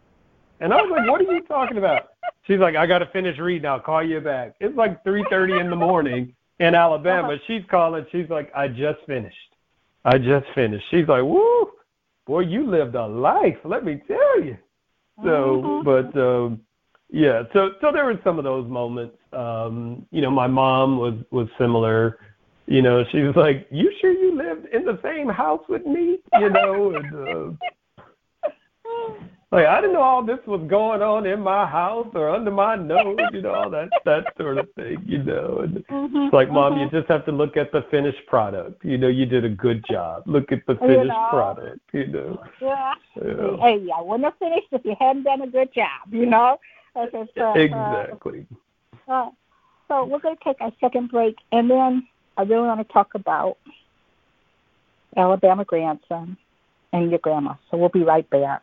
And 0.60 0.72
I 0.72 0.76
was 0.76 0.90
like, 0.90 1.10
What 1.10 1.20
are 1.20 1.34
you 1.34 1.42
talking 1.42 1.78
about? 1.78 2.10
She's 2.46 2.58
like, 2.58 2.76
I 2.76 2.86
got 2.86 2.98
to 2.98 3.06
finish 3.06 3.38
reading. 3.38 3.66
I'll 3.66 3.80
call 3.80 4.02
you 4.02 4.20
back. 4.20 4.54
It's 4.60 4.76
like 4.76 5.02
3:30 5.04 5.60
in 5.60 5.70
the 5.70 5.76
morning 5.76 6.34
in 6.58 6.74
Alabama. 6.74 7.28
Uh-huh. 7.28 7.38
She's 7.46 7.62
calling. 7.70 8.04
She's 8.12 8.28
like, 8.28 8.52
I 8.54 8.68
just 8.68 8.98
finished. 9.06 9.36
I 10.04 10.18
just 10.18 10.46
finished. 10.54 10.84
She's 10.90 11.08
like, 11.08 11.22
woo, 11.22 11.70
boy, 12.26 12.40
you 12.40 12.68
lived 12.68 12.94
a 12.94 13.06
life. 13.06 13.56
Let 13.64 13.84
me 13.84 14.02
tell 14.06 14.42
you. 14.42 14.56
So, 15.22 15.82
mm-hmm. 15.82 15.84
but 15.84 16.20
um, 16.20 16.60
yeah. 17.10 17.42
So, 17.52 17.70
so 17.80 17.92
there 17.92 18.04
were 18.04 18.18
some 18.24 18.38
of 18.38 18.44
those 18.44 18.68
moments. 18.68 19.16
Um, 19.32 20.06
you 20.10 20.22
know, 20.22 20.30
my 20.30 20.46
mom 20.46 20.98
was 20.98 21.14
was 21.30 21.48
similar. 21.58 22.18
You 22.66 22.82
know, 22.82 23.04
she 23.10 23.18
was 23.18 23.36
like, 23.36 23.66
"You 23.70 23.92
sure 24.00 24.12
you 24.12 24.36
lived 24.36 24.66
in 24.72 24.84
the 24.84 24.98
same 25.02 25.28
house 25.28 25.62
with 25.68 25.84
me?" 25.84 26.18
You 26.38 26.50
know, 26.50 26.94
and 26.94 27.58
uh, 27.58 28.50
like 29.52 29.66
I 29.66 29.80
didn't 29.80 29.94
know 29.94 30.02
all 30.02 30.24
this 30.24 30.38
was 30.46 30.64
going 30.68 31.02
on 31.02 31.26
in 31.26 31.40
my 31.40 31.66
house 31.66 32.06
or 32.14 32.30
under 32.30 32.52
my 32.52 32.76
nose, 32.76 33.18
you 33.32 33.42
know, 33.42 33.52
all 33.52 33.70
that 33.70 33.88
that 34.04 34.32
sort 34.38 34.58
of 34.58 34.68
thing, 34.74 35.02
you 35.04 35.22
know. 35.24 35.60
And 35.64 35.74
mm-hmm, 35.90 36.16
it's 36.16 36.32
like, 36.32 36.50
mom, 36.50 36.74
mm-hmm. 36.74 36.94
you 36.94 37.00
just 37.00 37.10
have 37.10 37.24
to 37.24 37.32
look 37.32 37.56
at 37.56 37.72
the 37.72 37.84
finished 37.90 38.24
product. 38.28 38.84
You 38.84 38.96
know, 38.96 39.08
you 39.08 39.26
did 39.26 39.44
a 39.44 39.48
good 39.48 39.84
job. 39.90 40.22
Look 40.26 40.52
at 40.52 40.64
the 40.66 40.76
finished 40.76 40.98
you 40.98 41.04
know, 41.06 41.26
product, 41.30 41.80
you 41.92 42.06
know. 42.06 42.42
Yeah. 42.60 42.94
yeah. 43.16 43.56
Hey, 43.60 43.86
I 43.96 44.00
wouldn't 44.00 44.24
have 44.24 44.38
finished 44.38 44.68
if 44.70 44.84
you 44.84 44.94
hadn't 45.00 45.24
done 45.24 45.42
a 45.42 45.48
good 45.48 45.74
job, 45.74 46.12
you 46.12 46.26
know. 46.26 46.58
Uh, 46.94 47.06
uh, 47.12 47.52
exactly. 47.54 48.46
Uh, 49.08 49.30
so 49.88 50.04
we're 50.04 50.20
going 50.20 50.36
to 50.36 50.44
take 50.44 50.60
our 50.60 50.72
second 50.80 51.10
break, 51.10 51.36
and 51.50 51.68
then 51.68 52.06
I 52.36 52.42
really 52.42 52.68
want 52.68 52.86
to 52.86 52.92
talk 52.92 53.14
about 53.14 53.58
Alabama 55.16 55.64
grandson 55.64 56.36
and 56.92 57.10
your 57.10 57.18
grandma. 57.18 57.54
So 57.70 57.76
we'll 57.76 57.88
be 57.88 58.04
right 58.04 58.28
back. 58.30 58.62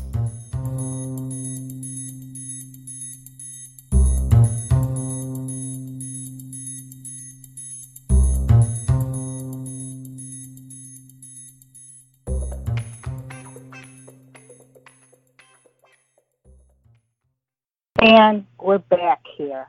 And 18.01 18.47
we're 18.59 18.79
back 18.79 19.21
here 19.37 19.67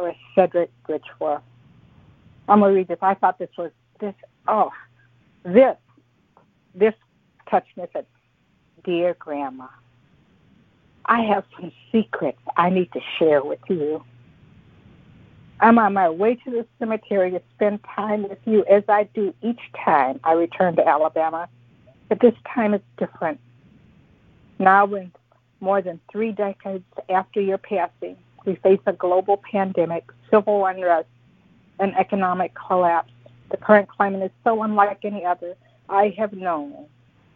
with 0.00 0.16
Cedrick 0.34 0.70
Bridgeforth. 0.88 1.42
I'm 2.48 2.60
gonna 2.60 2.72
read 2.72 2.88
this. 2.88 2.98
I 3.02 3.12
thought 3.12 3.38
this 3.38 3.50
was 3.58 3.72
this. 4.00 4.14
Oh, 4.48 4.70
this 5.44 5.76
this 6.74 6.94
touched 7.50 7.76
me. 7.76 7.84
Said, 7.92 8.06
"Dear 8.84 9.14
Grandma, 9.18 9.66
I 11.04 11.24
have 11.24 11.44
some 11.60 11.72
secrets 11.92 12.40
I 12.56 12.70
need 12.70 12.90
to 12.92 13.00
share 13.18 13.44
with 13.44 13.60
you. 13.68 14.02
I'm 15.60 15.78
on 15.78 15.92
my 15.92 16.08
way 16.08 16.36
to 16.36 16.50
the 16.50 16.66
cemetery 16.78 17.32
to 17.32 17.42
spend 17.54 17.84
time 17.84 18.26
with 18.26 18.38
you 18.46 18.64
as 18.64 18.84
I 18.88 19.04
do 19.12 19.34
each 19.42 19.60
time 19.84 20.20
I 20.24 20.32
return 20.32 20.74
to 20.76 20.88
Alabama, 20.88 21.50
but 22.08 22.20
this 22.20 22.34
time 22.54 22.72
it's 22.72 22.84
different. 22.96 23.40
Now, 24.58 24.86
when 24.86 25.12
more 25.60 25.80
than 25.82 26.00
three 26.10 26.32
decades 26.32 26.84
after 27.08 27.40
your 27.40 27.58
passing, 27.58 28.16
we 28.44 28.56
face 28.56 28.80
a 28.86 28.92
global 28.92 29.42
pandemic, 29.50 30.04
civil 30.30 30.64
unrest, 30.66 31.08
and 31.78 31.94
economic 31.96 32.52
collapse. 32.54 33.12
The 33.50 33.56
current 33.56 33.88
climate 33.88 34.22
is 34.22 34.30
so 34.44 34.62
unlike 34.62 35.04
any 35.04 35.24
other 35.24 35.54
I 35.88 36.14
have 36.18 36.32
known 36.32 36.86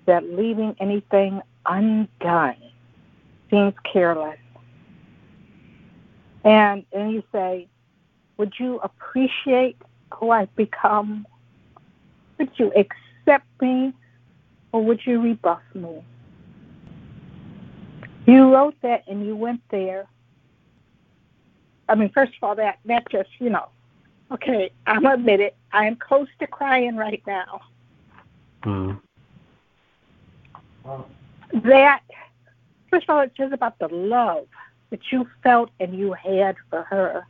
that 0.07 0.25
leaving 0.25 0.75
anything 0.81 1.41
undone 1.67 2.57
seems 3.51 3.75
careless. 3.91 4.39
And 6.45 6.85
and 6.93 7.13
you 7.13 7.23
say, 7.33 7.69
would 8.37 8.55
you 8.59 8.81
appreciate 8.83 9.77
who 10.15 10.31
I've 10.31 10.55
become? 10.57 11.27
Would 12.39 12.51
you 12.57 12.73
accept 12.75 13.47
me 13.61 13.93
or 14.73 14.83
would 14.83 15.01
you 15.05 15.21
rebuff 15.21 15.61
me? 15.75 16.03
You 18.31 18.55
wrote 18.55 18.77
that 18.83 19.03
and 19.09 19.27
you 19.27 19.35
went 19.35 19.61
there. 19.71 20.07
I 21.89 21.97
mean, 21.97 22.11
first 22.11 22.33
of 22.37 22.45
all, 22.45 22.55
that 22.55 22.79
that 22.85 23.11
just 23.11 23.29
you 23.41 23.51
know, 23.51 23.67
okay, 24.31 24.71
I'm 24.87 25.05
admit 25.05 25.41
it. 25.41 25.57
I 25.73 25.87
am 25.87 25.97
close 25.97 26.29
to 26.39 26.47
crying 26.47 26.95
right 26.95 27.21
now. 27.27 27.61
Mm. 28.63 29.01
That 31.65 32.03
first 32.89 33.09
of 33.09 33.17
all, 33.17 33.21
it 33.23 33.33
says 33.37 33.51
about 33.51 33.81
the 33.81 33.89
love 33.89 34.47
that 34.91 35.01
you 35.11 35.27
felt 35.43 35.71
and 35.81 35.99
you 35.99 36.13
had 36.13 36.55
for 36.71 36.83
her. 36.85 37.27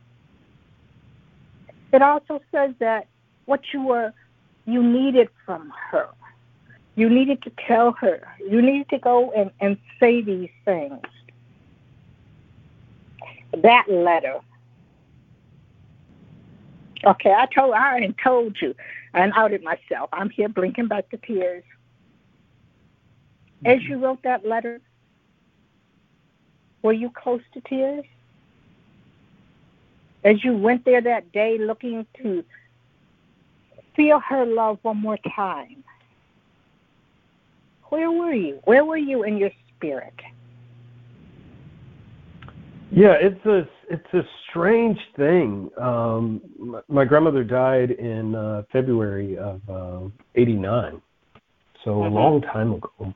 It 1.91 2.03
also 2.03 2.41
says 2.51 2.75
that 2.77 3.07
what 3.45 3.61
you 3.73 3.81
were 3.81 4.13
you 4.67 4.83
needed 4.83 5.29
from 5.47 5.73
her. 5.89 6.09
You 6.95 7.09
needed 7.09 7.41
to 7.43 7.51
tell 7.67 7.93
her. 7.93 8.27
You 8.39 8.61
needed 8.61 8.89
to 8.89 8.97
go 8.99 9.31
and, 9.31 9.51
and 9.59 9.77
say 9.99 10.21
these 10.21 10.49
things. 10.65 10.99
That 13.57 13.85
letter. 13.89 14.39
Okay, 17.03 17.33
I 17.33 17.47
told 17.47 17.73
I 17.73 17.89
already 17.89 18.15
told 18.23 18.57
you 18.61 18.75
and 19.13 19.33
outed 19.35 19.63
myself. 19.63 20.09
I'm 20.13 20.29
here 20.29 20.49
blinking 20.49 20.87
back 20.87 21.09
the 21.09 21.17
tears. 21.17 21.63
As 23.65 23.81
you 23.83 23.97
wrote 23.97 24.23
that 24.23 24.45
letter, 24.45 24.81
were 26.81 26.93
you 26.93 27.09
close 27.09 27.41
to 27.53 27.61
tears? 27.61 28.05
As 30.23 30.43
you 30.43 30.55
went 30.55 30.85
there 30.85 31.01
that 31.01 31.31
day 31.31 31.57
looking 31.57 32.05
to 32.21 32.43
feel 33.95 34.19
her 34.19 34.45
love 34.45 34.79
one 34.83 34.97
more 34.97 35.17
time, 35.35 35.80
where 37.91 38.09
were 38.09 38.33
you? 38.33 38.59
Where 38.63 38.85
were 38.85 38.97
you 38.97 39.23
in 39.23 39.37
your 39.37 39.51
spirit? 39.75 40.13
Yeah, 42.89 43.15
it's 43.19 43.45
a 43.45 43.67
it's 43.89 44.13
a 44.13 44.21
strange 44.49 44.97
thing. 45.17 45.69
Um, 45.77 46.41
my, 46.57 46.79
my 46.87 47.05
grandmother 47.05 47.43
died 47.43 47.91
in 47.91 48.33
uh, 48.33 48.63
February 48.71 49.37
of 49.37 49.61
uh, 49.69 50.07
'89, 50.35 51.01
so 51.83 51.91
mm-hmm. 51.91 52.13
a 52.13 52.19
long 52.19 52.41
time 52.41 52.73
ago, 52.73 53.13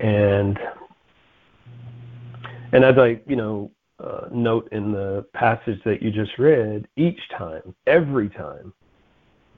and 0.00 0.58
and 2.72 2.84
as 2.84 2.98
I 2.98 3.20
you 3.28 3.36
know 3.36 3.70
uh, 4.02 4.26
note 4.32 4.68
in 4.72 4.90
the 4.90 5.24
passage 5.34 5.80
that 5.84 6.02
you 6.02 6.10
just 6.10 6.36
read, 6.36 6.88
each 6.96 7.20
time, 7.36 7.74
every 7.86 8.28
time 8.28 8.72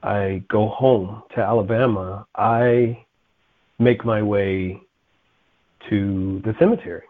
I 0.03 0.43
go 0.47 0.67
home 0.69 1.23
to 1.35 1.41
Alabama, 1.41 2.25
I 2.35 3.03
make 3.81 4.05
my 4.05 4.21
way 4.21 4.81
to 5.89 6.41
the 6.45 6.53
cemetery 6.59 7.03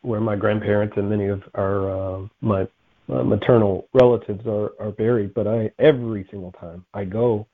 where 0.00 0.20
my 0.20 0.34
grandparents 0.34 0.94
and 0.96 1.08
many 1.08 1.26
of 1.28 1.42
our 1.54 1.90
uh, 1.90 2.26
my 2.40 2.66
uh, 3.12 3.22
maternal 3.22 3.88
relatives 3.94 4.44
are 4.46 4.72
are 4.80 4.90
buried. 4.90 5.34
But 5.34 5.46
I 5.46 5.70
every 5.78 6.26
single 6.30 6.52
time 6.52 6.84
I 6.94 7.04
go, 7.04 7.46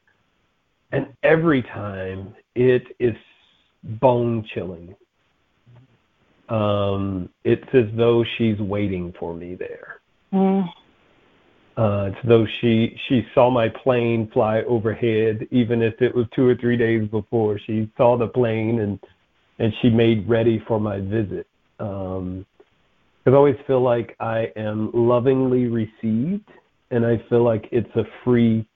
and 0.92 1.08
every 1.22 1.62
time 1.62 2.34
it 2.54 2.84
is 2.98 3.14
bone 3.82 4.46
chilling. 4.54 4.94
Um, 6.48 7.28
it's 7.44 7.68
as 7.74 7.84
though 7.94 8.24
she's 8.38 8.58
waiting 8.58 9.12
for 9.20 9.34
me 9.34 9.54
there. 9.54 10.00
Mm. 10.32 10.66
Uh, 11.78 12.10
it's 12.10 12.18
though 12.26 12.44
she 12.60 12.98
she 13.08 13.24
saw 13.34 13.48
my 13.48 13.68
plane 13.68 14.28
fly 14.32 14.62
overhead, 14.62 15.46
even 15.52 15.80
if 15.80 15.94
it 16.02 16.12
was 16.12 16.26
two 16.34 16.44
or 16.44 16.56
three 16.56 16.76
days 16.76 17.08
before. 17.08 17.56
She 17.66 17.88
saw 17.96 18.18
the 18.18 18.26
plane 18.26 18.80
and 18.80 18.98
and 19.60 19.72
she 19.80 19.88
made 19.88 20.28
ready 20.28 20.60
for 20.66 20.80
my 20.80 20.98
visit. 20.98 21.46
Um, 21.78 22.44
I 23.26 23.30
always 23.30 23.56
feel 23.66 23.80
like 23.80 24.16
I 24.18 24.50
am 24.56 24.90
lovingly 24.92 25.66
received, 25.66 26.48
and 26.90 27.06
I 27.06 27.22
feel 27.28 27.44
like 27.44 27.68
it's 27.70 27.94
a 27.94 28.04
free 28.24 28.66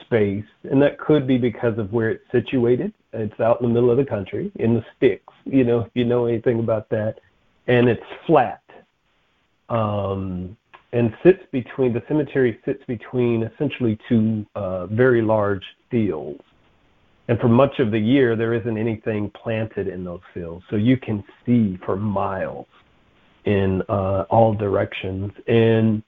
space, 0.00 0.44
and 0.64 0.82
that 0.82 0.98
could 0.98 1.28
be 1.28 1.38
because 1.38 1.78
of 1.78 1.92
where 1.92 2.10
it's 2.10 2.24
situated. 2.32 2.92
It's 3.12 3.38
out 3.38 3.60
in 3.60 3.68
the 3.68 3.74
middle 3.74 3.90
of 3.92 3.96
the 3.98 4.04
country, 4.04 4.50
in 4.56 4.74
the 4.74 4.84
sticks. 4.96 5.32
You 5.44 5.62
know, 5.62 5.80
if 5.82 5.90
you 5.94 6.04
know 6.04 6.26
anything 6.26 6.58
about 6.58 6.88
that, 6.88 7.16
and 7.68 7.88
it's 7.88 8.02
flat. 8.26 8.62
Um, 9.68 10.56
and 10.92 11.14
sits 11.22 11.42
between 11.52 11.92
the 11.92 12.02
cemetery 12.08 12.58
sits 12.64 12.82
between 12.86 13.44
essentially 13.44 13.98
two 14.08 14.44
uh, 14.54 14.86
very 14.86 15.22
large 15.22 15.64
fields. 15.90 16.42
And 17.28 17.38
for 17.38 17.48
much 17.48 17.78
of 17.78 17.92
the 17.92 17.98
year, 17.98 18.34
there 18.34 18.54
isn't 18.54 18.76
anything 18.76 19.30
planted 19.30 19.86
in 19.86 20.04
those 20.04 20.20
fields, 20.34 20.64
so 20.68 20.76
you 20.76 20.96
can 20.96 21.22
see 21.46 21.78
for 21.84 21.94
miles 21.94 22.66
in 23.44 23.82
uh, 23.88 24.24
all 24.30 24.52
directions, 24.52 25.32
and 25.46 26.02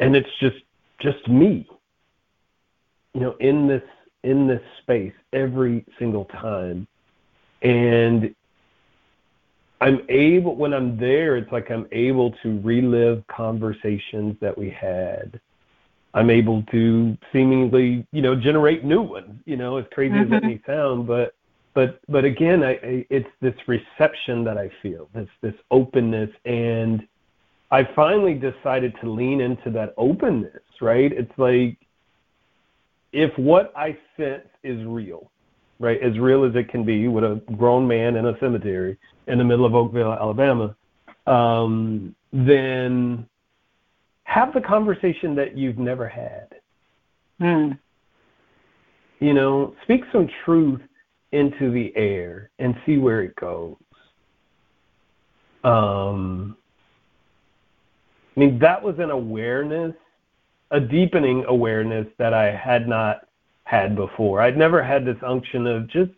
and 0.00 0.16
it's 0.16 0.28
just 0.40 0.56
just 1.00 1.26
me, 1.28 1.68
you 3.14 3.20
know, 3.20 3.36
in 3.38 3.68
this 3.68 3.84
in 4.24 4.48
this 4.48 4.62
space 4.82 5.14
every 5.32 5.84
single 5.98 6.24
time, 6.26 6.88
and 7.62 8.34
I'm 9.82 10.00
able 10.08 10.54
when 10.54 10.72
I'm 10.72 10.96
there, 10.96 11.36
it's 11.36 11.50
like 11.50 11.72
I'm 11.72 11.88
able 11.90 12.30
to 12.44 12.60
relive 12.60 13.24
conversations 13.26 14.36
that 14.40 14.56
we 14.56 14.70
had. 14.70 15.40
I'm 16.14 16.30
able 16.30 16.62
to 16.70 17.18
seemingly, 17.32 18.06
you 18.12 18.22
know, 18.22 18.36
generate 18.36 18.84
new 18.84 19.02
ones. 19.02 19.40
You 19.44 19.56
know, 19.56 19.78
as 19.78 19.86
crazy 19.92 20.14
mm-hmm. 20.14 20.34
as 20.34 20.40
that 20.40 20.44
may 20.44 20.60
sound, 20.66 21.08
but 21.08 21.34
but 21.74 22.00
but 22.08 22.24
again, 22.24 22.62
I, 22.62 22.74
I, 22.74 23.06
it's 23.10 23.28
this 23.40 23.56
reception 23.66 24.44
that 24.44 24.56
I 24.56 24.70
feel, 24.82 25.08
this 25.14 25.28
this 25.40 25.54
openness, 25.72 26.30
and 26.44 27.04
I 27.72 27.82
finally 27.96 28.34
decided 28.34 28.94
to 29.00 29.10
lean 29.10 29.40
into 29.40 29.68
that 29.70 29.94
openness. 29.96 30.62
Right? 30.80 31.10
It's 31.10 31.36
like 31.38 31.76
if 33.12 33.36
what 33.36 33.72
I 33.74 33.98
sense 34.16 34.46
is 34.62 34.86
real, 34.86 35.31
right, 35.82 36.00
as 36.00 36.16
real 36.16 36.44
as 36.44 36.54
it 36.54 36.68
can 36.68 36.84
be 36.84 37.08
with 37.08 37.24
a 37.24 37.42
grown 37.56 37.86
man 37.86 38.14
in 38.14 38.26
a 38.26 38.38
cemetery 38.38 38.96
in 39.26 39.36
the 39.36 39.44
middle 39.44 39.66
of 39.66 39.74
Oakville, 39.74 40.12
Alabama, 40.12 40.76
um, 41.26 42.14
then 42.32 43.26
have 44.22 44.54
the 44.54 44.60
conversation 44.60 45.34
that 45.34 45.58
you've 45.58 45.78
never 45.78 46.08
had. 46.08 46.54
Hmm. 47.40 47.72
You 49.18 49.34
know, 49.34 49.74
speak 49.82 50.02
some 50.12 50.28
truth 50.44 50.80
into 51.32 51.72
the 51.72 51.92
air 51.96 52.50
and 52.60 52.76
see 52.86 52.98
where 52.98 53.22
it 53.22 53.34
goes. 53.34 53.76
Um, 55.64 56.56
I 58.36 58.40
mean, 58.40 58.58
that 58.60 58.80
was 58.80 58.96
an 58.98 59.10
awareness, 59.10 59.94
a 60.70 60.78
deepening 60.78 61.44
awareness 61.48 62.06
that 62.18 62.32
I 62.32 62.54
had 62.54 62.86
not 62.88 63.28
had 63.72 63.96
before. 63.96 64.42
I'd 64.42 64.58
never 64.58 64.82
had 64.82 65.06
this 65.06 65.16
unction 65.26 65.66
of 65.66 65.88
just, 65.88 66.10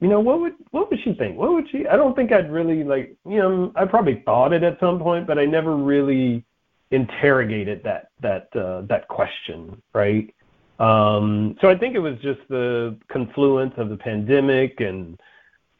you 0.00 0.08
know, 0.08 0.20
what 0.20 0.40
would 0.40 0.52
what 0.72 0.90
would 0.90 1.00
she 1.02 1.14
think? 1.14 1.38
What 1.38 1.52
would 1.54 1.70
she? 1.70 1.86
I 1.86 1.96
don't 1.96 2.14
think 2.14 2.32
I'd 2.32 2.52
really 2.52 2.84
like, 2.84 3.16
you 3.26 3.38
know, 3.38 3.72
I 3.74 3.86
probably 3.86 4.22
thought 4.26 4.52
it 4.52 4.62
at 4.62 4.78
some 4.78 4.98
point, 4.98 5.26
but 5.26 5.38
I 5.38 5.46
never 5.46 5.74
really 5.74 6.44
interrogated 6.90 7.82
that 7.84 8.10
that 8.20 8.54
uh, 8.54 8.82
that 8.82 9.08
question, 9.08 9.80
right? 9.94 10.32
Um, 10.78 11.56
so 11.62 11.70
I 11.70 11.78
think 11.78 11.94
it 11.94 12.00
was 12.00 12.18
just 12.20 12.40
the 12.50 12.98
confluence 13.08 13.74
of 13.78 13.88
the 13.88 13.96
pandemic 13.96 14.80
and 14.80 15.18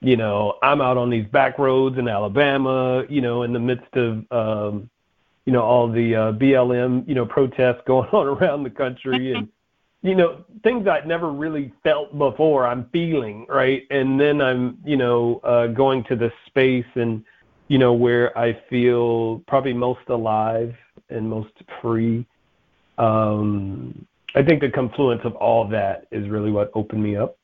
you 0.01 0.17
know 0.17 0.55
I'm 0.63 0.81
out 0.81 0.97
on 0.97 1.11
these 1.11 1.27
back 1.27 1.59
roads 1.59 1.99
in 1.99 2.09
Alabama, 2.09 3.05
you 3.11 3.21
know, 3.21 3.43
in 3.43 3.53
the 3.53 3.61
midst 3.61 3.95
of 3.97 4.25
um, 4.31 4.89
you 5.45 5.53
know 5.53 5.63
all 5.63 5.93
the 5.93 6.15
uh, 6.15 6.33
BLM 6.33 7.07
you 7.07 7.15
know 7.15 7.27
protests 7.27 7.83
going 7.87 8.09
on 8.09 8.27
around 8.29 8.63
the 8.63 8.71
country 8.71 9.35
and 9.35 9.49
you 10.05 10.15
know 10.15 10.45
things 10.63 10.87
I'd 10.87 11.09
never 11.09 11.33
really 11.33 11.73
felt 11.83 12.17
before. 12.17 12.67
I'm 12.67 12.89
feeling 12.93 13.47
right, 13.49 13.83
and 13.91 14.21
then 14.21 14.41
I'm 14.43 14.79
you 14.85 14.99
know 14.99 15.41
uh, 15.43 15.69
going 15.69 16.05
to 16.05 16.15
this 16.15 16.33
space 16.47 16.87
and 16.95 17.25
you 17.69 17.79
know 17.79 17.95
where 17.95 18.37
I 18.39 18.57
feel 18.69 19.43
probably 19.49 19.73
most 19.73 20.07
alive 20.09 20.75
and 21.09 21.29
most 21.29 21.53
free. 21.81 22.27
Um, 22.99 24.07
I 24.35 24.43
think 24.43 24.61
the 24.61 24.69
confluence 24.69 25.23
of 25.25 25.35
all 25.37 25.67
that 25.69 26.07
is 26.13 26.29
really 26.29 26.51
what 26.51 26.71
opened 26.75 27.03
me 27.03 27.17
up 27.17 27.39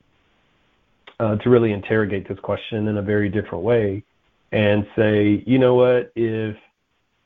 uh, 1.18 1.36
to 1.36 1.48
really 1.48 1.72
interrogate 1.72 2.28
this 2.28 2.38
question 2.40 2.88
in 2.88 2.98
a 2.98 3.02
very 3.02 3.30
different 3.30 3.64
way 3.64 4.04
and 4.52 4.86
say, 4.96 5.42
you 5.46 5.58
know 5.58 5.74
what, 5.76 6.12
if 6.14 6.56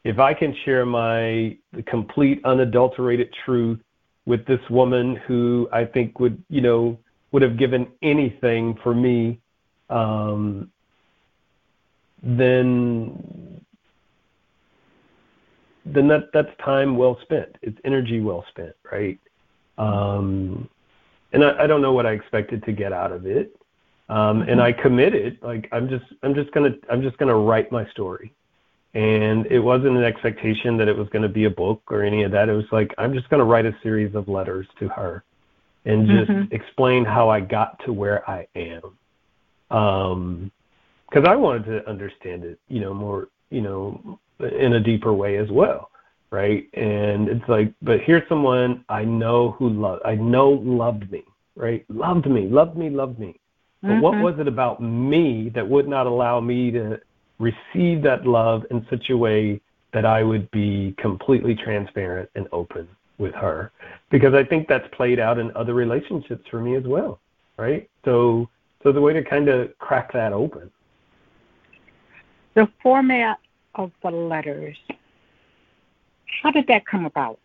if 0.05 0.21
I 0.21 0.33
can 0.33 0.55
share 0.65 0.87
my 0.87 1.57
complete 1.87 2.41
unadulterated 2.45 3.35
truth 3.45 3.81
with 4.27 4.47
this 4.47 4.61
woman 4.71 5.17
who 5.27 5.69
I 5.73 5.85
think 5.85 6.19
would, 6.21 6.43
you 6.49 6.61
know, 6.61 6.99
would 7.33 7.43
have 7.43 7.59
given 7.59 7.89
anything 8.03 8.79
for 8.83 8.95
me, 8.95 9.41
um, 9.91 10.71
then 12.23 13.61
then 15.87 16.09
that 16.09 16.31
that's 16.33 16.49
time 16.65 16.97
well 16.97 17.19
spent. 17.23 17.57
It's 17.61 17.79
energy 17.85 18.21
well 18.21 18.45
spent, 18.49 18.75
right? 18.91 19.19
Um, 19.77 20.69
and 21.33 21.45
I, 21.45 21.65
I 21.65 21.67
don't 21.67 21.83
know 21.83 21.93
what 21.93 22.07
I 22.07 22.13
expected 22.13 22.65
to 22.65 22.73
get 22.73 22.93
out 22.93 23.13
of 23.13 23.27
it. 23.27 23.55
Um, 24.09 24.43
and 24.43 24.61
I 24.61 24.73
committed, 24.73 25.39
like 25.43 25.69
I'm 25.73 25.89
just 25.89 26.05
I'm 26.23 26.35
just 26.35 26.51
gonna 26.53 26.75
I'm 26.91 27.03
just 27.03 27.17
gonna 27.19 27.37
write 27.37 27.73
my 27.73 27.89
story. 27.91 28.33
And 28.95 29.47
it 29.47 29.59
wasn't 29.59 29.97
an 29.97 30.05
expectation 30.05 30.77
that 30.77 30.89
it 30.89 30.97
was 30.97 31.09
going 31.09 31.23
to 31.23 31.29
be 31.29 31.45
a 31.45 31.51
book 31.51 31.83
or 31.91 32.03
any 32.03 32.23
of 32.23 32.31
that. 32.33 32.49
It 32.49 32.53
was 32.53 32.71
like 32.71 32.95
I'm 32.97 33.13
just 33.13 33.29
going 33.29 33.41
to 33.41 33.45
write 33.45 33.67
a 33.67 33.77
series 33.83 34.15
of 34.15 34.29
letters 34.29 34.67
to 34.79 34.89
her 34.89 35.25
and 35.85 36.07
just 36.07 36.31
mm-hmm. 36.31 36.55
explain 36.55 37.05
how 37.05 37.29
I 37.29 37.41
got 37.41 37.85
to 37.85 37.93
where 37.93 38.29
I 38.31 38.47
am. 38.55 39.77
Um, 39.77 40.51
because 41.11 41.29
I 41.29 41.37
wanted 41.37 41.65
to 41.67 41.89
understand 41.89 42.45
it, 42.45 42.59
you 42.69 42.81
know, 42.81 42.95
more, 42.95 43.29
you 43.51 43.61
know, 43.61 44.19
in 44.41 44.73
a 44.73 44.81
deeper 44.81 45.13
way 45.13 45.37
as 45.37 45.49
well 45.51 45.91
right? 46.35 46.69
And 46.75 47.29
it's 47.29 47.49
like, 47.49 47.73
but 47.81 48.01
here's 48.01 48.29
someone 48.29 48.85
I 48.89 49.05
know 49.05 49.53
who 49.53 49.69
loved, 49.69 50.03
I 50.05 50.17
know 50.17 50.51
loved 50.51 51.11
me, 51.13 51.23
right? 51.55 51.85
Loved 51.89 52.29
me, 52.29 52.49
loved 52.49 52.77
me, 52.77 52.91
loved 52.91 53.21
me. 53.21 53.39
But 53.83 53.89
mm-hmm. 53.89 54.01
what 54.01 54.19
was 54.19 54.35
it 54.41 54.49
about 54.49 54.83
me 54.83 55.51
that 55.55 55.69
would 55.69 55.87
not 55.87 56.09
allow 56.09 56.41
me 56.41 56.73
to 56.73 57.01
receive 57.45 58.03
that 58.03 58.27
love 58.27 58.65
in 58.71 58.87
such 58.91 59.11
a 59.11 59.17
way 59.17 59.61
that 59.93 60.05
I 60.05 60.23
would 60.23 60.51
be 60.51 60.95
completely 60.99 61.55
transparent 61.55 62.29
and 62.35 62.49
open 62.53 62.89
with 63.19 63.35
her? 63.35 63.71
Because 64.11 64.35
I 64.35 64.45
think 64.45 64.69
that's 64.69 64.89
played 64.93 65.21
out 65.21 65.39
in 65.39 65.55
other 65.57 65.75
relationships 65.75 66.45
for 66.51 66.61
me 66.61 66.75
as 66.77 66.85
well, 66.85 67.21
right? 67.57 67.89
So, 68.05 68.49
so 68.83 68.93
the 68.93 69.01
way 69.01 69.13
to 69.13 69.23
kind 69.23 69.49
of 69.49 69.77
crack 69.79 70.13
that 70.13 70.33
open. 70.33 70.71
The 72.55 72.69
format 72.83 73.39
of 73.75 73.91
the 74.03 74.11
letters 74.11 74.77
how 76.43 76.51
did 76.51 76.67
that 76.67 76.87
come 76.87 77.07
about? 77.07 77.41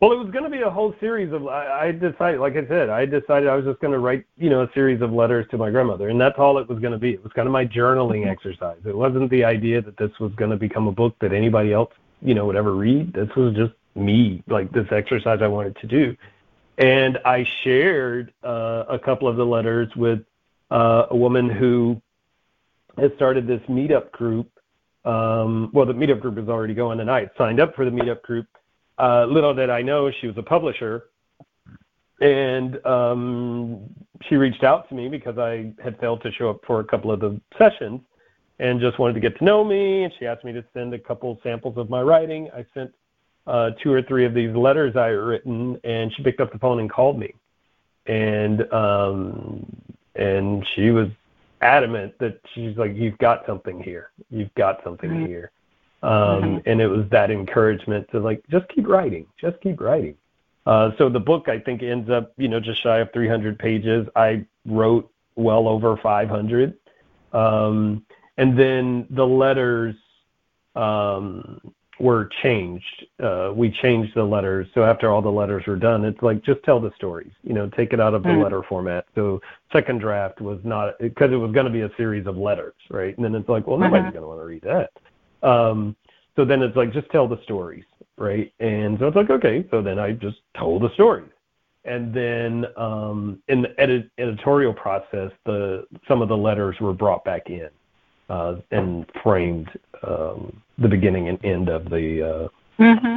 Well, 0.00 0.12
it 0.12 0.16
was 0.16 0.30
going 0.30 0.44
to 0.44 0.50
be 0.50 0.62
a 0.62 0.70
whole 0.70 0.94
series 1.00 1.32
of. 1.32 1.48
I, 1.48 1.88
I 1.88 1.92
decided, 1.92 2.38
like 2.40 2.56
I 2.56 2.64
said, 2.68 2.88
I 2.88 3.04
decided 3.04 3.48
I 3.48 3.56
was 3.56 3.64
just 3.64 3.80
going 3.80 3.92
to 3.92 3.98
write, 3.98 4.24
you 4.36 4.48
know, 4.48 4.62
a 4.62 4.70
series 4.72 5.02
of 5.02 5.12
letters 5.12 5.46
to 5.50 5.58
my 5.58 5.70
grandmother, 5.70 6.08
and 6.08 6.20
that's 6.20 6.38
all 6.38 6.58
it 6.58 6.68
was 6.68 6.78
going 6.78 6.92
to 6.92 6.98
be. 6.98 7.14
It 7.14 7.24
was 7.24 7.32
kind 7.32 7.48
of 7.48 7.52
my 7.52 7.66
journaling 7.66 8.20
mm-hmm. 8.20 8.30
exercise. 8.30 8.78
It 8.84 8.96
wasn't 8.96 9.28
the 9.30 9.44
idea 9.44 9.82
that 9.82 9.96
this 9.96 10.12
was 10.20 10.32
going 10.36 10.52
to 10.52 10.56
become 10.56 10.86
a 10.86 10.92
book 10.92 11.16
that 11.20 11.32
anybody 11.32 11.72
else, 11.72 11.92
you 12.22 12.34
know, 12.34 12.46
would 12.46 12.54
ever 12.54 12.74
read. 12.74 13.12
This 13.12 13.28
was 13.34 13.54
just 13.56 13.72
me, 13.96 14.44
like 14.46 14.70
this 14.70 14.86
exercise 14.92 15.40
I 15.42 15.48
wanted 15.48 15.76
to 15.80 15.88
do, 15.88 16.16
and 16.78 17.18
I 17.24 17.44
shared 17.64 18.32
uh, 18.44 18.84
a 18.88 19.00
couple 19.00 19.26
of 19.26 19.36
the 19.36 19.46
letters 19.46 19.88
with 19.96 20.20
uh, 20.70 21.06
a 21.10 21.16
woman 21.16 21.50
who 21.50 22.00
has 22.98 23.10
started 23.16 23.48
this 23.48 23.62
meetup 23.62 24.12
group 24.12 24.48
um, 25.04 25.70
well, 25.72 25.86
the 25.86 25.94
meetup 25.94 26.20
group 26.20 26.36
is 26.36 26.48
already 26.48 26.74
going, 26.74 27.00
and 27.00 27.10
I 27.10 27.30
signed 27.38 27.60
up 27.60 27.74
for 27.74 27.84
the 27.86 27.90
meetup 27.90 28.20
group. 28.22 28.46
Uh, 28.98 29.26
little 29.26 29.54
did 29.54 29.70
I 29.70 29.82
know 29.82 30.10
she 30.10 30.26
was 30.26 30.36
a 30.38 30.42
publisher, 30.42 31.04
and 32.20 32.84
um, 32.84 33.80
she 34.28 34.34
reached 34.36 34.64
out 34.64 34.88
to 34.88 34.94
me 34.94 35.08
because 35.08 35.38
I 35.38 35.72
had 35.82 35.98
failed 36.00 36.22
to 36.22 36.32
show 36.32 36.50
up 36.50 36.60
for 36.66 36.80
a 36.80 36.84
couple 36.84 37.12
of 37.12 37.20
the 37.20 37.40
sessions, 37.56 38.00
and 38.58 38.80
just 38.80 38.98
wanted 38.98 39.14
to 39.14 39.20
get 39.20 39.38
to 39.38 39.44
know 39.44 39.64
me. 39.64 40.04
And 40.04 40.12
she 40.18 40.26
asked 40.26 40.44
me 40.44 40.52
to 40.52 40.64
send 40.74 40.94
a 40.94 40.98
couple 40.98 41.38
samples 41.42 41.76
of 41.76 41.88
my 41.88 42.02
writing. 42.02 42.50
I 42.54 42.66
sent 42.74 42.92
uh, 43.46 43.70
two 43.82 43.92
or 43.92 44.02
three 44.02 44.24
of 44.24 44.34
these 44.34 44.54
letters 44.54 44.96
I 44.96 45.06
had 45.06 45.18
written, 45.18 45.80
and 45.84 46.12
she 46.14 46.22
picked 46.22 46.40
up 46.40 46.52
the 46.52 46.58
phone 46.58 46.80
and 46.80 46.90
called 46.90 47.18
me, 47.18 47.34
and 48.06 48.70
um, 48.72 49.64
and 50.16 50.66
she 50.74 50.90
was 50.90 51.08
adamant 51.60 52.18
that 52.18 52.40
she's 52.54 52.76
like, 52.76 52.94
you've 52.94 53.18
got 53.18 53.44
something 53.46 53.80
here. 53.82 54.10
You've 54.30 54.52
got 54.54 54.82
something 54.84 55.10
mm-hmm. 55.10 55.26
here. 55.26 55.50
Um, 56.02 56.10
mm-hmm. 56.10 56.68
And 56.68 56.80
it 56.80 56.86
was 56.86 57.08
that 57.10 57.30
encouragement 57.30 58.08
to 58.12 58.20
like, 58.20 58.42
just 58.50 58.68
keep 58.68 58.86
writing, 58.86 59.26
just 59.40 59.60
keep 59.60 59.80
writing. 59.80 60.16
Uh, 60.66 60.90
so 60.98 61.08
the 61.08 61.20
book, 61.20 61.48
I 61.48 61.58
think, 61.58 61.82
ends 61.82 62.10
up, 62.10 62.32
you 62.36 62.48
know, 62.48 62.60
just 62.60 62.82
shy 62.82 62.98
of 62.98 63.12
300 63.12 63.58
pages. 63.58 64.06
I 64.14 64.44
wrote 64.66 65.10
well 65.34 65.66
over 65.66 65.96
500. 65.96 66.74
Um, 67.32 68.04
and 68.36 68.58
then 68.58 69.06
the 69.10 69.26
letters, 69.26 69.96
um, 70.76 71.60
were 71.98 72.30
changed. 72.42 73.06
Uh, 73.22 73.52
we 73.54 73.70
changed 73.70 74.14
the 74.14 74.22
letters. 74.22 74.68
So 74.74 74.84
after 74.84 75.10
all 75.10 75.22
the 75.22 75.30
letters 75.30 75.66
were 75.66 75.76
done, 75.76 76.04
it's 76.04 76.22
like 76.22 76.44
just 76.44 76.62
tell 76.62 76.80
the 76.80 76.92
stories. 76.96 77.32
You 77.42 77.54
know, 77.54 77.68
take 77.68 77.92
it 77.92 78.00
out 78.00 78.14
of 78.14 78.22
the 78.22 78.28
mm. 78.30 78.42
letter 78.42 78.62
format. 78.62 79.06
So 79.14 79.40
second 79.72 79.98
draft 79.98 80.40
was 80.40 80.60
not 80.64 80.98
because 81.00 81.32
it 81.32 81.36
was 81.36 81.52
going 81.52 81.66
to 81.66 81.72
be 81.72 81.82
a 81.82 81.90
series 81.96 82.26
of 82.26 82.36
letters, 82.36 82.74
right? 82.90 83.16
And 83.16 83.24
then 83.24 83.34
it's 83.34 83.48
like, 83.48 83.66
well, 83.66 83.78
nobody's 83.78 84.02
uh-huh. 84.02 84.10
going 84.12 84.22
to 84.22 84.28
want 84.28 84.40
to 84.40 84.44
read 84.44 84.62
that. 84.62 84.90
Um, 85.42 85.96
so 86.36 86.44
then 86.44 86.62
it's 86.62 86.76
like 86.76 86.92
just 86.92 87.10
tell 87.10 87.26
the 87.28 87.40
stories, 87.42 87.84
right? 88.16 88.52
And 88.60 88.98
so 88.98 89.08
it's 89.08 89.16
like 89.16 89.30
okay. 89.30 89.66
So 89.70 89.82
then 89.82 89.98
I 89.98 90.12
just 90.12 90.38
told 90.56 90.82
the 90.82 90.92
stories. 90.94 91.30
And 91.84 92.12
then 92.12 92.66
um, 92.76 93.42
in 93.48 93.62
the 93.62 93.80
edit- 93.80 94.10
editorial 94.18 94.74
process, 94.74 95.30
the 95.46 95.86
some 96.06 96.22
of 96.22 96.28
the 96.28 96.36
letters 96.36 96.76
were 96.80 96.92
brought 96.92 97.24
back 97.24 97.48
in 97.48 97.70
uh, 98.28 98.56
and 98.70 99.06
framed 99.22 99.68
um, 100.06 100.60
the 100.78 100.88
beginning 100.88 101.28
and 101.28 101.42
end 101.44 101.68
of 101.68 101.84
the 101.90 102.22
uh, 102.22 102.82
mm-hmm. 102.82 103.16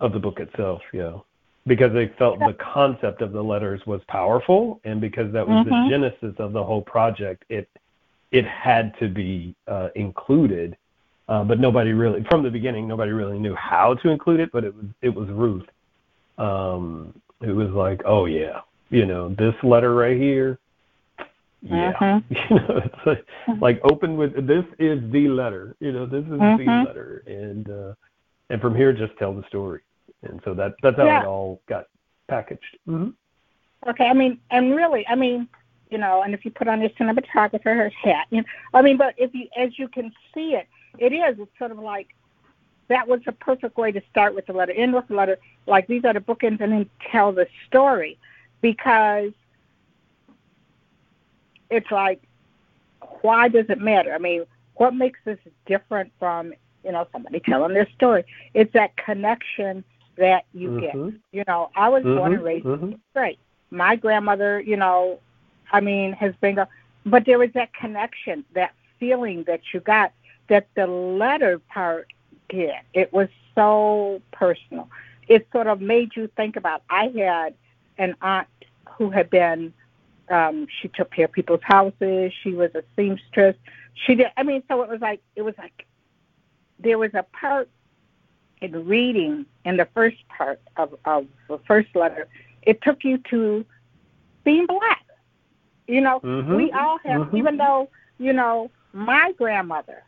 of 0.00 0.12
the 0.12 0.18
book 0.18 0.40
itself. 0.40 0.80
Yeah, 0.92 1.18
because 1.66 1.92
they 1.92 2.12
felt 2.18 2.38
the 2.38 2.56
concept 2.74 3.22
of 3.22 3.32
the 3.32 3.42
letters 3.42 3.80
was 3.86 4.00
powerful, 4.08 4.80
and 4.84 5.00
because 5.00 5.32
that 5.32 5.46
was 5.46 5.66
mm-hmm. 5.66 5.84
the 5.84 5.90
genesis 5.90 6.34
of 6.38 6.52
the 6.52 6.62
whole 6.62 6.82
project, 6.82 7.44
it 7.48 7.68
it 8.32 8.46
had 8.46 8.98
to 9.00 9.08
be 9.08 9.54
uh, 9.68 9.88
included. 9.94 10.76
Uh, 11.28 11.42
but 11.42 11.58
nobody 11.58 11.92
really, 11.92 12.24
from 12.30 12.42
the 12.42 12.50
beginning, 12.50 12.86
nobody 12.86 13.10
really 13.10 13.38
knew 13.38 13.54
how 13.54 13.94
to 13.94 14.10
include 14.10 14.40
it. 14.40 14.50
But 14.52 14.64
it 14.64 14.74
was 14.74 14.86
it 15.02 15.08
was 15.08 15.28
Ruth. 15.28 15.66
Um, 16.38 17.20
it 17.40 17.52
was 17.52 17.70
like, 17.70 18.02
oh 18.04 18.26
yeah, 18.26 18.60
you 18.90 19.06
know, 19.06 19.30
this 19.30 19.54
letter 19.62 19.94
right 19.94 20.16
here 20.16 20.58
yeah 21.62 21.92
mm-hmm. 21.92 22.34
you 22.54 22.60
know 22.60 22.80
it's 22.84 23.06
like, 23.06 23.26
like 23.60 23.80
open 23.84 24.16
with 24.16 24.34
this 24.46 24.64
is 24.78 25.00
the 25.10 25.28
letter 25.28 25.74
you 25.80 25.92
know 25.92 26.06
this 26.06 26.24
is 26.24 26.30
mm-hmm. 26.30 26.64
the 26.64 26.84
letter 26.86 27.22
and 27.26 27.70
uh 27.70 27.94
and 28.50 28.60
from 28.60 28.74
here 28.74 28.92
just 28.92 29.16
tell 29.18 29.34
the 29.34 29.42
story 29.48 29.80
and 30.22 30.40
so 30.44 30.54
that 30.54 30.74
that's 30.82 30.96
how 30.96 31.04
yeah. 31.04 31.22
it 31.22 31.26
all 31.26 31.60
got 31.68 31.86
packaged 32.28 32.78
mm-hmm. 32.88 33.10
okay 33.88 34.06
i 34.06 34.12
mean 34.12 34.38
and 34.50 34.74
really 34.74 35.06
i 35.08 35.14
mean 35.14 35.48
you 35.90 35.98
know 35.98 36.22
and 36.22 36.34
if 36.34 36.44
you 36.44 36.50
put 36.50 36.68
on 36.68 36.80
your 36.80 36.90
cinematographer 36.90 37.90
hat 37.92 38.26
you 38.30 38.38
know 38.38 38.44
i 38.74 38.82
mean 38.82 38.96
but 38.96 39.14
if 39.16 39.34
you 39.34 39.46
as 39.56 39.78
you 39.78 39.88
can 39.88 40.12
see 40.34 40.54
it 40.54 40.66
it 40.98 41.12
is 41.12 41.38
it's 41.38 41.58
sort 41.58 41.70
of 41.70 41.78
like 41.78 42.08
that 42.88 43.08
was 43.08 43.20
a 43.26 43.32
perfect 43.32 43.76
way 43.76 43.90
to 43.90 44.00
start 44.10 44.34
with 44.34 44.46
the 44.46 44.52
letter 44.52 44.72
end 44.72 44.94
with 44.94 45.06
the 45.08 45.14
letter 45.14 45.36
like 45.66 45.86
these 45.86 46.04
are 46.04 46.12
the 46.12 46.20
bookends 46.20 46.60
and 46.60 46.72
then 46.72 46.90
tell 47.10 47.32
the 47.32 47.46
story 47.66 48.18
because 48.60 49.32
it's 51.68 51.90
like, 51.90 52.22
why 53.22 53.48
does 53.48 53.66
it 53.68 53.80
matter? 53.80 54.14
I 54.14 54.18
mean, 54.18 54.44
what 54.74 54.94
makes 54.94 55.18
this 55.24 55.38
different 55.66 56.12
from 56.18 56.52
you 56.86 56.92
know, 56.92 57.06
somebody 57.12 57.40
telling 57.40 57.74
their 57.74 57.88
story. 57.96 58.24
It's 58.54 58.72
that 58.72 58.96
connection 58.96 59.82
that 60.16 60.44
you 60.54 60.70
mm-hmm. 60.70 61.08
get. 61.08 61.20
You 61.32 61.44
know, 61.48 61.70
I 61.74 61.88
was 61.88 62.04
mm-hmm. 62.04 62.16
born 62.16 62.34
and 62.34 62.44
raised 62.44 62.64
mm-hmm. 62.64 62.92
straight. 63.10 63.40
My 63.70 63.96
grandmother, 63.96 64.60
you 64.60 64.76
know, 64.76 65.18
I 65.72 65.80
mean, 65.80 66.12
has 66.12 66.32
been, 66.40 66.58
but 67.04 67.26
there 67.26 67.40
was 67.40 67.50
that 67.54 67.74
connection, 67.74 68.44
that 68.54 68.72
feeling 69.00 69.42
that 69.48 69.60
you 69.74 69.80
got 69.80 70.12
that 70.48 70.68
the 70.74 70.86
letter 70.86 71.58
part 71.58 72.12
did. 72.48 72.74
It 72.94 73.12
was 73.12 73.28
so 73.54 74.20
personal. 74.32 74.88
It 75.28 75.48
sort 75.52 75.66
of 75.66 75.80
made 75.80 76.14
you 76.14 76.28
think 76.36 76.56
about. 76.56 76.82
I 76.88 77.12
had 77.16 77.54
an 77.98 78.14
aunt 78.20 78.48
who 78.96 79.10
had 79.10 79.30
been. 79.30 79.72
Um, 80.28 80.66
she 80.80 80.88
took 80.88 81.12
care 81.12 81.26
of 81.26 81.32
people's 81.32 81.62
houses. 81.62 82.32
She 82.42 82.52
was 82.52 82.74
a 82.74 82.82
seamstress. 82.96 83.56
She 83.94 84.16
did. 84.16 84.28
I 84.36 84.42
mean, 84.42 84.62
so 84.68 84.82
it 84.82 84.88
was 84.88 85.00
like 85.00 85.20
it 85.36 85.42
was 85.42 85.54
like 85.58 85.86
there 86.78 86.98
was 86.98 87.12
a 87.14 87.22
part 87.22 87.68
in 88.60 88.86
reading 88.86 89.46
in 89.64 89.76
the 89.76 89.86
first 89.94 90.16
part 90.28 90.60
of, 90.76 90.94
of 91.04 91.26
the 91.48 91.58
first 91.66 91.94
letter. 91.94 92.28
It 92.62 92.82
took 92.82 93.04
you 93.04 93.18
to 93.30 93.64
being 94.44 94.66
black. 94.66 95.04
You 95.86 96.00
know, 96.00 96.20
mm-hmm. 96.20 96.54
we 96.54 96.72
all 96.72 96.98
have, 97.04 97.22
mm-hmm. 97.22 97.36
even 97.36 97.56
though 97.56 97.88
you 98.18 98.32
know 98.32 98.70
my 98.92 99.32
grandmother 99.38 100.02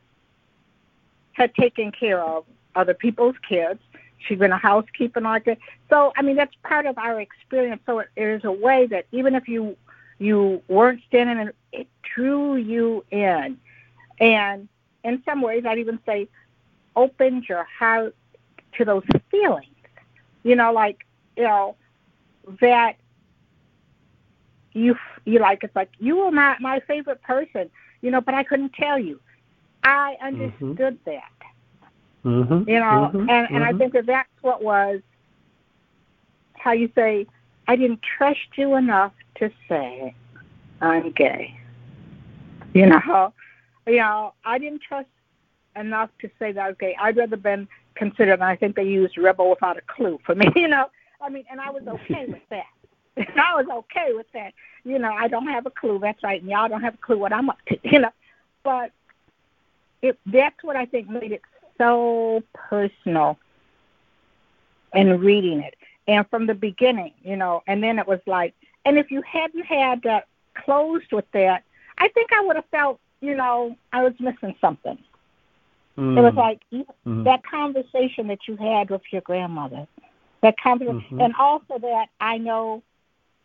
had 1.38 1.54
taken 1.54 1.90
care 1.92 2.20
of 2.22 2.44
other 2.74 2.94
people's 2.94 3.36
kids. 3.48 3.80
She'd 4.18 4.38
been 4.40 4.52
a 4.52 4.58
housekeeper 4.58 5.20
like 5.20 5.44
that. 5.46 5.58
So 5.88 6.12
I 6.16 6.22
mean 6.22 6.36
that's 6.36 6.54
part 6.62 6.84
of 6.86 6.98
our 6.98 7.20
experience. 7.20 7.80
So 7.86 8.00
it, 8.00 8.08
is 8.16 8.44
a 8.44 8.52
way 8.52 8.86
that 8.88 9.06
even 9.12 9.34
if 9.34 9.48
you 9.48 9.76
you 10.18 10.62
weren't 10.68 11.00
standing 11.06 11.38
in 11.38 11.52
it 11.72 11.88
drew 12.02 12.56
you 12.56 13.04
in. 13.10 13.58
And 14.20 14.68
in 15.04 15.22
some 15.24 15.40
ways 15.40 15.64
I'd 15.64 15.78
even 15.78 16.00
say 16.04 16.28
opened 16.96 17.48
your 17.48 17.64
heart 17.64 18.14
to 18.76 18.84
those 18.84 19.04
feelings. 19.30 19.66
You 20.42 20.56
know, 20.56 20.72
like, 20.72 21.06
you 21.36 21.44
know, 21.44 21.76
that 22.60 22.96
you 24.72 24.96
you 25.24 25.38
like 25.38 25.64
it's 25.64 25.74
like 25.76 25.90
you 25.98 26.16
were 26.16 26.30
my 26.30 26.56
my 26.60 26.80
favorite 26.80 27.22
person, 27.22 27.70
you 28.02 28.10
know, 28.10 28.20
but 28.20 28.34
I 28.34 28.42
couldn't 28.42 28.72
tell 28.72 28.98
you. 28.98 29.20
I 29.82 30.16
understood 30.22 30.76
mm-hmm. 30.76 31.10
that. 31.10 31.38
Mm-hmm. 32.24 32.68
You 32.68 32.80
know, 32.80 33.10
mm-hmm. 33.12 33.30
and 33.30 33.48
and 33.50 33.64
I 33.64 33.68
mm-hmm. 33.68 33.78
think 33.78 33.92
that 33.94 34.06
that's 34.06 34.28
what 34.42 34.62
was 34.62 35.00
how 36.54 36.72
you 36.72 36.90
say 36.94 37.26
I 37.68 37.76
didn't 37.76 38.00
trust 38.02 38.40
you 38.56 38.74
enough 38.76 39.12
to 39.36 39.50
say 39.68 40.14
I'm 40.80 41.12
gay. 41.12 41.58
You 42.74 42.86
know, 42.86 43.32
you 43.86 43.98
know 43.98 44.34
I 44.44 44.58
didn't 44.58 44.82
trust 44.82 45.08
enough 45.76 46.10
to 46.20 46.30
say 46.38 46.52
that 46.52 46.60
I 46.60 46.68
was 46.68 46.76
gay. 46.78 46.96
I'd 47.00 47.16
rather 47.16 47.36
been 47.36 47.68
considered, 47.94 48.34
and 48.34 48.44
I 48.44 48.56
think 48.56 48.76
they 48.76 48.84
used 48.84 49.16
rebel 49.16 49.50
without 49.50 49.76
a 49.76 49.82
clue 49.82 50.18
for 50.24 50.34
me. 50.34 50.46
You 50.56 50.68
know, 50.68 50.86
I 51.20 51.28
mean, 51.28 51.44
and 51.50 51.60
I 51.60 51.70
was 51.70 51.82
okay 51.86 52.26
with 52.26 52.42
that. 52.50 52.66
I 53.36 53.54
was 53.54 53.66
okay 53.70 54.12
with 54.12 54.26
that. 54.32 54.54
You 54.84 54.98
know, 54.98 55.12
I 55.12 55.28
don't 55.28 55.46
have 55.46 55.66
a 55.66 55.70
clue. 55.70 55.98
That's 56.00 56.22
right, 56.22 56.40
and 56.40 56.50
y'all 56.50 56.68
don't 56.68 56.82
have 56.82 56.94
a 56.94 56.98
clue 56.98 57.18
what 57.18 57.32
I'm 57.32 57.50
up 57.50 57.58
to. 57.68 57.78
You 57.84 58.00
know, 58.00 58.10
but 58.64 58.92
it 60.02 60.18
that's 60.26 60.62
what 60.62 60.76
I 60.76 60.86
think 60.86 61.08
made 61.08 61.32
it 61.32 61.42
so 61.78 62.42
personal 62.54 63.38
in 64.94 65.20
reading 65.20 65.60
it. 65.60 65.74
And 66.06 66.28
from 66.30 66.46
the 66.46 66.54
beginning, 66.54 67.12
you 67.22 67.36
know, 67.36 67.62
and 67.66 67.82
then 67.82 67.98
it 67.98 68.06
was 68.06 68.20
like, 68.26 68.54
and 68.84 68.98
if 68.98 69.10
you 69.10 69.22
hadn't 69.22 69.64
had 69.64 70.02
that 70.02 70.26
closed 70.54 71.12
with 71.12 71.30
that, 71.32 71.64
I 71.98 72.08
think 72.08 72.32
I 72.32 72.44
would 72.44 72.56
have 72.56 72.64
felt, 72.70 72.98
you 73.20 73.34
know, 73.34 73.76
I 73.92 74.02
was 74.02 74.14
missing 74.18 74.54
something. 74.60 74.98
Mm. 75.98 76.16
It 76.16 76.20
was 76.22 76.34
like 76.34 76.60
mm. 76.72 77.24
that 77.24 77.42
conversation 77.44 78.28
that 78.28 78.38
you 78.46 78.56
had 78.56 78.88
with 78.88 79.02
your 79.10 79.20
grandmother, 79.22 79.86
that 80.42 80.58
conversation, 80.58 81.00
mm-hmm. 81.00 81.20
and 81.20 81.34
also 81.38 81.78
that 81.78 82.06
I 82.20 82.38
know 82.38 82.82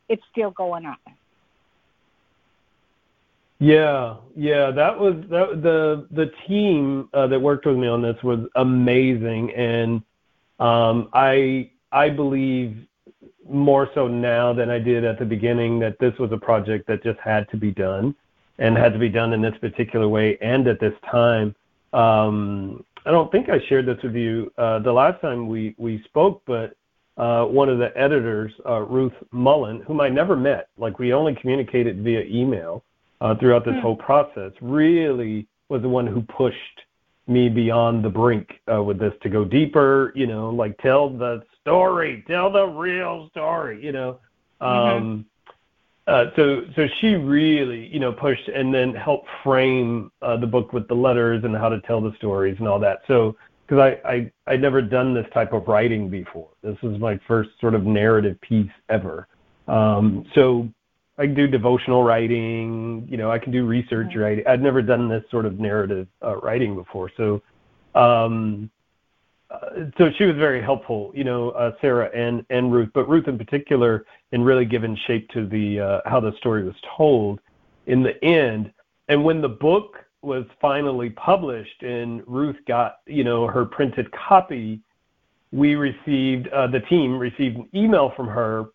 it's 0.08 0.24
still 0.32 0.52
going 0.52 0.86
on. 0.86 0.98
Yeah, 3.64 4.18
yeah, 4.36 4.72
that 4.72 5.00
was 5.00 5.16
that. 5.30 5.62
The 5.64 6.06
the 6.12 6.32
team 6.46 7.08
uh, 7.14 7.28
that 7.28 7.40
worked 7.40 7.66
with 7.66 7.78
me 7.78 7.88
on 7.88 8.02
this 8.02 8.22
was 8.22 8.40
amazing, 8.58 9.54
and 9.54 10.02
um, 10.60 11.08
I 11.14 11.72
I 11.94 12.10
believe 12.10 12.76
more 13.50 13.90
so 13.96 14.10
now 14.10 14.52
than 14.52 14.70
I 14.70 14.80
did 14.80 15.06
at 15.06 15.18
the 15.18 15.24
beginning 15.24 15.80
that 15.80 15.98
this 15.98 16.14
was 16.20 16.34
a 16.34 16.38
project 16.38 16.88
that 16.88 17.04
just 17.04 17.22
had 17.22 17.50
to 17.52 17.58
be 17.58 17.72
done, 17.72 18.14
and 18.60 18.78
had 18.78 18.92
to 18.92 19.00
be 19.00 19.08
done 19.08 19.32
in 19.32 19.42
this 19.42 19.56
particular 19.62 20.10
way 20.10 20.38
and 20.42 20.68
at 20.68 20.82
this 20.82 20.96
time. 21.10 21.56
Um, 21.94 22.84
I 23.06 23.12
don't 23.12 23.32
think 23.32 23.48
I 23.48 23.62
shared 23.70 23.86
this 23.86 24.04
with 24.04 24.16
you 24.16 24.52
uh, 24.58 24.80
the 24.80 24.92
last 24.92 25.22
time 25.22 25.48
we 25.48 25.74
we 25.78 26.04
spoke, 26.04 26.42
but 26.46 26.76
uh, 27.16 27.46
one 27.46 27.70
of 27.70 27.78
the 27.78 27.98
editors, 27.98 28.52
uh, 28.66 28.82
Ruth 28.82 29.14
Mullen, 29.32 29.84
whom 29.88 30.02
I 30.02 30.10
never 30.10 30.36
met, 30.36 30.68
like 30.78 31.00
we 31.00 31.14
only 31.14 31.34
communicated 31.34 32.04
via 32.04 32.24
email 32.24 32.84
uh, 33.24 33.34
throughout 33.36 33.64
this 33.66 33.74
mm. 33.74 33.82
whole 33.82 33.96
process 33.96 34.52
really 34.62 35.48
was 35.70 35.82
the 35.82 35.90
one 35.90 36.06
who 36.06 36.22
pushed 36.22 36.82
me 37.26 37.48
beyond 37.48 38.04
the 38.04 38.10
brink 38.10 38.60
uh, 38.72 38.84
with 38.84 39.00
this 39.00 39.14
to 39.24 39.30
go 39.30 39.46
deeper, 39.46 40.12
you 40.14 40.28
know, 40.28 40.50
like 40.50 40.78
tell 40.80 41.10
the 41.10 41.42
story, 41.62 42.24
tell 42.28 42.52
the 42.52 42.66
real 42.66 43.30
story, 43.32 43.84
you 43.84 43.94
know. 43.94 44.20
Mm-hmm. 44.62 44.96
Um, 44.96 45.26
uh, 46.06 46.26
so 46.36 46.64
so 46.76 46.86
she 47.00 47.16
really, 47.16 47.88
you 47.88 48.00
know, 48.00 48.12
pushed 48.12 48.50
and 48.50 48.74
then 48.76 48.94
helped 48.94 49.30
frame 49.42 50.12
uh, 50.22 50.36
the 50.36 50.48
book 50.48 50.74
with 50.74 50.86
the 50.90 50.94
letters 50.94 51.46
and 51.46 51.56
how 51.56 51.70
to 51.70 51.80
tell 51.82 52.02
the 52.02 52.14
stories 52.18 52.58
and 52.60 52.68
all 52.68 52.80
that. 52.80 53.00
So 53.08 53.38
because 53.66 53.80
I, 53.80 54.10
I 54.10 54.32
I'd 54.48 54.62
never 54.62 54.82
done 54.82 55.14
this 55.14 55.28
type 55.34 55.54
of 55.54 55.66
writing 55.70 56.10
before. 56.10 56.50
This 56.62 56.76
was 56.84 57.00
my 57.00 57.18
first 57.26 57.52
sort 57.62 57.74
of 57.74 57.84
narrative 57.86 58.40
piece 58.42 58.72
ever. 58.90 59.30
Um, 59.70 60.26
so 60.36 60.68
I 61.18 61.26
can 61.26 61.36
do 61.36 61.48
devotional 61.48 62.04
writing. 62.04 63.08
You 63.10 63.18
know, 63.18 63.32
I 63.32 63.38
can 63.38 63.52
do 63.52 63.66
research 63.66 64.16
writing. 64.16 64.46
I'd 64.48 64.62
never 64.62 64.82
done 64.82 65.08
this 65.08 65.24
sort 65.30 65.46
of 65.46 65.60
narrative 65.60 66.08
uh, 66.24 66.38
writing 66.38 66.76
before. 66.76 67.12
So, 67.16 67.42
um, 67.94 68.70
uh, 69.52 69.90
so 69.98 70.10
she 70.18 70.26
was 70.26 70.36
very 70.36 70.62
helpful. 70.62 71.12
You 71.14 71.24
know, 71.24 71.52
uh, 71.52 71.74
Sarah 71.82 72.10
and 72.16 72.44
and 72.50 72.74
Ruth, 72.74 72.90
but 72.94 73.08
Ruth 73.08 73.28
in 73.28 73.38
particular, 73.38 74.06
in 74.32 74.44
really 74.44 74.66
giving 74.66 74.98
shape 75.06 75.30
to 75.32 75.46
the 75.46 75.80
uh, 75.80 76.02
how 76.06 76.20
the 76.20 76.34
story 76.38 76.64
was 76.64 76.76
told 76.98 77.40
in 77.86 78.02
the 78.02 78.24
end. 78.24 78.72
And 79.10 79.24
when 79.24 79.42
the 79.42 79.50
book 79.50 79.98
was 80.24 80.46
finally 80.62 81.10
published 81.12 81.84
and 81.84 82.24
Ruth 82.26 82.56
got 82.68 83.00
you 83.06 83.24
know 83.24 83.46
her 83.46 83.66
printed 83.66 84.12
copy, 84.14 84.82
we 85.52 85.76
received 85.76 86.48
uh, 86.48 86.66
the 86.66 86.80
team 86.80 87.20
received 87.20 87.58
an 87.58 87.70
email 87.76 88.12
from 88.16 88.28
her 88.28 88.66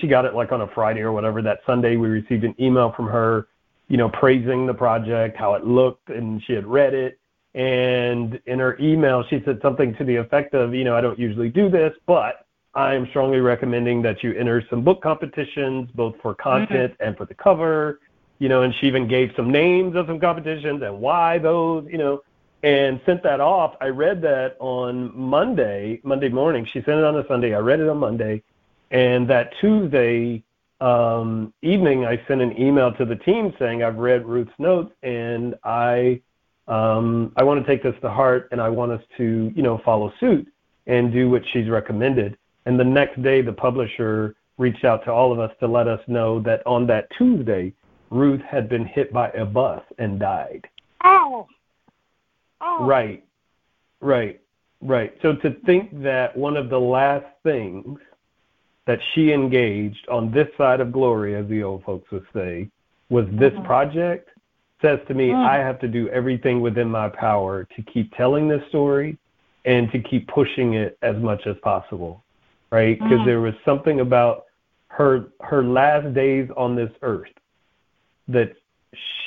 she 0.00 0.06
got 0.06 0.24
it 0.24 0.34
like 0.34 0.52
on 0.52 0.60
a 0.62 0.68
Friday 0.68 1.00
or 1.00 1.12
whatever. 1.12 1.42
That 1.42 1.60
Sunday, 1.66 1.96
we 1.96 2.08
received 2.08 2.44
an 2.44 2.54
email 2.60 2.92
from 2.92 3.06
her, 3.06 3.48
you 3.88 3.96
know, 3.96 4.08
praising 4.08 4.66
the 4.66 4.74
project, 4.74 5.36
how 5.36 5.54
it 5.54 5.64
looked, 5.64 6.08
and 6.10 6.42
she 6.44 6.52
had 6.52 6.66
read 6.66 6.94
it. 6.94 7.18
And 7.54 8.38
in 8.46 8.58
her 8.58 8.76
email, 8.78 9.24
she 9.28 9.42
said 9.44 9.60
something 9.62 9.94
to 9.96 10.04
the 10.04 10.16
effect 10.16 10.54
of, 10.54 10.74
you 10.74 10.84
know, 10.84 10.94
I 10.94 11.00
don't 11.00 11.18
usually 11.18 11.48
do 11.48 11.70
this, 11.70 11.92
but 12.06 12.46
I 12.74 12.94
am 12.94 13.06
strongly 13.08 13.40
recommending 13.40 14.02
that 14.02 14.22
you 14.22 14.34
enter 14.34 14.62
some 14.68 14.84
book 14.84 15.02
competitions, 15.02 15.88
both 15.94 16.14
for 16.20 16.34
content 16.34 16.92
mm-hmm. 16.92 17.02
and 17.02 17.16
for 17.16 17.24
the 17.24 17.34
cover. 17.34 18.00
You 18.38 18.50
know, 18.50 18.62
and 18.62 18.74
she 18.74 18.86
even 18.86 19.08
gave 19.08 19.32
some 19.34 19.50
names 19.50 19.96
of 19.96 20.06
some 20.06 20.20
competitions 20.20 20.82
and 20.82 21.00
why 21.00 21.38
those, 21.38 21.86
you 21.90 21.96
know, 21.96 22.20
and 22.62 23.00
sent 23.06 23.22
that 23.22 23.40
off. 23.40 23.74
I 23.80 23.86
read 23.86 24.20
that 24.22 24.56
on 24.58 25.16
Monday, 25.18 26.00
Monday 26.02 26.28
morning. 26.28 26.66
She 26.70 26.80
sent 26.80 26.98
it 26.98 27.04
on 27.04 27.16
a 27.16 27.26
Sunday. 27.28 27.54
I 27.54 27.60
read 27.60 27.80
it 27.80 27.88
on 27.88 27.96
Monday 27.96 28.42
and 28.90 29.28
that 29.28 29.52
Tuesday 29.60 30.42
um, 30.80 31.52
evening, 31.62 32.04
I 32.04 32.20
sent 32.28 32.40
an 32.40 32.60
email 32.60 32.92
to 32.92 33.04
the 33.04 33.16
team 33.16 33.52
saying 33.58 33.82
I've 33.82 33.96
read 33.96 34.26
Ruth's 34.26 34.52
notes 34.58 34.92
and 35.02 35.54
I 35.64 36.20
um, 36.68 37.32
I 37.36 37.44
want 37.44 37.64
to 37.64 37.66
take 37.66 37.82
this 37.82 37.94
to 38.02 38.10
heart 38.10 38.48
and 38.50 38.60
I 38.60 38.68
want 38.68 38.92
us 38.92 39.02
to 39.16 39.52
you 39.54 39.62
know 39.62 39.80
follow 39.84 40.12
suit 40.20 40.46
and 40.86 41.12
do 41.12 41.30
what 41.30 41.42
she's 41.52 41.68
recommended. 41.68 42.36
And 42.66 42.78
the 42.78 42.84
next 42.84 43.22
day, 43.22 43.42
the 43.42 43.52
publisher 43.52 44.34
reached 44.58 44.84
out 44.84 45.04
to 45.04 45.12
all 45.12 45.32
of 45.32 45.38
us 45.38 45.50
to 45.60 45.66
let 45.66 45.88
us 45.88 46.00
know 46.06 46.40
that 46.42 46.66
on 46.66 46.86
that 46.88 47.08
Tuesday, 47.16 47.72
Ruth 48.10 48.40
had 48.40 48.68
been 48.68 48.84
hit 48.84 49.12
by 49.12 49.30
a 49.30 49.44
bus 49.44 49.82
and 49.98 50.18
died. 50.18 50.66
Oh. 51.04 51.46
Oh. 52.60 52.86
Right. 52.86 53.24
Right. 54.00 54.40
Right. 54.80 55.14
So 55.22 55.34
to 55.36 55.56
think 55.64 56.02
that 56.02 56.36
one 56.36 56.56
of 56.56 56.70
the 56.70 56.78
last 56.78 57.26
things 57.42 57.98
that 58.86 59.00
she 59.14 59.32
engaged 59.32 60.08
on 60.08 60.30
this 60.30 60.48
side 60.56 60.80
of 60.80 60.92
glory, 60.92 61.34
as 61.34 61.46
the 61.48 61.62
old 61.62 61.84
folks 61.84 62.10
would 62.10 62.26
say, 62.32 62.68
was 63.08 63.26
this 63.32 63.52
mm-hmm. 63.52 63.66
project, 63.66 64.30
says 64.82 64.98
to 65.08 65.14
me, 65.14 65.28
mm. 65.28 65.34
I 65.34 65.58
have 65.58 65.78
to 65.80 65.88
do 65.88 66.08
everything 66.08 66.60
within 66.60 66.88
my 66.88 67.08
power 67.08 67.64
to 67.76 67.82
keep 67.82 68.14
telling 68.16 68.48
this 68.48 68.62
story 68.68 69.18
and 69.64 69.90
to 69.90 69.98
keep 69.98 70.28
pushing 70.28 70.74
it 70.74 70.96
as 71.02 71.16
much 71.16 71.46
as 71.46 71.56
possible, 71.62 72.24
right? 72.70 72.98
Because 72.98 73.20
mm. 73.20 73.26
there 73.26 73.40
was 73.40 73.54
something 73.64 74.00
about 74.00 74.44
her 74.88 75.26
her 75.40 75.62
last 75.62 76.14
days 76.14 76.48
on 76.56 76.74
this 76.74 76.90
earth 77.02 77.28
that 78.28 78.52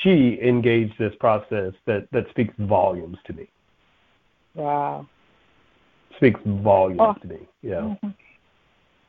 she 0.01 0.39
engaged 0.41 0.93
this 0.97 1.13
process 1.19 1.73
that 1.85 2.07
that 2.11 2.29
speaks 2.29 2.53
volumes 2.59 3.17
to 3.25 3.33
me. 3.33 3.49
Wow. 4.55 5.07
Speaks 6.17 6.39
volumes 6.45 7.01
oh. 7.01 7.13
to 7.21 7.27
me. 7.27 7.39
Yeah. 7.61 7.95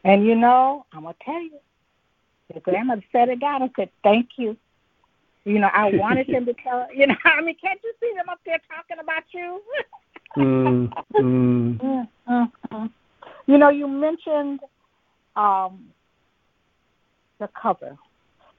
And 0.04 0.26
you 0.26 0.34
know, 0.34 0.86
I'm 0.92 1.02
gonna 1.02 1.14
tell 1.24 1.40
you, 1.40 1.58
the 2.52 2.60
grandmother 2.60 3.04
said 3.12 3.28
it 3.28 3.40
down 3.40 3.62
and 3.62 3.70
said, 3.76 3.90
Thank 4.02 4.30
you. 4.36 4.56
You 5.44 5.58
know, 5.58 5.70
I 5.72 5.90
wanted 5.94 6.28
him 6.28 6.44
to 6.46 6.54
tell 6.54 6.86
you 6.94 7.06
know, 7.06 7.16
I 7.24 7.40
mean, 7.40 7.56
can't 7.62 7.80
you 7.82 7.92
see 8.00 8.12
them 8.16 8.28
up 8.28 8.40
there 8.44 8.60
talking 8.68 8.98
about 9.02 9.24
you? 9.32 9.62
mm, 10.36 12.08
mm. 12.28 12.90
You 13.46 13.58
know, 13.58 13.68
you 13.70 13.88
mentioned 13.88 14.60
um, 15.36 15.86
the 17.38 17.48
cover. 17.60 17.96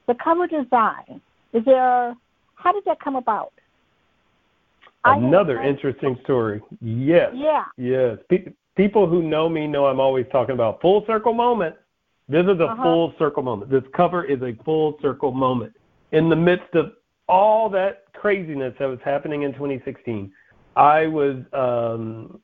The 0.06 0.14
cover 0.22 0.46
design. 0.46 1.20
Is 1.52 1.64
there 1.64 2.14
how 2.54 2.72
did 2.72 2.84
that 2.84 3.00
come 3.00 3.16
about? 3.16 3.52
Another 5.04 5.60
interesting 5.62 6.16
story. 6.22 6.62
Yes. 6.80 7.32
Yeah. 7.34 7.64
Yes. 7.76 8.18
Pe- 8.28 8.52
people 8.76 9.06
who 9.06 9.22
know 9.22 9.48
me 9.48 9.66
know 9.66 9.86
I'm 9.86 10.00
always 10.00 10.26
talking 10.32 10.54
about 10.54 10.80
full 10.80 11.04
circle 11.06 11.34
moment. 11.34 11.76
This 12.28 12.44
is 12.44 12.60
a 12.60 12.64
uh-huh. 12.64 12.82
full 12.82 13.14
circle 13.18 13.42
moment. 13.42 13.70
This 13.70 13.82
cover 13.94 14.24
is 14.24 14.40
a 14.42 14.56
full 14.64 14.98
circle 15.02 15.32
moment. 15.32 15.74
In 16.12 16.28
the 16.28 16.36
midst 16.36 16.74
of 16.74 16.92
all 17.28 17.68
that 17.70 18.04
craziness 18.14 18.74
that 18.78 18.86
was 18.86 18.98
happening 19.04 19.42
in 19.42 19.52
2016, 19.52 20.32
I 20.76 21.06
was 21.06 21.36
um, 21.52 22.40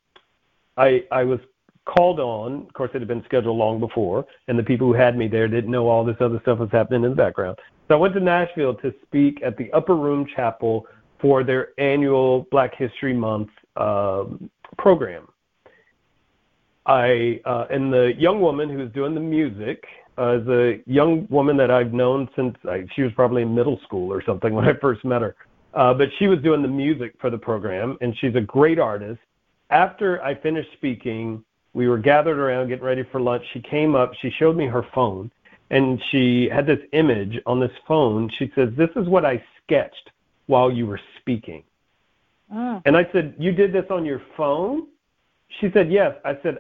I 0.77 1.05
I 1.11 1.25
was 1.25 1.41
called 1.87 2.21
on. 2.21 2.67
Of 2.67 2.73
course, 2.75 2.91
it 2.95 3.01
had 3.01 3.09
been 3.09 3.25
scheduled 3.25 3.57
long 3.57 3.81
before, 3.81 4.27
and 4.49 4.59
the 4.59 4.63
people 4.63 4.87
who 4.87 4.93
had 4.93 5.17
me 5.17 5.29
there 5.29 5.49
didn't 5.49 5.71
know 5.71 5.89
all 5.89 6.05
this 6.05 6.17
other 6.21 6.39
stuff 6.43 6.59
was 6.59 6.69
happening 6.71 7.05
in 7.05 7.11
the 7.11 7.17
background. 7.17 7.59
So 7.89 7.95
I 7.95 7.99
went 7.99 8.15
to 8.15 8.21
Nashville 8.21 8.75
to 8.75 8.93
speak 9.07 9.41
at 9.43 9.57
the 9.57 9.73
Upper 9.73 9.97
Room 9.97 10.27
Chapel 10.37 10.87
for 11.21 11.43
their 11.43 11.69
annual 11.79 12.47
Black 12.51 12.75
History 12.77 13.15
Month 13.15 13.49
um, 13.77 14.51
program. 14.77 15.27
I 16.89 17.41
uh, 17.45 17.67
and 17.71 17.93
the 17.93 18.15
young 18.17 18.41
woman 18.41 18.71
who 18.71 18.79
was 18.79 18.91
doing 18.93 19.15
the 19.15 19.21
music 19.21 19.85
uh, 20.19 20.39
is 20.39 20.49
a 20.49 20.81
young 20.87 21.29
woman 21.31 21.57
that 21.59 21.71
I've 21.71 21.93
known 21.93 22.29
since 22.35 22.57
I, 22.65 22.87
she 22.97 23.03
was 23.03 23.13
probably 23.13 23.43
in 23.43 23.55
middle 23.55 23.79
school 23.85 24.11
or 24.13 24.23
something 24.25 24.55
when 24.55 24.67
I 24.67 24.73
first 24.81 25.05
met 25.05 25.21
her. 25.23 25.37
Uh, 25.75 25.93
but 25.93 26.09
she 26.19 26.27
was 26.27 26.41
doing 26.41 26.63
the 26.63 26.69
music 26.69 27.15
for 27.21 27.29
the 27.29 27.37
program, 27.37 27.99
and 28.01 28.17
she's 28.19 28.35
a 28.35 28.41
great 28.41 28.79
artist. 28.79 29.21
After 29.69 30.23
I 30.23 30.35
finished 30.35 30.71
speaking, 30.73 31.45
we 31.75 31.89
were 31.89 31.99
gathered 31.99 32.39
around 32.39 32.69
getting 32.69 32.85
ready 32.85 33.05
for 33.13 33.21
lunch. 33.21 33.45
She 33.53 33.61
came 33.61 33.95
up, 33.95 34.13
she 34.23 34.31
showed 34.31 34.57
me 34.57 34.67
her 34.67 34.87
phone, 34.95 35.31
and 35.71 36.03
she 36.11 36.49
had 36.49 36.67
this 36.67 36.81
image 36.93 37.39
on 37.45 37.61
this 37.61 37.71
phone. 37.87 38.31
She 38.39 38.51
says, 38.55 38.71
"This 38.79 38.91
is 38.97 39.07
what 39.09 39.27
I 39.27 39.45
sketched 39.63 40.11
while 40.47 40.73
you 40.73 40.87
were 40.87 41.01
speaking." 41.21 41.65
Mm. 42.51 42.81
And 42.87 42.97
I 42.97 43.07
said, 43.13 43.35
"You 43.39 43.53
did 43.53 43.75
this 43.75 43.85
on 43.91 44.07
your 44.07 44.23
phone?" 44.39 44.87
She 45.61 45.71
said, 45.73 45.93
"Yes." 45.93 46.17
I 46.25 46.39
said, 46.43 46.59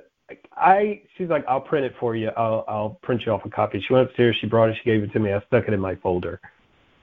I 0.56 1.02
she's 1.16 1.28
like, 1.28 1.44
I'll 1.48 1.60
print 1.60 1.86
it 1.86 1.94
for 1.98 2.16
you. 2.16 2.30
I'll 2.36 2.64
I'll 2.68 2.98
print 3.02 3.22
you 3.24 3.32
off 3.32 3.44
a 3.44 3.50
copy. 3.50 3.82
She 3.86 3.92
went 3.92 4.08
upstairs, 4.08 4.36
she 4.40 4.46
brought 4.46 4.68
it, 4.68 4.76
she 4.82 4.90
gave 4.90 5.02
it 5.02 5.12
to 5.12 5.18
me. 5.18 5.32
I 5.32 5.40
stuck 5.46 5.68
it 5.68 5.74
in 5.74 5.80
my 5.80 5.94
folder. 5.96 6.40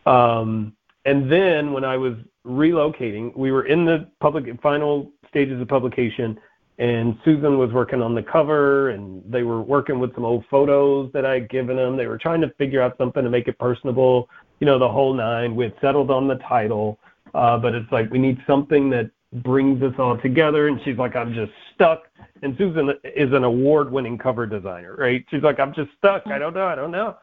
Um, 0.06 0.76
and 1.06 1.32
then 1.32 1.74
when 1.74 1.84
I 1.84 1.98
was 1.98 2.14
relocating, 2.46 3.36
we 3.36 3.52
were 3.52 3.66
in 3.66 3.86
the 3.86 4.10
public 4.20 4.46
final 4.62 5.12
stages 5.30 5.60
of 5.60 5.68
publication, 5.68 6.40
and 6.78 7.18
Susan 7.24 7.58
was 7.58 7.72
working 7.72 8.02
on 8.02 8.16
the 8.16 8.24
cover, 8.24 8.90
and 8.90 9.24
they 9.28 9.44
were 9.44 9.62
working 9.62 10.00
with 10.00 10.14
some 10.16 10.26
old 10.26 10.46
photos 10.50 11.12
that 11.14 11.26
I 11.26 11.36
had 11.36 11.50
given 11.50 11.76
them. 11.76 11.98
They 11.98 12.08
were 12.08 12.18
trying 12.18 12.42
to 12.42 12.50
figure 12.58 12.82
out 12.82 12.98
something 12.98 13.24
to 13.24 13.30
make 13.30 13.48
it 13.48 13.58
personable, 13.58 14.30
you 14.60 14.66
know, 14.66 14.78
the 14.78 14.90
whole 14.90 15.14
nine. 15.14 15.56
We 15.56 15.66
had 15.66 15.74
settled 15.82 16.12
on 16.12 16.28
the 16.28 16.36
title, 16.36 17.00
uh, 17.34 17.58
but 17.58 17.74
it's 17.74 17.92
like 17.92 18.10
we 18.12 18.20
need 18.20 18.38
something 18.48 18.90
that 18.92 19.10
brings 19.34 19.82
us 19.84 19.94
all 19.98 20.18
together. 20.18 20.68
And 20.68 20.80
she's 20.84 20.98
like, 20.98 21.16
I'm 21.16 21.34
just 21.34 21.52
stuck. 21.74 22.04
And 22.42 22.56
Susan 22.58 22.92
is 23.04 23.34
an 23.34 23.44
award 23.44 23.92
winning 23.92 24.18
cover 24.18 24.46
designer, 24.46 24.96
right? 24.96 25.26
She's 25.30 25.44
like, 25.44 25.60
I'm 25.60 25.74
just 25.74 25.90
stuck. 25.98 26.24
I 26.28 26.38
don't 26.38 26.54
know. 26.54 26.68
I 26.68 26.76
don't 26.76 26.92
know. 26.92 27.16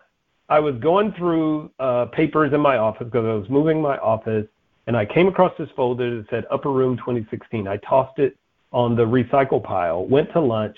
I 0.49 0.59
was 0.59 0.75
going 0.77 1.13
through 1.13 1.71
uh, 1.79 2.07
papers 2.07 2.53
in 2.53 2.61
my 2.61 2.77
office 2.77 3.07
because 3.07 3.25
I 3.25 3.33
was 3.33 3.49
moving 3.49 3.81
my 3.81 3.97
office, 3.99 4.47
and 4.87 4.97
I 4.97 5.07
came 5.07 5.29
across 5.29 5.53
this 5.59 5.69
folder 5.77 6.19
that 6.19 6.29
said 6.29 6.45
Upper 6.51 6.71
Room 6.71 6.97
2016. 6.99 7.67
I 7.67 7.79
tossed 7.79 8.19
it 8.19 8.37
on 8.73 8.97
the 8.97 9.05
recycle 9.05 9.63
pile, 9.63 10.05
went 10.05 10.33
to 10.33 10.41
lunch, 10.41 10.77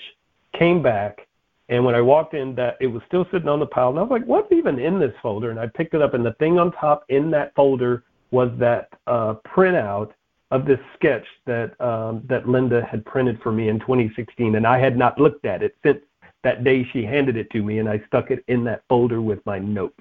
came 0.57 0.81
back, 0.81 1.27
and 1.67 1.83
when 1.83 1.95
I 1.95 2.01
walked 2.01 2.35
in, 2.35 2.53
that 2.55 2.77
it 2.79 2.87
was 2.87 3.01
still 3.07 3.25
sitting 3.31 3.49
on 3.49 3.59
the 3.59 3.65
pile, 3.65 3.89
and 3.89 3.97
I 3.97 4.03
was 4.03 4.11
like, 4.11 4.25
"What's 4.25 4.51
even 4.51 4.79
in 4.79 4.99
this 4.99 5.13
folder?" 5.21 5.49
And 5.49 5.59
I 5.59 5.67
picked 5.67 5.93
it 5.93 6.01
up, 6.01 6.13
and 6.13 6.25
the 6.25 6.33
thing 6.33 6.59
on 6.59 6.71
top 6.73 7.03
in 7.09 7.31
that 7.31 7.55
folder 7.55 8.03
was 8.31 8.51
that 8.59 8.89
uh, 9.07 9.35
printout 9.47 10.11
of 10.55 10.65
this 10.65 10.79
sketch 10.95 11.25
that 11.45 11.79
um, 11.81 12.23
that 12.29 12.47
Linda 12.47 12.85
had 12.89 13.05
printed 13.05 13.41
for 13.43 13.51
me 13.51 13.67
in 13.67 13.79
2016, 13.79 14.55
and 14.55 14.65
I 14.65 14.79
had 14.79 14.97
not 14.97 15.19
looked 15.19 15.45
at 15.45 15.61
it 15.61 15.75
since 15.83 15.99
that 16.43 16.63
day 16.63 16.87
she 16.93 17.03
handed 17.03 17.35
it 17.35 17.49
to 17.51 17.61
me, 17.61 17.79
and 17.79 17.89
I 17.89 18.01
stuck 18.07 18.31
it 18.31 18.43
in 18.47 18.63
that 18.63 18.83
folder 18.87 19.21
with 19.21 19.45
my 19.45 19.59
notes. 19.59 19.99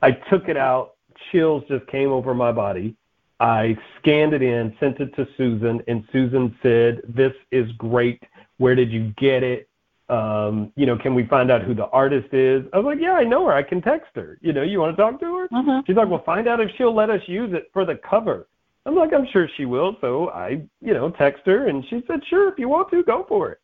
I 0.00 0.12
took 0.12 0.48
it 0.48 0.56
out, 0.56 0.92
chills 1.32 1.64
just 1.68 1.86
came 1.88 2.10
over 2.10 2.34
my 2.34 2.52
body. 2.52 2.94
I 3.40 3.76
scanned 3.98 4.32
it 4.32 4.42
in, 4.42 4.76
sent 4.78 5.00
it 5.00 5.14
to 5.16 5.26
Susan, 5.36 5.82
and 5.88 6.04
Susan 6.12 6.56
said, 6.62 7.02
"This 7.08 7.32
is 7.50 7.70
great. 7.72 8.22
Where 8.58 8.76
did 8.76 8.92
you 8.92 9.12
get 9.16 9.42
it? 9.42 9.68
Um, 10.08 10.72
you 10.76 10.86
know, 10.86 10.96
can 10.96 11.14
we 11.14 11.24
find 11.26 11.50
out 11.50 11.62
who 11.62 11.74
the 11.74 11.86
artist 11.86 12.32
is?" 12.32 12.64
I 12.72 12.76
was 12.76 12.84
like, 12.84 13.00
"Yeah, 13.00 13.14
I 13.14 13.24
know 13.24 13.46
her. 13.46 13.54
I 13.54 13.62
can 13.64 13.82
text 13.82 14.10
her. 14.14 14.38
You 14.40 14.52
know, 14.52 14.62
you 14.62 14.78
want 14.78 14.96
to 14.96 15.02
talk 15.02 15.18
to 15.18 15.36
her?" 15.36 15.48
Mm-hmm. 15.48 15.80
She's 15.86 15.96
like, 15.96 16.08
"Well, 16.08 16.22
find 16.24 16.46
out 16.46 16.60
if 16.60 16.70
she'll 16.76 16.94
let 16.94 17.10
us 17.10 17.22
use 17.26 17.52
it 17.52 17.70
for 17.72 17.84
the 17.84 17.96
cover." 17.96 18.46
I'm 18.90 18.96
like, 18.96 19.12
I'm 19.12 19.26
sure 19.32 19.48
she 19.56 19.66
will. 19.66 19.96
So 20.00 20.30
I, 20.30 20.62
you 20.80 20.94
know, 20.94 21.10
text 21.10 21.42
her 21.46 21.68
and 21.68 21.84
she 21.88 22.02
said, 22.08 22.20
sure, 22.28 22.52
if 22.52 22.58
you 22.58 22.68
want 22.68 22.90
to, 22.90 23.04
go 23.04 23.24
for 23.28 23.52
it. 23.52 23.60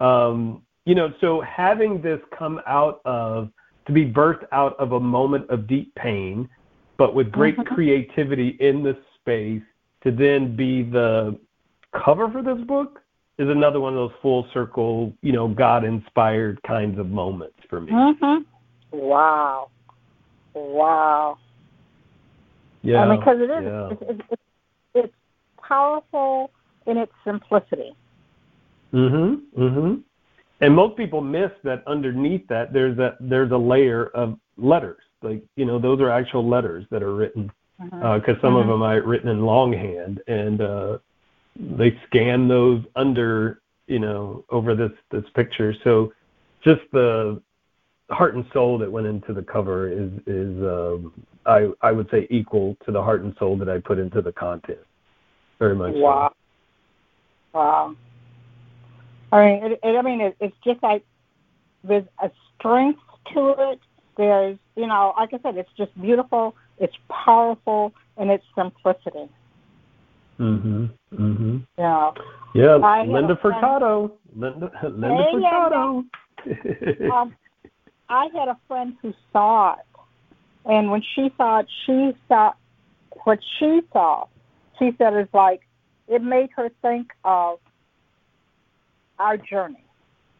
Um, 0.00 0.62
you 0.84 0.94
know, 0.94 1.12
so 1.20 1.40
having 1.40 2.00
this 2.00 2.20
come 2.38 2.60
out 2.66 3.00
of, 3.04 3.50
to 3.86 3.92
be 3.92 4.06
birthed 4.06 4.46
out 4.52 4.78
of 4.78 4.92
a 4.92 5.00
moment 5.00 5.50
of 5.50 5.66
deep 5.66 5.92
pain, 5.96 6.48
but 6.96 7.12
with 7.14 7.32
great 7.32 7.56
mm-hmm. 7.56 7.74
creativity 7.74 8.56
in 8.60 8.84
the 8.84 8.96
space 9.20 9.62
to 10.04 10.12
then 10.12 10.54
be 10.54 10.84
the 10.84 11.36
cover 12.04 12.30
for 12.30 12.42
this 12.42 12.64
book 12.66 13.00
is 13.38 13.48
another 13.48 13.80
one 13.80 13.94
of 13.94 13.98
those 13.98 14.18
full 14.22 14.46
circle, 14.54 15.12
you 15.22 15.32
know, 15.32 15.48
God 15.48 15.84
inspired 15.84 16.62
kinds 16.62 16.98
of 17.00 17.08
moments 17.08 17.58
for 17.68 17.80
me. 17.80 17.90
Mm-hmm. 17.90 18.96
Wow. 18.96 19.70
Wow. 20.54 21.38
Yeah. 22.82 22.98
I 22.98 23.08
mean, 23.08 23.18
because 23.18 23.38
it 23.40 23.50
is, 23.50 23.64
yeah. 23.64 23.88
it's, 23.90 24.02
it's, 24.02 24.20
it's 24.30 24.42
powerful 25.68 26.50
in 26.86 26.96
its 26.96 27.12
simplicity. 27.24 27.94
Mhm. 28.92 29.42
Mhm. 29.56 30.02
And 30.60 30.74
most 30.74 30.96
people 30.96 31.20
miss 31.20 31.52
that 31.62 31.86
underneath 31.86 32.46
that 32.48 32.72
there's 32.72 32.98
a 32.98 33.16
there's 33.20 33.52
a 33.52 33.56
layer 33.56 34.06
of 34.06 34.38
letters. 34.56 35.02
Like 35.22 35.42
you 35.56 35.64
know 35.64 35.78
those 35.78 36.00
are 36.00 36.10
actual 36.10 36.46
letters 36.48 36.86
that 36.90 37.02
are 37.02 37.14
written 37.14 37.50
because 37.78 37.92
uh-huh. 38.02 38.32
uh, 38.32 38.40
some 38.40 38.54
uh-huh. 38.54 38.62
of 38.62 38.66
them 38.66 38.82
are 38.82 39.02
written 39.02 39.28
in 39.28 39.44
longhand 39.44 40.20
and 40.26 40.60
uh, 40.60 40.98
they 41.56 41.96
scan 42.06 42.48
those 42.48 42.82
under 42.96 43.60
you 43.86 43.98
know 43.98 44.44
over 44.50 44.74
this 44.74 44.92
this 45.10 45.24
picture. 45.34 45.74
So 45.84 46.12
just 46.64 46.82
the 46.92 47.40
heart 48.10 48.34
and 48.34 48.44
soul 48.52 48.78
that 48.78 48.90
went 48.90 49.06
into 49.06 49.32
the 49.32 49.42
cover 49.42 49.88
is 49.88 50.10
is 50.26 50.62
um, 50.62 51.12
I 51.46 51.68
I 51.82 51.92
would 51.92 52.08
say 52.10 52.26
equal 52.30 52.76
to 52.84 52.90
the 52.92 53.02
heart 53.02 53.22
and 53.22 53.34
soul 53.38 53.56
that 53.58 53.68
I 53.68 53.78
put 53.78 53.98
into 53.98 54.22
the 54.22 54.32
content. 54.32 54.78
Very 55.58 55.74
much. 55.74 55.94
Wow. 55.94 56.32
So. 57.52 57.58
Wow. 57.58 57.96
I 59.32 59.44
mean, 59.44 59.64
it, 59.64 59.80
it, 59.82 59.96
I 59.96 60.02
mean, 60.02 60.20
it, 60.20 60.36
it's 60.40 60.56
just 60.64 60.82
like 60.82 61.04
there's 61.84 62.04
a 62.22 62.30
strength 62.58 63.00
to 63.34 63.54
it. 63.58 63.80
There's, 64.16 64.58
you 64.76 64.86
know, 64.86 65.14
like 65.16 65.34
I 65.34 65.38
said, 65.42 65.56
it's 65.56 65.70
just 65.76 65.98
beautiful. 66.00 66.54
It's 66.78 66.94
powerful 67.08 67.92
in 68.16 68.30
its 68.30 68.44
simplicity. 68.56 69.28
Mhm. 70.38 70.90
Mhm. 71.12 71.66
Yeah. 71.76 72.12
Yeah. 72.54 72.76
Linda 73.06 73.36
Furtado. 73.36 74.12
Linda. 74.34 74.70
Linda 74.82 75.24
hey, 75.24 75.34
Furtado. 75.34 76.04
um, 77.12 77.34
I 78.08 78.28
had 78.34 78.48
a 78.48 78.56
friend 78.66 78.96
who 79.02 79.12
saw 79.32 79.74
it, 79.74 80.00
and 80.64 80.90
when 80.90 81.02
she 81.14 81.30
saw 81.36 81.60
it, 81.60 81.66
she 81.84 82.16
saw 82.28 82.52
what 83.24 83.38
she 83.58 83.80
saw. 83.92 84.26
She 84.78 84.92
said 84.98 85.14
it's 85.14 85.32
like 85.34 85.62
it 86.06 86.22
made 86.22 86.50
her 86.56 86.70
think 86.82 87.12
of 87.24 87.58
our 89.18 89.36
journey, 89.36 89.84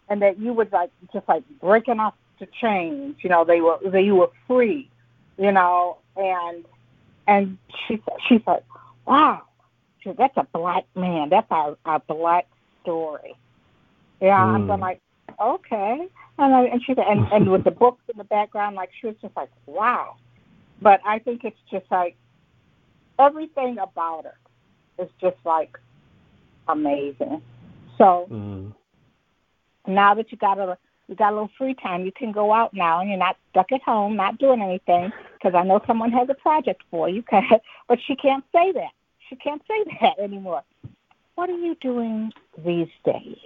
and 0.09 0.23
that 0.23 0.39
you 0.39 0.53
was 0.53 0.69
like 0.73 0.91
just 1.13 1.29
like 1.29 1.43
breaking 1.61 2.01
off 2.01 2.15
the 2.39 2.47
chains. 2.61 3.17
You 3.21 3.31
know, 3.31 3.45
they 3.45 3.61
were 3.61 3.79
they 3.85 4.03
you 4.03 4.17
were 4.17 4.31
free. 4.47 4.91
You 5.37 5.53
know, 5.53 5.99
and 6.17 6.65
and 7.27 7.59
she 7.87 8.03
she 8.29 8.43
said, 8.45 8.63
"Wow, 9.07 9.43
she, 10.01 10.13
that's 10.13 10.37
a 10.37 10.47
black 10.53 10.85
man. 10.97 11.29
That's 11.29 11.47
our 11.51 11.77
our 11.85 12.01
black 12.01 12.47
story." 12.83 13.37
Yeah, 14.21 14.41
mm. 14.41 14.73
I'm 14.73 14.81
like, 14.81 15.01
okay. 15.41 16.09
And, 16.39 16.55
I, 16.55 16.65
and 16.65 16.83
she 16.85 16.95
and, 16.97 17.27
and 17.33 17.51
with 17.51 17.65
the 17.65 17.71
books 17.71 18.03
in 18.13 18.19
the 18.19 18.25
background, 18.25 18.77
like 18.77 18.91
she 19.01 19.07
was 19.07 19.17
just 19.21 19.37
like, 19.37 19.51
wow. 19.67 20.17
But 20.81 21.01
I 21.05 21.19
think 21.19 21.45
it's 21.45 21.59
just 21.71 21.87
like 21.91 22.17
everything 23.19 23.79
about 23.79 24.25
her 24.25 24.39
is 24.99 25.11
just 25.21 25.37
like 25.45 25.77
amazing. 26.69 27.43
So 27.97 28.27
mm. 28.31 28.75
now 29.87 30.15
that 30.15 30.31
you 30.31 30.39
got 30.39 30.59
a 30.59 30.79
you 31.09 31.15
got 31.15 31.31
a 31.31 31.37
little 31.37 31.51
free 31.57 31.75
time, 31.75 32.05
you 32.05 32.13
can 32.13 32.33
go 32.33 32.53
out 32.53 32.75
now, 32.75 33.01
and 33.01 33.09
you're 33.09 33.19
not 33.19 33.37
stuck 33.51 33.73
at 33.73 33.81
home, 33.83 34.15
not 34.15 34.39
doing 34.39 34.61
anything. 34.61 35.11
Because 35.35 35.55
I 35.55 35.65
know 35.65 35.81
someone 35.87 36.13
has 36.13 36.29
a 36.29 36.35
project 36.35 36.83
for 36.91 37.09
you, 37.09 37.25
but 37.89 37.99
she 38.07 38.15
can't 38.15 38.45
say 38.53 38.73
that. 38.73 38.91
She 39.29 39.37
can't 39.37 39.63
say 39.67 39.97
that 40.03 40.19
anymore. 40.19 40.63
What 41.35 41.49
are 41.49 41.57
you 41.57 41.77
doing 41.81 42.33
these 42.65 42.89
days? 43.05 43.39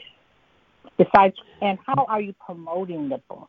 Besides, 0.99 1.37
and 1.61 1.79
how 1.87 2.05
are 2.09 2.21
you 2.21 2.35
promoting 2.45 3.09
the 3.09 3.19
book? 3.29 3.49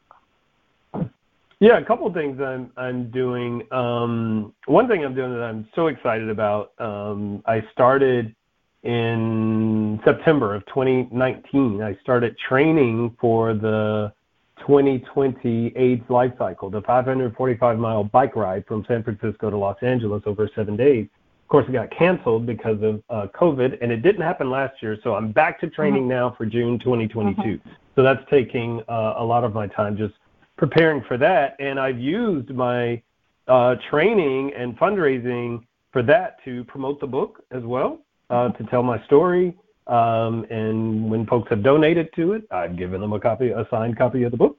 Yeah, 1.64 1.78
a 1.78 1.86
couple 1.86 2.06
of 2.06 2.14
things 2.14 2.42
I'm 2.42 2.74
I'm 2.76 3.10
doing. 3.10 3.66
Um, 3.72 4.54
one 4.66 4.90
thing 4.90 5.06
I'm 5.06 5.16
doing 5.16 5.32
that 5.32 5.44
I'm 5.44 5.66
so 5.74 5.88
excited 5.88 6.30
about. 6.30 6.74
Um, 6.78 7.42
I 7.46 7.66
started 7.72 8.36
in 8.84 9.98
September 10.04 10.56
of 10.56 10.66
2019. 10.66 11.82
I 11.82 11.98
started 12.02 12.38
training 12.38 13.16
for 13.18 13.54
the 13.54 14.12
2020 14.60 15.72
AIDS 15.78 16.04
Life 16.10 16.34
Cycle, 16.38 16.70
the 16.70 16.82
545 16.82 17.80
mile 17.80 18.04
bike 18.04 18.36
ride 18.36 18.66
from 18.68 18.84
San 18.86 19.02
Francisco 19.02 19.50
to 19.50 19.56
Los 19.56 19.78
Angeles 19.82 20.24
over 20.26 20.50
seven 20.54 20.76
days. 20.76 21.08
Of 21.44 21.48
course, 21.48 21.66
it 21.70 21.72
got 21.72 21.90
canceled 21.92 22.46
because 22.46 22.84
of 22.84 23.02
uh, 23.10 23.28
COVID, 23.34 23.78
and 23.82 23.90
it 23.90 24.02
didn't 24.02 24.24
happen 24.24 24.50
last 24.50 24.84
year. 24.84 24.98
So 25.02 25.16
I'm 25.16 25.32
back 25.32 25.62
to 25.62 25.70
training 25.70 26.10
mm-hmm. 26.10 26.10
now 26.10 26.36
for 26.38 26.46
June 26.46 26.78
2022. 26.80 27.42
Mm-hmm. 27.42 27.70
So 27.96 28.04
that's 28.04 28.30
taking 28.30 28.82
uh, 28.90 29.14
a 29.16 29.24
lot 29.24 29.46
of 29.46 29.54
my 29.54 29.68
time 29.68 29.96
just 29.96 30.16
preparing 30.58 31.04
for 31.08 31.18
that. 31.18 31.56
And 31.60 31.80
I've 31.80 32.00
used 32.00 32.50
my 32.50 33.02
uh, 33.48 33.76
training 33.90 34.54
and 34.56 34.78
fundraising 34.78 35.64
for 35.92 36.04
that 36.04 36.44
to 36.46 36.64
promote 36.66 37.00
the 37.00 37.08
book 37.08 37.44
as 37.52 37.64
well 37.64 38.00
uh, 38.30 38.50
to 38.50 38.64
tell 38.66 38.84
my 38.84 39.04
story. 39.06 39.56
Um, 39.88 40.46
and 40.50 41.10
when 41.10 41.26
folks 41.26 41.50
have 41.50 41.62
donated 41.62 42.10
to 42.16 42.34
it, 42.34 42.44
I've 42.52 42.78
given 42.78 43.02
them 43.02 43.14
a 43.14 43.20
copy, 43.20 43.50
a 43.50 43.68
signed 43.70 43.98
copy 43.98 44.24
of 44.24 44.32
the 44.32 44.38
book. 44.38 44.58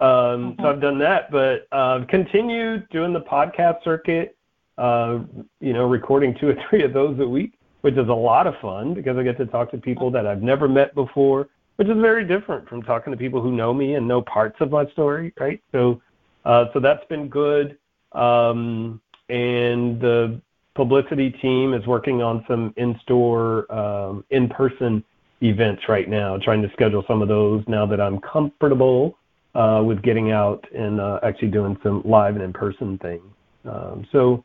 Um, 0.00 0.08
mm-hmm. 0.08 0.62
So 0.62 0.68
I've 0.68 0.80
done 0.80 0.98
that, 0.98 1.30
but 1.30 1.68
uh, 1.72 2.04
continued 2.08 2.88
doing 2.90 3.12
the 3.12 3.20
podcast 3.20 3.82
circuit. 3.84 4.36
Uh, 4.76 5.20
you 5.60 5.72
know, 5.72 5.86
recording 5.86 6.36
two 6.38 6.50
or 6.50 6.56
three 6.68 6.82
of 6.82 6.92
those 6.92 7.18
a 7.20 7.26
week, 7.26 7.54
which 7.80 7.94
is 7.94 8.08
a 8.08 8.12
lot 8.12 8.46
of 8.46 8.54
fun 8.60 8.92
because 8.92 9.16
I 9.16 9.22
get 9.22 9.38
to 9.38 9.46
talk 9.46 9.70
to 9.70 9.78
people 9.78 10.10
that 10.10 10.26
I've 10.26 10.42
never 10.42 10.68
met 10.68 10.94
before, 10.94 11.48
which 11.76 11.88
is 11.88 11.96
very 11.98 12.26
different 12.26 12.68
from 12.68 12.82
talking 12.82 13.12
to 13.12 13.16
people 13.16 13.40
who 13.40 13.52
know 13.52 13.72
me 13.72 13.94
and 13.94 14.06
know 14.06 14.22
parts 14.22 14.56
of 14.60 14.70
my 14.70 14.86
story, 14.90 15.32
right? 15.38 15.62
So, 15.72 16.00
uh, 16.44 16.66
so 16.72 16.80
that's 16.80 17.04
been 17.06 17.28
good. 17.28 17.78
Um, 18.12 19.00
and 19.28 20.00
the 20.00 20.40
publicity 20.74 21.30
team 21.30 21.74
is 21.74 21.86
working 21.86 22.22
on 22.22 22.44
some 22.48 22.72
in-store, 22.76 23.70
um, 23.72 24.24
in-person 24.30 25.04
events 25.42 25.82
right 25.88 26.08
now, 26.08 26.38
trying 26.38 26.62
to 26.62 26.70
schedule 26.72 27.04
some 27.06 27.22
of 27.22 27.28
those 27.28 27.62
now 27.66 27.84
that 27.86 28.00
I'm 28.00 28.20
comfortable 28.20 29.18
uh, 29.54 29.82
with 29.84 30.02
getting 30.02 30.32
out 30.32 30.64
and 30.74 31.00
uh, 31.00 31.20
actually 31.22 31.48
doing 31.48 31.76
some 31.82 32.02
live 32.04 32.36
and 32.36 32.44
in-person 32.44 32.98
things. 32.98 33.24
Um, 33.64 34.06
so 34.12 34.44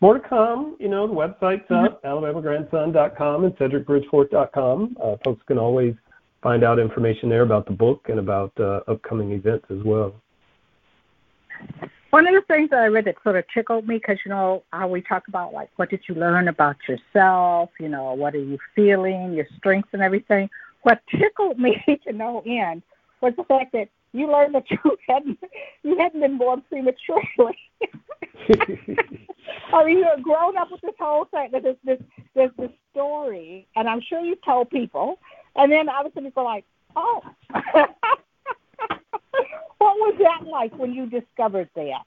more 0.00 0.18
to 0.18 0.28
come. 0.28 0.76
You 0.78 0.88
know, 0.88 1.06
the 1.06 1.14
website's 1.14 1.70
up, 1.70 2.02
mm-hmm. 2.02 2.06
alabamagrandson.com 2.06 3.44
and 3.44 3.56
cedrickbridgeforth.com. 3.56 4.96
Uh, 5.02 5.16
folks 5.24 5.42
can 5.46 5.58
always 5.58 5.94
find 6.44 6.62
out 6.62 6.78
information 6.78 7.30
there 7.30 7.42
about 7.42 7.64
the 7.64 7.72
book 7.72 8.04
and 8.08 8.18
about 8.20 8.52
uh, 8.60 8.80
upcoming 8.86 9.32
events 9.32 9.64
as 9.70 9.82
well. 9.82 10.14
One 12.10 12.28
of 12.28 12.34
the 12.34 12.42
things 12.42 12.70
that 12.70 12.80
I 12.80 12.86
read 12.86 13.06
that 13.06 13.16
sort 13.24 13.36
of 13.36 13.44
tickled 13.52 13.88
me, 13.88 13.96
because 13.96 14.18
you 14.24 14.28
know 14.28 14.62
how 14.70 14.86
we 14.86 15.00
talk 15.00 15.26
about 15.26 15.52
like 15.54 15.70
what 15.76 15.88
did 15.90 16.02
you 16.06 16.14
learn 16.14 16.46
about 16.46 16.76
yourself, 16.86 17.70
you 17.80 17.88
know, 17.88 18.12
what 18.12 18.34
are 18.34 18.44
you 18.44 18.58
feeling, 18.76 19.32
your 19.32 19.46
strengths 19.56 19.88
and 19.92 20.02
everything. 20.02 20.48
What 20.82 21.00
tickled 21.10 21.58
me 21.66 21.82
to 22.06 22.12
no 22.12 22.42
end 22.46 22.82
was 23.22 23.32
the 23.36 23.44
fact 23.44 23.72
that 23.72 23.88
you 24.12 24.30
learned 24.30 24.54
that 24.54 24.70
you 24.70 24.78
hadn't 25.08 25.38
you 25.82 25.96
hadn't 25.98 26.20
been 26.20 26.36
born 26.38 26.62
prematurely. 26.68 27.58
I 29.72 29.84
mean, 29.84 29.98
you 29.98 30.04
have 30.04 30.22
grown 30.22 30.58
up 30.58 30.70
with 30.70 30.82
this 30.82 30.94
whole 31.00 31.24
thing, 31.24 31.48
this 31.52 31.76
this 31.84 31.98
this 32.34 32.50
this 32.58 32.70
story, 32.92 33.66
and 33.76 33.88
I'm 33.88 34.02
sure 34.02 34.20
you 34.20 34.36
told 34.44 34.68
people, 34.70 35.18
and 35.56 35.70
then 35.70 35.88
I 35.88 36.02
was 36.02 36.12
you 36.16 36.30
go 36.30 36.44
like, 36.44 36.64
oh. 36.96 37.22
what 37.52 37.86
was 39.78 40.14
that 40.20 40.46
like 40.48 40.76
when 40.76 40.92
you 40.92 41.06
discovered 41.06 41.68
that? 41.74 42.02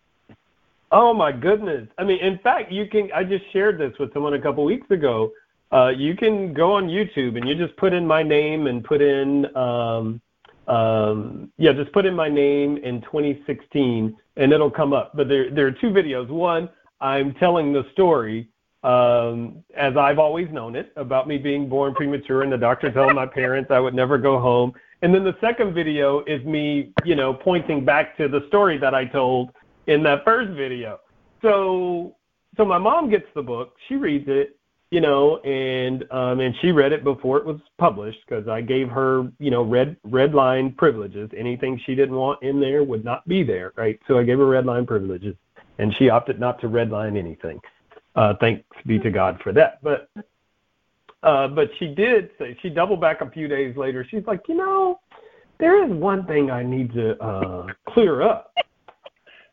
Oh 0.91 1.13
my 1.13 1.31
goodness! 1.33 1.87
I 1.97 2.05
mean, 2.05 2.19
in 2.19 2.39
fact, 2.39 2.71
you 2.71 2.87
can. 2.87 3.09
I 3.13 3.23
just 3.23 3.43
shared 3.51 3.77
this 3.77 3.91
with 3.99 4.13
someone 4.13 4.35
a 4.35 4.41
couple 4.41 4.63
weeks 4.63 4.89
ago. 4.89 5.31
Uh, 5.71 5.89
you 5.89 6.15
can 6.15 6.53
go 6.53 6.71
on 6.71 6.87
YouTube 6.87 7.35
and 7.37 7.47
you 7.47 7.55
just 7.55 7.75
put 7.77 7.93
in 7.93 8.07
my 8.07 8.23
name 8.23 8.67
and 8.67 8.83
put 8.83 9.01
in, 9.01 9.45
um, 9.57 10.21
um, 10.67 11.51
yeah, 11.57 11.73
just 11.73 11.91
put 11.91 12.05
in 12.05 12.15
my 12.15 12.29
name 12.29 12.77
in 12.77 13.01
2016 13.01 14.15
and 14.37 14.53
it'll 14.53 14.71
come 14.71 14.93
up. 14.93 15.11
But 15.13 15.27
there, 15.27 15.51
there 15.51 15.67
are 15.67 15.71
two 15.71 15.89
videos. 15.89 16.29
One, 16.29 16.69
I'm 17.01 17.33
telling 17.33 17.73
the 17.73 17.83
story 17.91 18.47
um, 18.87 19.65
as 19.75 19.97
I've 19.97 20.17
always 20.17 20.49
known 20.49 20.73
it 20.77 20.93
about 20.95 21.27
me 21.27 21.37
being 21.37 21.67
born 21.67 21.93
premature 21.93 22.43
and 22.43 22.51
the 22.51 22.57
doctor 22.57 22.89
telling 22.89 23.15
my 23.15 23.25
parents 23.25 23.69
I 23.69 23.81
would 23.81 23.93
never 23.93 24.17
go 24.17 24.39
home. 24.39 24.71
And 25.01 25.13
then 25.13 25.25
the 25.25 25.35
second 25.41 25.73
video 25.73 26.23
is 26.23 26.43
me, 26.45 26.93
you 27.03 27.15
know, 27.15 27.33
pointing 27.33 27.83
back 27.83 28.15
to 28.15 28.29
the 28.29 28.45
story 28.47 28.77
that 28.77 28.95
I 28.95 29.03
told 29.03 29.51
in 29.87 30.03
that 30.03 30.23
first 30.23 30.51
video. 30.51 31.01
So 31.41 32.15
so 32.55 32.63
my 32.63 32.77
mom 32.77 33.09
gets 33.09 33.25
the 33.35 33.43
book, 33.43 33.75
she 33.89 33.95
reads 33.95 34.25
it, 34.29 34.57
you 34.89 35.01
know, 35.01 35.39
and 35.39 36.09
um 36.11 36.39
and 36.39 36.55
she 36.61 36.71
read 36.71 36.93
it 36.93 37.03
before 37.03 37.37
it 37.39 37.45
was 37.45 37.59
published 37.77 38.19
because 38.25 38.47
I 38.47 38.61
gave 38.61 38.87
her, 38.87 39.29
you 39.37 39.51
know, 39.51 39.63
red 39.63 39.97
red 40.05 40.33
line 40.33 40.71
privileges. 40.71 41.29
Anything 41.35 41.77
she 41.85 41.93
didn't 41.93 42.15
want 42.15 42.41
in 42.41 42.61
there 42.61 42.83
would 42.83 43.03
not 43.03 43.27
be 43.27 43.43
there, 43.43 43.73
right? 43.75 43.99
So 44.07 44.17
I 44.17 44.23
gave 44.23 44.37
her 44.37 44.47
red 44.47 44.65
line 44.65 44.85
privileges 44.85 45.35
and 45.77 45.93
she 45.97 46.09
opted 46.09 46.39
not 46.39 46.61
to 46.61 46.69
redline 46.69 47.17
anything. 47.17 47.59
Uh 48.17 48.33
thanks 48.39 48.63
be 48.85 48.99
to 48.99 49.11
God 49.11 49.39
for 49.43 49.53
that. 49.53 49.81
But 49.81 50.09
uh, 51.23 51.47
but 51.47 51.69
she 51.79 51.87
did 51.87 52.29
say 52.37 52.57
she 52.61 52.69
doubled 52.69 52.99
back 52.99 53.21
a 53.21 53.29
few 53.29 53.47
days 53.47 53.77
later. 53.77 54.05
She's 54.09 54.25
like, 54.25 54.41
you 54.47 54.55
know, 54.55 54.99
there 55.59 55.83
is 55.85 55.91
one 55.91 56.25
thing 56.25 56.51
I 56.51 56.63
need 56.63 56.93
to 56.93 57.21
uh, 57.21 57.67
clear 57.89 58.21
up. 58.21 58.53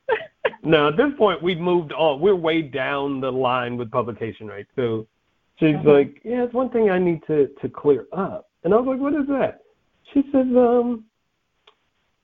now 0.62 0.89
at 0.89 0.97
this 0.97 1.11
point 1.19 1.43
we've 1.43 1.59
moved 1.59 1.93
on. 1.93 2.20
We're 2.20 2.35
way 2.35 2.62
down 2.62 3.20
the 3.20 3.31
line 3.31 3.77
with 3.77 3.91
publication 3.91 4.47
right? 4.47 4.66
So 4.77 5.07
she's 5.59 5.77
uh-huh. 5.77 5.93
like, 5.93 6.20
yeah, 6.24 6.45
it's 6.45 6.55
one 6.55 6.70
thing 6.70 6.91
I 6.91 6.99
need 6.99 7.20
to 7.27 7.49
to 7.61 7.69
clear 7.69 8.07
up. 8.12 8.49
And 8.65 8.73
I 8.73 8.78
was 8.78 8.86
like, 8.86 9.01
what 9.01 9.15
is 9.15 9.27
that? 9.28 9.61
She 10.12 10.23
says, 10.32 10.47
um, 10.57 11.05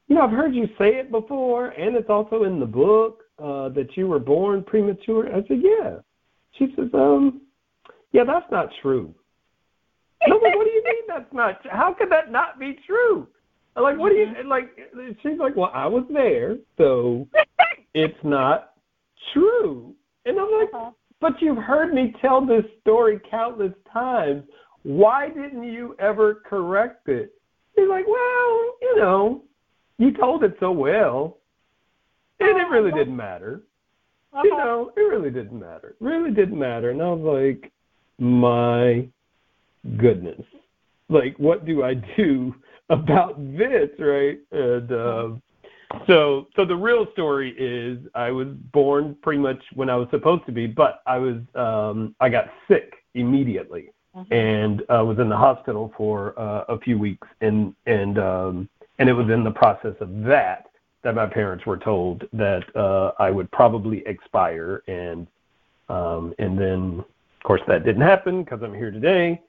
you 0.08 0.16
know, 0.16 0.22
I've 0.22 0.30
heard 0.30 0.54
you 0.54 0.66
say 0.78 0.96
it 0.96 1.10
before, 1.10 1.68
and 1.68 1.96
it's 1.96 2.10
also 2.10 2.44
in 2.44 2.60
the 2.60 2.66
book 2.66 3.24
uh, 3.38 3.68
that 3.70 3.96
you 3.96 4.08
were 4.08 4.18
born 4.18 4.64
premature. 4.64 5.28
I 5.28 5.46
said, 5.46 5.60
yeah. 5.62 5.98
She 6.58 6.72
says, 6.76 6.88
um, 6.94 7.42
yeah, 8.12 8.24
that's 8.24 8.50
not 8.50 8.68
true. 8.82 9.14
And 10.22 10.34
I'm 10.34 10.40
like, 10.42 10.54
what 10.56 10.64
do 10.64 10.70
you 10.70 10.82
mean 10.84 11.02
that's 11.08 11.32
not? 11.32 11.60
How 11.70 11.94
could 11.94 12.10
that 12.10 12.30
not 12.30 12.58
be 12.58 12.78
true? 12.86 13.26
I'm 13.76 13.82
like, 13.82 13.98
what 13.98 14.10
do 14.10 14.16
you 14.16 14.26
mm-hmm. 14.26 14.48
like? 14.48 14.76
She's 15.22 15.38
like, 15.38 15.56
well, 15.56 15.70
I 15.72 15.86
was 15.86 16.04
there, 16.12 16.56
so 16.76 17.26
it's 17.94 18.18
not 18.22 18.72
true. 19.32 19.94
And 20.26 20.38
I'm 20.38 20.50
like, 20.50 20.68
uh-huh. 20.74 20.90
but 21.20 21.40
you've 21.40 21.58
heard 21.58 21.94
me 21.94 22.14
tell 22.20 22.44
this 22.44 22.64
story 22.80 23.20
countless 23.30 23.72
times. 23.92 24.42
Why 24.82 25.28
didn't 25.28 25.64
you 25.64 25.94
ever 25.98 26.42
correct 26.46 27.08
it? 27.08 27.32
He's 27.76 27.88
like, 27.88 28.06
well, 28.06 28.74
you 28.82 28.96
know, 28.96 29.44
you 29.98 30.12
told 30.12 30.42
it 30.44 30.56
so 30.58 30.72
well, 30.72 31.38
and 32.40 32.58
it 32.58 32.68
really 32.70 32.90
didn't 32.90 33.16
matter. 33.16 33.62
Uh-huh. 34.32 34.42
You 34.44 34.56
know, 34.56 34.92
it 34.96 35.00
really 35.00 35.30
didn't 35.30 35.58
matter. 35.58 35.90
It 35.90 36.04
really 36.04 36.30
didn't 36.30 36.58
matter. 36.58 36.90
And 36.90 37.02
I 37.02 37.06
was 37.06 37.50
like, 37.60 37.72
my 38.18 39.08
goodness, 39.96 40.42
like 41.08 41.36
what 41.38 41.64
do 41.64 41.82
I 41.82 41.94
do 41.94 42.54
about 42.90 43.36
this, 43.56 43.88
right? 43.98 44.38
And 44.52 44.92
um, 44.92 45.42
so, 46.06 46.46
so 46.54 46.64
the 46.64 46.76
real 46.76 47.06
story 47.12 47.54
is 47.58 47.98
I 48.14 48.30
was 48.30 48.48
born 48.72 49.16
pretty 49.22 49.40
much 49.40 49.60
when 49.74 49.90
I 49.90 49.96
was 49.96 50.08
supposed 50.10 50.46
to 50.46 50.52
be, 50.52 50.66
but 50.66 51.02
I 51.06 51.18
was 51.18 51.36
um, 51.54 52.14
I 52.20 52.28
got 52.28 52.50
sick 52.68 52.94
immediately 53.14 53.90
mm-hmm. 54.14 54.32
and 54.32 54.82
uh, 54.82 55.04
was 55.04 55.18
in 55.18 55.28
the 55.28 55.36
hospital 55.36 55.92
for 55.96 56.38
uh, 56.38 56.64
a 56.68 56.78
few 56.78 56.98
weeks, 56.98 57.26
and 57.40 57.74
and 57.86 58.18
um, 58.18 58.68
and 58.98 59.08
it 59.08 59.12
was 59.12 59.30
in 59.30 59.44
the 59.44 59.50
process 59.50 59.94
of 60.00 60.22
that 60.24 60.69
that 61.02 61.14
my 61.14 61.26
parents 61.26 61.64
were 61.66 61.78
told 61.78 62.24
that 62.32 62.64
uh, 62.76 63.12
I 63.18 63.30
would 63.30 63.50
probably 63.50 64.02
expire, 64.06 64.82
and 64.86 65.26
um, 65.88 66.34
and 66.38 66.58
then 66.58 67.04
of 67.38 67.44
course 67.44 67.62
that 67.68 67.84
didn't 67.84 68.02
happen 68.02 68.44
because 68.44 68.60
I'm 68.62 68.74
here 68.74 68.90
today. 68.90 69.40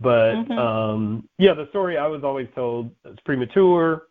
But 0.00 0.34
mm-hmm. 0.34 0.58
um, 0.58 1.28
yeah, 1.38 1.52
the 1.54 1.68
story 1.68 1.98
I 1.98 2.06
was 2.06 2.24
always 2.24 2.48
told 2.54 2.90
is 3.04 3.18
premature. 3.24 4.06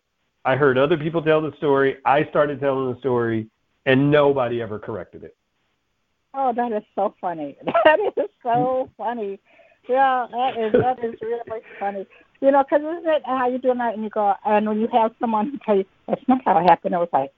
I 0.46 0.56
heard 0.56 0.78
other 0.78 0.98
people 0.98 1.22
tell 1.22 1.42
the 1.42 1.56
story. 1.58 1.98
I 2.06 2.26
started 2.26 2.60
telling 2.60 2.94
the 2.94 3.00
story, 3.00 3.48
and 3.86 4.12
nobody 4.12 4.62
ever 4.62 4.80
corrected 4.80 5.24
it. 5.24 5.36
Oh, 6.34 6.54
that 6.54 6.72
is 6.72 6.84
so 6.96 7.16
funny. 7.20 7.58
That 7.84 8.00
is 8.00 8.30
so 8.44 8.90
funny. 8.98 9.40
yeah, 9.88 10.28
that 10.32 10.58
is 10.58 10.72
that 10.74 11.04
is 11.04 11.16
really 11.22 11.62
funny. 11.80 12.06
You 12.42 12.52
know, 12.52 12.64
because 12.64 12.82
isn't 12.82 13.08
it 13.10 13.22
how 13.26 13.50
you 13.50 13.58
doing 13.58 13.80
that, 13.80 13.96
and 13.96 14.04
you 14.04 14.10
go, 14.10 14.34
and 14.46 14.68
when 14.68 14.80
you 14.80 14.88
have 14.94 15.12
someone 15.20 15.52
who 15.52 15.58
tell 15.66 15.78
you 15.78 15.86
that's 16.08 16.22
not 16.28 16.42
how 16.46 16.58
it 16.60 16.70
happened, 16.70 16.94
it 16.94 16.98
was 16.98 17.10
like, 17.12 17.32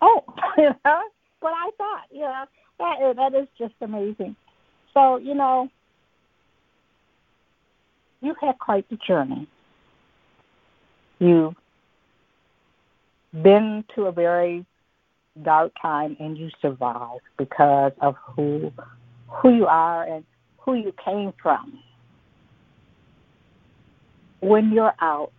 oh, 0.00 0.24
you 0.58 0.70
know, 0.84 1.02
but 1.40 1.52
I 1.52 1.70
thought, 1.76 2.04
you 2.10 2.20
know, 2.20 2.44
that 2.78 2.96
is, 3.02 3.16
that 3.16 3.34
is 3.34 3.48
just 3.58 3.74
amazing. 3.80 4.36
So 4.94 5.16
you 5.18 5.34
know, 5.34 5.68
you 8.20 8.34
had 8.40 8.58
quite 8.58 8.88
the 8.88 8.98
journey. 9.06 9.46
You've 11.18 11.54
been 13.42 13.84
to 13.94 14.02
a 14.04 14.12
very 14.12 14.64
dark 15.42 15.72
time 15.80 16.16
and 16.18 16.36
you 16.36 16.48
survived 16.62 17.22
because 17.36 17.92
of 18.00 18.14
who 18.24 18.72
who 19.28 19.54
you 19.54 19.66
are 19.66 20.04
and 20.04 20.24
who 20.58 20.74
you 20.74 20.92
came 21.04 21.32
from. 21.42 21.78
When 24.40 24.72
you're 24.72 24.94
out 25.00 25.32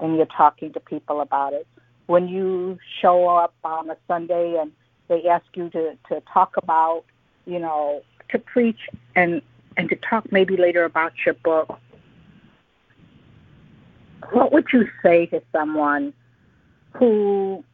and 0.00 0.16
you're 0.16 0.26
talking 0.26 0.72
to 0.72 0.80
people 0.80 1.20
about 1.20 1.52
it, 1.52 1.66
when 2.06 2.28
you 2.28 2.78
show 3.00 3.28
up 3.28 3.54
on 3.64 3.90
a 3.90 3.96
Sunday 4.08 4.58
and 4.60 4.72
they 5.08 5.28
ask 5.28 5.44
you 5.54 5.70
to, 5.70 5.96
to 6.08 6.22
talk 6.32 6.56
about, 6.56 7.04
you 7.46 7.58
know, 7.58 8.02
to 8.30 8.38
preach 8.38 8.88
and 9.14 9.42
and 9.76 9.88
to 9.88 9.96
talk 9.96 10.30
maybe 10.30 10.56
later 10.56 10.84
about 10.84 11.12
your 11.24 11.34
book, 11.34 11.78
what 14.32 14.52
would 14.52 14.66
you 14.72 14.86
say 15.02 15.24
to 15.26 15.42
someone 15.50 16.12
who 16.92 17.64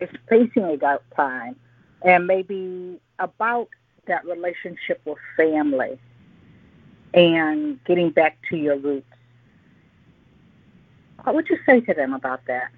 is 0.00 0.08
facing 0.28 0.64
a 0.64 0.76
dark 0.76 1.02
time 1.14 1.56
and 2.02 2.26
maybe 2.26 2.98
about 3.18 3.68
that 4.06 4.24
relationship 4.24 5.00
with 5.04 5.18
family 5.36 5.98
and 7.14 7.82
getting 7.84 8.10
back 8.10 8.38
to 8.50 8.56
your 8.56 8.76
roots. 8.76 9.06
What 11.24 11.34
would 11.34 11.48
you 11.48 11.58
say 11.66 11.80
to 11.80 11.94
them 11.94 12.14
about 12.14 12.40
that? 12.46 12.70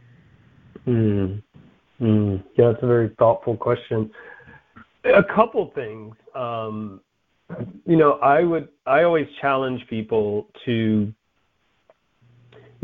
Mm. 0.87 1.43
Mm. 2.01 2.45
Yeah, 2.57 2.73
that's 2.73 2.83
a 2.83 2.87
very 2.87 3.11
thoughtful 3.19 3.57
question. 3.57 4.11
A 5.05 5.23
couple 5.23 5.71
things. 5.75 6.15
Um, 6.35 7.01
you 7.87 7.97
know, 7.97 8.13
I 8.15 8.43
would 8.43 8.69
I 8.87 9.03
always 9.03 9.27
challenge 9.41 9.87
people 9.89 10.49
to 10.65 11.13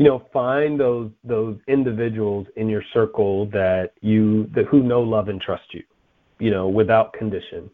you 0.01 0.07
know 0.07 0.23
find 0.33 0.79
those 0.79 1.11
those 1.23 1.57
individuals 1.67 2.47
in 2.55 2.67
your 2.67 2.83
circle 2.91 3.45
that 3.47 3.91
you 4.01 4.49
that 4.55 4.65
who 4.65 4.81
know 4.81 5.01
love 5.01 5.27
and 5.29 5.39
trust 5.39 5.73
you 5.73 5.83
you 6.39 6.49
know 6.49 6.67
without 6.67 7.13
condition 7.13 7.69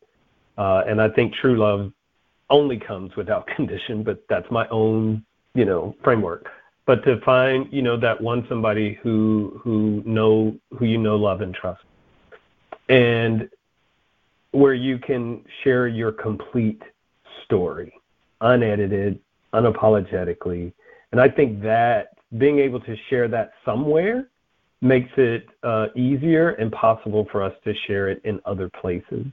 uh 0.58 0.84
and 0.88 1.02
i 1.02 1.08
think 1.08 1.34
true 1.36 1.58
love 1.58 1.94
only 2.50 2.78
comes 2.78 3.16
without 3.16 3.48
condition 3.56 4.04
but 4.04 4.26
that's 4.28 4.50
my 4.52 4.68
own 4.70 5.24
you 5.54 5.64
know 5.64 5.96
framework 6.04 6.48
but 6.88 7.04
to 7.04 7.20
find 7.22 7.68
you 7.72 7.84
know 7.84 7.98
that 7.98 8.20
one 8.20 8.46
somebody 8.50 8.98
who 9.04 9.60
who 9.64 10.02
know 10.06 10.58
who 10.72 10.86
you 10.86 10.98
know 10.98 11.18
love 11.18 11.42
and 11.42 11.54
trust. 11.54 11.84
And 12.90 13.50
where 14.52 14.74
you 14.74 14.98
can 14.98 15.44
share 15.64 15.88
your 15.88 16.14
complete 16.14 16.82
story 17.44 17.94
unedited 18.42 19.20
unapologetically. 19.54 20.72
And 21.12 21.22
i 21.22 21.30
think 21.30 21.62
that 21.62 22.18
being 22.38 22.60
able 22.60 22.80
to 22.82 22.96
share 23.10 23.28
that 23.28 23.52
somewhere 23.64 24.30
makes 24.82 25.10
it 25.18 25.48
uh, 25.64 25.88
easier 25.96 26.50
and 26.52 26.72
possible 26.72 27.28
for 27.32 27.42
us 27.42 27.54
to 27.64 27.74
share 27.88 28.10
it 28.10 28.22
in 28.26 28.40
other 28.46 28.70
places 28.70 29.26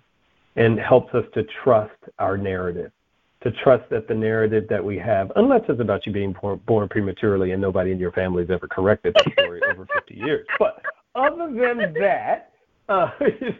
and 0.56 0.78
helps 0.78 1.12
us 1.14 1.24
to 1.34 1.44
trust 1.62 1.98
our 2.18 2.36
narrative 2.38 2.92
to 3.44 3.52
trust 3.62 3.88
that 3.90 4.08
the 4.08 4.14
narrative 4.14 4.64
that 4.68 4.82
we 4.82 4.98
have 4.98 5.30
unless 5.36 5.60
it's 5.68 5.80
about 5.80 6.04
you 6.06 6.12
being 6.12 6.34
born, 6.40 6.60
born 6.66 6.88
prematurely 6.88 7.52
and 7.52 7.60
nobody 7.60 7.92
in 7.92 7.98
your 7.98 8.12
family 8.12 8.42
has 8.42 8.50
ever 8.50 8.66
corrected 8.66 9.14
that 9.14 9.32
story 9.32 9.60
over 9.70 9.86
50 9.94 10.14
years 10.14 10.46
but 10.58 10.82
other 11.14 11.46
than 11.46 11.92
that 12.00 12.52
uh, 12.88 13.10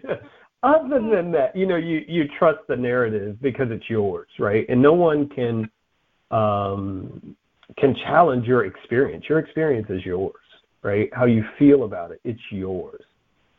other 0.62 1.01
than 1.01 1.31
that 1.31 1.55
you 1.55 1.66
know 1.66 1.77
you 1.77 2.02
you 2.09 2.24
trust 2.39 2.59
the 2.69 2.77
narrative 2.77 3.40
because 3.40 3.69
it's 3.70 3.89
yours 3.89 4.28
right 4.39 4.66
and 4.69 4.81
no 4.81 4.93
one 4.93 5.28
can 5.28 5.70
um 6.31 7.36
can 7.78 7.94
challenge 8.05 8.47
your 8.47 8.66
experience. 8.66 9.24
Your 9.28 9.39
experience 9.39 9.86
is 9.90 10.05
yours, 10.05 10.35
right? 10.82 11.09
How 11.12 11.27
you 11.27 11.44
feel 11.59 11.85
about 11.85 12.11
it, 12.11 12.20
it's 12.24 12.40
yours. 12.51 13.02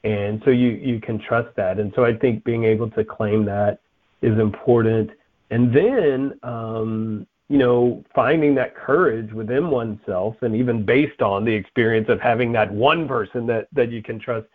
And 0.04 0.42
so 0.46 0.52
you, 0.52 0.70
you 0.70 1.00
can 1.00 1.20
trust 1.20 1.56
that. 1.58 1.80
And 1.80 1.92
so 1.96 2.06
I 2.06 2.16
think 2.16 2.44
being 2.44 2.64
able 2.64 2.90
to 2.92 3.04
claim 3.04 3.46
that 3.46 3.80
is 4.22 4.38
important. 4.40 5.10
And 5.52 5.74
then, 5.74 6.40
um, 6.44 7.28
you 7.50 7.58
know, 7.58 8.04
finding 8.14 8.56
that 8.56 8.76
courage 8.76 9.32
within 9.32 9.70
oneself 9.70 10.36
and 10.42 10.56
even 10.56 10.84
based 10.84 11.22
on 11.22 11.46
the 11.46 11.54
experience 11.54 12.10
of 12.10 12.20
having 12.20 12.52
that 12.54 12.72
one 12.72 13.08
person 13.08 13.46
that, 13.48 13.68
that 13.74 13.92
you 13.92 14.02
can 14.02 14.20
trust, 14.20 14.48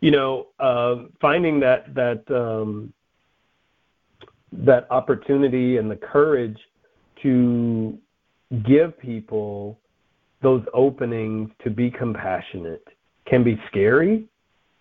you 0.00 0.10
know, 0.10 0.48
uh, 0.58 1.04
finding 1.20 1.60
that, 1.60 1.94
that, 1.94 2.24
um, 2.34 2.92
that 4.52 4.86
opportunity 4.90 5.76
and 5.78 5.90
the 5.90 5.96
courage 5.96 6.58
to 7.22 7.96
give 8.66 8.98
people 8.98 9.78
those 10.42 10.62
openings 10.74 11.50
to 11.64 11.70
be 11.70 11.90
compassionate 11.90 12.86
can 13.24 13.44
be 13.44 13.58
scary, 13.68 14.24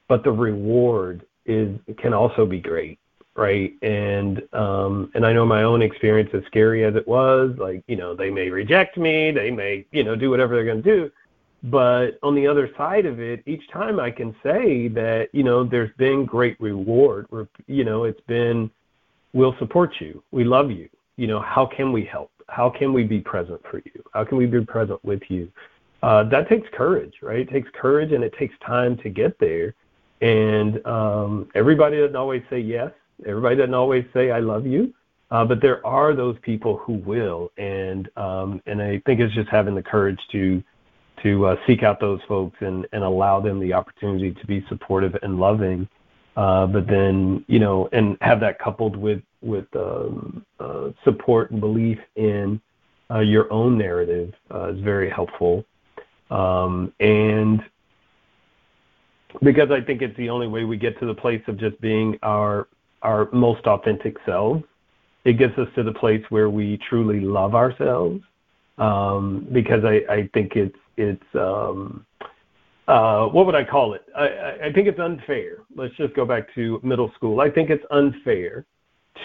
but 0.09 0.23
the 0.23 0.31
reward 0.31 1.25
is 1.45 1.79
can 1.97 2.13
also 2.13 2.45
be 2.45 2.59
great, 2.59 2.99
right? 3.35 3.73
And 3.81 4.41
um 4.53 5.11
and 5.15 5.25
I 5.25 5.33
know 5.33 5.45
my 5.45 5.63
own 5.63 5.81
experience 5.81 6.29
as 6.33 6.43
scary 6.47 6.83
as 6.85 6.95
it 6.95 7.07
was, 7.07 7.55
like, 7.57 7.83
you 7.87 7.95
know, 7.95 8.15
they 8.15 8.29
may 8.29 8.49
reject 8.49 8.97
me, 8.97 9.31
they 9.31 9.51
may, 9.51 9.85
you 9.91 10.03
know, 10.03 10.15
do 10.15 10.29
whatever 10.29 10.55
they're 10.55 10.65
going 10.65 10.83
to 10.83 10.95
do. 10.97 11.11
But 11.63 12.17
on 12.23 12.33
the 12.33 12.47
other 12.47 12.71
side 12.75 13.05
of 13.05 13.19
it, 13.19 13.43
each 13.45 13.69
time 13.71 13.99
I 13.99 14.09
can 14.09 14.35
say 14.41 14.87
that, 14.89 15.29
you 15.31 15.43
know, 15.43 15.63
there's 15.63 15.95
been 15.97 16.25
great 16.25 16.59
reward. 16.59 17.27
You 17.67 17.83
know, 17.83 18.05
it's 18.05 18.21
been, 18.21 18.71
we'll 19.33 19.55
support 19.59 19.93
you. 19.99 20.23
We 20.31 20.43
love 20.43 20.71
you. 20.71 20.89
You 21.17 21.27
know, 21.27 21.39
how 21.39 21.67
can 21.67 21.91
we 21.91 22.03
help? 22.03 22.31
how 22.51 22.69
can 22.69 22.93
we 22.93 23.03
be 23.03 23.19
present 23.19 23.61
for 23.69 23.77
you? 23.77 24.03
How 24.13 24.25
can 24.25 24.37
we 24.37 24.45
be 24.45 24.63
present 24.63 25.03
with 25.03 25.21
you? 25.29 25.49
Uh, 26.03 26.23
that 26.25 26.49
takes 26.49 26.67
courage, 26.73 27.13
right? 27.21 27.39
It 27.39 27.49
takes 27.49 27.69
courage 27.73 28.11
and 28.11 28.23
it 28.23 28.33
takes 28.37 28.53
time 28.65 28.97
to 28.97 29.09
get 29.09 29.39
there. 29.39 29.73
And 30.21 30.85
um, 30.85 31.49
everybody 31.55 31.97
doesn't 31.97 32.15
always 32.15 32.43
say 32.49 32.59
yes. 32.59 32.91
Everybody 33.25 33.57
doesn't 33.57 33.73
always 33.73 34.05
say 34.13 34.31
I 34.31 34.39
love 34.39 34.65
you. 34.65 34.93
Uh, 35.31 35.45
but 35.45 35.61
there 35.61 35.85
are 35.87 36.13
those 36.13 36.35
people 36.41 36.77
who 36.77 36.93
will, 36.93 37.51
and 37.57 38.09
um, 38.17 38.61
and 38.65 38.81
I 38.81 39.01
think 39.05 39.21
it's 39.21 39.33
just 39.33 39.49
having 39.49 39.75
the 39.75 39.81
courage 39.81 40.19
to 40.33 40.61
to 41.23 41.45
uh, 41.45 41.55
seek 41.65 41.83
out 41.83 42.01
those 42.01 42.19
folks 42.27 42.57
and 42.59 42.85
and 42.91 43.03
allow 43.03 43.39
them 43.39 43.59
the 43.59 43.71
opportunity 43.71 44.31
to 44.33 44.45
be 44.45 44.65
supportive 44.67 45.15
and 45.21 45.39
loving. 45.39 45.87
Uh, 46.35 46.67
but 46.67 46.85
then 46.85 47.45
you 47.47 47.59
know, 47.59 47.87
and 47.93 48.17
have 48.19 48.41
that 48.41 48.59
coupled 48.59 48.97
with 48.97 49.21
with 49.41 49.65
um, 49.73 50.45
uh, 50.59 50.89
support 51.05 51.51
and 51.51 51.61
belief 51.61 51.97
in 52.17 52.59
uh, 53.09 53.19
your 53.19 53.51
own 53.53 53.77
narrative 53.77 54.33
uh, 54.53 54.73
is 54.73 54.79
very 54.81 55.09
helpful. 55.09 55.63
Um, 56.29 56.93
and 56.99 57.63
because 59.41 59.71
I 59.71 59.79
think 59.81 60.01
it's 60.01 60.15
the 60.17 60.29
only 60.29 60.47
way 60.47 60.65
we 60.65 60.75
get 60.75 60.99
to 60.99 61.05
the 61.05 61.13
place 61.13 61.41
of 61.47 61.57
just 61.57 61.79
being 61.79 62.19
our 62.21 62.67
our 63.01 63.29
most 63.31 63.65
authentic 63.65 64.17
selves. 64.25 64.63
It 65.23 65.33
gets 65.33 65.57
us 65.57 65.67
to 65.75 65.83
the 65.83 65.93
place 65.93 66.23
where 66.29 66.49
we 66.49 66.79
truly 66.89 67.19
love 67.19 67.55
ourselves. 67.55 68.21
Um, 68.77 69.47
because 69.51 69.83
I, 69.83 70.01
I 70.11 70.29
think 70.33 70.53
it's 70.55 70.75
it's 70.97 71.35
um, 71.35 72.05
uh, 72.87 73.25
what 73.27 73.45
would 73.45 73.55
I 73.55 73.63
call 73.63 73.93
it? 73.93 74.01
I, 74.15 74.67
I 74.67 74.73
think 74.73 74.87
it's 74.87 74.99
unfair. 74.99 75.57
Let's 75.75 75.95
just 75.95 76.15
go 76.15 76.25
back 76.25 76.53
to 76.55 76.79
middle 76.83 77.11
school. 77.15 77.39
I 77.39 77.49
think 77.49 77.69
it's 77.69 77.83
unfair 77.91 78.65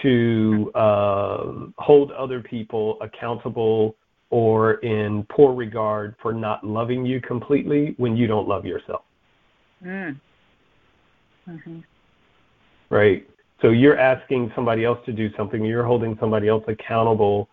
to 0.02 0.70
uh, 0.74 1.52
hold 1.78 2.12
other 2.12 2.40
people 2.40 2.98
accountable 3.00 3.96
or 4.30 4.74
in 4.74 5.24
poor 5.30 5.54
regard 5.54 6.16
for 6.20 6.32
not 6.32 6.64
loving 6.64 7.06
you 7.06 7.20
completely 7.20 7.94
when 7.96 8.16
you 8.16 8.26
don't 8.26 8.48
love 8.48 8.66
yourself. 8.66 9.02
Mm. 9.84 10.20
Mm-hmm. 11.48 11.80
Right. 12.90 13.26
So 13.62 13.70
you're 13.70 13.98
asking 13.98 14.52
somebody 14.54 14.84
else 14.84 14.98
to 15.06 15.12
do 15.12 15.32
something. 15.36 15.64
You're 15.64 15.84
holding 15.84 16.16
somebody 16.18 16.48
else 16.48 16.64
accountable 16.68 17.48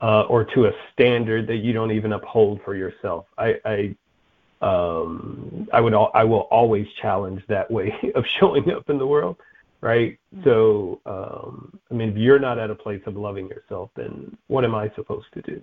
uh, 0.00 0.22
or 0.22 0.44
to 0.44 0.66
a 0.66 0.72
standard 0.92 1.46
that 1.48 1.56
you 1.56 1.72
don't 1.72 1.92
even 1.92 2.12
uphold 2.12 2.60
for 2.64 2.74
yourself. 2.74 3.26
I, 3.38 3.60
I 3.64 3.96
um, 4.62 5.68
I 5.72 5.80
would 5.80 5.92
I 5.92 6.24
will 6.24 6.46
always 6.50 6.86
challenge 7.00 7.42
that 7.48 7.70
way 7.70 7.92
of 8.14 8.24
showing 8.26 8.70
up 8.70 8.88
in 8.88 8.98
the 8.98 9.06
world 9.06 9.36
right? 9.82 10.18
Mm-hmm. 10.34 10.44
So, 10.44 11.00
um, 11.04 11.78
I 11.90 11.94
mean, 11.94 12.08
if 12.08 12.16
you're 12.16 12.38
not 12.38 12.58
at 12.58 12.70
a 12.70 12.74
place 12.74 13.02
of 13.04 13.16
loving 13.16 13.48
yourself, 13.48 13.90
then 13.94 14.34
what 14.46 14.64
am 14.64 14.74
I 14.74 14.90
supposed 14.94 15.26
to 15.34 15.42
do? 15.42 15.62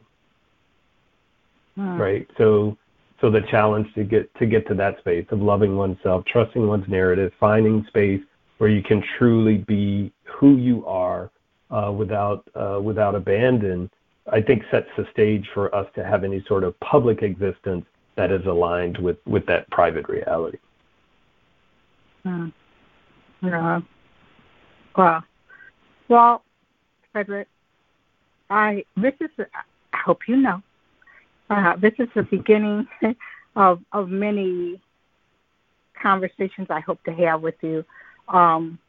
Mm-hmm. 1.80 1.99
Right. 1.99 2.28
So, 2.38 2.78
so 3.22 3.32
the 3.32 3.41
challenge 3.49 3.91
to 3.95 4.03
get 4.03 4.34
to 4.36 4.45
get 4.45 4.68
to 4.68 4.76
that 4.76 4.99
space 4.99 5.26
of 5.32 5.41
loving 5.41 5.76
oneself, 5.76 6.26
trusting 6.26 6.68
one's 6.68 6.88
narrative, 6.88 7.34
finding 7.40 7.84
space 7.88 8.22
where 8.60 8.69
you 8.69 8.84
can 8.84 9.03
truly 9.18 9.57
be 9.57 10.11
who 10.23 10.57
you 10.57 10.86
are 10.86 11.31
uh, 11.72 11.91
without 11.91 12.48
uh, 12.56 12.80
without 12.81 13.15
abandon. 13.15 13.90
I 14.31 14.41
think 14.41 14.64
sets 14.69 14.90
the 14.95 15.07
stage 15.11 15.48
for 15.53 15.73
us 15.73 15.88
to 15.95 16.06
have 16.06 16.23
any 16.23 16.44
sort 16.48 16.64
of 16.64 16.80
public 16.80 17.23
existence 17.23 17.86
that 18.15 18.31
is 18.31 18.45
aligned 18.45 18.98
with 18.99 19.18
with 19.26 19.45
that 19.48 19.69
private 19.72 20.07
reality. 20.07 20.60
Hmm. 22.23 22.49
Yeah. 23.41 23.80
Well, 24.95 25.23
well, 26.10 26.44
Cedrick, 27.15 27.45
I 28.49 28.84
this 28.98 29.14
is 29.22 29.30
I 29.40 29.98
hope 29.98 30.27
you 30.27 30.36
know 30.36 30.61
uh, 31.49 31.77
this 31.77 31.94
is 31.98 32.10
the 32.14 32.23
beginning 32.23 32.88
of 33.56 33.80
of 33.94 34.10
many 34.10 34.81
conversations 36.02 36.68
I 36.69 36.81
hope 36.81 37.02
to 37.06 37.14
have 37.14 37.41
with 37.41 37.56
you. 37.61 37.86
Um, 38.30 38.80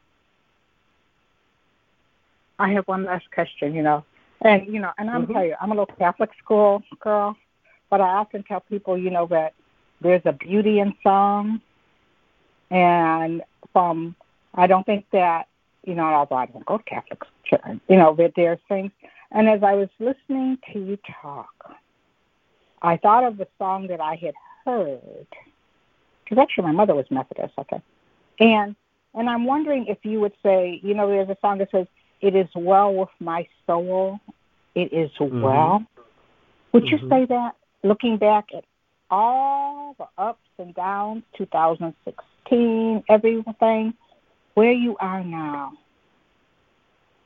I 2.59 2.69
have 2.73 2.87
one 2.87 3.05
last 3.05 3.25
question, 3.33 3.73
you 3.73 3.81
know, 3.81 4.05
and 4.41 4.71
you 4.71 4.79
know, 4.79 4.91
and 4.97 5.09
I'm 5.09 5.23
mm-hmm. 5.23 5.33
tell 5.33 5.45
you, 5.45 5.55
I'm 5.59 5.71
a 5.71 5.75
little 5.75 5.95
Catholic 5.97 6.29
school 6.43 6.83
girl, 6.99 7.35
but 7.89 8.01
I 8.01 8.09
often 8.09 8.43
tell 8.43 8.61
people, 8.61 8.97
you 8.97 9.09
know, 9.09 9.25
that 9.27 9.53
there's 9.99 10.21
a 10.25 10.31
beauty 10.31 10.79
in 10.79 10.93
song, 11.03 11.61
and 12.69 13.41
from 13.73 14.15
I 14.53 14.67
don't 14.67 14.85
think 14.85 15.05
that 15.11 15.47
you 15.83 15.95
know, 15.95 16.03
although 16.03 16.35
I 16.35 16.45
don't 16.45 16.65
go 16.65 16.77
to 16.77 16.83
Catholic 16.83 17.23
church, 17.43 17.79
you 17.89 17.97
know, 17.97 18.15
that 18.15 18.33
there's 18.35 18.59
things. 18.67 18.91
And 19.31 19.49
as 19.49 19.63
I 19.63 19.73
was 19.73 19.89
listening 19.99 20.57
to 20.71 20.79
you 20.79 20.99
talk, 21.21 21.75
I 22.81 22.97
thought 22.97 23.23
of 23.23 23.37
the 23.37 23.47
song 23.57 23.87
that 23.87 23.99
I 23.99 24.15
had 24.15 24.35
heard, 24.65 25.27
because 26.23 26.37
actually 26.37 26.65
my 26.65 26.71
mother 26.71 26.93
was 26.93 27.05
Methodist, 27.09 27.53
okay, 27.57 27.81
and 28.39 28.75
and 29.13 29.29
I'm 29.29 29.45
wondering 29.45 29.85
if 29.87 29.99
you 30.03 30.19
would 30.21 30.33
say, 30.43 30.79
you 30.83 30.93
know, 30.93 31.07
there's 31.07 31.29
a 31.29 31.37
song 31.41 31.57
that 31.59 31.69
says, 31.71 31.87
"It 32.21 32.35
is 32.35 32.47
well 32.55 32.93
with 32.93 33.09
my 33.19 33.47
soul, 33.67 34.19
it 34.75 34.93
is 34.93 35.11
mm-hmm. 35.19 35.41
well." 35.41 35.83
Would 36.73 36.83
mm-hmm. 36.83 37.03
you 37.03 37.09
say 37.09 37.25
that, 37.25 37.55
looking 37.83 38.17
back 38.17 38.45
at 38.55 38.63
all 39.09 39.95
the 39.97 40.07
ups 40.17 40.39
and 40.57 40.73
downs, 40.73 41.23
2016, 41.37 43.03
everything, 43.09 43.93
where 44.53 44.71
you 44.71 44.95
are 44.99 45.23
now? 45.23 45.73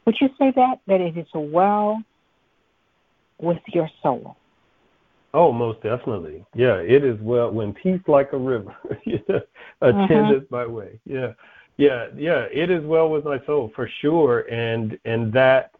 Would 0.05 0.15
you 0.21 0.29
say 0.39 0.51
that 0.55 0.79
that 0.87 1.01
it 1.01 1.17
is 1.17 1.27
well 1.33 2.01
with 3.39 3.61
your 3.67 3.89
soul? 4.01 4.37
Oh, 5.33 5.51
most 5.51 5.81
definitely. 5.83 6.45
Yeah, 6.55 6.75
it 6.75 7.03
is 7.03 7.19
well 7.19 7.51
when 7.51 7.73
peace 7.73 7.99
like 8.07 8.31
a 8.31 8.37
river 8.37 8.73
attendeth 9.81 10.43
uh-huh. 10.43 10.45
my 10.49 10.65
way. 10.65 10.99
Yeah, 11.05 11.33
yeah, 11.77 12.07
yeah. 12.15 12.45
It 12.51 12.69
is 12.69 12.83
well 12.85 13.09
with 13.09 13.25
my 13.25 13.39
soul 13.45 13.71
for 13.75 13.89
sure, 14.01 14.41
and 14.51 14.97
and 15.05 15.31
that 15.33 15.71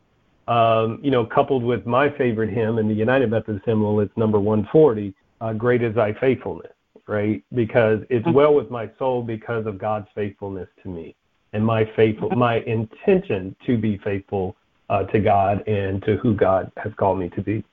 um, 0.48 1.00
you 1.02 1.12
know, 1.12 1.26
coupled 1.26 1.64
with 1.64 1.86
my 1.86 2.10
favorite 2.18 2.52
hymn 2.52 2.78
in 2.78 2.88
the 2.88 2.94
United 2.94 3.32
Methodist 3.32 3.66
hymnal, 3.66 4.00
it's 4.00 4.16
number 4.16 4.40
140. 4.40 5.14
Uh, 5.42 5.54
Great 5.54 5.82
is 5.82 5.96
thy 5.96 6.14
faithfulness, 6.14 6.72
right? 7.08 7.44
Because 7.54 8.02
it's 8.10 8.26
mm-hmm. 8.26 8.36
well 8.36 8.54
with 8.54 8.70
my 8.70 8.90
soul 9.00 9.24
because 9.24 9.66
of 9.66 9.80
God's 9.80 10.08
faithfulness 10.14 10.70
to 10.84 10.90
me 10.90 11.16
and 11.54 11.66
my 11.66 11.90
faithful, 11.96 12.30
mm-hmm. 12.30 12.40
my 12.40 12.60
intention 12.62 13.56
to 13.66 13.78
be 13.78 13.98
faithful 14.00 14.56
uh, 14.90 15.04
to 15.06 15.20
God 15.20 15.68
and 15.68 16.04
to 16.04 16.18
who 16.18 16.36
God 16.36 16.72
has 16.78 16.94
called 16.96 17.20
me 17.20 17.30
to 17.30 17.42
be. 17.42 17.64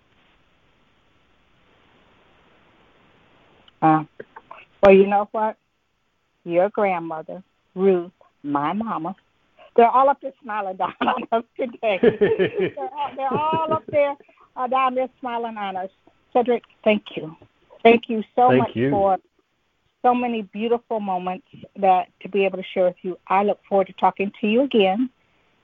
Uh, 3.82 4.04
well, 4.82 4.94
you 4.94 5.06
know 5.06 5.28
what? 5.32 5.56
Your 6.44 6.70
grandmother, 6.70 7.42
Ruth, 7.74 8.12
my 8.42 8.72
mama, 8.72 9.14
they're 9.76 9.88
all 9.88 10.08
up 10.08 10.20
there 10.20 10.32
smiling 10.42 10.76
down 10.76 10.94
on 11.00 11.24
us 11.32 11.44
today. 11.56 11.98
they're, 12.76 12.88
all, 12.92 13.10
they're, 13.16 13.34
all, 13.34 13.72
up 13.72 13.84
there 13.88 14.14
uh, 14.56 14.66
down 14.66 14.94
there 14.94 15.08
smiling 15.20 15.56
on 15.56 15.76
us. 15.76 15.90
Cedrick, 16.34 16.62
thank 16.84 17.16
you. 17.16 17.36
Thank 17.82 18.08
you 18.08 18.22
so 18.36 18.48
thank 18.48 18.60
much 18.60 18.76
you. 18.76 18.90
for 18.90 19.18
so 20.02 20.14
many 20.14 20.42
beautiful 20.42 21.00
moments 21.00 21.46
that 21.76 22.08
to 22.20 22.28
be 22.28 22.44
able 22.44 22.58
to 22.58 22.64
share 22.74 22.84
with 22.84 22.96
you. 23.02 23.18
I 23.28 23.44
look 23.44 23.60
forward 23.68 23.86
to 23.88 23.92
talking 23.94 24.32
to 24.40 24.46
you 24.46 24.62
again, 24.62 25.10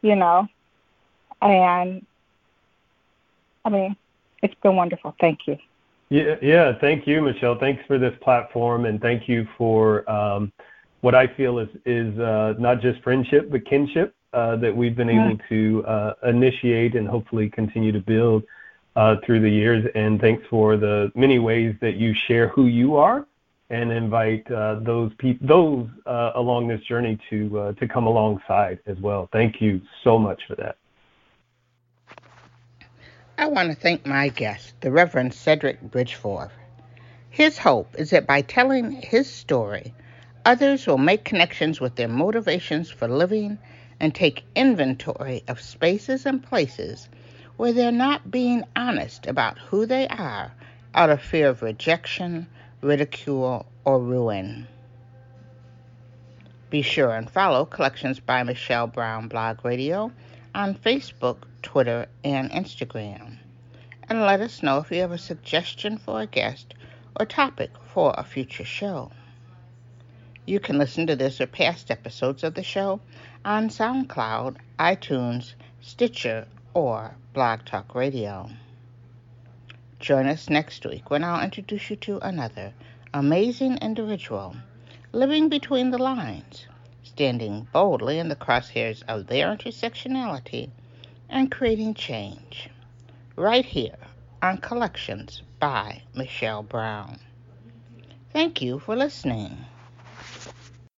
you 0.02 0.16
know. 0.16 0.48
And 1.43 2.05
I 3.64 3.68
mean, 3.68 3.97
it's 4.43 4.55
been 4.62 4.76
wonderful. 4.76 5.14
Thank 5.20 5.47
you. 5.47 5.59
Yeah, 6.10 6.36
yeah. 6.40 6.72
Thank 6.80 7.06
you, 7.06 7.20
Michelle. 7.20 7.59
Thanks 7.59 7.85
for 7.86 7.98
this 7.98 8.14
platform, 8.22 8.86
and 8.86 9.01
thank 9.01 9.28
you 9.28 9.47
for 9.59 10.09
um, 10.10 10.52
what 11.01 11.15
I 11.15 11.27
feel 11.27 11.59
is 11.59 11.69
is 11.85 12.19
uh, 12.19 12.55
not 12.59 12.81
just 12.81 13.03
friendship 13.03 13.51
but 13.51 13.65
kinship 13.65 14.15
uh, 14.33 14.57
that 14.57 14.77
we've 14.77 14.97
been 14.97 15.11
able 15.11 15.39
to 15.49 15.85
uh, 15.87 16.15
initiate 16.25 16.95
and 16.95 17.09
hopefully 17.09 17.49
continue 17.49 17.93
to 17.93 18.01
build 18.01 18.45
uh, 18.97 19.16
through 19.25 19.41
the 19.41 19.51
years. 19.51 19.89
And 19.95 20.20
thanks 20.20 20.47
for 20.51 20.77
the 20.77 21.11
many 21.15 21.39
ways 21.39 21.75
that 21.81 21.95
you 21.95 22.15
share 22.15 22.49
who 22.49 22.66
you 22.66 22.97
are 22.97 23.27
and 23.70 23.93
invite 23.93 24.51
uh, 24.51 24.81
those 24.81 25.12
pe- 25.19 25.39
those 25.41 25.89
uh, 26.07 26.33
along 26.35 26.69
this 26.69 26.81
journey 26.83 27.19
to 27.31 27.75
to 27.79 27.89
come 27.89 28.07
alongside 28.07 28.81
as 28.87 28.99
well. 28.99 29.29
Thank 29.33 29.61
you 29.61 29.81
so 30.05 30.19
much 30.19 30.43
for 30.47 30.57
that. 30.57 30.77
I 33.41 33.47
want 33.47 33.70
to 33.70 33.77
thank 33.77 34.05
my 34.05 34.31
guest, 34.31 34.75
the 34.81 34.91
Reverend 34.91 35.31
Cedrick 35.31 35.79
Bridgeforth. 35.91 36.51
His 37.31 37.57
hope 37.57 37.95
is 37.97 38.11
that 38.11 38.27
by 38.27 38.43
telling 38.43 38.91
his 38.91 39.31
story, 39.31 39.95
others 40.49 40.87
will 40.87 40.97
make 40.97 41.27
connections 41.27 41.79
with 41.79 41.95
their 41.97 42.09
motivations 42.09 42.89
for 42.89 43.07
living 43.07 43.59
and 44.01 44.15
take 44.15 44.47
inventory 44.57 45.45
of 45.47 45.61
spaces 45.61 46.25
and 46.25 46.43
places 46.43 47.07
where 47.59 47.75
they're 47.75 47.93
not 47.93 48.31
being 48.31 48.65
honest 48.75 49.27
about 49.27 49.59
who 49.59 49.85
they 49.85 50.09
are 50.09 50.51
out 50.95 51.11
of 51.11 51.20
fear 51.20 51.51
of 51.51 51.61
rejection, 51.61 52.47
ridicule, 52.81 53.66
or 53.85 54.01
ruin. 54.01 54.66
Be 56.70 56.81
sure 56.81 57.15
and 57.15 57.29
follow 57.29 57.66
Collections 57.66 58.19
by 58.19 58.43
Michelle 58.43 58.87
Brown 58.87 59.29
Blog 59.29 59.62
Radio 59.66 60.11
on 60.55 60.75
Facebook, 60.75 61.43
Twitter, 61.61 62.07
and 62.25 62.51
Instagram. 62.53 63.37
And 64.09 64.23
let 64.23 64.41
us 64.41 64.62
know 64.62 64.79
if 64.79 64.91
you 64.91 65.03
have 65.03 65.12
a 65.12 65.19
suggestion 65.19 65.99
for 65.99 66.23
a 66.23 66.27
guest 66.27 66.73
or 67.20 67.27
topic 67.27 67.70
for 67.93 68.15
a 68.16 68.25
future 68.25 68.65
show. 68.65 69.11
You 70.49 70.61
can 70.61 70.79
listen 70.79 71.07
to 71.09 71.15
this 71.15 71.43
or 71.43 71.47
past 71.47 71.91
episodes 71.91 72.43
of 72.43 72.55
the 72.55 72.62
show 72.62 73.01
on 73.45 73.69
SoundCloud, 73.69 74.57
iTunes, 74.79 75.53
Stitcher, 75.83 76.49
or 76.73 77.15
Blog 77.35 77.66
Talk 77.66 77.95
Radio. 77.95 78.49
Join 80.01 80.27
us 80.27 80.49
next 80.49 80.87
week 80.87 81.11
when 81.11 81.23
I'll 81.23 81.45
introduce 81.45 81.91
you 81.91 81.97
to 81.97 82.19
another 82.27 82.73
amazing 83.12 83.77
individual 83.83 84.57
living 85.12 85.51
between 85.51 85.91
the 85.91 85.99
lines 85.99 86.66
standing 87.03 87.69
boldly 87.70 88.19
in 88.19 88.31
the 88.31 88.37
crosshairs 88.37 89.03
of 89.07 89.27
their 89.27 89.55
intersectionality 89.55 90.70
and 91.29 91.53
creating 91.53 91.93
change. 91.93 92.70
Right 93.37 93.66
here 93.66 93.99
on 94.41 94.57
Collections 94.57 95.43
by 95.61 96.05
Michelle 96.15 96.62
Brown. 96.62 97.19
Thank 98.33 98.62
you 98.62 98.79
for 98.79 98.97
listening. 98.97 99.66